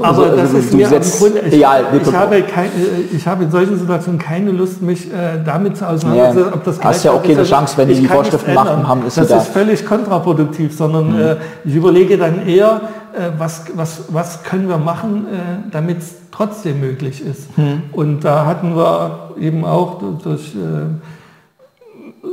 aber 0.00 0.07
also, 0.09 0.36
das 0.36 0.55
ist 0.55 0.74
mir 0.74 0.88
setzt, 0.88 1.18
Grund, 1.18 1.34
ich, 1.46 1.55
ja, 1.55 1.80
ich, 2.00 2.14
habe 2.14 2.42
kein, 2.42 2.66
äh, 2.66 3.14
ich 3.14 3.26
habe 3.26 3.44
in 3.44 3.50
solchen 3.50 3.78
Situationen 3.78 4.18
keine 4.18 4.50
Lust, 4.50 4.82
mich 4.82 5.12
äh, 5.12 5.42
damit 5.44 5.76
zu 5.76 5.88
auseinandersetzen, 5.88 6.48
ja. 6.50 6.55
ob 6.55 6.64
das 6.64 6.82
Hast 6.82 7.05
ja 7.05 7.12
auch 7.12 7.22
keine 7.22 7.44
Chance, 7.44 7.76
wenn 7.76 7.88
die 7.88 7.94
die 7.94 8.07
Vorschriften 8.07 8.55
machen, 8.55 8.88
haben, 8.88 9.07
ist 9.07 9.18
Das 9.18 9.30
ist 9.30 9.48
völlig 9.48 9.84
kontraproduktiv, 9.86 10.76
sondern 10.76 11.12
mhm. 11.12 11.20
äh, 11.20 11.36
ich 11.64 11.74
überlege 11.74 12.18
dann 12.18 12.46
eher, 12.46 12.82
äh, 13.12 13.30
was, 13.38 13.64
was, 13.74 14.05
was 14.09 14.42
können 14.42 14.68
wir 14.68 14.78
machen, 14.78 15.26
äh, 15.26 15.70
damit 15.70 15.98
es 15.98 16.14
trotzdem 16.30 16.80
möglich 16.80 17.24
ist. 17.24 17.57
Mhm. 17.59 17.82
Und 17.92 18.20
da 18.20 18.46
hatten 18.46 18.74
wir 18.74 19.30
eben 19.38 19.64
auch 19.64 20.00
durch 20.22 20.55
äh, 20.55 20.86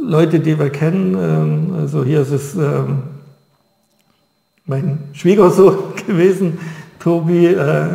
Leute, 0.01 0.39
die 0.39 0.57
wir 0.57 0.69
kennen, 0.69 1.15
ähm, 1.15 1.75
also 1.81 2.03
hier 2.03 2.21
ist 2.21 2.31
es 2.31 2.55
ähm, 2.55 3.03
mein 4.65 4.99
Schwiegersohn 5.13 5.77
gewesen, 6.07 6.59
Tobi, 6.99 7.47
äh, 7.47 7.87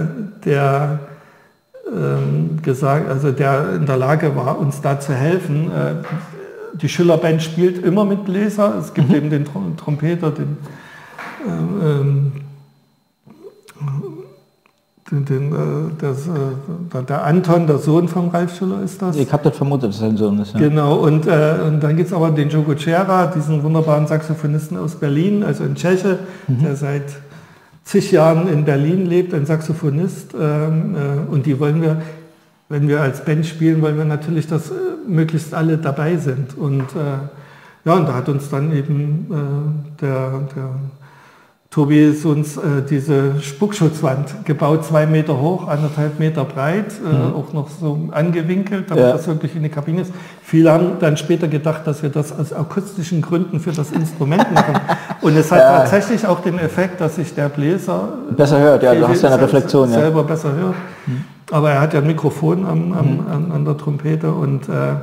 der 0.45 1.01
ähm, 1.95 2.61
gesagt, 2.63 3.09
also 3.09 3.31
der 3.31 3.75
in 3.75 3.87
der 3.87 3.97
Lage 3.97 4.35
war, 4.37 4.59
uns 4.59 4.81
da 4.81 4.99
zu 4.99 5.13
helfen. 5.13 5.71
Äh, 5.71 5.95
die 6.75 6.89
Schillerband 6.89 7.43
spielt 7.43 7.85
immer 7.85 8.05
mit 8.05 8.25
Bläser. 8.25 8.77
Es 8.79 8.95
gibt 8.95 9.11
mhm. 9.11 9.15
eben 9.15 9.31
den 9.31 9.45
Trompeter, 9.77 10.31
den, 10.31 10.57
ähm, 11.47 12.33
den, 15.11 15.25
den 15.25 15.53
äh, 15.53 15.91
das, 16.01 16.27
äh, 16.27 17.05
der 17.05 17.25
Anton, 17.25 17.67
der 17.67 17.79
Sohn 17.79 18.09
von 18.09 18.31
Ralf 18.31 18.57
Schiller 18.57 18.83
ist 18.83 19.01
das. 19.01 19.17
Ich 19.17 19.33
habe 19.33 19.45
das 19.45 19.57
vermutet, 19.57 19.91
dass 19.91 19.99
sein 19.99 20.17
Sohn 20.17 20.41
ist. 20.41 20.55
Ja. 20.55 20.61
Genau, 20.61 20.97
und, 20.97 21.27
äh, 21.27 21.57
und 21.67 21.81
dann 21.81 21.97
gibt 21.97 22.09
es 22.09 22.13
aber 22.13 22.31
den 22.31 22.49
Jogo 22.49 22.75
Cera, 22.75 23.27
diesen 23.27 23.63
wunderbaren 23.63 24.07
Saxophonisten 24.07 24.79
aus 24.79 24.97
Berlin, 24.97 25.45
also 25.45 25.65
in 25.65 25.75
Tscheche, 25.75 26.19
mhm. 26.49 26.63
der 26.63 26.77
seit 26.77 27.05
zig 27.85 28.11
Jahren 28.13 28.49
in 28.49 28.65
Berlin 28.65 29.07
lebt, 29.07 29.35
ein 29.35 29.47
Saxophonist. 29.47 30.35
Ähm, 30.39 30.97
äh, 30.97 31.31
und 31.31 31.47
die 31.47 31.59
wollen 31.61 31.83
wir, 31.83 32.03
wenn 32.69 32.89
wir 32.89 33.01
als 33.01 33.25
Band 33.25 33.47
spielen, 33.47 33.83
wollen 33.83 33.97
wir 33.97 34.05
natürlich, 34.05 34.47
dass 34.47 34.71
äh, 34.71 34.75
möglichst 35.07 35.55
alle 35.55 35.79
dabei 35.79 36.17
sind. 36.17 36.57
Und 36.57 36.83
äh, 36.97 37.87
ja, 37.87 37.95
und 37.95 38.09
da 38.09 38.15
hat 38.15 38.29
uns 38.31 38.49
dann 38.49 38.73
eben 38.73 39.27
der, 40.01 40.41
der 40.57 40.71
Tobi 41.75 42.05
ist 42.05 42.25
uns 42.25 42.57
äh, 42.57 42.61
diese 42.89 43.41
Spuckschutzwand 43.41 44.45
gebaut, 44.45 44.85
zwei 44.85 45.07
Meter 45.07 45.41
hoch, 45.41 45.67
anderthalb 45.67 46.21
Meter 46.21 46.45
breit, 46.45 46.93
äh, 47.05 47.13
mhm. 47.13 47.35
auch 47.35 47.53
noch 47.53 47.69
so 47.69 47.99
angewinkelt, 48.13 48.85
damit 48.91 49.03
ja. 49.03 49.11
das 49.11 49.27
wirklich 49.27 49.57
in 49.57 49.65
die 49.65 49.69
Kabine 49.71 50.03
ist. 50.03 50.13
Viele 50.41 50.71
haben 50.71 51.01
dann 51.01 51.17
später 51.17 51.49
gedacht, 51.49 51.85
dass 51.85 52.01
wir 52.05 52.11
das 52.11 52.31
aus 52.31 52.53
akustischen 52.53 53.21
Gründen 53.23 53.59
für 53.59 53.73
das 53.73 53.91
Instrument 53.91 54.55
machen. 54.55 54.77
Und 55.21 55.37
es 55.37 55.51
hat 55.51 55.59
ja. 55.59 55.79
tatsächlich 55.79 56.25
auch 56.25 56.39
den 56.43 56.61
Effekt, 56.61 57.01
dass 57.01 57.17
sich 57.17 57.35
der 57.35 57.49
Bläser 57.49 58.19
besser 58.37 58.61
hört. 58.61 58.85
Ja, 58.85 58.95
du 58.95 59.09
hast 59.09 59.23
ja 59.23 59.31
eine 59.31 59.43
Reflexion. 59.43 59.89
Selber 59.89 60.21
ja. 60.21 60.27
besser 60.27 60.53
hört. 60.53 60.77
Mhm. 61.07 61.25
Aber 61.51 61.73
er 61.73 61.81
hat 61.81 61.93
ja 61.93 61.99
ein 61.99 62.07
Mikrofon 62.07 62.65
am, 62.65 62.93
am, 62.93 63.15
mhm. 63.15 63.27
an, 63.29 63.51
an, 63.53 63.65
der 63.65 63.77
Trompete 63.77 64.31
und 64.31 64.69
äh, 64.69 64.95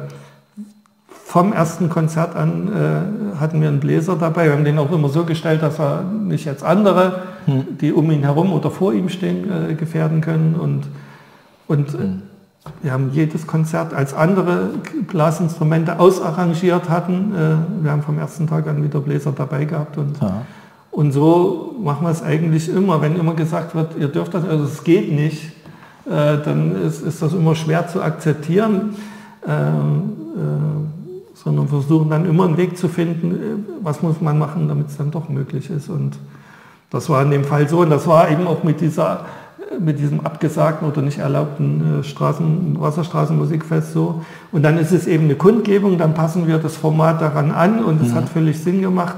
vom 1.31 1.53
ersten 1.53 1.87
Konzert 1.87 2.35
an 2.35 2.67
äh, 2.67 3.39
hatten 3.39 3.61
wir 3.61 3.69
einen 3.69 3.79
Bläser 3.79 4.17
dabei. 4.17 4.47
Wir 4.47 4.51
haben 4.51 4.65
den 4.65 4.77
auch 4.77 4.91
immer 4.91 5.07
so 5.07 5.23
gestellt, 5.23 5.63
dass 5.63 5.79
er 5.79 6.03
nicht 6.03 6.43
jetzt 6.43 6.61
andere, 6.61 7.21
hm. 7.45 7.77
die 7.79 7.93
um 7.93 8.11
ihn 8.11 8.23
herum 8.23 8.51
oder 8.51 8.69
vor 8.69 8.91
ihm 8.91 9.07
stehen, 9.07 9.49
äh, 9.49 9.75
gefährden 9.75 10.19
können. 10.19 10.55
Und, 10.55 10.87
und 11.69 11.93
hm. 11.93 12.23
wir 12.81 12.91
haben 12.91 13.11
jedes 13.13 13.47
Konzert 13.47 13.93
als 13.93 14.13
andere 14.13 14.71
Blasinstrumente 15.07 16.01
ausarrangiert 16.01 16.89
hatten. 16.89 17.31
Äh, 17.33 17.83
wir 17.85 17.91
haben 17.91 18.03
vom 18.03 18.19
ersten 18.19 18.47
Tag 18.47 18.67
an 18.67 18.83
wieder 18.83 18.99
Bläser 18.99 19.31
dabei 19.31 19.63
gehabt. 19.63 19.97
Und, 19.97 20.19
ja. 20.21 20.41
und 20.91 21.13
so 21.13 21.77
machen 21.81 22.05
wir 22.05 22.11
es 22.11 22.21
eigentlich 22.21 22.67
immer. 22.67 23.01
Wenn 23.01 23.15
immer 23.15 23.35
gesagt 23.35 23.73
wird, 23.73 23.97
ihr 23.97 24.09
dürft 24.09 24.33
das, 24.33 24.43
also 24.43 24.65
es 24.65 24.83
geht 24.83 25.13
nicht, 25.13 25.53
äh, 26.07 26.39
dann 26.43 26.75
ist, 26.85 27.01
ist, 27.01 27.21
das 27.21 27.31
immer 27.31 27.55
schwer 27.55 27.87
zu 27.87 28.01
akzeptieren. 28.01 28.95
Ähm, 29.47 30.17
äh, 30.35 31.00
sondern 31.43 31.68
versuchen 31.68 32.09
dann 32.09 32.26
immer 32.26 32.45
einen 32.45 32.57
Weg 32.57 32.77
zu 32.77 32.88
finden, 32.88 33.31
äh, 33.31 33.38
was 33.81 34.01
muss 34.01 34.22
man 34.22 34.38
machen, 34.38 34.68
damit 34.68 34.88
es 34.88 34.97
dann 34.97 35.11
doch 35.11 35.30
möglich 35.30 35.69
ist. 35.69 35.89
Und 35.89 36.18
das 36.89 37.09
war 37.09 37.22
in 37.23 37.31
dem 37.31 37.43
Fall 37.43 37.68
so 37.68 37.80
und 37.80 37.89
das 37.89 38.07
war 38.07 38.30
eben 38.30 38.47
auch 38.47 38.63
mit 38.63 38.81
dieser 38.81 39.26
mit 39.80 39.99
diesem 39.99 40.19
abgesagten 40.26 40.85
oder 40.85 41.01
nicht 41.01 41.19
erlaubten 41.19 42.03
Straßen, 42.03 42.76
Wasserstraßenmusikfest 42.77 43.93
so. 43.93 44.22
Und 44.51 44.63
dann 44.63 44.77
ist 44.77 44.91
es 44.91 45.07
eben 45.07 45.23
eine 45.26 45.35
Kundgebung, 45.35 45.97
dann 45.97 46.13
passen 46.13 46.45
wir 46.45 46.57
das 46.57 46.76
Format 46.76 47.22
daran 47.22 47.51
an 47.51 47.81
und 47.81 48.01
es 48.01 48.09
mhm. 48.09 48.15
hat 48.15 48.30
völlig 48.30 48.59
Sinn 48.61 48.81
gemacht 48.81 49.15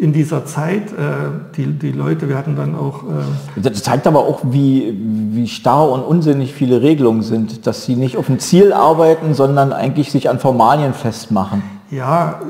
in 0.00 0.14
dieser 0.14 0.46
Zeit. 0.46 0.92
Äh, 0.92 1.56
die, 1.56 1.66
die 1.66 1.92
Leute, 1.92 2.28
wir 2.28 2.38
hatten 2.38 2.56
dann 2.56 2.74
auch... 2.74 3.04
Äh 3.04 3.60
das 3.60 3.82
zeigt 3.82 4.06
aber 4.06 4.20
auch, 4.20 4.40
wie, 4.44 4.98
wie 5.32 5.46
starr 5.46 5.90
und 5.90 6.00
unsinnig 6.00 6.54
viele 6.54 6.80
Regelungen 6.80 7.22
sind, 7.22 7.66
dass 7.66 7.84
sie 7.84 7.96
nicht 7.96 8.16
auf 8.16 8.30
ein 8.30 8.38
Ziel 8.38 8.72
arbeiten, 8.72 9.34
sondern 9.34 9.74
eigentlich 9.74 10.10
sich 10.10 10.30
an 10.30 10.38
Formalien 10.38 10.94
festmachen. 10.94 11.62
Ja, 11.90 12.40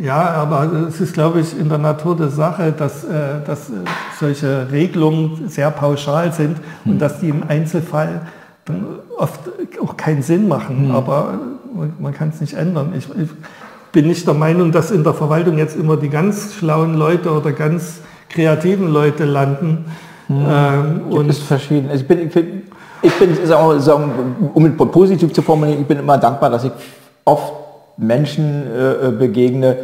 ja, 0.00 0.30
aber 0.30 0.68
es 0.88 1.00
ist, 1.00 1.14
glaube 1.14 1.40
ich, 1.40 1.58
in 1.58 1.68
der 1.68 1.78
Natur 1.78 2.16
der 2.16 2.28
Sache, 2.28 2.72
dass, 2.72 3.04
äh, 3.04 3.40
dass 3.46 3.70
solche 4.18 4.70
Regelungen 4.72 5.48
sehr 5.48 5.70
pauschal 5.70 6.32
sind 6.32 6.56
und 6.84 6.92
hm. 6.92 6.98
dass 6.98 7.20
die 7.20 7.28
im 7.28 7.44
Einzelfall 7.48 8.22
dann 8.64 8.84
oft 9.16 9.40
auch 9.80 9.96
keinen 9.96 10.22
Sinn 10.22 10.48
machen. 10.48 10.88
Hm. 10.88 10.94
Aber 10.94 11.34
man, 11.72 11.92
man 12.00 12.14
kann 12.14 12.30
es 12.30 12.40
nicht 12.40 12.54
ändern. 12.54 12.92
Ich, 12.96 13.08
ich, 13.10 13.28
bin 13.98 14.06
nicht 14.06 14.28
der 14.28 14.34
Meinung, 14.34 14.70
dass 14.70 14.92
in 14.92 15.02
der 15.02 15.12
Verwaltung 15.12 15.58
jetzt 15.58 15.76
immer 15.76 15.96
die 15.96 16.08
ganz 16.08 16.54
schlauen 16.54 16.94
Leute 16.94 17.32
oder 17.32 17.50
ganz 17.50 17.98
kreativen 18.28 18.92
Leute 18.92 19.24
landen. 19.24 19.86
Hm. 20.28 20.46
Ähm, 20.48 21.00
und 21.10 21.28
ist 21.28 21.42
verschieden. 21.42 21.88
Also 21.90 22.02
ich 22.02 22.06
bin, 22.06 22.28
ich 22.28 22.32
bin, 22.32 22.62
ich 23.02 23.12
bin 23.18 23.44
sagen, 23.44 23.80
sagen, 23.80 24.50
um 24.54 24.66
es 24.66 24.76
positiv 24.76 25.32
zu 25.32 25.42
formulieren, 25.42 25.80
ich 25.80 25.86
bin 25.88 25.98
immer 25.98 26.16
dankbar, 26.16 26.48
dass 26.48 26.62
ich 26.62 26.70
oft 27.24 27.54
Menschen 27.96 28.68
äh, 28.68 29.10
begegne 29.10 29.78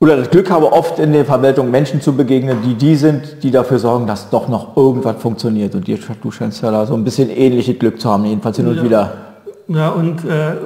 oder 0.00 0.16
das 0.16 0.30
Glück 0.30 0.50
habe, 0.50 0.72
oft 0.72 0.98
in 0.98 1.12
der 1.12 1.26
Verwaltung 1.26 1.70
Menschen 1.70 2.00
zu 2.00 2.14
begegnen, 2.14 2.62
die 2.64 2.76
die 2.76 2.96
sind, 2.96 3.42
die 3.42 3.50
dafür 3.50 3.78
sorgen, 3.78 4.06
dass 4.06 4.30
doch 4.30 4.48
noch 4.48 4.74
irgendwas 4.74 5.16
funktioniert. 5.20 5.74
Und 5.74 5.86
du 5.86 6.30
scheinst 6.30 6.62
ja 6.62 6.70
da 6.70 6.86
so 6.86 6.94
ein 6.94 7.04
bisschen 7.04 7.28
ähnliches 7.28 7.78
Glück 7.78 8.00
zu 8.00 8.08
haben, 8.08 8.24
jedenfalls 8.24 8.56
hin 8.56 8.68
und 8.68 8.76
ja. 8.76 8.84
wieder. 8.84 9.12
Ja, 9.68 9.90
und 9.90 10.24
äh, 10.24 10.56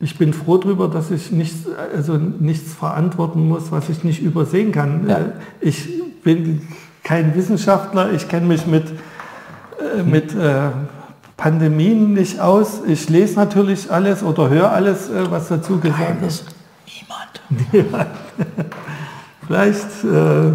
ich 0.00 0.16
bin 0.16 0.32
froh 0.32 0.56
darüber, 0.56 0.88
dass 0.88 1.10
ich 1.10 1.30
nichts, 1.30 1.66
also 1.94 2.16
nichts 2.16 2.72
verantworten 2.72 3.46
muss, 3.46 3.70
was 3.70 3.90
ich 3.90 4.02
nicht 4.02 4.22
übersehen 4.22 4.72
kann. 4.72 5.06
Ja. 5.06 5.18
Äh, 5.18 5.22
ich 5.60 5.88
bin 6.24 6.66
kein 7.04 7.34
Wissenschaftler, 7.34 8.12
ich 8.12 8.26
kenne 8.26 8.46
mich 8.46 8.66
mit, 8.66 8.86
äh, 8.88 10.02
mit 10.02 10.34
äh, 10.34 10.70
Pandemien 11.36 12.14
nicht 12.14 12.40
aus. 12.40 12.80
Ich 12.86 13.10
lese 13.10 13.34
natürlich 13.34 13.90
alles 13.92 14.22
oder 14.22 14.48
höre 14.48 14.70
alles, 14.70 15.10
was 15.28 15.48
dazu 15.48 15.78
gesagt 15.78 16.22
wird. 16.22 16.44
Niemand. 17.72 18.06
Vielleicht 19.46 20.04
äh, 20.04 20.48
äh, 20.48 20.52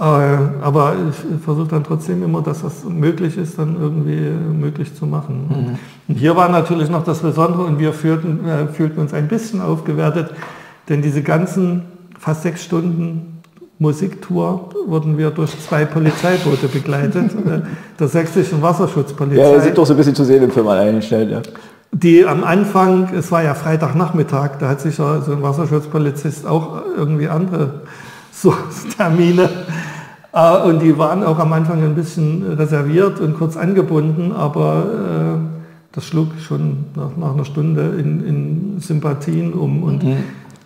aber 0.00 0.94
ich 1.10 1.44
versuche 1.44 1.68
dann 1.68 1.84
trotzdem 1.84 2.22
immer, 2.22 2.40
dass 2.40 2.62
das 2.62 2.84
möglich 2.84 3.36
ist, 3.36 3.58
dann 3.58 3.76
irgendwie 3.78 4.30
möglich 4.30 4.94
zu 4.94 5.04
machen. 5.04 5.48
Mhm. 5.48 5.78
Und 6.08 6.14
hier 6.14 6.34
war 6.36 6.48
natürlich 6.48 6.88
noch 6.88 7.04
das 7.04 7.18
Besondere 7.18 7.64
und 7.64 7.78
wir 7.78 7.92
fühlten, 7.92 8.48
äh, 8.48 8.66
fühlten 8.66 8.98
uns 8.98 9.12
ein 9.12 9.28
bisschen 9.28 9.60
aufgewertet, 9.60 10.30
denn 10.88 11.02
diese 11.02 11.22
ganzen 11.22 11.82
fast 12.18 12.42
sechs 12.42 12.64
Stunden 12.64 13.42
Musiktour 13.78 14.70
wurden 14.86 15.18
wir 15.18 15.30
durch 15.30 15.50
zwei 15.60 15.84
Polizeiboote 15.84 16.68
begleitet, 16.68 17.32
äh, 17.46 17.60
der 17.98 18.08
sächsischen 18.08 18.62
Wasserschutzpolizei. 18.62 19.42
Ja, 19.42 19.60
sind 19.60 19.76
doch 19.76 19.84
so 19.84 19.92
ein 19.92 19.98
bisschen 19.98 20.14
zu 20.14 20.24
sehen 20.24 20.42
im 20.42 20.50
Film 20.50 20.68
eingestellt, 20.68 21.30
ja. 21.30 21.42
Die 21.92 22.24
am 22.24 22.42
Anfang, 22.42 23.10
es 23.14 23.30
war 23.30 23.42
ja 23.42 23.52
Freitagnachmittag, 23.52 24.56
da 24.60 24.68
hat 24.68 24.80
sich 24.80 24.96
ja 24.96 25.20
so 25.20 25.32
ein 25.32 25.42
Wasserschutzpolizist 25.42 26.46
auch 26.46 26.82
irgendwie 26.96 27.28
andere 27.28 27.82
so 28.32 28.54
Termine. 28.96 29.50
Äh, 30.32 30.62
und 30.62 30.80
die 30.80 30.96
waren 30.98 31.24
auch 31.24 31.38
am 31.38 31.52
Anfang 31.52 31.82
ein 31.82 31.94
bisschen 31.94 32.54
reserviert 32.54 33.20
und 33.20 33.36
kurz 33.36 33.56
angebunden, 33.56 34.32
aber 34.32 34.84
äh, 34.84 35.60
das 35.92 36.04
schlug 36.04 36.28
schon 36.40 36.84
nach, 36.94 37.16
nach 37.16 37.34
einer 37.34 37.44
Stunde 37.44 37.94
in, 37.98 38.24
in, 38.24 38.80
Sympathien 38.80 39.52
um. 39.52 39.82
Und 39.82 40.04
mhm. 40.04 40.18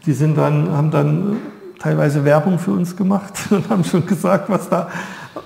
die 0.06 0.12
sind 0.12 0.36
dann, 0.36 0.70
haben 0.70 0.90
dann 0.90 1.36
teilweise 1.78 2.24
Werbung 2.24 2.58
für 2.58 2.72
uns 2.72 2.96
gemacht 2.96 3.32
und 3.50 3.68
haben 3.70 3.84
schon 3.84 4.06
gesagt, 4.06 4.50
was 4.50 4.68
da 4.68 4.88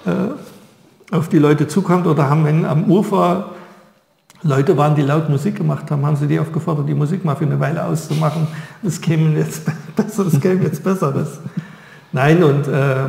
äh, 0.05 1.15
auf 1.15 1.29
die 1.29 1.39
Leute 1.39 1.69
zukommt. 1.69 2.07
Oder 2.07 2.29
haben 2.29 2.45
wenn 2.45 2.65
am 2.65 2.85
Ufer 2.91 3.51
Leute 4.43 4.77
waren, 4.77 4.95
die 4.95 5.03
laut 5.03 5.29
Musik 5.29 5.57
gemacht 5.57 5.91
haben, 5.91 6.07
haben 6.07 6.17
sie 6.17 6.29
die 6.29 6.39
aufgefordert, 6.39 6.89
die 6.89 6.95
Musik 6.95 7.25
mal 7.25 7.35
für 7.35 7.45
eine 7.45 7.59
Weile 7.59 7.85
auszumachen. 7.85 8.47
Es 8.85 9.01
käme 9.01 9.37
jetzt 9.37 9.63
besser, 9.97 10.27
es 10.27 10.41
käme 10.41 10.63
jetzt 10.63 10.83
besser. 10.83 11.13
Das 11.13 11.41
Nein, 12.13 12.43
und 12.43 12.67
äh, 12.69 13.07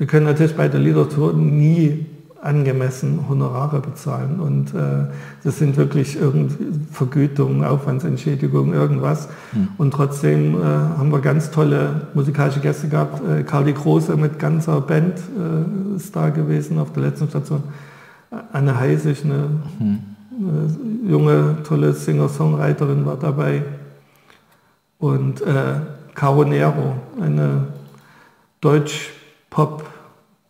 wir 0.00 0.06
können 0.06 0.24
natürlich 0.24 0.56
bei 0.56 0.66
der 0.66 0.80
Literatur 0.80 1.34
nie 1.34 2.06
angemessen 2.40 3.26
Honorare 3.28 3.80
bezahlen. 3.80 4.40
Und 4.40 4.72
äh, 4.74 5.04
das 5.44 5.58
sind 5.58 5.76
wirklich 5.76 6.16
Vergütungen, 6.90 7.64
Aufwandsentschädigungen, 7.66 8.72
irgendwas. 8.72 9.28
Hm. 9.52 9.68
Und 9.76 9.90
trotzdem 9.90 10.54
äh, 10.54 10.64
haben 10.64 11.12
wir 11.12 11.20
ganz 11.20 11.50
tolle 11.50 12.08
musikalische 12.14 12.60
Gäste 12.60 12.88
gehabt. 12.88 13.20
Äh, 13.28 13.42
Carly 13.42 13.74
Große 13.74 14.16
mit 14.16 14.38
ganzer 14.38 14.80
Band 14.80 15.18
äh, 15.18 15.96
ist 15.96 16.16
da 16.16 16.30
gewesen 16.30 16.78
auf 16.78 16.94
der 16.94 17.02
letzten 17.02 17.28
Station. 17.28 17.62
Anne 18.54 18.80
Heisig, 18.80 19.22
eine, 19.22 19.50
hm. 19.76 19.98
eine 20.38 21.10
junge, 21.12 21.56
tolle 21.64 21.92
Singer-Songwriterin 21.92 23.04
war 23.04 23.18
dabei. 23.18 23.64
Und 24.98 25.42
äh, 25.42 25.74
Caro 26.14 26.44
Nero, 26.46 26.94
eine 27.20 27.66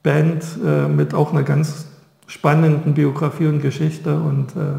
Deutsch-Pop-Band 0.02 0.44
äh, 0.64 0.88
mit 0.88 1.14
auch 1.14 1.32
einer 1.32 1.42
ganz 1.42 1.86
spannenden 2.26 2.94
Biografie 2.94 3.46
und 3.46 3.60
Geschichte. 3.60 4.14
Und 4.14 4.50
äh, 4.56 4.76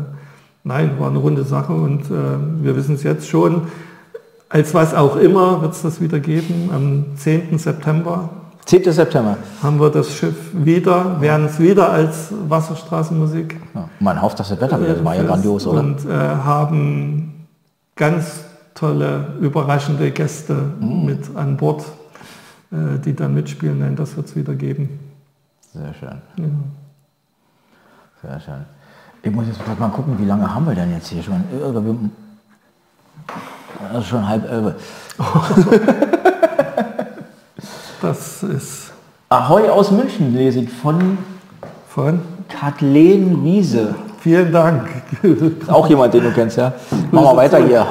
nein, 0.63 0.99
war 0.99 1.09
eine 1.09 1.19
runde 1.19 1.43
Sache 1.43 1.73
und 1.73 2.05
äh, 2.05 2.63
wir 2.63 2.75
wissen 2.75 2.95
es 2.95 3.03
jetzt 3.03 3.27
schon. 3.27 3.67
Als 4.49 4.73
was 4.73 4.93
auch 4.93 5.15
immer 5.15 5.61
wird 5.61 5.73
es 5.73 5.81
das 5.81 6.01
wieder 6.01 6.19
geben. 6.19 6.69
Am 6.73 7.17
10. 7.17 7.57
September 7.57 8.29
10. 8.65 8.91
September. 8.91 9.37
Haben 9.63 9.79
wir 9.79 9.89
das 9.89 10.13
Schiff 10.15 10.35
wieder, 10.53 11.19
werden 11.19 11.47
es 11.47 11.59
wieder 11.59 11.91
als 11.91 12.31
Wasserstraßenmusik. 12.47 13.59
Ja, 13.73 13.89
man 13.99 14.21
hofft, 14.21 14.39
dass 14.39 14.49
das 14.49 14.61
Wetter 14.61 14.79
wird. 14.79 14.97
Das 14.97 15.03
war 15.03 15.15
ja 15.15 15.23
grandios, 15.23 15.65
oder? 15.65 15.79
Und 15.79 16.05
äh, 16.05 16.11
haben 16.11 17.47
ganz 17.95 18.43
tolle, 18.75 19.33
überraschende 19.41 20.11
Gäste 20.11 20.53
mhm. 20.79 21.05
mit 21.05 21.35
an 21.35 21.57
Bord, 21.57 21.83
äh, 22.71 22.99
die 23.03 23.15
dann 23.15 23.33
mitspielen. 23.33 23.79
Nein, 23.79 23.95
das 23.95 24.15
wird 24.15 24.27
es 24.27 24.35
wieder 24.35 24.53
geben. 24.53 25.10
Sehr 25.73 25.93
schön. 25.93 26.21
Ja. 26.37 26.45
Sehr 28.21 28.39
schön. 28.39 28.65
Ich 29.23 29.31
muss 29.31 29.47
jetzt 29.47 29.59
mal 29.79 29.89
gucken, 29.89 30.19
wie 30.19 30.25
lange 30.25 30.53
haben 30.53 30.67
wir 30.67 30.75
denn 30.75 30.91
jetzt 30.91 31.07
hier 31.07 31.23
schon? 31.23 31.43
Das 33.93 34.03
ist 34.03 34.07
schon 34.07 34.27
halb 34.27 34.51
elf. 34.51 34.73
das 38.01 38.43
ist... 38.43 38.91
Ahoi 39.29 39.69
aus 39.69 39.91
München 39.91 40.33
lese 40.33 40.59
ich 40.59 40.69
von... 40.69 41.17
Von? 41.87 42.21
Kathleen 42.49 43.43
Wiese. 43.43 43.95
Vielen 44.19 44.51
Dank. 44.51 44.89
Auch 45.67 45.87
jemand, 45.87 46.13
den 46.13 46.23
du 46.23 46.31
kennst, 46.31 46.57
ja? 46.57 46.73
Machen 47.11 47.25
wir 47.25 47.37
weiter 47.37 47.59
hier. 47.59 47.87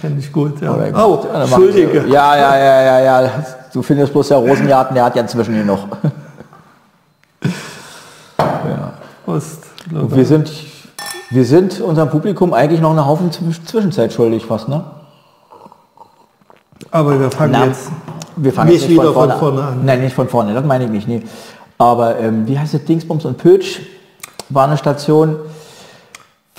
Kenne 0.00 0.18
ich 0.18 0.32
gut, 0.32 0.60
ja. 0.60 0.74
Oh, 0.94 1.24
Entschuldige. 1.32 2.06
Ja, 2.08 2.36
ja, 2.36 2.56
ja, 2.56 2.82
ja, 2.82 3.22
ja. 3.22 3.30
Du 3.72 3.82
findest 3.82 4.12
bloß 4.12 4.28
der 4.28 4.38
Rosengarten, 4.38 4.94
der 4.94 5.04
hat 5.04 5.14
ja 5.14 5.22
inzwischen 5.22 5.54
hier 5.54 5.64
noch. 5.64 5.86
Ja. 8.38 8.92
Ost, 9.26 9.64
wir 9.90 10.24
sind, 10.24 10.50
wir 11.30 11.44
sind 11.44 11.80
unserem 11.80 12.10
Publikum 12.10 12.54
eigentlich 12.54 12.80
noch 12.80 12.92
eine 12.92 13.06
Haufen 13.06 13.30
Zwischenzeit 13.32 14.12
schuldig 14.12 14.46
fast, 14.46 14.68
ne? 14.68 14.84
Aber 16.90 17.20
wir 17.20 17.30
fangen 17.30 17.52
Na, 17.52 17.66
jetzt 17.66 17.90
wir 18.36 18.52
fangen 18.52 18.70
nicht, 18.70 18.88
nicht 18.88 18.92
wieder 18.92 19.12
von 19.12 19.14
vorne, 19.14 19.32
von 19.32 19.40
vorne, 19.40 19.62
an. 19.62 19.84
Nein, 19.84 20.00
nicht 20.00 20.14
von 20.14 20.28
vorne, 20.28 20.54
das 20.54 20.64
meine 20.64 20.84
ich 20.84 20.90
nicht. 20.90 21.08
Nee. 21.08 21.22
Aber 21.76 22.18
ähm, 22.18 22.46
wie 22.46 22.58
heißt 22.58 22.74
es, 22.74 22.84
Dingsbums 22.84 23.24
und 23.24 23.38
Pötsch 23.38 23.80
war 24.48 24.66
eine 24.66 24.78
Station, 24.78 25.36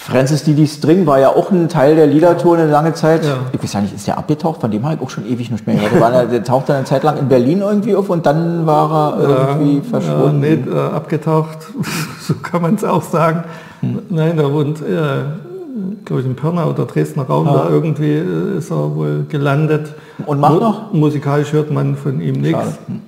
Francis 0.10 0.44
Didi 0.44 0.68
String 0.68 1.06
war 1.06 1.20
ja 1.20 1.30
auch 1.30 1.52
ein 1.52 1.70
Teil 1.70 1.96
der 1.96 2.08
Liedertour 2.08 2.58
eine 2.58 2.70
lange 2.70 2.94
Zeit. 2.94 3.24
Ja. 3.24 3.38
Ich 3.52 3.62
weiß 3.62 3.74
ja 3.74 3.82
nicht, 3.82 3.94
ist 3.94 4.08
der 4.08 4.18
abgetaucht? 4.18 4.62
Von 4.62 4.72
dem 4.72 4.84
habe 4.84 4.96
ich 4.96 5.02
auch 5.02 5.10
schon 5.10 5.26
ewig 5.28 5.52
nicht 5.52 5.68
mehr 5.68 5.76
gehört. 5.76 6.32
Der, 6.32 6.44
tauchte 6.44 6.74
eine 6.74 6.86
Zeit 6.86 7.04
lang 7.04 7.18
in 7.18 7.28
Berlin 7.28 7.62
irgendwie 7.62 7.96
auf 7.96 8.10
und 8.10 8.26
dann 8.26 8.66
war 8.66 8.92
er 8.92 9.30
irgendwie 9.30 9.78
ja, 9.78 9.84
verschwunden. 9.84 10.44
Ja, 10.44 10.50
nee, 10.56 10.78
äh, 10.78 10.96
abgetaucht, 10.96 11.60
so 12.22 12.34
kann 12.36 12.62
man 12.62 12.76
es 12.76 12.84
auch 12.84 13.04
sagen. 13.04 13.44
Hm. 13.82 14.00
Nein, 14.10 14.38
da 14.38 14.52
wohnt, 14.52 14.82
äh, 14.82 15.26
glaube 16.06 16.22
ich, 16.22 16.28
in 16.28 16.36
Pirna 16.36 16.66
oder 16.66 16.86
Dresdner 16.86 17.24
Raum, 17.24 17.46
ja. 17.46 17.54
da 17.54 17.70
irgendwie 17.70 18.14
äh, 18.14 18.58
ist 18.58 18.72
er 18.72 18.96
wohl 18.96 19.26
gelandet. 19.30 19.94
Und 20.26 20.40
macht 20.40 20.60
noch? 20.60 20.92
Musikalisch 20.92 21.54
hört 21.54 21.72
man 21.72 21.96
von 21.96 22.20
ihm 22.20 22.42
nichts. 22.42 22.80
Hm. 22.88 23.02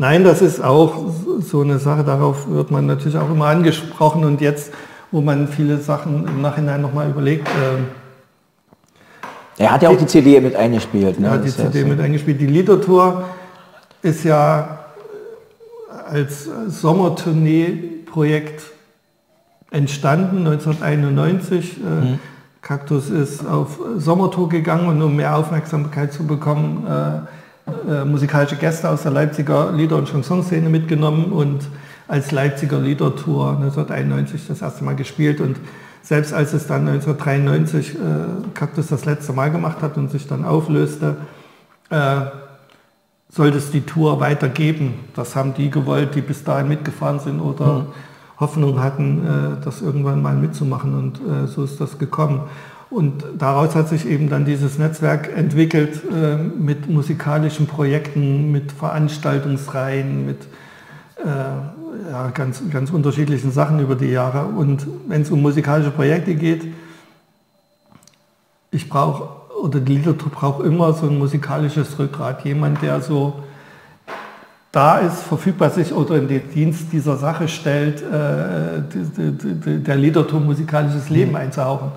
Nein, 0.00 0.22
das 0.22 0.42
ist 0.42 0.62
auch 0.62 0.94
so 1.40 1.60
eine 1.60 1.80
Sache, 1.80 2.04
darauf 2.04 2.48
wird 2.48 2.70
man 2.70 2.86
natürlich 2.86 3.18
auch 3.18 3.30
immer 3.30 3.46
angesprochen 3.46 4.24
und 4.24 4.40
jetzt 4.40 4.72
wo 5.10 5.20
man 5.20 5.48
viele 5.48 5.78
Sachen 5.78 6.26
im 6.26 6.42
Nachhinein 6.42 6.82
nochmal 6.82 7.10
überlegt. 7.10 7.48
Äh, 7.48 9.62
Er 9.62 9.72
hat 9.72 9.82
ja 9.82 9.88
auch 9.88 9.96
die 9.96 10.06
CD 10.06 10.40
mit 10.40 10.54
eingespielt. 10.54 11.18
Ne? 11.18 11.26
Er 11.26 11.32
hat 11.32 11.44
die 11.44 11.50
CD 11.50 11.82
mit 11.84 12.00
eingespielt. 12.00 12.40
Die 12.40 12.46
Liedertour 12.46 13.24
ist 14.02 14.22
ja 14.24 14.78
als 16.10 16.48
Sommertournee-Projekt 16.68 18.62
entstanden, 19.70 20.46
1991. 20.46 21.76
Äh, 21.76 21.80
mhm. 21.80 22.18
Kaktus 22.62 23.10
ist 23.10 23.46
auf 23.46 23.78
Sommertour 23.96 24.48
gegangen 24.48 24.88
und 24.88 25.02
um 25.02 25.16
mehr 25.16 25.36
Aufmerksamkeit 25.36 26.12
zu 26.12 26.26
bekommen, 26.26 26.86
äh, 26.86 27.18
äh, 27.90 28.04
musikalische 28.04 28.56
Gäste 28.56 28.88
aus 28.90 29.02
der 29.02 29.12
Leipziger 29.12 29.72
Lieder- 29.72 29.96
und 29.96 30.08
Chansonszene 30.08 30.68
mitgenommen 30.68 31.32
und 31.32 31.60
als 32.08 32.32
Leipziger 32.32 32.78
Liedertour 32.78 33.50
1991 33.50 34.48
das 34.48 34.62
erste 34.62 34.82
Mal 34.82 34.96
gespielt 34.96 35.40
und 35.40 35.56
selbst 36.02 36.32
als 36.32 36.54
es 36.54 36.66
dann 36.66 36.88
1993 36.88 37.94
äh, 37.94 37.98
Kaktus 38.54 38.86
das 38.86 39.04
letzte 39.04 39.34
Mal 39.34 39.50
gemacht 39.50 39.82
hat 39.82 39.98
und 39.98 40.10
sich 40.10 40.26
dann 40.26 40.44
auflöste, 40.44 41.16
äh, 41.90 42.20
sollte 43.28 43.58
es 43.58 43.70
die 43.70 43.82
Tour 43.82 44.18
weitergeben. 44.20 44.94
Das 45.14 45.36
haben 45.36 45.52
die 45.52 45.70
gewollt, 45.70 46.14
die 46.14 46.22
bis 46.22 46.44
dahin 46.44 46.68
mitgefahren 46.68 47.20
sind 47.20 47.40
oder 47.40 47.80
mhm. 47.80 47.86
Hoffnung 48.40 48.82
hatten, 48.82 49.26
äh, 49.26 49.64
das 49.64 49.82
irgendwann 49.82 50.22
mal 50.22 50.34
mitzumachen. 50.34 50.94
Und 50.94 51.18
äh, 51.18 51.46
so 51.46 51.62
ist 51.62 51.78
das 51.78 51.98
gekommen. 51.98 52.42
Und 52.88 53.24
daraus 53.36 53.74
hat 53.74 53.90
sich 53.90 54.08
eben 54.08 54.30
dann 54.30 54.46
dieses 54.46 54.78
Netzwerk 54.78 55.36
entwickelt 55.36 56.00
äh, 56.10 56.36
mit 56.36 56.88
musikalischen 56.88 57.66
Projekten, 57.66 58.50
mit 58.50 58.72
Veranstaltungsreihen, 58.72 60.24
mit 60.24 60.46
äh, 61.18 61.77
ja, 62.10 62.28
ganz, 62.30 62.62
ganz 62.70 62.90
unterschiedlichen 62.90 63.50
Sachen 63.52 63.80
über 63.80 63.94
die 63.94 64.10
Jahre. 64.10 64.46
Und 64.46 64.86
wenn 65.06 65.22
es 65.22 65.30
um 65.30 65.42
musikalische 65.42 65.90
Projekte 65.90 66.34
geht, 66.34 66.66
ich 68.70 68.88
brauche, 68.88 69.28
oder 69.62 69.80
die 69.80 69.96
Liedertruppe 69.96 70.36
braucht 70.36 70.64
immer 70.64 70.92
so 70.92 71.06
ein 71.06 71.18
musikalisches 71.18 71.98
Rückgrat. 71.98 72.44
Jemand, 72.44 72.82
der 72.82 73.00
so 73.00 73.42
da 74.70 74.98
ist, 74.98 75.22
verfügbar 75.22 75.70
sich 75.70 75.92
oder 75.92 76.16
in 76.16 76.28
den 76.28 76.50
Dienst 76.50 76.92
dieser 76.92 77.16
Sache 77.16 77.48
stellt, 77.48 78.02
äh, 78.02 78.82
die, 78.92 79.32
die, 79.32 79.54
die, 79.54 79.82
der 79.82 79.96
Liedertum 79.96 80.44
musikalisches 80.44 81.08
Leben 81.08 81.30
mhm. 81.30 81.36
einzuhauchen. 81.36 81.92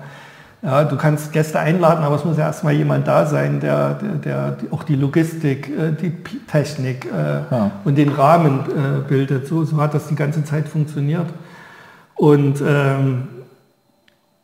Ja, 0.64 0.84
du 0.84 0.96
kannst 0.96 1.32
Gäste 1.32 1.58
einladen, 1.58 2.04
aber 2.04 2.14
es 2.14 2.24
muss 2.24 2.36
ja 2.36 2.44
erstmal 2.44 2.74
jemand 2.74 3.08
da 3.08 3.26
sein, 3.26 3.58
der, 3.58 3.94
der, 3.94 4.14
der 4.14 4.56
auch 4.70 4.84
die 4.84 4.94
Logistik, 4.94 5.68
äh, 5.68 5.90
die 5.90 6.12
Technik 6.46 7.04
äh, 7.06 7.40
ja. 7.50 7.70
und 7.84 7.98
den 7.98 8.10
Rahmen 8.10 8.60
äh, 8.60 9.08
bildet. 9.08 9.48
So, 9.48 9.64
so 9.64 9.76
hat 9.78 9.92
das 9.92 10.06
die 10.06 10.14
ganze 10.14 10.44
Zeit 10.44 10.68
funktioniert. 10.68 11.26
Und 12.14 12.62
ähm, 12.64 13.26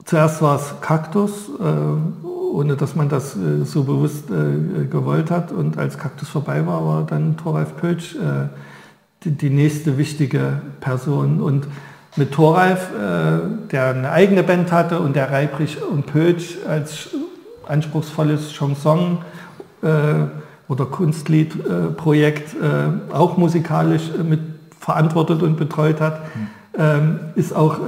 zuerst 0.05 0.43
war 0.43 0.57
es 0.57 0.75
Kaktus, 0.81 1.51
äh, 1.61 2.23
ohne 2.53 2.75
dass 2.75 2.97
man 2.97 3.09
das 3.09 3.37
äh, 3.37 3.65
so 3.65 3.85
bewusst 3.85 4.29
äh, 4.29 4.87
gewollt 4.87 5.31
hat. 5.31 5.53
Und 5.53 5.79
als 5.79 5.99
Kaktus 5.99 6.29
vorbei 6.29 6.67
war, 6.67 6.85
war 6.85 7.07
dann 7.07 7.37
Thoralf 7.37 7.77
Pölsch 7.77 8.17
die, 9.23 9.31
die 9.31 9.51
nächste 9.51 9.97
wichtige 9.99 10.63
Person. 10.81 11.41
Und 11.41 11.69
mit 12.17 12.33
Thoralf, 12.33 12.91
äh, 12.91 13.69
der 13.71 13.91
eine 13.91 14.11
eigene 14.11 14.43
Band 14.43 14.73
hatte 14.73 15.01
und 15.01 15.17
der 15.17 15.31
Reibrich 15.31 15.79
und 15.83 16.07
Pötsch 16.07 16.57
als 16.69 17.11
anspruchsvolles 17.67 18.53
Chanson 18.53 19.19
äh, 19.83 19.89
oder 20.69 20.87
Kunstliedprojekt 20.87 22.55
äh, 22.55 23.15
auch 23.15 23.37
musikalisch 23.37 24.11
mit 24.23 24.41
verantwortet 24.81 25.43
und 25.43 25.57
betreut 25.57 26.01
hat, 26.01 26.21
mhm. 26.35 27.19
ist 27.35 27.55
auch 27.55 27.79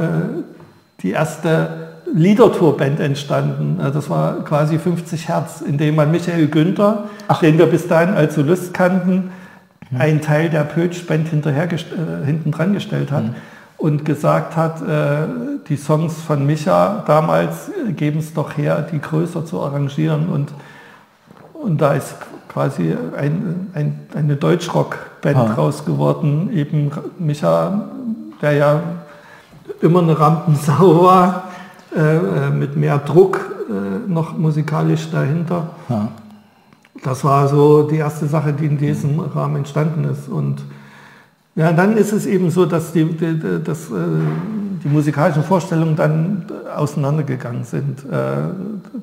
die 1.02 1.12
erste 1.12 1.88
Liedertourband 2.12 3.01
entstanden. 3.01 3.78
Das 3.78 4.10
war 4.10 4.44
quasi 4.44 4.78
50 4.78 5.28
Hertz, 5.28 5.62
in 5.62 5.78
dem 5.78 5.94
man 5.94 6.10
Michael 6.10 6.48
Günther, 6.48 7.05
Ach. 7.28 7.40
den 7.40 7.56
wir 7.56 7.66
bis 7.66 7.88
dahin 7.88 8.14
als 8.14 8.34
Solist 8.34 8.74
kannten, 8.74 9.30
mhm. 9.90 10.01
einen 10.01 10.20
Teil 10.20 10.51
der 10.51 10.64
Pötsch-Band 10.64 11.28
hinterher 11.28 11.68
äh, 11.72 12.26
hinten 12.26 12.51
dran 12.51 12.74
gestellt 12.74 13.12
hat. 13.12 13.24
Mhm 13.24 13.34
und 13.81 14.05
gesagt 14.05 14.57
hat, 14.57 14.82
äh, 14.82 15.27
die 15.69 15.77
Songs 15.77 16.20
von 16.20 16.44
Micha 16.47 17.02
damals 17.07 17.70
äh, 17.70 17.93
geben 17.93 18.19
es 18.19 18.35
doch 18.35 18.57
her, 18.57 18.86
die 18.93 19.01
größer 19.01 19.47
zu 19.47 19.61
arrangieren. 19.61 20.28
Und, 20.28 20.52
und 21.55 21.81
da 21.81 21.94
ist 21.94 22.15
quasi 22.48 22.94
ein, 23.16 23.70
ein, 23.73 24.01
eine 24.15 24.36
Deutschrock-Band 24.36 25.36
ah. 25.36 25.55
raus 25.55 25.86
geworden. 25.86 26.51
Eben 26.52 26.90
Micha, 27.19 27.89
der 28.43 28.52
ja 28.52 28.81
immer 29.81 30.02
eine 30.02 30.19
Rampensau 30.19 31.02
war, 31.02 31.44
äh, 31.97 32.16
äh 32.16 32.51
mit 32.51 32.77
mehr 32.77 32.98
Druck 32.98 33.40
äh, 33.70 34.11
noch 34.11 34.36
musikalisch 34.36 35.11
dahinter. 35.11 35.70
Ah. 35.89 36.09
Das 37.02 37.24
war 37.24 37.48
so 37.48 37.85
die 37.85 37.97
erste 37.97 38.27
Sache, 38.27 38.52
die 38.52 38.66
in 38.66 38.77
diesem 38.77 39.20
Rahmen 39.20 39.57
entstanden 39.57 40.05
ist. 40.05 40.28
Und 40.28 40.62
ja, 41.61 41.73
dann 41.73 41.97
ist 41.99 42.12
es 42.12 42.27
eben 42.27 42.51
so, 42.51 42.65
dass 42.65 42.93
die, 42.93 43.05
die, 43.05 43.62
dass, 43.62 43.91
äh, 43.91 43.95
die 44.82 44.89
musikalischen 44.89 45.45
Vorstellungen 45.45 45.95
dann 45.95 46.47
auseinandergegangen 46.74 47.65
sind. 47.65 47.99
Äh, 48.11 48.49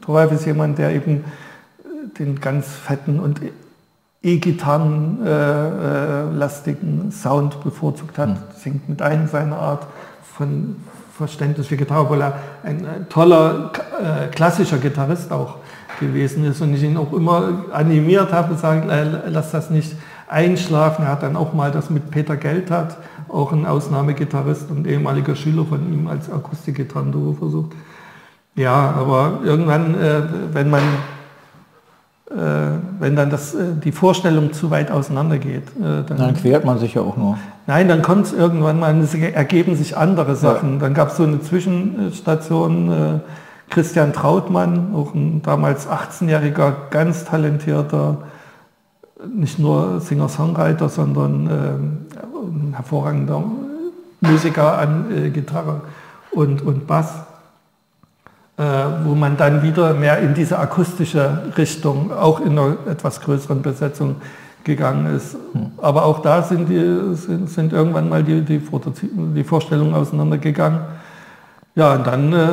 Torvalf 0.01 0.31
ist 0.31 0.47
jemand, 0.47 0.79
der 0.79 0.89
eben 0.91 1.23
den 2.17 2.39
ganz 2.39 2.67
fetten 2.67 3.19
und 3.19 3.39
E-Gitarren-lastigen 4.23 7.11
Sound 7.11 7.63
bevorzugt 7.63 8.17
hat, 8.17 8.29
mhm. 8.29 8.37
singt 8.59 8.89
mit 8.89 9.03
einem 9.03 9.27
seiner 9.27 9.59
Art 9.59 9.85
von 10.23 10.77
Verständnis 11.15 11.67
für 11.67 11.77
Gitarre, 11.77 12.09
weil 12.09 12.21
er 12.21 12.39
ein, 12.63 13.05
toller 13.09 13.71
äh, 14.01 14.29
klassischer 14.29 14.79
Gitarrist 14.79 15.31
auch 15.31 15.57
gewesen 15.99 16.43
ist 16.45 16.59
und 16.61 16.73
ich 16.73 16.81
ihn 16.81 16.97
auch 16.97 17.13
immer 17.13 17.65
animiert 17.71 18.33
habe, 18.33 18.55
gesagt, 18.55 18.89
äh, 18.89 19.29
lass 19.29 19.51
das 19.51 19.69
nicht 19.69 19.95
einschlafen. 20.27 21.05
Er 21.05 21.11
hat 21.11 21.23
dann 21.23 21.35
auch 21.35 21.53
mal 21.53 21.71
das 21.71 21.89
mit 21.89 22.11
Peter 22.11 22.37
Geltert, 22.37 22.97
auch 23.29 23.51
ein 23.51 23.65
Ausnahmegitarrist 23.65 24.69
und 24.71 24.87
ehemaliger 24.87 25.35
Schüler 25.35 25.65
von 25.65 25.91
ihm 25.91 26.07
als 26.07 26.31
Akustikgitarrenduo 26.31 27.33
versucht. 27.33 27.71
Ja, 28.55 28.93
aber 28.97 29.39
irgendwann, 29.43 29.95
äh, 29.95 30.21
wenn 30.51 30.69
man 30.69 30.83
äh, 32.29 32.35
wenn 32.99 33.15
dann 33.15 33.29
das, 33.29 33.55
äh, 33.55 33.73
die 33.81 33.93
Vorstellung 33.93 34.51
zu 34.51 34.69
weit 34.69 34.91
auseinander 34.91 35.37
geht. 35.37 35.69
Äh, 35.77 36.03
dann, 36.05 36.17
dann, 36.17 36.35
quert 36.35 36.65
man 36.65 36.77
sich 36.77 36.95
ja 36.95 37.01
auch 37.01 37.15
nur. 37.15 37.37
Nein, 37.67 37.87
dann 37.87 38.01
kommt 38.01 38.25
es 38.25 38.33
irgendwann 38.33 38.81
mal, 38.81 38.99
es 38.99 39.13
ergeben 39.15 39.77
sich 39.77 39.95
andere 39.95 40.35
Sachen. 40.35 40.73
Ja. 40.73 40.79
Dann 40.79 40.93
gab 40.93 41.09
es 41.09 41.17
so 41.17 41.23
eine 41.23 41.41
Zwischenstation, 41.41 43.21
Christian 43.69 44.11
Trautmann, 44.11 44.93
auch 44.93 45.13
ein 45.13 45.41
damals 45.41 45.87
18-jähriger, 45.87 46.73
ganz 46.89 47.23
talentierter 47.23 48.17
nicht 49.25 49.59
nur 49.59 49.99
Singer-Songwriter, 49.99 50.89
sondern 50.89 51.47
äh, 51.47 51.49
ein 52.35 52.73
hervorragender 52.73 53.43
Musiker 54.21 54.77
an 54.77 55.05
äh, 55.11 55.29
Gitarre 55.29 55.81
und, 56.31 56.61
und 56.61 56.87
Bass, 56.87 57.13
äh, 58.57 58.63
wo 59.03 59.15
man 59.15 59.37
dann 59.37 59.63
wieder 59.63 59.93
mehr 59.93 60.19
in 60.19 60.33
diese 60.33 60.59
akustische 60.59 61.53
Richtung, 61.57 62.11
auch 62.11 62.39
in 62.39 62.57
einer 62.57 62.77
etwas 62.87 63.21
größeren 63.21 63.61
Besetzung 63.61 64.15
gegangen 64.63 65.15
ist. 65.15 65.37
Hm. 65.53 65.71
Aber 65.77 66.05
auch 66.05 66.19
da 66.21 66.43
sind, 66.43 66.67
die, 66.69 67.15
sind, 67.15 67.49
sind 67.49 67.73
irgendwann 67.73 68.09
mal 68.09 68.23
die, 68.23 68.41
die, 68.41 68.61
die, 69.35 69.43
Vorstellungen 69.43 69.93
auseinandergegangen. 69.93 70.81
Ja, 71.75 71.93
und 71.93 72.05
dann, 72.05 72.33
äh, 72.33 72.47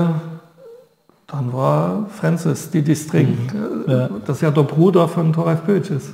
dann 1.26 1.52
war 1.52 2.06
Francis 2.10 2.70
Didi 2.70 2.94
String, 2.94 3.38
mhm. 3.52 3.90
ja. 3.90 4.08
das 4.26 4.40
ja 4.42 4.50
der 4.50 4.62
Bruder 4.62 5.08
von 5.08 5.32
Thoralf 5.32 5.62
Bötsch 5.62 5.90
ist. 5.90 6.12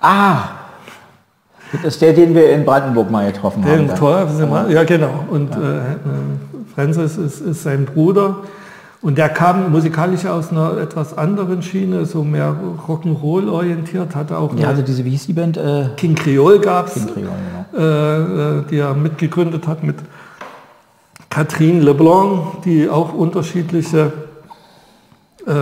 Ah, 0.00 0.42
das 1.72 1.84
ist 1.84 2.02
der, 2.02 2.12
den 2.12 2.34
wir 2.34 2.50
in 2.50 2.64
Brandenburg 2.64 3.10
mal 3.10 3.30
getroffen 3.30 3.62
den 3.62 3.90
haben. 3.90 3.98
Tor, 3.98 4.26
ja. 4.38 4.68
ja, 4.68 4.84
genau. 4.84 5.24
Und 5.30 5.54
ja. 5.54 5.78
äh, 5.78 5.82
Francis 6.74 7.16
ist, 7.16 7.40
ist, 7.40 7.62
sein 7.62 7.84
Bruder. 7.84 8.38
Und 9.02 9.16
der 9.16 9.28
kam 9.30 9.70
musikalisch 9.70 10.26
aus 10.26 10.50
einer 10.50 10.76
etwas 10.78 11.16
anderen 11.16 11.62
Schiene, 11.62 12.04
so 12.04 12.22
mehr 12.22 12.54
Rock'n'Roll 12.86 13.50
orientiert, 13.50 14.14
hatte 14.14 14.36
auch. 14.36 14.54
Ja, 14.56 14.68
also 14.68 14.82
diese, 14.82 15.04
wie 15.04 15.10
hieß 15.10 15.26
die 15.26 15.32
Band? 15.32 15.56
Äh, 15.56 15.90
King 15.96 16.14
Creole 16.14 16.60
gab 16.60 16.88
es, 16.88 17.06
genau. 17.14 17.30
äh, 17.76 18.58
äh, 18.58 18.64
die 18.70 18.78
er 18.78 18.94
mitgegründet 18.94 19.66
hat 19.66 19.82
mit 19.82 19.96
Catherine 21.30 21.80
Leblanc, 21.80 22.62
die 22.64 22.90
auch 22.90 23.14
unterschiedliche 23.14 24.12
äh, 25.46 25.52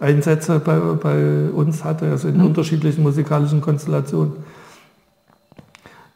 Einsätze 0.00 0.58
bei, 0.58 0.78
bei 0.78 1.50
uns 1.50 1.82
hatte, 1.82 2.06
also 2.10 2.28
in 2.28 2.38
mhm. 2.38 2.46
unterschiedlichen 2.46 3.02
musikalischen 3.02 3.60
Konstellationen. 3.60 4.32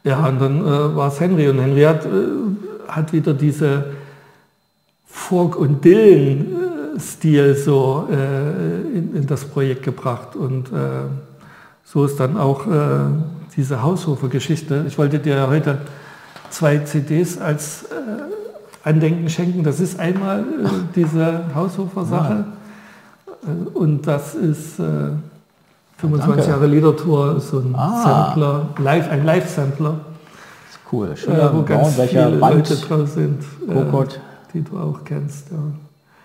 Ja, 0.04 0.26
und 0.26 0.40
dann 0.40 0.60
äh, 0.60 0.96
war 0.96 1.08
es 1.08 1.20
Henry 1.20 1.48
und 1.48 1.58
Henry 1.58 1.82
hat, 1.82 2.04
äh, 2.04 2.08
hat 2.88 3.12
wieder 3.12 3.34
diese 3.34 3.84
Folk- 5.06 5.56
und 5.56 5.84
Dylan-Stil 5.84 7.54
so 7.54 8.08
äh, 8.10 8.96
in, 8.96 9.16
in, 9.16 9.26
das 9.26 9.44
Projekt 9.44 9.82
gebracht 9.82 10.36
und 10.36 10.68
äh, 10.68 11.08
so 11.84 12.04
ist 12.04 12.20
dann 12.20 12.36
auch 12.36 12.66
äh, 12.66 12.70
diese 13.56 13.82
Haushofer-Geschichte. 13.82 14.84
Ich 14.88 14.96
wollte 14.96 15.18
dir 15.18 15.48
heute 15.48 15.78
zwei 16.50 16.78
CDs 16.78 17.38
als 17.38 17.84
äh, 17.84 17.86
Andenken 18.88 19.28
schenken. 19.28 19.64
Das 19.64 19.80
ist 19.80 19.98
einmal 19.98 20.44
diese 20.94 21.54
Haushofer-Sache. 21.54 22.44
Ja 22.46 22.59
und 23.74 24.06
das 24.06 24.34
ist 24.34 24.78
äh, 24.78 25.12
25 25.98 26.26
Danke. 26.26 26.50
Jahre 26.50 26.66
Liedertour, 26.66 27.40
so 27.40 27.58
ein 27.58 27.74
ah. 27.76 28.02
Sampler, 28.02 28.68
live, 28.78 29.10
ein 29.10 29.24
Live-Sampler. 29.24 29.94
Cool. 30.90 31.16
Schöner 31.16 31.50
äh, 31.50 31.56
wo 31.56 31.62
ganz 31.62 31.94
viele 31.94 32.30
Band, 32.30 32.40
Leute 32.40 32.76
drauf 32.76 33.08
sind, 33.08 33.42
äh, 33.68 34.04
die 34.52 34.62
du 34.62 34.78
auch 34.78 35.04
kennst. 35.04 35.50
Ja. 35.50 35.58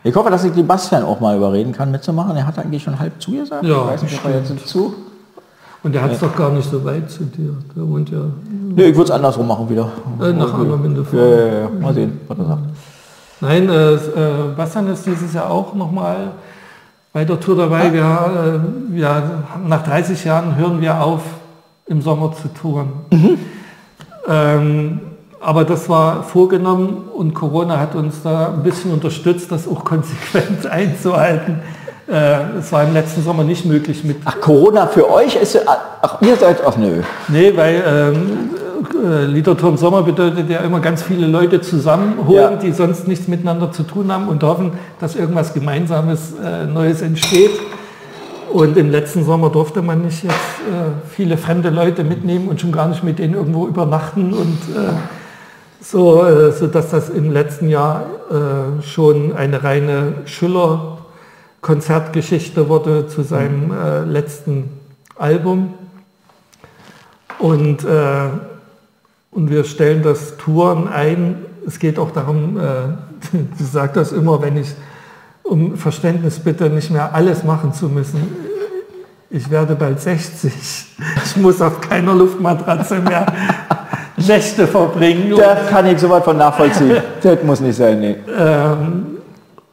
Ich 0.04 0.16
hoffe, 0.16 0.30
dass 0.30 0.44
ich 0.44 0.54
die 0.54 0.64
Bastian 0.64 1.04
auch 1.04 1.20
mal 1.20 1.36
überreden 1.36 1.72
kann 1.72 1.92
mitzumachen. 1.92 2.36
Er 2.36 2.48
hat 2.48 2.58
eigentlich 2.60 2.84
schon 2.84 2.98
halb 2.98 3.22
zugesagt. 3.22 3.64
Ja, 3.64 3.86
ich 3.86 3.88
weiß 3.88 4.04
nicht, 4.04 4.20
ob 4.24 4.32
er 4.32 4.40
jetzt 4.40 4.68
zu. 4.68 4.94
Und 5.84 5.94
der 5.94 6.02
hat 6.02 6.12
es 6.12 6.22
ja. 6.22 6.28
doch 6.28 6.36
gar 6.36 6.52
nicht 6.52 6.70
so 6.70 6.84
weit 6.84 7.10
zu 7.12 7.26
dir. 7.26 7.56
Der 7.76 7.88
wohnt 7.88 8.10
ja. 8.10 8.22
Nee, 8.76 8.86
ich 8.86 8.96
würde 8.96 9.06
es 9.06 9.12
andersrum 9.12 9.48
machen 9.48 9.70
wieder. 9.70 9.90
Äh, 10.22 10.34
nach 10.34 10.54
Angermünde 10.54 11.06
ja, 11.12 11.26
ja, 11.26 11.60
ja, 11.62 11.70
Mal 11.70 11.94
sehen, 11.94 12.22
was 12.28 12.38
er 12.40 12.46
sagt. 12.46 12.62
Nein, 13.42 13.70
äh, 13.70 13.94
äh, 13.94 14.00
Bastian 14.56 14.88
ist 14.88 15.06
dieses 15.06 15.34
Jahr 15.34 15.50
auch 15.50 15.74
nochmal 15.76 16.32
bei 17.16 17.24
der 17.24 17.40
Tour 17.40 17.56
dabei. 17.56 17.94
Wir, 17.94 18.62
äh, 18.94 19.00
ja, 19.00 19.24
nach 19.66 19.84
30 19.86 20.26
Jahren 20.26 20.58
hören 20.58 20.82
wir 20.82 21.02
auf, 21.02 21.22
im 21.88 22.02
Sommer 22.02 22.34
zu 22.34 22.50
touren. 22.50 22.90
Mhm. 23.10 23.40
Ähm, 24.28 25.00
aber 25.40 25.64
das 25.64 25.88
war 25.88 26.24
vorgenommen 26.24 27.06
und 27.16 27.34
Corona 27.34 27.80
hat 27.80 27.96
uns 27.96 28.22
da 28.22 28.48
ein 28.50 28.64
bisschen 28.64 28.92
unterstützt, 28.92 29.50
das 29.50 29.66
auch 29.66 29.86
konsequent 29.86 30.68
einzuhalten. 30.68 31.62
Äh, 32.12 32.58
es 32.60 32.74
war 32.74 32.84
im 32.84 32.92
letzten 32.92 33.24
Sommer 33.24 33.46
nicht 33.46 33.66
möglich 33.66 34.04
mit. 34.04 34.18
Ach, 34.26 34.42
Corona 34.42 34.86
für 34.88 35.10
euch 35.10 35.38
ist. 35.38 35.58
Ach, 35.66 36.22
ihr 36.22 36.36
seid. 36.36 36.64
Ach, 36.68 36.76
nö. 36.76 37.02
Nee, 37.30 37.56
weil 37.56 37.82
ähm, 37.88 38.50
äh, 39.04 39.26
Liederturm 39.26 39.78
Sommer 39.78 40.04
bedeutet 40.04 40.50
ja 40.50 40.60
immer 40.60 40.80
ganz 40.80 41.04
viele 41.04 41.28
Leute 41.28 41.62
zusammenholen, 41.62 42.54
ja. 42.54 42.56
die 42.56 42.72
sonst 42.72 43.08
nichts 43.08 43.28
miteinander 43.28 43.72
zu 43.72 43.84
tun 43.84 44.12
haben 44.12 44.28
und 44.28 44.44
hoffen, 44.44 44.74
dass 45.00 45.16
irgendwas 45.16 45.54
Gemeinsames 45.54 46.34
äh, 46.44 46.66
Neues 46.66 47.02
entsteht. 47.02 47.52
Und 48.52 48.78
im 48.78 48.90
letzten 48.90 49.26
Sommer 49.26 49.50
durfte 49.50 49.82
man 49.82 50.04
nicht 50.04 50.24
jetzt 50.24 50.34
äh, 50.34 51.10
viele 51.10 51.38
fremde 51.38 51.70
Leute 51.70 52.04
mitnehmen 52.04 52.48
und 52.48 52.62
schon 52.62 52.72
gar 52.72 52.88
nicht 52.88 53.04
mit 53.04 53.20
denen 53.20 53.34
irgendwo 53.34 53.68
übernachten 53.68 54.34
und 54.34 54.60
äh, 54.76 54.94
so, 55.82 56.24
äh, 56.26 56.52
so 56.52 56.68
dass 56.68 56.90
das 56.90 57.10
im 57.10 57.32
letzten 57.32 57.70
Jahr 57.70 58.06
äh, 58.32 58.82
schon 58.82 59.36
eine 59.36 59.64
reine 59.64 60.14
Schüler 60.26 61.00
Konzertgeschichte 61.62 62.70
wurde 62.70 63.08
zu 63.08 63.24
seinem 63.24 63.72
äh, 63.72 64.04
letzten 64.04 64.70
Album. 65.18 65.74
Und, 67.40 67.84
äh, 67.84 68.30
und 69.36 69.50
wir 69.50 69.66
stellen 69.66 70.02
das 70.02 70.38
Touren 70.38 70.88
ein. 70.88 71.46
Es 71.68 71.78
geht 71.78 72.00
auch 72.00 72.12
darum, 72.12 72.58
äh, 72.58 72.62
sie 73.58 73.66
sagt 73.66 73.98
das 73.98 74.12
immer, 74.12 74.42
wenn 74.42 74.58
ich 74.58 74.74
um 75.44 75.78
Verständnis 75.78 76.40
bitte, 76.40 76.70
nicht 76.70 76.90
mehr 76.90 77.14
alles 77.14 77.44
machen 77.44 77.72
zu 77.72 77.88
müssen. 77.88 78.22
Ich 79.30 79.52
werde 79.52 79.76
bald 79.76 80.00
60. 80.00 80.52
Ich 81.26 81.38
muss 81.38 81.62
auf 81.62 81.82
keiner 81.82 82.16
Luftmatratze 82.16 83.00
mehr 83.00 83.26
Nächte 84.18 84.66
verbringen. 84.66 85.36
Das 85.38 85.68
kann 85.68 85.86
ich 85.88 86.00
soweit 86.00 86.24
von 86.24 86.38
nachvollziehen. 86.38 86.98
das 87.22 87.44
muss 87.44 87.60
nicht 87.60 87.76
sein, 87.76 88.00
nee. 88.00 88.16
Ähm, 88.38 89.18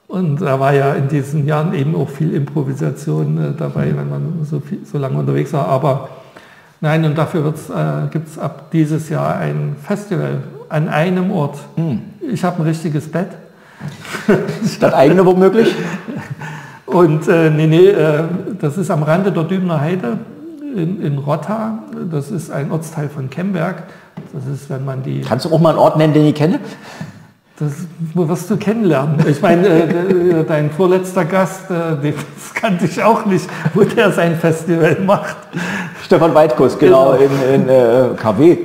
und 0.08 0.42
da 0.42 0.58
war 0.58 0.74
ja 0.74 0.94
in 0.94 1.08
diesen 1.08 1.46
Jahren 1.46 1.72
eben 1.74 1.94
auch 1.94 2.08
viel 2.08 2.34
Improvisation 2.34 3.38
äh, 3.38 3.56
dabei, 3.56 3.86
wenn 3.96 4.10
man 4.10 4.40
so, 4.42 4.58
viel, 4.58 4.80
so 4.84 4.98
lange 4.98 5.18
unterwegs 5.18 5.52
war. 5.52 5.68
Aber 5.68 6.08
nein, 6.82 7.04
und 7.06 7.16
dafür 7.16 7.46
äh, 7.46 8.08
gibt 8.10 8.28
es 8.28 8.38
ab 8.38 8.70
dieses 8.70 9.08
Jahr 9.08 9.36
ein 9.36 9.76
Festival 9.82 10.42
an 10.68 10.90
einem 10.90 11.30
Ort. 11.30 11.58
Hm. 11.76 12.02
Ich 12.20 12.44
habe 12.44 12.62
ein 12.62 12.66
richtiges 12.66 13.10
Bett. 13.10 13.28
Das 14.80 14.92
eigene 14.92 15.24
womöglich? 15.24 15.74
Und 16.86 17.26
äh, 17.26 17.50
nee, 17.50 17.66
nee, 17.66 17.88
äh, 17.88 18.24
das 18.60 18.76
ist 18.78 18.90
am 18.90 19.02
Rande 19.02 19.32
der 19.32 19.44
Dübener 19.44 19.80
Heide 19.80 20.18
in, 20.76 21.02
in 21.02 21.18
Rotta. 21.18 21.82
Das 22.10 22.30
ist 22.30 22.50
ein 22.50 22.70
Ortsteil 22.70 23.08
von 23.08 23.30
Kemberg. 23.30 23.84
Das 24.32 24.46
ist, 24.46 24.70
wenn 24.70 24.84
man 24.84 25.02
die... 25.02 25.22
Kannst 25.22 25.46
du 25.46 25.52
auch 25.52 25.60
mal 25.60 25.70
einen 25.70 25.78
Ort 25.78 25.96
nennen, 25.96 26.12
den 26.12 26.26
ich 26.26 26.34
kenne? 26.34 26.60
Das 27.62 28.28
wirst 28.28 28.50
du 28.50 28.56
kennenlernen. 28.56 29.16
Ich 29.28 29.40
meine, 29.40 29.68
äh, 29.68 30.44
dein 30.44 30.70
vorletzter 30.70 31.24
Gast, 31.24 31.70
äh, 31.70 31.74
das 32.02 32.54
kannte 32.54 32.86
ich 32.86 33.00
auch 33.02 33.24
nicht, 33.24 33.48
wo 33.72 33.84
der 33.84 34.10
sein 34.10 34.36
Festival 34.36 34.98
macht. 35.06 35.36
Stefan 36.04 36.34
Weidkus, 36.34 36.76
genau, 36.76 37.16
genau. 37.16 37.30
in, 37.54 37.62
in 37.62 37.68
äh, 37.68 38.08
KW. 38.16 38.58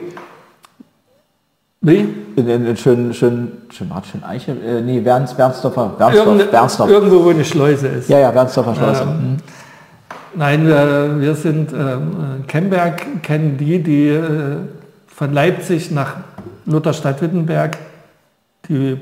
Wie? 1.81 2.09
In, 2.35 2.49
in, 2.49 2.65
in 2.65 2.77
schön, 2.77 3.13
schön, 3.13 3.51
schön, 3.69 3.89
warte, 3.91 4.09
schön 4.09 4.23
Eiche, 4.23 4.51
äh, 4.53 4.81
nee, 4.81 4.99
Berns, 4.99 5.35
Bernsdorfer, 5.35 5.93
Bernsdorf, 5.97 6.49
Bernsdorf. 6.49 6.89
Irgendwo, 6.89 7.23
wo 7.23 7.29
eine 7.29 7.45
Schleuse 7.45 7.87
ist. 7.87 8.09
Ja, 8.09 8.17
ja, 8.17 8.31
Bernsdorfer 8.31 8.73
Schleuse. 8.73 9.03
Ähm, 9.03 9.09
mhm. 9.09 9.37
Nein, 10.33 10.65
äh, 10.67 11.21
wir 11.21 11.35
sind, 11.35 11.71
äh, 11.71 11.97
Kemberg 12.47 13.21
kennen 13.21 13.57
die, 13.57 13.83
die 13.83 14.07
äh, 14.07 14.57
von 15.07 15.33
Leipzig 15.33 15.91
nach 15.91 16.15
Lutherstadt-Wittenberg 16.65 17.77
die 18.69 18.97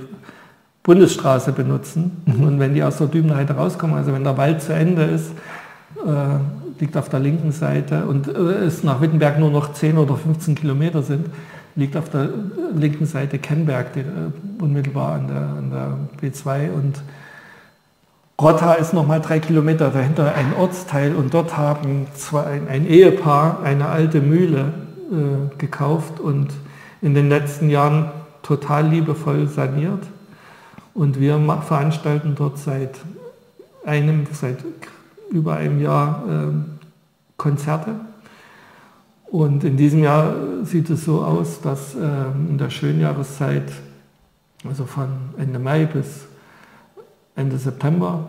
Bundesstraße 0.84 1.52
benutzen. 1.52 2.24
Mhm. 2.26 2.44
Und 2.44 2.60
wenn 2.60 2.74
die 2.74 2.84
aus 2.84 2.98
der 2.98 3.08
Dübenheide 3.08 3.54
rauskommen, 3.54 3.96
also 3.96 4.14
wenn 4.14 4.24
der 4.24 4.38
Wald 4.38 4.62
zu 4.62 4.74
Ende 4.74 5.04
ist, 5.04 5.32
äh, 6.06 6.80
liegt 6.80 6.96
auf 6.98 7.10
der 7.10 7.20
linken 7.20 7.52
Seite 7.52 8.06
und 8.06 8.28
äh, 8.28 8.32
es 8.32 8.84
nach 8.84 9.02
Wittenberg 9.02 9.40
nur 9.40 9.50
noch 9.50 9.74
10 9.74 9.98
oder 9.98 10.16
15 10.16 10.56
Kilometer 10.56 11.02
sind, 11.02 11.28
liegt 11.76 11.98
auf 11.98 12.10
der 12.10 12.30
linken 12.74 13.06
Seite 13.06 13.40
Kennberg, 13.40 13.94
die, 13.94 14.02
äh, 14.02 14.04
unmittelbar 14.60 15.16
an 15.16 15.28
der, 15.28 15.38
an 15.38 15.72
der 16.22 16.32
B2 16.32 16.72
und 16.72 17.02
Rotta 18.40 18.74
ist 18.74 18.94
noch 18.94 19.08
mal 19.08 19.22
drei 19.22 19.40
Kilometer 19.40 19.90
dahinter 19.90 20.36
ein 20.36 20.54
Ortsteil 20.60 21.16
und 21.16 21.34
dort 21.34 21.56
haben 21.56 22.08
zwei, 22.16 22.44
ein, 22.44 22.68
ein 22.68 22.86
Ehepaar 22.88 23.62
eine 23.64 23.88
alte 23.88 24.20
Mühle 24.20 24.74
äh, 25.10 25.58
gekauft 25.58 26.20
und 26.20 26.50
in 27.02 27.14
den 27.14 27.30
letzten 27.30 27.70
Jahren 27.70 28.12
total 28.46 28.88
liebevoll 28.88 29.48
saniert. 29.48 30.04
Und 30.94 31.20
wir 31.20 31.38
veranstalten 31.68 32.36
dort 32.36 32.58
seit 32.58 33.00
einem, 33.84 34.26
seit 34.32 34.60
über 35.32 35.56
einem 35.56 35.82
Jahr 35.82 36.24
äh, 36.28 36.54
Konzerte. 37.38 37.96
Und 39.26 39.64
in 39.64 39.76
diesem 39.76 40.04
Jahr 40.04 40.34
sieht 40.64 40.90
es 40.90 41.04
so 41.04 41.22
aus, 41.22 41.60
dass 41.62 41.96
äh, 41.96 41.98
in 42.48 42.58
der 42.58 42.70
Schönjahreszeit, 42.70 43.72
also 44.64 44.86
von 44.86 45.10
Ende 45.38 45.60
Mai 45.60 45.86
bis 45.86 46.28
Ende 47.36 47.58
September, 47.58 48.28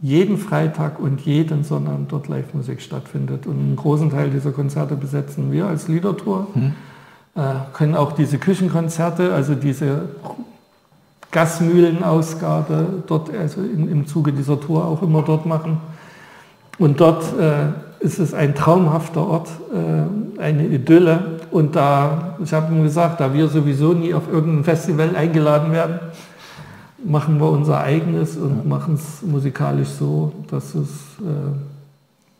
jeden 0.00 0.38
Freitag 0.38 0.98
und 0.98 1.20
jeden 1.20 1.62
Sonntag 1.64 2.08
dort 2.08 2.28
Live-Musik 2.28 2.80
stattfindet. 2.80 3.46
Und 3.46 3.58
einen 3.58 3.76
großen 3.76 4.10
Teil 4.10 4.30
dieser 4.30 4.52
Konzerte 4.52 4.96
besetzen 4.96 5.52
wir 5.52 5.66
als 5.66 5.88
Liedertour. 5.88 6.46
Mhm. 6.54 6.72
Äh, 7.40 7.72
können 7.72 7.94
auch 7.94 8.12
diese 8.12 8.36
Küchenkonzerte, 8.36 9.32
also 9.32 9.54
diese 9.54 10.10
Gasmühlenausgabe 11.30 13.02
dort, 13.06 13.34
also 13.34 13.62
in, 13.62 13.90
im 13.90 14.06
Zuge 14.06 14.34
dieser 14.34 14.60
Tour 14.60 14.84
auch 14.84 15.00
immer 15.00 15.22
dort 15.22 15.46
machen. 15.46 15.80
Und 16.78 17.00
dort 17.00 17.24
äh, 17.38 17.68
ist 18.00 18.18
es 18.18 18.34
ein 18.34 18.54
traumhafter 18.54 19.26
Ort, 19.26 19.48
äh, 19.72 20.42
eine 20.42 20.66
Idylle. 20.66 21.40
Und 21.50 21.76
da, 21.76 22.36
ich 22.44 22.52
habe 22.52 22.74
ihm 22.74 22.82
gesagt, 22.82 23.20
da 23.20 23.32
wir 23.32 23.48
sowieso 23.48 23.94
nie 23.94 24.12
auf 24.12 24.30
irgendein 24.30 24.64
Festival 24.64 25.16
eingeladen 25.16 25.72
werden, 25.72 25.98
machen 27.02 27.40
wir 27.40 27.48
unser 27.48 27.80
eigenes 27.80 28.36
und 28.36 28.68
machen 28.68 28.96
es 28.96 29.22
musikalisch 29.22 29.88
so, 29.88 30.32
dass 30.50 30.74
es, 30.74 30.90
äh, 31.20 31.54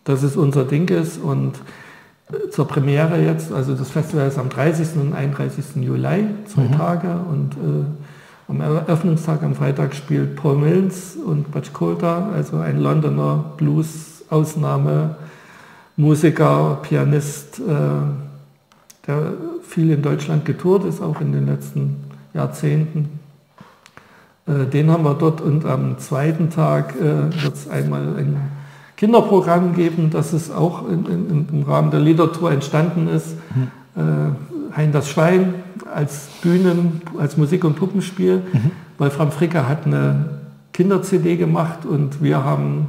dass 0.04 0.22
es 0.22 0.36
unser 0.36 0.64
Ding 0.66 0.90
ist. 0.90 1.16
Und 1.22 1.54
zur 2.50 2.66
Premiere 2.66 3.20
jetzt, 3.20 3.52
also 3.52 3.74
das 3.74 3.90
Festival 3.90 4.28
ist 4.28 4.38
am 4.38 4.48
30. 4.48 4.96
und 4.96 5.14
31. 5.14 5.76
Juli, 5.76 6.26
zwei 6.46 6.62
mhm. 6.62 6.72
Tage 6.72 7.08
und 7.28 7.54
äh, 7.54 7.84
am 8.48 8.60
Eröffnungstag 8.60 9.42
am 9.42 9.54
Freitag 9.54 9.94
spielt 9.94 10.36
Paul 10.36 10.56
Mills 10.56 11.16
und 11.16 11.52
Butch 11.52 11.72
Coulter, 11.72 12.30
also 12.34 12.58
ein 12.58 12.80
Londoner 12.80 13.44
Blues-Ausnahme, 13.56 15.16
Musiker, 15.96 16.78
Pianist, 16.82 17.60
äh, 17.60 17.62
der 19.06 19.32
viel 19.62 19.90
in 19.90 20.02
Deutschland 20.02 20.44
getourt 20.44 20.84
ist, 20.84 21.00
auch 21.00 21.20
in 21.20 21.32
den 21.32 21.46
letzten 21.46 21.96
Jahrzehnten. 22.34 23.20
Äh, 24.46 24.66
den 24.66 24.90
haben 24.90 25.04
wir 25.04 25.14
dort 25.14 25.40
und 25.40 25.64
am 25.64 25.98
zweiten 25.98 26.50
Tag 26.50 26.94
äh, 26.96 27.42
wird 27.42 27.54
es 27.54 27.68
einmal 27.68 28.16
ein 28.16 28.36
Kinderprogramm 29.00 29.74
geben, 29.74 30.10
das 30.10 30.34
es 30.34 30.50
auch 30.50 30.86
in, 30.86 31.06
in, 31.06 31.48
im 31.50 31.62
Rahmen 31.62 31.90
der 31.90 32.00
Liedertour 32.00 32.52
entstanden 32.52 33.08
ist. 33.08 33.34
Mhm. 33.54 33.68
Äh, 33.96 34.76
hein 34.76 34.92
das 34.92 35.08
Schwein 35.08 35.54
als 35.94 36.28
Bühnen, 36.42 37.00
als 37.18 37.38
Musik- 37.38 37.64
und 37.64 37.76
Puppenspiel. 37.76 38.42
Mhm. 38.52 38.70
Wolfram 38.98 39.32
Fricker 39.32 39.66
hat 39.66 39.86
eine 39.86 40.40
Kinder-CD 40.74 41.38
gemacht 41.38 41.86
und 41.86 42.22
wir 42.22 42.44
haben, 42.44 42.88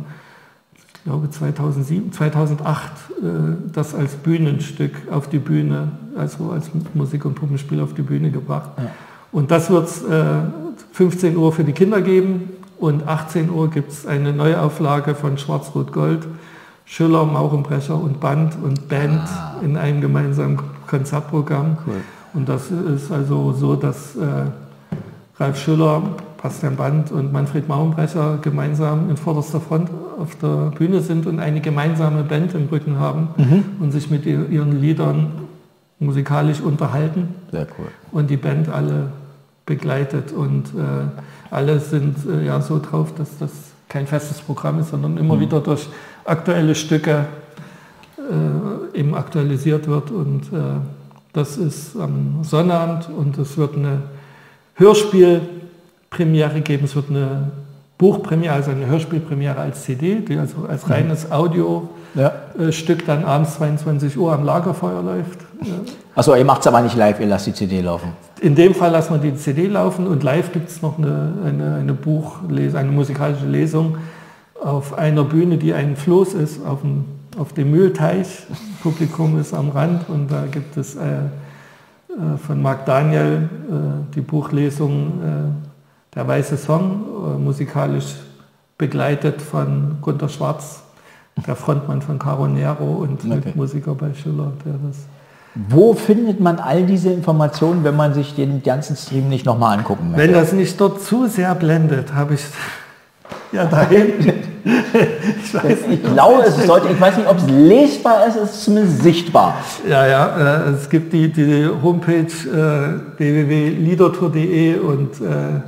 ich 0.75 1.03
glaube 1.05 1.29
2007, 1.29 2.11
2008 2.11 2.91
äh, 2.91 3.23
das 3.71 3.95
als 3.95 4.15
Bühnenstück 4.15 5.09
auf 5.09 5.29
die 5.29 5.39
Bühne, 5.39 5.93
also 6.17 6.51
als 6.51 6.71
Musik- 6.93 7.23
und 7.23 7.35
Puppenspiel 7.35 7.79
auf 7.79 7.93
die 7.93 8.01
Bühne 8.01 8.31
gebracht. 8.31 8.71
Ja. 8.77 8.91
Und 9.31 9.49
das 9.49 9.69
wird 9.69 9.87
es 9.87 10.03
äh, 10.03 10.25
15 10.91 11.37
Uhr 11.37 11.53
für 11.53 11.63
die 11.63 11.71
Kinder 11.71 12.01
geben 12.01 12.49
und 12.81 13.07
18 13.07 13.51
Uhr 13.51 13.69
gibt 13.69 13.91
es 13.91 14.07
eine 14.07 14.33
Neuauflage 14.33 15.13
von 15.13 15.37
Schwarz-Rot-Gold, 15.37 16.27
Schüller, 16.83 17.25
Maurenbrecher 17.25 17.95
und 17.95 18.19
Band 18.19 18.57
und 18.61 18.89
Band 18.89 19.21
ah. 19.21 19.55
in 19.61 19.77
einem 19.77 20.01
gemeinsamen 20.01 20.59
Konzertprogramm. 20.87 21.77
Cool. 21.85 22.01
Und 22.33 22.49
das 22.49 22.71
ist 22.71 23.11
also 23.11 23.53
so, 23.53 23.75
dass 23.75 24.15
äh, 24.15 24.45
Ralf 25.39 25.61
Schüller, 25.61 26.01
Bastian 26.41 26.75
Band 26.75 27.11
und 27.11 27.31
Manfred 27.31 27.69
Maurenbrecher 27.69 28.39
gemeinsam 28.41 29.11
in 29.11 29.15
vorderster 29.15 29.61
Front 29.61 29.89
auf 30.19 30.35
der 30.41 30.71
Bühne 30.71 31.01
sind 31.01 31.27
und 31.27 31.39
eine 31.39 31.61
gemeinsame 31.61 32.23
Band 32.23 32.55
im 32.55 32.67
Rücken 32.67 32.99
haben 32.99 33.29
mhm. 33.37 33.63
und 33.79 33.91
sich 33.91 34.09
mit 34.09 34.25
ihren 34.25 34.81
Liedern 34.81 35.33
musikalisch 35.99 36.61
unterhalten. 36.61 37.35
Sehr 37.51 37.67
cool. 37.77 37.87
Und 38.11 38.31
die 38.31 38.37
Band 38.37 38.69
alle 38.69 39.11
begleitet 39.67 40.31
und 40.31 40.65
äh, 40.69 41.40
alle 41.51 41.79
sind 41.79 42.15
äh, 42.25 42.45
ja 42.45 42.61
so 42.61 42.79
drauf, 42.79 43.13
dass 43.15 43.37
das 43.37 43.51
kein 43.89 44.07
festes 44.07 44.39
Programm 44.39 44.79
ist, 44.79 44.89
sondern 44.89 45.17
immer 45.17 45.35
mhm. 45.35 45.41
wieder 45.41 45.59
durch 45.59 45.87
aktuelle 46.23 46.73
Stücke 46.73 47.25
äh, 48.17 48.97
eben 48.97 49.13
aktualisiert 49.13 49.87
wird 49.87 50.11
und 50.11 50.43
äh, 50.53 50.79
das 51.33 51.57
ist 51.57 51.95
am 51.97 52.43
Sonnabend 52.43 53.09
und 53.09 53.37
es 53.37 53.57
wird 53.57 53.75
eine 53.75 54.03
Hörspielpremiere 54.75 56.61
geben, 56.61 56.85
es 56.85 56.95
wird 56.95 57.09
eine 57.09 57.51
Buchpremiere, 57.97 58.53
also 58.53 58.71
eine 58.71 58.87
Hörspielpremiere 58.87 59.57
als 59.57 59.83
CD, 59.83 60.21
die 60.21 60.37
also 60.37 60.65
als 60.67 60.87
mhm. 60.87 60.93
reines 60.93 61.31
Audiostück 61.31 61.87
ja. 63.01 63.05
dann 63.05 63.23
abends 63.25 63.55
22 63.55 64.17
Uhr 64.17 64.33
am 64.33 64.43
Lagerfeuer 64.43 65.03
läuft. 65.03 65.39
Achso, 66.15 66.35
ihr 66.35 66.45
macht 66.45 66.61
es 66.61 66.67
aber 66.67 66.81
nicht 66.81 66.95
live, 66.95 67.19
ihr 67.19 67.27
lasst 67.27 67.47
die 67.47 67.53
CD 67.53 67.81
laufen. 67.81 68.13
In 68.41 68.55
dem 68.55 68.73
Fall 68.73 68.91
lassen 68.91 69.13
wir 69.13 69.31
die 69.31 69.37
CD 69.37 69.67
laufen 69.67 70.07
und 70.07 70.23
live 70.23 70.51
gibt 70.51 70.69
es 70.69 70.81
noch 70.81 70.97
eine, 70.97 71.33
eine, 71.45 71.75
eine 71.75 71.93
Buchlesung, 71.93 72.79
eine 72.79 72.91
musikalische 72.91 73.45
Lesung 73.45 73.97
auf 74.61 74.97
einer 74.97 75.23
Bühne, 75.23 75.57
die 75.57 75.73
ein 75.73 75.95
Floß 75.95 76.33
ist, 76.33 76.65
auf 76.65 76.81
dem, 76.81 77.05
auf 77.37 77.53
dem 77.53 77.71
Mühlteich. 77.71 78.27
Publikum 78.81 79.39
ist 79.39 79.53
am 79.53 79.69
Rand 79.69 80.09
und 80.09 80.31
da 80.31 80.45
gibt 80.49 80.77
es 80.77 80.95
äh, 80.95 80.99
äh, 81.01 82.37
von 82.37 82.61
Marc 82.61 82.85
Daniel 82.85 83.49
äh, 83.69 84.13
die 84.15 84.21
Buchlesung 84.21 85.21
äh, 85.21 86.15
Der 86.15 86.27
Weiße 86.27 86.57
Song, 86.57 87.05
äh, 87.35 87.39
musikalisch 87.39 88.15
begleitet 88.77 89.41
von 89.41 89.97
Gunter 90.01 90.29
Schwarz, 90.29 90.83
der 91.45 91.55
Frontmann 91.55 92.01
von 92.01 92.17
Caro 92.17 92.47
Nero 92.47 92.95
und 92.95 93.23
okay. 93.23 93.53
Musiker 93.53 93.93
bei 93.93 94.13
Schiller, 94.13 94.51
der 94.65 94.73
das 94.73 94.97
wo 95.53 95.93
findet 95.93 96.39
man 96.39 96.59
all 96.59 96.83
diese 96.83 97.11
Informationen, 97.11 97.83
wenn 97.83 97.95
man 97.95 98.13
sich 98.13 98.35
den 98.35 98.63
ganzen 98.63 98.95
Stream 98.95 99.27
nicht 99.27 99.45
nochmal 99.45 99.77
angucken 99.77 100.11
möchte? 100.11 100.27
Wenn 100.27 100.33
das 100.33 100.53
nicht 100.53 100.79
dort 100.79 101.01
zu 101.01 101.27
sehr 101.27 101.53
blendet, 101.55 102.13
habe 102.13 102.35
ich 102.35 102.41
ja 103.51 103.65
da 103.65 103.87
hinten. 103.87 104.51
ich, 105.43 105.53
weiß 105.53 105.77
ich 105.89 106.03
glaube, 106.03 106.43
es 106.43 106.65
sollte, 106.65 106.87
ich 106.89 107.01
weiß 107.01 107.17
nicht, 107.17 107.27
ob 107.27 107.37
es 107.37 107.47
lesbar 107.47 108.27
ist, 108.27 108.35
es 108.37 108.51
ist 108.51 108.63
zumindest 108.63 109.01
sichtbar. 109.01 109.55
Ja, 109.89 110.07
ja, 110.07 110.67
äh, 110.67 110.69
es 110.71 110.89
gibt 110.89 111.11
die, 111.11 111.29
die 111.29 111.67
Homepage 111.81 112.27
äh, 112.27 113.17
www.liedertour.de 113.17 114.79
und, 114.79 115.19
äh, 115.19 115.25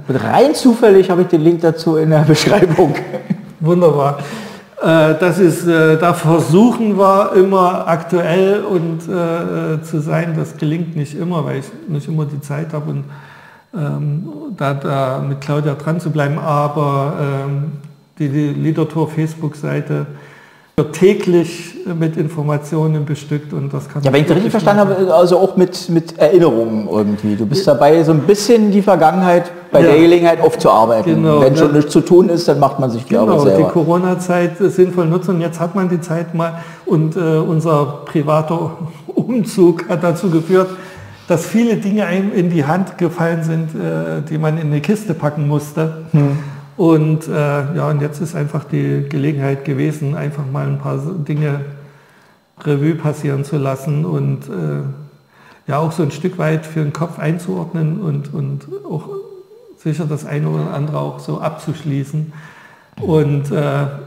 und 0.08 0.16
rein 0.24 0.54
zufällig 0.56 1.10
habe 1.10 1.24
ich 1.24 1.28
den 1.28 1.42
Link 1.42 1.62
dazu 1.62 1.98
in 1.98 2.12
der 2.12 2.20
Beschreibung. 2.28 2.96
Wunderbar. 3.60 4.20
Äh, 4.84 5.16
das 5.18 5.40
ist, 5.40 5.66
äh, 5.66 5.98
da 5.98 6.14
versuchen 6.14 6.98
wir 6.98 7.32
immer 7.36 7.88
aktuell 7.88 8.64
und 8.66 9.04
äh, 9.04 9.82
zu 9.82 10.02
sein. 10.02 10.34
Das 10.36 10.58
gelingt 10.58 10.98
nicht 10.98 11.16
immer, 11.16 11.46
weil 11.46 11.60
ich 11.60 11.66
nicht 11.88 12.10
immer 12.10 12.26
die 12.26 12.42
Zeit 12.42 12.74
habe 12.74 12.92
und 12.92 13.06
ähm, 13.74 14.28
da, 14.58 14.74
da 14.74 15.20
mit 15.20 15.40
Claudia 15.40 15.76
dran 15.76 16.02
zu 16.02 16.12
bleiben. 16.12 16.38
Aber 16.38 17.14
ähm, 17.18 17.72
die, 18.20 18.28
die 18.28 18.50
Liedertour 18.50 19.10
Facebook-Seite 19.10 20.06
wird 20.76 20.96
täglich 20.96 21.76
mit 21.86 22.18
Informationen 22.18 23.06
bestückt 23.06 23.54
und 23.54 23.72
das 23.72 23.88
kann 23.88 24.02
Ja, 24.02 24.12
wenn 24.12 24.22
ich 24.22 24.28
das 24.28 24.38
richtig 24.38 24.52
verstanden 24.52 24.80
habe, 24.82 25.14
also 25.14 25.38
auch 25.38 25.56
mit, 25.56 25.88
mit 25.90 26.18
Erinnerungen 26.18 26.88
irgendwie. 26.90 27.36
Du 27.36 27.46
bist 27.46 27.68
dabei, 27.68 28.04
so 28.04 28.12
ein 28.12 28.22
bisschen 28.22 28.72
die 28.72 28.82
Vergangenheit 28.82 29.52
bei 29.72 29.82
ja. 29.82 29.92
der 29.92 30.00
Gelegenheit 30.00 30.42
aufzuarbeiten. 30.42 31.16
Genau, 31.16 31.42
wenn 31.42 31.56
schon 31.56 31.74
nichts 31.74 31.92
zu 31.92 32.02
tun 32.02 32.30
ist, 32.30 32.48
dann 32.48 32.60
macht 32.60 32.80
man 32.80 32.90
sich 32.90 33.04
die 33.04 33.10
genau, 33.10 33.34
Arbeit 33.34 33.42
selber. 33.42 33.68
die 33.68 33.72
Corona-Zeit 33.72 34.58
sinnvoll 34.58 35.06
nutzen. 35.06 35.36
Und 35.36 35.42
jetzt 35.42 35.60
hat 35.60 35.76
man 35.76 35.90
die 35.90 36.02
Zeit 36.02 36.34
mal 36.34 36.64
und 36.88 37.16
äh, 37.16 37.20
unser 37.20 38.02
privater 38.06 38.78
Umzug 39.08 39.88
hat 39.90 40.04
dazu 40.04 40.32
geführt, 40.32 40.70
dass 41.28 41.46
viele 41.46 41.76
Dinge 41.76 42.06
einem 42.08 42.34
in 42.34 42.50
die 42.50 42.66
Hand 42.66 42.98
gefallen 42.98 43.44
sind, 43.44 43.76
äh, 43.76 44.24
die 44.28 44.40
man 44.40 44.58
in 44.58 44.68
eine 44.68 44.82
Kiste 44.82 45.14
packen 45.14 45.48
musste. 45.48 46.06
Hm. 46.12 46.38
Und 46.76 47.28
äh, 47.28 47.32
ja, 47.32 47.90
und 47.90 48.02
jetzt 48.02 48.20
ist 48.20 48.36
einfach 48.36 48.64
die 48.64 49.06
Gelegenheit 49.08 49.64
gewesen, 49.66 50.16
einfach 50.16 50.44
mal 50.52 50.68
ein 50.68 50.80
paar 50.80 50.98
Dinge 50.98 51.62
Revue 52.64 52.96
passieren 52.96 53.44
zu 53.44 53.58
lassen 53.58 54.06
und 54.06 54.48
äh, 54.48 54.82
ja 55.68 55.80
auch 55.80 55.92
so 55.92 56.04
ein 56.04 56.12
Stück 56.12 56.38
weit 56.38 56.66
für 56.66 56.82
den 56.82 56.94
Kopf 56.94 57.20
einzuordnen 57.20 58.02
und, 58.02 58.34
und 58.34 58.68
auch 58.90 59.10
sicher 59.78 60.06
das 60.06 60.26
eine 60.26 60.50
oder 60.50 60.74
andere 60.74 61.00
auch 61.00 61.20
so 61.20 61.40
abzuschließen. 61.42 62.34
Und 63.02 63.52
äh, 63.52 63.56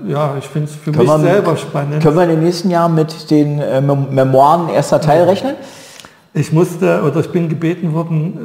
ja, 0.08 0.36
ich 0.38 0.44
finde 0.44 0.68
es 0.68 0.76
für 0.76 0.92
können 0.92 1.06
mich 1.06 1.08
wir, 1.08 1.18
selber 1.18 1.56
spannend. 1.56 2.02
Können 2.02 2.16
wir 2.16 2.22
in 2.22 2.30
den 2.30 2.44
nächsten 2.44 2.70
Jahren 2.70 2.94
mit 2.94 3.30
den 3.30 3.60
äh, 3.60 3.80
Memoiren 3.80 4.68
erster 4.68 5.00
Teil 5.00 5.24
rechnen? 5.24 5.54
Ich 6.34 6.52
musste 6.52 7.02
oder 7.02 7.20
ich 7.20 7.30
bin 7.30 7.48
gebeten 7.48 7.94
worden, 7.94 8.38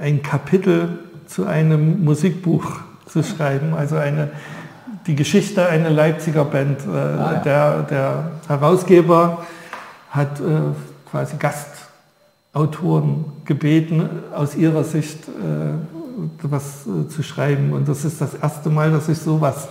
äh, 0.00 0.02
ein 0.02 0.22
Kapitel 0.22 0.98
zu 1.26 1.46
einem 1.46 2.04
Musikbuch 2.04 2.64
zu 3.12 3.22
schreiben. 3.22 3.74
Also 3.74 3.96
eine, 3.96 4.30
die 5.06 5.14
Geschichte 5.14 5.66
einer 5.66 5.90
Leipziger 5.90 6.44
Band. 6.44 6.80
Äh, 6.80 6.90
ah, 6.90 7.32
ja. 7.34 7.40
der, 7.40 7.82
der 7.82 8.30
Herausgeber 8.48 9.44
hat 10.10 10.40
äh, 10.40 10.42
quasi 11.10 11.36
Gastautoren 11.36 13.24
gebeten, 13.44 14.08
aus 14.34 14.54
ihrer 14.54 14.84
Sicht 14.84 15.28
äh, 15.28 15.74
was 16.42 16.86
äh, 16.86 17.08
zu 17.08 17.22
schreiben. 17.22 17.72
Und 17.72 17.88
das 17.88 18.04
ist 18.04 18.20
das 18.20 18.34
erste 18.34 18.70
Mal, 18.70 18.90
dass 18.90 19.08
ich 19.08 19.18
sowas 19.18 19.68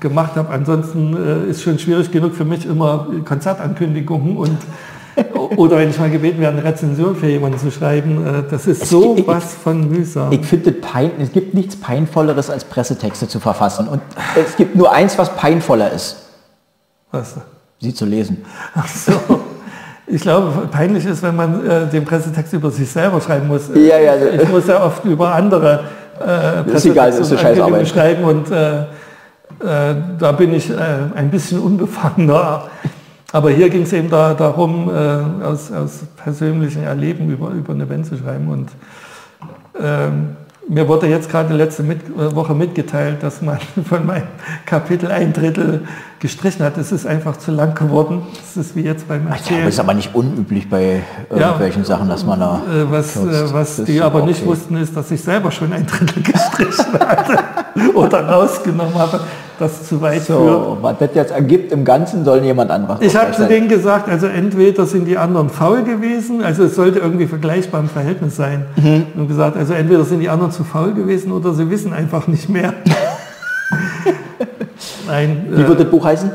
gemacht 0.00 0.36
habe. 0.36 0.50
Ansonsten 0.50 1.16
äh, 1.16 1.50
ist 1.50 1.62
schon 1.62 1.78
schwierig 1.78 2.10
genug 2.10 2.34
für 2.34 2.44
mich 2.44 2.66
immer 2.66 3.08
Konzertankündigungen 3.24 4.36
und 4.36 4.58
oder 5.56 5.78
wenn 5.78 5.90
ich 5.90 5.98
mal 5.98 6.10
gebeten 6.10 6.40
werde, 6.40 6.58
eine 6.58 6.66
Rezension 6.66 7.16
für 7.16 7.28
jemanden 7.28 7.58
zu 7.58 7.70
schreiben, 7.70 8.26
äh, 8.26 8.42
das 8.50 8.66
ist 8.66 8.86
so 8.88 9.16
ich, 9.16 9.26
was 9.26 9.54
von 9.54 9.88
mühsam. 9.88 10.32
Ich 10.32 10.44
finde, 10.46 10.74
es 11.18 11.32
gibt 11.32 11.54
nichts 11.54 11.76
Peinvolleres 11.76 12.50
als 12.50 12.64
Pressetexte 12.64 13.28
zu 13.28 13.40
verfassen. 13.40 13.88
Und 13.88 14.00
es 14.36 14.56
gibt 14.56 14.76
nur 14.76 14.92
eins, 14.92 15.18
was 15.18 15.34
peinvoller 15.36 15.90
ist. 15.90 16.16
Was? 17.10 17.34
Sie 17.80 17.92
zu 17.92 18.06
lesen. 18.06 18.44
Ach 18.74 18.88
so. 18.88 19.12
Ich 20.06 20.22
glaube, 20.22 20.68
peinlich 20.70 21.04
ist, 21.06 21.22
wenn 21.22 21.36
man 21.36 21.66
äh, 21.66 21.86
den 21.86 22.04
Pressetext 22.04 22.52
über 22.52 22.70
sich 22.70 22.90
selber 22.90 23.20
schreiben 23.20 23.48
muss. 23.48 23.68
Ja, 23.74 23.98
ja. 23.98 24.14
Ich 24.40 24.48
muss 24.48 24.66
ja 24.66 24.84
oft 24.84 25.04
über 25.04 25.34
andere 25.34 25.84
äh, 26.22 26.64
das 26.66 26.84
ist 26.84 26.86
egal, 26.86 27.08
ist 27.10 27.32
eine 27.44 27.86
schreiben 27.86 28.24
und 28.24 28.50
äh, 28.50 28.82
äh, 28.82 28.84
da 30.18 30.32
bin 30.32 30.54
ich 30.54 30.70
äh, 30.70 30.74
ein 31.14 31.30
bisschen 31.30 31.58
unbefangener. 31.58 32.64
Aber 33.32 33.50
hier 33.50 33.70
ging 33.70 33.82
es 33.82 33.92
eben 33.94 34.10
da, 34.10 34.34
darum, 34.34 34.90
äh, 34.90 35.44
aus, 35.44 35.72
aus 35.72 36.00
persönlichem 36.22 36.84
Erleben 36.84 37.30
über, 37.30 37.50
über 37.50 37.72
eine 37.72 37.86
Band 37.86 38.06
zu 38.06 38.18
schreiben. 38.18 38.48
Und 38.48 38.68
ähm, 39.80 40.36
mir 40.68 40.86
wurde 40.86 41.06
jetzt 41.06 41.30
gerade 41.30 41.54
letzte 41.54 41.82
mit, 41.82 42.02
äh, 42.10 42.36
Woche 42.36 42.54
mitgeteilt, 42.54 43.22
dass 43.22 43.40
man 43.40 43.58
von 43.88 44.04
meinem 44.04 44.26
Kapitel 44.66 45.10
ein 45.10 45.32
Drittel 45.32 45.86
gestrichen 46.20 46.62
hat. 46.62 46.76
Es 46.76 46.92
ist 46.92 47.06
einfach 47.06 47.38
zu 47.38 47.52
lang 47.52 47.74
geworden. 47.74 48.22
Das 48.36 48.66
ist 48.66 48.76
wie 48.76 48.82
jetzt 48.82 49.08
beim 49.08 49.26
Erzählen. 49.26 49.60
Ja, 49.60 49.64
das 49.64 49.74
ist 49.74 49.80
aber 49.80 49.94
nicht 49.94 50.14
unüblich 50.14 50.68
bei 50.68 51.02
irgendwelchen 51.30 51.82
ja, 51.82 51.88
Sachen, 51.88 52.10
dass 52.10 52.26
man 52.26 52.38
da... 52.38 52.60
Äh, 52.70 52.90
was, 52.90 53.16
äh, 53.16 53.52
was 53.52 53.82
die 53.84 54.02
aber 54.02 54.26
nicht 54.26 54.44
wussten, 54.44 54.76
ist, 54.76 54.94
dass 54.94 55.10
ich 55.10 55.22
selber 55.22 55.50
schon 55.50 55.72
ein 55.72 55.86
Drittel 55.86 56.22
gestrichen 56.32 57.00
hatte 57.00 57.38
oder 57.94 58.28
rausgenommen 58.28 58.94
habe 58.94 59.20
das 59.62 59.88
zu 59.88 60.00
weit 60.00 60.24
so, 60.24 60.34
führt. 60.34 60.82
Was 60.82 60.98
das 60.98 61.10
jetzt 61.14 61.32
ergibt 61.32 61.72
im 61.72 61.84
Ganzen, 61.84 62.24
soll 62.24 62.42
jemand 62.42 62.70
anderes. 62.70 63.00
Ich 63.00 63.16
habe 63.16 63.32
zu 63.32 63.46
denen 63.46 63.68
gesagt, 63.68 64.08
also 64.08 64.26
entweder 64.26 64.84
sind 64.86 65.06
die 65.06 65.16
anderen 65.16 65.48
faul 65.48 65.84
gewesen, 65.84 66.42
also 66.42 66.64
es 66.64 66.74
sollte 66.74 66.98
irgendwie 66.98 67.26
vergleichbar 67.26 67.80
im 67.80 67.88
Verhältnis 67.88 68.36
sein. 68.36 68.66
Mhm. 68.76 69.06
Und 69.16 69.28
gesagt, 69.28 69.56
also 69.56 69.72
entweder 69.72 70.04
sind 70.04 70.20
die 70.20 70.28
anderen 70.28 70.52
zu 70.52 70.64
faul 70.64 70.92
gewesen 70.94 71.32
oder 71.32 71.54
sie 71.54 71.70
wissen 71.70 71.92
einfach 71.92 72.26
nicht 72.26 72.48
mehr. 72.48 72.74
Nein, 75.06 75.46
Wie 75.50 75.66
wird 75.66 75.80
äh, 75.80 75.82
das 75.84 75.90
Buch 75.90 76.04
heißen? 76.04 76.30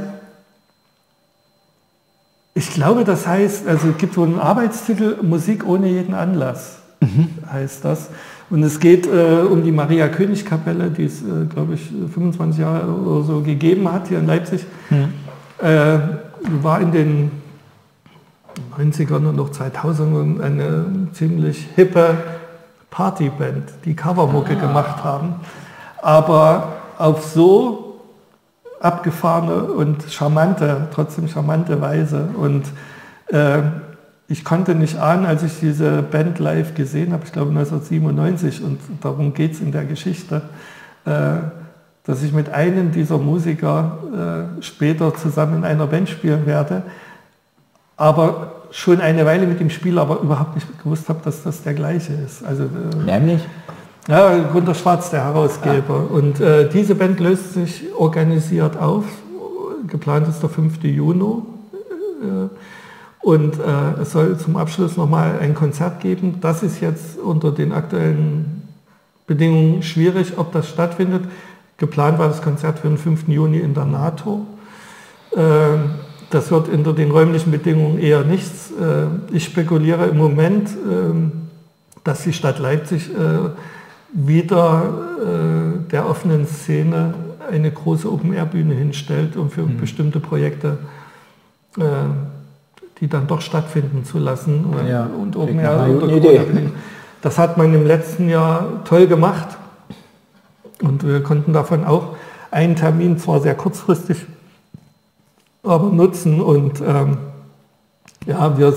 Ich 2.54 2.74
glaube, 2.74 3.04
das 3.04 3.28
heißt, 3.28 3.68
also 3.68 3.90
es 3.90 3.98
gibt 3.98 4.18
wohl 4.18 4.28
einen 4.28 4.40
Arbeitstitel 4.40 5.18
Musik 5.22 5.68
ohne 5.68 5.88
jeden 5.88 6.16
Anlass, 6.16 6.78
mhm. 7.02 7.30
heißt 7.52 7.86
das. 7.86 8.10
Und 8.50 8.64
es 8.64 8.80
geht 8.80 9.08
äh, 9.08 9.42
um 9.42 9.64
die 9.64 9.72
Maria-König-Kapelle, 9.72 10.90
die 10.90 11.06
es, 11.06 11.22
äh, 11.22 11.46
glaube 11.54 11.74
ich, 11.74 11.82
25 12.14 12.62
Jahre 12.62 12.88
oder 12.88 13.24
so 13.26 13.42
gegeben 13.42 13.92
hat 13.92 14.08
hier 14.08 14.20
in 14.20 14.28
Leipzig. 14.28 14.66
Mhm. 14.90 15.14
Äh, 15.60 16.00
war 16.62 16.80
in 16.80 16.92
den 16.92 17.32
90ern 18.78 19.28
und 19.28 19.36
noch 19.36 19.50
2000ern 19.50 20.42
eine 20.42 20.86
ziemlich 21.14 21.68
hippe 21.76 22.18
Partyband, 22.90 23.64
die 23.86 23.96
Covermucke 23.96 24.56
ah. 24.58 24.62
gemacht 24.62 25.04
haben. 25.04 25.36
Aber 26.02 26.74
auf 26.98 27.26
so 27.26 28.00
abgefahrene 28.80 29.64
und 29.64 30.04
charmante, 30.10 30.88
trotzdem 30.94 31.28
charmante 31.28 31.82
Weise. 31.82 32.30
Und 32.38 32.66
äh, 33.28 33.62
ich 34.30 34.44
konnte 34.44 34.76
nicht 34.76 34.98
ahnen, 34.98 35.26
als 35.26 35.44
ich 35.44 35.60
diese 35.60 36.02
Band 36.02 36.40
live 36.40 36.76
gesehen 36.76 37.14
habe, 37.14 37.24
ich 37.26 37.32
glaube 37.32 37.50
1997, 37.52 38.64
und 38.64 38.80
darum 39.02 39.34
geht 39.34 39.54
es 39.54 39.62
in 39.62 39.72
der 39.72 39.86
Geschichte, 39.86 40.42
äh, 41.06 41.38
dass 42.04 42.24
ich 42.24 42.34
mit 42.34 42.50
einem 42.50 42.92
dieser 42.92 43.18
Musiker 43.18 44.50
äh, 44.60 44.62
später 44.62 45.14
zusammen 45.16 45.58
in 45.58 45.66
einer 45.66 45.88
Band 45.88 46.10
spielen 46.10 46.46
werde, 46.46 46.84
aber 47.96 48.52
schon 48.72 49.00
eine 49.00 49.26
Weile 49.26 49.48
mit 49.48 49.60
dem 49.60 49.70
Spiel, 49.70 49.98
aber 49.98 50.20
überhaupt 50.20 50.56
nicht 50.56 50.68
gewusst 50.84 51.08
habe, 51.08 51.20
dass 51.24 51.44
das 51.44 51.64
der 51.64 51.74
gleiche 51.74 52.14
ist. 52.14 52.46
Also, 52.46 52.64
äh, 52.64 53.06
Nämlich? 53.06 53.42
Ja, 54.10 54.38
Gunter 54.38 54.76
Schwarz, 54.76 55.10
der 55.10 55.24
Herausgeber. 55.24 56.06
Ja. 56.10 56.16
Und 56.16 56.40
äh, 56.40 56.70
diese 56.70 56.96
Band 56.96 57.20
löst 57.20 57.54
sich 57.54 57.84
organisiert 57.98 58.78
auf. 58.78 59.04
Geplant 59.88 60.28
ist 60.28 60.42
der 60.42 60.50
5. 60.50 60.84
Juni. 60.84 61.42
Äh, 62.22 62.48
und 63.28 63.60
äh, 63.60 64.02
es 64.02 64.14
soll 64.14 64.38
zum 64.38 64.56
Abschluss 64.56 64.96
nochmal 64.96 65.40
ein 65.42 65.54
Konzert 65.54 66.00
geben. 66.00 66.38
Das 66.40 66.64
ist 66.64 66.80
jetzt 66.80 67.20
unter 67.20 67.52
den 67.52 67.74
aktuellen 67.74 68.70
Bedingungen 69.26 69.84
schwierig, 69.84 70.38
ob 70.38 70.54
das 70.54 70.70
stattfindet. 70.70 71.26
Geplant 71.76 72.20
war 72.20 72.30
das 72.30 72.42
Konzert 72.42 72.80
für 72.80 72.88
den 72.88 72.98
5. 72.98 73.28
Juni 73.28 73.58
in 73.58 73.74
der 73.74 73.84
NATO. 73.84 74.48
Äh, 75.36 75.42
das 76.30 76.52
wird 76.52 76.70
unter 76.70 76.94
den 76.94 77.12
räumlichen 77.12 77.52
Bedingungen 77.52 78.00
eher 78.00 78.24
nichts. 78.24 78.72
Äh, 78.72 79.36
ich 79.36 79.44
spekuliere 79.44 80.06
im 80.06 80.18
Moment, 80.18 80.70
ähm, 80.90 81.50
dass 82.06 82.24
die 82.24 82.32
Stadt 82.32 82.60
Leipzig 82.60 83.10
äh, 83.10 83.50
wieder 84.14 84.84
äh, 85.20 85.90
der 85.92 86.10
offenen 86.10 86.48
Szene 86.48 87.14
eine 87.52 87.72
große 87.72 88.10
Open-Air-Bühne 88.10 88.74
hinstellt, 88.74 89.36
um 89.36 89.50
für 89.50 89.64
mhm. 89.64 89.80
bestimmte 89.80 90.22
Projekte 90.22 90.78
die 93.00 93.08
dann 93.08 93.28
doch 93.28 93.42
stattfinden 93.42 94.04
zu 94.06 94.18
lassen. 94.18 94.66
Ja, 94.88 95.10
und 95.20 95.36
Air 95.60 96.42
Das 97.22 97.38
hat 97.38 97.58
man 97.58 97.74
im 97.74 97.86
letzten 97.86 98.30
Jahr 98.30 98.84
toll 98.86 99.08
gemacht. 99.08 99.58
Und 100.82 101.06
wir 101.06 101.22
konnten 101.24 101.54
davon 101.54 101.86
auch 101.86 102.16
einen 102.52 102.76
Termin, 102.76 103.18
zwar 103.18 103.42
sehr 103.42 103.56
kurzfristig, 103.56 104.26
aber 105.64 105.90
nutzen. 105.90 106.42
Und 106.42 106.82
ähm, 106.82 107.18
ja, 108.26 108.58
wir 108.58 108.74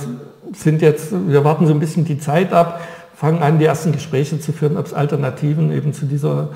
sind 0.52 0.82
jetzt, 0.82 1.12
wir 1.28 1.44
warten 1.44 1.66
so 1.66 1.72
ein 1.72 1.80
bisschen 1.80 2.04
die 2.04 2.18
Zeit 2.18 2.52
ab, 2.52 2.80
fangen 3.14 3.42
an, 3.42 3.58
die 3.58 3.66
ersten 3.66 3.92
Gespräche 3.92 4.40
zu 4.40 4.52
führen, 4.52 4.76
ob 4.76 4.86
es 4.86 4.94
Alternativen 4.94 5.72
eben 5.72 5.92
zu 5.92 6.06
dieser 6.06 6.48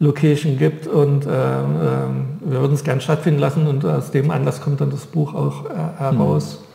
Location 0.00 0.56
gibt. 0.58 0.86
Und 0.86 1.26
äh, 1.26 1.30
äh, 1.30 1.64
wir 2.40 2.60
würden 2.60 2.74
es 2.74 2.84
gern 2.84 3.00
stattfinden 3.00 3.40
lassen 3.40 3.66
und 3.66 3.84
aus 3.84 4.10
dem 4.10 4.30
Anlass 4.30 4.60
kommt 4.60 4.80
dann 4.80 4.90
das 4.90 5.06
Buch 5.06 5.34
auch 5.34 5.66
äh, 5.66 5.98
heraus. 5.98 6.60
Mhm. 6.60 6.67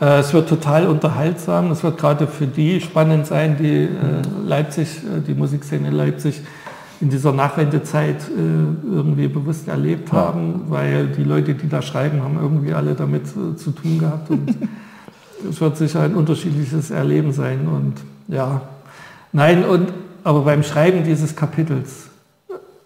Es 0.00 0.32
wird 0.32 0.48
total 0.48 0.86
unterhaltsam. 0.86 1.70
Es 1.70 1.82
wird 1.84 1.98
gerade 1.98 2.26
für 2.26 2.46
die 2.46 2.80
spannend 2.80 3.26
sein, 3.26 3.58
die 3.58 3.84
äh, 3.84 3.88
Leipzig, 4.46 4.88
äh, 5.04 5.20
die 5.20 5.34
Musikszene 5.34 5.88
in 5.88 5.94
Leipzig 5.94 6.40
in 7.02 7.10
dieser 7.10 7.32
Nachwendezeit 7.32 8.16
äh, 8.16 8.94
irgendwie 8.94 9.28
bewusst 9.28 9.68
erlebt 9.68 10.10
haben, 10.12 10.64
weil 10.68 11.08
die 11.08 11.22
Leute, 11.22 11.54
die 11.54 11.68
da 11.68 11.82
schreiben, 11.82 12.22
haben 12.22 12.38
irgendwie 12.40 12.72
alle 12.72 12.94
damit 12.94 13.24
äh, 13.26 13.56
zu 13.56 13.72
tun 13.72 13.98
gehabt. 13.98 14.30
Und 14.30 14.56
es 15.50 15.60
wird 15.60 15.76
sicher 15.76 16.00
ein 16.00 16.14
unterschiedliches 16.14 16.90
Erleben 16.90 17.34
sein. 17.34 17.68
Und 17.68 17.94
ja, 18.34 18.62
nein 19.32 19.64
und 19.64 19.92
aber 20.24 20.42
beim 20.42 20.62
Schreiben 20.62 21.04
dieses 21.04 21.36
Kapitels 21.36 22.08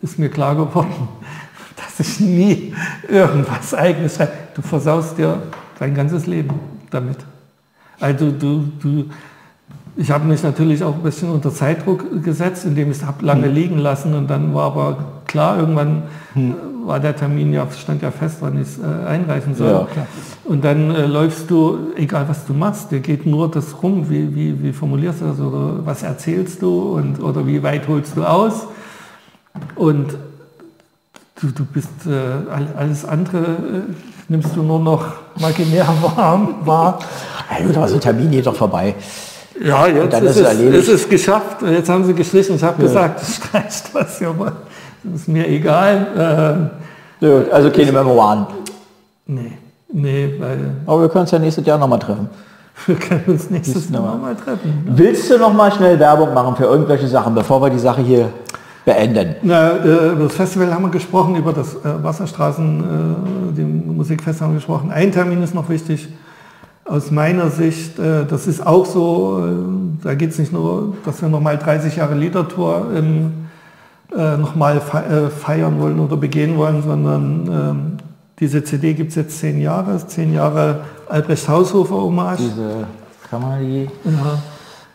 ist 0.03 0.19
mir 0.19 0.31
klar 0.31 0.57
geworden, 0.57 1.09
dass 1.77 2.01
ich 2.01 2.19
nie 2.19 2.75
irgendwas 3.09 3.73
eigenes 3.73 4.17
schreibe. 4.17 4.33
Du 4.57 4.63
versaust 4.63 5.17
dir 5.17 5.43
dein 5.79 5.95
ganzes 5.95 6.27
Leben 6.27 6.74
damit. 6.95 7.19
Also 8.01 8.31
du, 8.31 8.69
du, 8.81 9.05
ich 9.97 10.11
habe 10.11 10.25
mich 10.25 10.43
natürlich 10.43 10.83
auch 10.83 10.95
ein 10.95 11.03
bisschen 11.03 11.31
unter 11.31 11.53
Zeitdruck 11.53 12.23
gesetzt, 12.23 12.65
indem 12.65 12.91
ich 12.91 12.99
es 12.99 13.05
habe 13.05 13.25
lange 13.25 13.47
hm. 13.47 13.55
liegen 13.55 13.79
lassen 13.79 14.15
und 14.15 14.29
dann 14.29 14.55
war 14.55 14.67
aber 14.67 14.97
klar, 15.27 15.59
irgendwann 15.59 16.05
hm. 16.33 16.55
war 16.85 17.01
der 17.01 17.15
Termin 17.15 17.53
ja, 17.53 17.67
stand 17.71 18.03
ja 18.03 18.11
fest, 18.11 18.39
wann 18.41 18.61
ich 18.61 18.69
es 18.69 18.79
äh, 18.79 19.07
einreichen 19.07 19.55
soll. 19.55 19.71
Ja, 19.71 20.07
und 20.45 20.65
dann 20.65 20.91
äh, 20.91 21.07
läufst 21.07 21.51
du, 21.51 21.93
egal 21.97 22.29
was 22.29 22.45
du 22.45 22.55
machst, 22.55 22.91
dir 22.91 23.01
geht 23.01 23.25
nur 23.25 23.51
das 23.51 23.83
rum, 23.83 24.11
wie, 24.11 24.35
wie, 24.35 24.63
wie 24.63 24.73
formulierst 24.73 25.21
du 25.21 25.27
das 25.27 25.41
oder 25.41 25.87
was 25.87 26.03
erzählst 26.03 26.63
du 26.63 26.97
und, 26.97 27.23
oder 27.23 27.47
wie 27.47 27.63
weit 27.63 27.87
holst 27.89 28.17
du 28.17 28.25
aus. 28.25 28.67
Und 29.77 30.17
du, 31.41 31.51
du 31.53 31.65
bist 31.65 32.07
äh, 32.07 32.51
alles 32.77 33.05
andere 33.05 33.39
äh, 33.39 34.14
nimmst 34.29 34.57
du 34.57 34.63
nur 34.63 34.79
noch 34.81 35.05
imaginär 35.39 35.87
warm 36.17 36.55
wahr. 36.65 36.99
Ja, 37.51 37.67
gut, 37.67 37.77
aber 37.77 37.89
so 37.89 37.95
ein 37.95 38.01
Termin 38.01 38.31
geht 38.31 38.47
doch 38.47 38.55
vorbei. 38.55 38.95
Ja, 39.63 39.87
jetzt 39.87 40.13
dann 40.13 40.27
ist, 40.27 40.37
es, 40.37 40.61
ist 40.61 40.89
es 40.89 41.09
geschafft. 41.09 41.63
Jetzt 41.63 41.89
haben 41.89 42.05
sie 42.05 42.15
gestrichen. 42.15 42.57
Ich 42.57 42.63
habe 42.63 42.83
ja. 42.83 42.89
gesagt, 42.89 43.21
streicht 43.21 43.95
was 43.95 44.21
ihr 44.21 44.37
wollt. 44.37 44.53
Das 45.05 45.21
ist 45.21 45.29
mir 45.29 45.47
egal. 45.47 46.07
Ähm, 46.19 46.71
ja, 47.21 47.53
also 47.53 47.71
keine 47.71 47.93
Memoiren. 47.93 48.47
Nee, 49.27 49.53
nee, 49.93 50.35
weil... 50.39 50.59
Aber 50.87 51.03
wir 51.03 51.09
können 51.09 51.23
uns 51.23 51.31
ja 51.31 51.39
nächstes 51.39 51.65
Jahr 51.65 51.79
nochmal 51.79 51.99
treffen. 51.99 52.29
Wir 52.87 52.97
können 52.97 53.25
uns 53.29 53.51
nächstes 53.51 53.91
Jahr 53.91 54.03
nochmal 54.03 54.35
treffen. 54.35 54.85
Willst 54.87 55.31
du 55.31 55.39
noch 55.39 55.53
mal 55.53 55.71
schnell 55.73 55.99
Werbung 55.99 56.35
machen 56.35 56.57
für 56.57 56.65
irgendwelche 56.65 57.07
Sachen, 57.07 57.35
bevor 57.35 57.63
wir 57.63 57.71
die 57.71 57.79
Sache 57.79 58.03
hier 58.03 58.31
beenden? 58.85 59.37
Na, 59.43 59.71
äh, 59.71 60.13
über 60.13 60.25
das 60.25 60.35
Festival 60.35 60.73
haben 60.73 60.85
wir 60.85 60.91
gesprochen, 60.91 61.37
über 61.37 61.53
das 61.53 61.75
äh, 61.75 62.03
Wasserstraßen, 62.03 62.81
äh, 62.81 63.57
die 63.57 63.65
Musikfest 63.65 64.41
haben 64.41 64.53
wir 64.53 64.57
gesprochen. 64.57 64.91
Ein 64.91 65.13
Termin 65.13 65.43
ist 65.43 65.55
noch 65.55 65.69
wichtig 65.69 66.09
aus 66.85 67.11
meiner 67.11 67.49
Sicht, 67.49 67.99
das 67.99 68.47
ist 68.47 68.67
auch 68.67 68.85
so, 68.85 69.43
da 70.03 70.15
geht 70.15 70.33
es 70.33 70.39
nicht 70.39 70.53
nur, 70.53 70.95
dass 71.07 71.23
wir 71.23 71.31
nochmal 71.31 71.57
30 71.57 71.97
Jahre 71.97 72.15
Liedertour 72.15 72.89
ähm, 72.95 73.33
äh, 74.15 74.37
nochmal 74.37 74.83
feiern 74.83 75.81
wollen 75.81 75.99
oder 75.99 76.19
begehen 76.19 76.59
wollen, 76.59 76.83
sondern 76.83 77.49
ähm, 77.51 77.97
diese 78.39 78.65
CD 78.65 78.93
gibt 78.93 79.11
es 79.11 79.17
jetzt 79.17 79.39
zehn 79.39 79.63
Jahre, 79.63 80.07
zehn 80.07 80.35
Jahre 80.35 80.81
Albrecht 81.09 81.49
Haushofer 81.49 81.95
Hommage. 81.95 82.41
Diese 82.41 82.87
die... 83.61 83.85
Ja. 84.05 84.39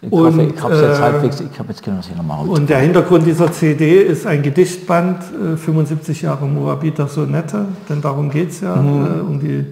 Ich 0.01 0.11
und, 0.11 0.39
ich 0.39 0.61
habe 0.61 0.75
jetzt 0.75 1.01
halbwegs, 1.01 1.41
ich 1.41 1.59
habe 1.59 1.69
jetzt 1.69 1.83
genau 1.83 2.01
hier 2.01 2.15
nochmal 2.15 2.47
Und 2.47 2.69
der 2.69 2.79
Hintergrund 2.79 3.25
dieser 3.25 3.51
CD 3.51 4.01
ist 4.01 4.25
ein 4.25 4.41
Gedichtband, 4.41 5.23
75 5.57 6.21
Jahre 6.21 6.45
Moabiter 6.45 7.07
Sonette, 7.07 7.65
denn 7.89 8.01
darum 8.01 8.29
geht 8.29 8.51
es 8.51 8.61
ja, 8.61 8.77
mhm. 8.77 9.27
um 9.27 9.39
die 9.41 9.65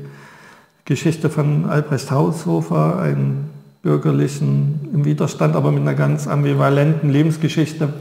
Geschichte 0.84 1.30
von 1.30 1.66
Albrecht 1.70 2.12
Haushofer, 2.12 3.00
einem 3.00 3.46
bürgerlichen 3.82 4.90
im 4.94 5.06
Widerstand, 5.06 5.56
aber 5.56 5.72
mit 5.72 5.82
einer 5.82 5.94
ganz 5.94 6.28
ambivalenten 6.28 7.10
Lebensgeschichte, 7.10 7.94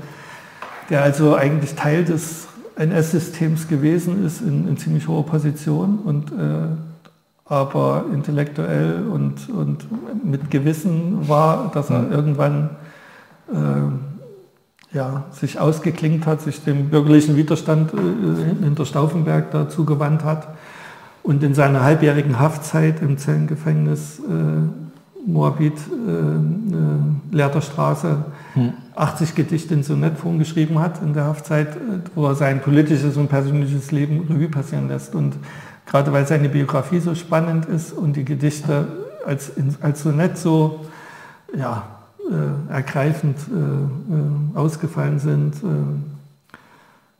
der 0.91 1.03
also 1.03 1.37
eigentlich 1.37 1.75
Teil 1.75 2.05
des 2.05 2.49
NS-Systems 2.77 3.69
gewesen 3.69 4.25
ist 4.25 4.41
in, 4.41 4.69
in, 4.69 4.77
ziemlich 4.77 5.09
hoher 5.09 5.25
Position 5.25 5.99
und 6.05 6.33
äh, 6.33 6.67
aber 7.49 8.07
intellektuell 8.13 9.07
und, 9.11 9.49
und 9.49 9.87
mit 10.25 10.51
Gewissen 10.51 11.29
war, 11.29 11.71
dass 11.73 11.91
er 11.91 12.01
mhm. 12.01 12.13
irgendwann 12.13 12.71
äh, 13.53 14.95
ja, 14.97 15.25
sich 15.31 15.61
ausgeklingt 15.61 16.27
hat, 16.27 16.41
sich 16.41 16.65
dem 16.65 16.91
bürgerlichen 16.91 17.37
Widerstand 17.37 17.93
äh, 17.95 18.65
hinter 18.65 18.85
Stauffenberg 18.85 19.51
dazu 19.53 19.85
gewandt 19.85 20.25
hat 20.25 20.49
und 21.23 21.43
in 21.43 21.55
seiner 21.55 21.83
halbjährigen 21.83 22.39
Haftzeit 22.39 23.03
im 23.03 23.19
Zellengefängnis 23.19 24.21
äh, 24.21 24.87
Moabit, 25.27 25.75
äh, 25.75 26.11
äh, 26.11 27.37
Leerter 27.37 27.61
Straße, 27.61 28.25
hm. 28.55 28.73
80 28.95 29.35
Gedichte 29.35 29.75
in 29.75 29.83
Sonettform 29.83 30.39
geschrieben 30.39 30.79
hat 30.79 31.03
in 31.03 31.15
der 31.15 31.25
Haftzeit, 31.25 31.75
äh, 31.77 32.01
wo 32.15 32.27
er 32.27 32.37
sein 32.37 32.61
politisches 32.61 33.17
und 33.17 33.29
persönliches 33.29 33.91
Leben 33.91 34.27
Revue 34.31 34.49
passieren 34.49 34.89
lässt. 34.89 35.15
Und 35.15 35.35
gerade 35.87 36.13
weil 36.13 36.27
seine 36.27 36.49
Biografie 36.49 37.01
so 37.01 37.15
spannend 37.15 37.67
ist 37.67 37.93
und 37.93 38.15
die 38.17 38.25
Gedichte 38.25 38.87
als, 39.25 39.53
als 39.81 40.03
Sonett 40.03 40.37
so 40.37 40.81
ja, 41.57 41.85
äh, 42.29 42.73
ergreifend 42.73 43.37
äh, 43.49 43.55
äh 43.55 44.59
ausgefallen 44.59 45.19
sind, 45.19 45.55
äh, 45.57 45.69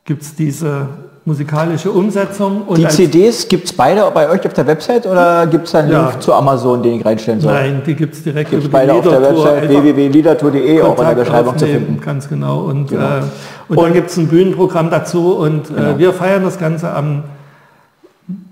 gibt 0.05 0.21
es 0.21 0.35
diese 0.35 0.87
musikalische 1.25 1.91
Umsetzung. 1.91 2.63
die 2.75 2.87
CDs 2.87 3.47
gibt 3.49 3.65
es 3.65 3.73
beide 3.73 4.09
bei 4.13 4.29
euch 4.29 4.45
auf 4.45 4.53
der 4.53 4.65
Website 4.65 5.05
oder 5.05 5.45
gibt 5.45 5.67
es 5.67 5.75
einen 5.75 5.91
ja. 5.91 6.09
Link 6.09 6.21
zu 6.21 6.33
Amazon, 6.33 6.81
den 6.81 6.99
ich 6.99 7.05
reinstellen 7.05 7.41
soll? 7.41 7.53
Nein, 7.53 7.81
die 7.85 7.95
gibt 7.95 8.15
es 8.15 8.23
direkt 8.23 8.49
gibt's 8.49 8.65
über 8.65 8.79
beide 8.79 8.93
auf 8.93 9.07
der 9.07 9.21
Website 9.21 9.67
www.liedertour.de 9.67 10.81
auch 10.81 10.97
in 10.97 11.05
der 11.05 11.15
Beschreibung 11.15 11.57
zu 11.57 11.67
finden. 11.67 11.99
Ganz 11.99 12.29
genau. 12.29 12.61
Und, 12.61 12.87
genau. 12.87 13.03
Äh, 13.03 13.21
und, 13.67 13.77
und 13.77 13.83
dann 13.83 13.93
gibt 13.93 14.09
es 14.09 14.15
ein 14.15 14.27
Bühnenprogramm 14.29 14.89
dazu 14.89 15.35
und 15.35 15.69
äh, 15.69 15.73
genau. 15.73 15.97
wir 15.97 16.13
feiern 16.13 16.43
das 16.43 16.57
Ganze 16.57 16.93
am 16.93 17.23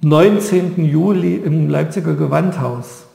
19. 0.02 0.86
Juli 0.86 1.36
im 1.36 1.70
Leipziger 1.70 2.14
Gewandhaus. 2.14 3.06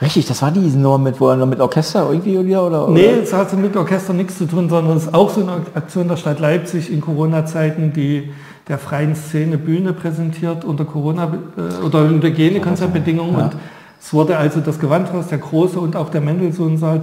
Richtig, 0.00 0.26
das 0.26 0.42
war 0.42 0.50
die 0.50 0.60
nur 0.60 0.98
mit, 0.98 1.20
wo 1.20 1.34
mit 1.46 1.60
Orchester 1.60 2.10
irgendwie 2.10 2.36
oder? 2.36 2.86
oder 2.86 2.92
nee, 2.92 3.06
es 3.22 3.32
hatte 3.32 3.56
mit 3.56 3.76
Orchester 3.76 4.12
nichts 4.12 4.36
zu 4.36 4.46
tun, 4.46 4.68
sondern 4.68 4.96
es 4.96 5.04
ist 5.04 5.14
auch 5.14 5.30
so 5.30 5.40
eine 5.40 5.52
Aktion 5.74 6.08
der 6.08 6.16
Stadt 6.16 6.40
Leipzig 6.40 6.92
in 6.92 7.00
Corona-Zeiten, 7.00 7.92
die 7.92 8.30
der 8.68 8.78
freien 8.78 9.14
Szene 9.14 9.58
Bühne 9.58 9.92
präsentiert 9.92 10.64
unter 10.64 10.84
Corona 10.84 11.32
äh, 11.56 11.84
oder 11.84 12.02
unter 12.04 12.28
Hygienekonzeptbedingungen. 12.28 13.38
Ja. 13.38 13.44
Und 13.44 13.56
es 14.00 14.12
wurde 14.12 14.36
also 14.36 14.60
das 14.60 14.78
Gewandhaus, 14.78 15.28
der 15.28 15.38
große 15.38 15.78
und 15.78 15.96
auch 15.96 16.10
der 16.10 16.20
Mendelssohn-Saal 16.20 16.98
äh, 16.98 17.02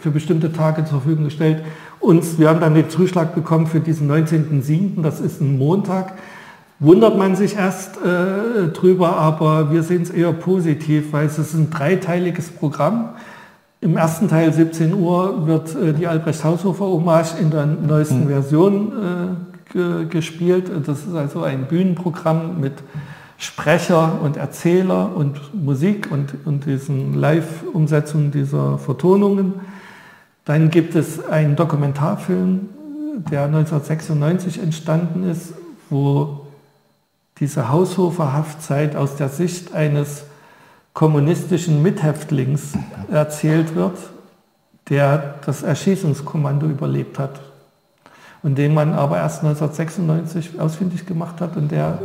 für 0.00 0.10
bestimmte 0.10 0.52
Tage 0.52 0.84
zur 0.84 1.00
Verfügung 1.00 1.24
gestellt. 1.24 1.62
Und 2.00 2.38
wir 2.38 2.48
haben 2.48 2.60
dann 2.60 2.74
den 2.74 2.88
Zuschlag 2.88 3.34
bekommen 3.34 3.66
für 3.66 3.80
diesen 3.80 4.10
19.07., 4.10 5.02
das 5.02 5.20
ist 5.20 5.40
ein 5.40 5.58
Montag 5.58 6.14
wundert 6.80 7.18
man 7.18 7.34
sich 7.34 7.56
erst 7.56 7.96
äh, 7.96 8.68
drüber, 8.68 9.16
aber 9.16 9.72
wir 9.72 9.82
sehen 9.82 10.02
es 10.02 10.10
eher 10.10 10.32
positiv, 10.32 11.12
weil 11.12 11.26
es 11.26 11.38
ist 11.38 11.54
ein 11.54 11.70
dreiteiliges 11.70 12.50
Programm. 12.50 13.10
Im 13.80 13.96
ersten 13.96 14.28
Teil 14.28 14.52
17 14.52 14.94
Uhr 14.94 15.46
wird 15.46 15.74
äh, 15.74 15.92
die 15.92 16.06
Albrecht 16.06 16.44
Haushofer 16.44 16.86
Hommage 16.86 17.34
in 17.40 17.50
der 17.50 17.66
neuesten 17.66 18.24
mhm. 18.24 18.28
Version 18.28 18.92
äh, 18.92 19.72
ge 19.72 20.06
gespielt. 20.06 20.70
Das 20.86 21.00
ist 21.00 21.14
also 21.14 21.42
ein 21.42 21.66
Bühnenprogramm 21.66 22.60
mit 22.60 22.74
Sprecher 23.38 24.20
und 24.22 24.36
Erzähler 24.36 25.10
und 25.14 25.54
Musik 25.54 26.08
und, 26.10 26.34
und 26.44 26.66
diesen 26.66 27.14
Live-Umsetzungen 27.14 28.30
dieser 28.30 28.78
Vertonungen. 28.78 29.54
Dann 30.44 30.70
gibt 30.70 30.94
es 30.94 31.24
einen 31.24 31.54
Dokumentarfilm, 31.54 32.68
der 33.30 33.44
1996 33.44 34.60
entstanden 34.62 35.28
ist, 35.28 35.52
wo 35.90 36.47
diese 37.40 37.68
Haushofer-Haftzeit 37.68 38.96
aus 38.96 39.16
der 39.16 39.28
Sicht 39.28 39.74
eines 39.74 40.24
kommunistischen 40.92 41.82
Mithäftlings 41.82 42.72
erzählt 43.10 43.74
wird, 43.74 43.96
der 44.88 45.34
das 45.46 45.62
Erschießungskommando 45.62 46.66
überlebt 46.66 47.18
hat 47.18 47.40
und 48.42 48.58
den 48.58 48.74
man 48.74 48.94
aber 48.94 49.18
erst 49.18 49.44
1996 49.44 50.58
ausfindig 50.60 51.06
gemacht 51.06 51.40
hat 51.40 51.56
und 51.56 51.70
der 51.70 52.00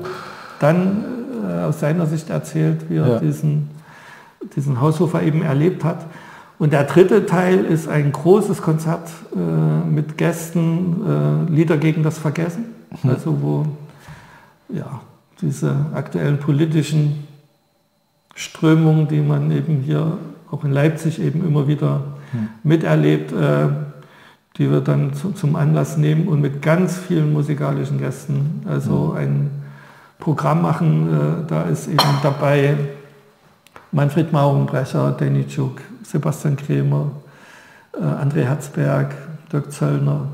dann 0.59 1.03
äh, 1.43 1.63
aus 1.63 1.79
seiner 1.79 2.05
Sicht 2.05 2.29
erzählt, 2.29 2.89
wie 2.89 2.97
er 2.97 3.07
ja. 3.07 3.19
diesen, 3.19 3.69
diesen 4.55 4.79
Haushofer 4.79 5.23
eben 5.23 5.41
erlebt 5.41 5.83
hat. 5.83 6.05
Und 6.59 6.71
der 6.71 6.83
dritte 6.83 7.25
Teil 7.25 7.65
ist 7.65 7.87
ein 7.87 8.11
großes 8.11 8.61
Konzert 8.61 9.09
äh, 9.35 9.39
mit 9.89 10.17
Gästen, 10.17 11.47
äh, 11.49 11.51
Lieder 11.51 11.77
gegen 11.77 12.03
das 12.03 12.17
Vergessen, 12.19 12.65
mhm. 13.01 13.09
also 13.09 13.41
wo 13.41 13.65
ja, 14.69 15.01
diese 15.43 15.75
aktuellen 15.93 16.39
politischen 16.39 17.27
Strömungen, 18.35 19.07
die 19.07 19.21
man 19.21 19.51
eben 19.51 19.81
hier 19.81 20.17
auch 20.49 20.63
in 20.63 20.71
Leipzig 20.71 21.21
eben 21.21 21.45
immer 21.45 21.67
wieder 21.67 22.01
hm. 22.31 22.49
miterlebt, 22.63 23.31
äh, 23.31 23.67
die 24.57 24.71
wir 24.71 24.81
dann 24.81 25.13
zu, 25.13 25.31
zum 25.31 25.55
Anlass 25.55 25.97
nehmen 25.97 26.27
und 26.27 26.41
mit 26.41 26.61
ganz 26.61 26.97
vielen 26.97 27.33
musikalischen 27.33 27.99
Gästen 27.99 28.63
also 28.65 29.15
hm. 29.15 29.17
ein 29.17 29.51
Programm 30.19 30.61
machen. 30.61 31.09
Äh, 31.11 31.47
da 31.47 31.63
ist 31.63 31.87
eben 31.87 31.99
dabei 32.21 32.75
Manfred 33.91 34.31
Maurenbrecher, 34.31 35.11
Danny 35.11 35.45
Tschuk, 35.45 35.81
Sebastian 36.03 36.55
Kremer, 36.55 37.11
äh, 37.93 38.03
André 38.03 38.45
Herzberg, 38.45 39.13
Dirk 39.51 39.71
Zöllner, 39.71 40.27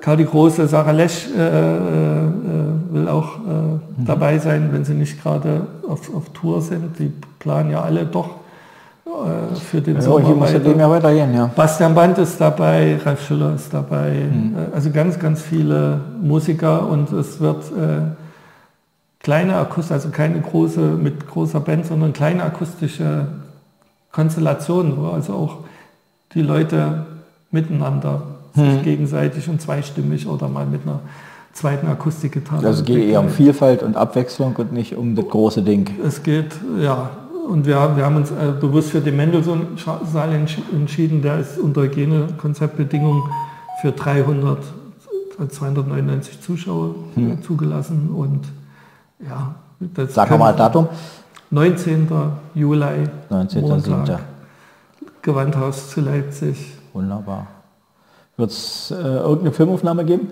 Karl 0.00 0.16
die 0.16 0.24
Große, 0.24 0.68
Sarah 0.68 0.92
Lesch 0.92 1.26
äh, 1.36 1.40
äh, 1.40 2.30
will 2.90 3.08
auch 3.08 3.36
äh, 3.36 3.50
mhm. 3.50 3.80
dabei 4.06 4.38
sein, 4.38 4.70
wenn 4.72 4.84
sie 4.84 4.94
nicht 4.94 5.22
gerade 5.22 5.66
auf, 5.88 6.14
auf 6.14 6.28
Tour 6.30 6.62
sind. 6.62 6.98
Die 6.98 7.12
planen 7.38 7.70
ja 7.70 7.82
alle 7.82 8.06
doch 8.06 8.30
äh, 9.06 9.56
für 9.56 9.80
den 9.80 9.96
ja, 9.96 10.02
Sommer 10.02 10.40
weiter. 10.40 10.60
Dem 10.60 10.78
ja 10.78 10.90
weitergehen, 10.90 11.34
ja. 11.34 11.50
Bastian 11.54 11.94
Band 11.94 12.18
ist 12.18 12.40
dabei, 12.40 12.98
Ralf 13.04 13.26
Schüller 13.26 13.54
ist 13.54 13.72
dabei, 13.74 14.28
mhm. 14.30 14.54
Äh, 14.56 14.74
also 14.74 14.90
ganz, 14.90 15.18
ganz 15.18 15.42
viele 15.42 16.00
Musiker 16.22 16.86
und 16.88 17.12
es 17.12 17.40
wird 17.40 17.64
äh, 17.72 18.02
kleine 19.22 19.56
Akustik, 19.56 19.92
also 19.92 20.08
keine 20.10 20.40
große 20.40 20.80
mit 20.80 21.26
großer 21.28 21.60
Band, 21.60 21.86
sondern 21.86 22.12
kleine 22.12 22.44
akustische 22.44 23.26
Konstellationen, 24.12 24.96
wo 24.96 25.08
also 25.08 25.34
auch 25.34 25.58
die 26.34 26.42
Leute 26.42 27.06
miteinander 27.50 28.22
hm. 28.54 28.82
gegenseitig 28.82 29.48
und 29.48 29.60
zweistimmig 29.60 30.26
oder 30.26 30.48
mal 30.48 30.66
mit 30.66 30.82
einer 30.84 31.00
zweiten 31.52 31.86
Akustikgitarre. 31.86 32.66
Also 32.66 32.80
es 32.80 32.86
geht 32.86 33.04
eher 33.04 33.20
um 33.20 33.28
Vielfalt 33.28 33.82
und 33.82 33.96
Abwechslung 33.96 34.54
und 34.56 34.72
nicht 34.72 34.96
um 34.96 35.14
das 35.14 35.28
große 35.28 35.62
Ding. 35.62 35.90
Es 36.04 36.22
geht, 36.22 36.52
ja, 36.80 37.10
und 37.48 37.66
wir, 37.66 37.96
wir 37.96 38.04
haben 38.04 38.16
uns 38.16 38.30
äh, 38.30 38.52
bewusst 38.60 38.90
für 38.90 39.00
den 39.00 39.16
Mendelssohn-Saal 39.16 40.32
entschieden, 40.72 41.22
der 41.22 41.40
ist 41.40 41.58
unter 41.58 41.82
Hygienekonzeptbedingungen 41.82 43.22
für 43.80 43.92
300, 43.92 44.58
299 45.48 46.40
Zuschauer 46.40 46.94
hm. 47.14 47.42
zugelassen 47.42 48.10
und 48.14 48.46
ja. 49.26 49.54
Das 49.94 50.12
Sag 50.12 50.38
mal 50.38 50.52
Datum. 50.52 50.88
19. 51.50 52.06
Juli, 52.54 53.08
19. 53.30 53.62
Montag, 53.62 54.20
Gewandhaus 55.22 55.90
zu 55.90 56.02
Leipzig. 56.02 56.74
Wunderbar. 56.92 57.46
Wird 58.40 58.52
es 58.52 58.90
äh, 58.90 58.94
irgendeine 58.94 59.52
Filmaufnahme 59.52 60.04
geben? 60.06 60.28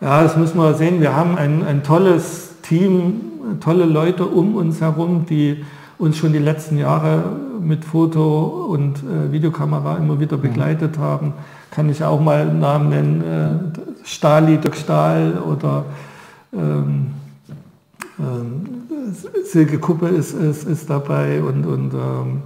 Ja, 0.00 0.24
das 0.24 0.36
müssen 0.36 0.58
wir 0.58 0.74
sehen. 0.74 1.00
Wir 1.00 1.14
haben 1.14 1.36
ein, 1.36 1.64
ein 1.64 1.84
tolles 1.84 2.60
Team, 2.62 3.20
tolle 3.60 3.84
Leute 3.84 4.26
um 4.26 4.56
uns 4.56 4.80
herum, 4.80 5.24
die 5.28 5.64
uns 5.98 6.16
schon 6.16 6.32
die 6.32 6.40
letzten 6.40 6.78
Jahre 6.78 7.22
mit 7.60 7.84
Foto 7.84 8.66
und 8.68 8.98
äh, 8.98 9.30
Videokamera 9.30 9.98
immer 9.98 10.18
wieder 10.18 10.36
mhm. 10.36 10.42
begleitet 10.42 10.98
mhm. 10.98 11.02
haben. 11.02 11.32
Kann 11.70 11.88
ich 11.88 12.02
auch 12.02 12.20
mal 12.20 12.40
einen 12.40 12.58
Namen 12.58 12.88
nennen, 12.88 13.22
äh, 13.22 14.04
Stali, 14.04 14.58
Dirk 14.58 14.74
Stahl 14.74 15.38
oder 15.48 15.84
ähm, 16.52 17.12
ähm, 18.18 18.66
Silke 19.44 19.78
Kuppe 19.78 20.08
ist, 20.08 20.34
ist, 20.34 20.64
ist 20.64 20.90
dabei 20.90 21.40
und, 21.40 21.66
und 21.66 21.94
ähm, 21.94 22.42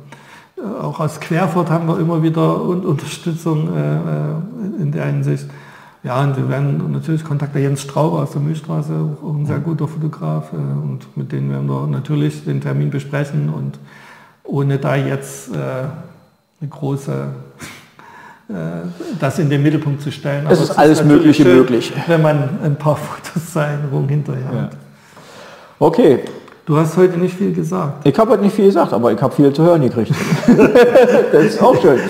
auch 0.63 1.01
aus 1.01 1.21
Querfurt 1.21 1.71
haben 1.71 1.87
wir 1.87 1.99
immer 1.99 2.23
wieder 2.23 2.63
Unterstützung 2.63 3.69
äh, 3.75 3.97
äh, 3.97 4.83
in 4.83 4.93
der 4.93 5.07
Hinsicht. 5.07 5.47
Ja, 6.03 6.23
und 6.23 6.37
wir 6.37 6.49
werden 6.49 6.93
natürlich 6.93 7.25
Kontakte 7.25 7.59
Jens 7.59 7.83
Strauber 7.83 8.23
aus 8.23 8.31
der 8.31 8.41
Milchstraße, 8.41 8.93
auch 9.23 9.35
ein 9.35 9.45
sehr 9.45 9.59
guter 9.59 9.89
Fotograf, 9.89 10.53
äh, 10.53 10.57
und 10.57 11.17
mit 11.17 11.33
denen 11.33 11.51
werden 11.51 11.69
wir 11.69 11.87
natürlich 11.87 12.45
den 12.45 12.61
Termin 12.61 12.91
besprechen 12.91 13.51
und 13.51 13.79
ohne 14.45 14.79
da 14.79 14.95
jetzt 14.95 15.53
eine 15.53 16.71
große 16.71 17.29
das 19.19 19.41
in 19.41 19.51
den 19.51 19.61
Mittelpunkt 19.61 20.01
zu 20.01 20.13
stellen. 20.13 20.47
Es 20.49 20.61
ist 20.61 20.71
alles 20.79 21.01
ist 21.01 21.07
Mögliche 21.07 21.43
schön, 21.43 21.57
möglich. 21.57 21.93
Wenn 22.07 22.23
man 22.23 22.61
ein 22.63 22.77
paar 22.77 22.95
Fotos 22.97 23.53
seiner 23.53 23.73
Erinnerung 23.73 24.09
hinterher 24.09 24.47
hat. 24.47 24.55
Ja. 24.55 24.71
Okay, 25.81 26.21
Du 26.67 26.77
hast 26.77 26.97
heute 26.97 27.17
nicht 27.17 27.37
viel 27.37 27.55
gesagt. 27.55 28.05
Ich 28.05 28.19
habe 28.19 28.33
heute 28.33 28.43
nicht 28.43 28.57
viel 28.57 28.65
gesagt, 28.65 28.93
aber 28.93 29.13
ich 29.13 29.23
habe 29.23 29.33
viel 29.33 29.53
zu 29.53 29.63
hören 29.63 29.83
gekriegt. 29.83 30.11
das 31.33 31.45
ist 31.45 31.63
auch 31.63 31.81
schön. 31.81 32.01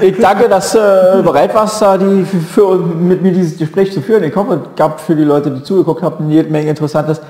Ich 0.00 0.16
danke, 0.18 0.48
dass 0.48 0.70
du 0.70 0.78
äh, 0.78 1.20
bereit 1.20 1.52
warst, 1.52 1.82
da 1.82 1.98
die 1.98 2.24
für, 2.24 2.76
mit 2.76 3.22
mir 3.22 3.32
dieses 3.32 3.58
Gespräch 3.58 3.92
zu 3.92 4.00
führen. 4.02 4.22
Ich 4.22 4.36
hoffe, 4.36 4.60
es 4.62 4.76
gab 4.76 5.00
für 5.00 5.16
die 5.16 5.24
Leute, 5.24 5.50
die 5.50 5.64
zugeguckt 5.64 6.00
haben, 6.02 6.30
jede 6.30 6.48
Menge 6.48 6.70
Interessantes. 6.70 7.20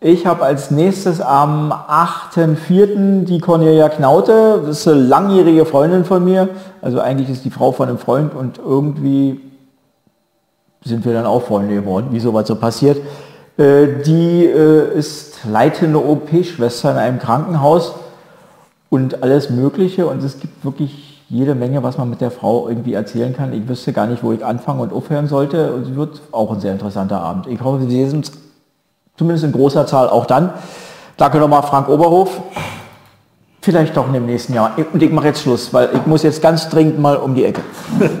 Ich 0.00 0.26
habe 0.26 0.44
als 0.44 0.70
nächstes 0.70 1.20
am 1.20 1.72
8.4. 1.72 3.24
die 3.24 3.40
Cornelia 3.40 3.88
Knaute. 3.88 4.62
Das 4.64 4.78
ist 4.78 4.86
eine 4.86 5.00
langjährige 5.00 5.66
Freundin 5.66 6.04
von 6.04 6.24
mir. 6.24 6.50
Also 6.82 7.00
eigentlich 7.00 7.30
ist 7.30 7.44
die 7.44 7.50
Frau 7.50 7.72
von 7.72 7.88
einem 7.88 7.98
Freund 7.98 8.32
und 8.32 8.58
irgendwie 8.64 9.40
sind 10.84 11.04
wir 11.04 11.14
dann 11.14 11.26
auch 11.26 11.42
Freunde 11.42 11.74
geworden, 11.74 12.10
wie 12.12 12.20
sowas 12.20 12.46
so 12.46 12.54
passiert. 12.54 12.98
Äh, 13.58 14.02
die 14.06 14.46
äh, 14.46 14.96
ist 14.96 15.44
leitende 15.44 15.98
OP-Schwester 15.98 16.92
in 16.92 16.96
einem 16.96 17.18
Krankenhaus 17.18 17.94
und 18.88 19.22
alles 19.22 19.50
Mögliche. 19.50 20.06
Und 20.06 20.22
es 20.22 20.38
gibt 20.40 20.64
wirklich 20.64 21.24
jede 21.28 21.54
Menge, 21.54 21.82
was 21.82 21.98
man 21.98 22.08
mit 22.08 22.20
der 22.20 22.30
Frau 22.30 22.68
irgendwie 22.68 22.94
erzählen 22.94 23.36
kann. 23.36 23.52
Ich 23.52 23.68
wüsste 23.68 23.92
gar 23.92 24.06
nicht, 24.06 24.22
wo 24.22 24.32
ich 24.32 24.44
anfangen 24.44 24.80
und 24.80 24.92
aufhören 24.92 25.26
sollte. 25.26 25.72
Und 25.72 25.82
es 25.82 25.94
wird 25.96 26.22
auch 26.30 26.52
ein 26.52 26.60
sehr 26.60 26.72
interessanter 26.72 27.20
Abend. 27.20 27.48
Ich 27.48 27.60
hoffe, 27.60 27.80
wir 27.80 27.90
sehen 27.90 28.16
uns 28.18 28.32
zumindest 29.16 29.44
in 29.44 29.52
großer 29.52 29.86
Zahl 29.86 30.08
auch 30.08 30.26
dann. 30.26 30.50
Danke 31.16 31.38
nochmal 31.38 31.64
Frank 31.64 31.88
Oberhof. 31.88 32.40
Vielleicht 33.60 33.96
doch 33.96 34.06
in 34.06 34.12
dem 34.12 34.26
nächsten 34.26 34.54
Jahr. 34.54 34.70
Und 34.92 35.02
ich 35.02 35.10
mache 35.10 35.26
jetzt 35.26 35.42
Schluss, 35.42 35.74
weil 35.74 35.90
ich 35.92 36.06
muss 36.06 36.22
jetzt 36.22 36.40
ganz 36.40 36.68
dringend 36.68 37.00
mal 37.00 37.16
um 37.16 37.34
die 37.34 37.44
Ecke. 37.44 37.62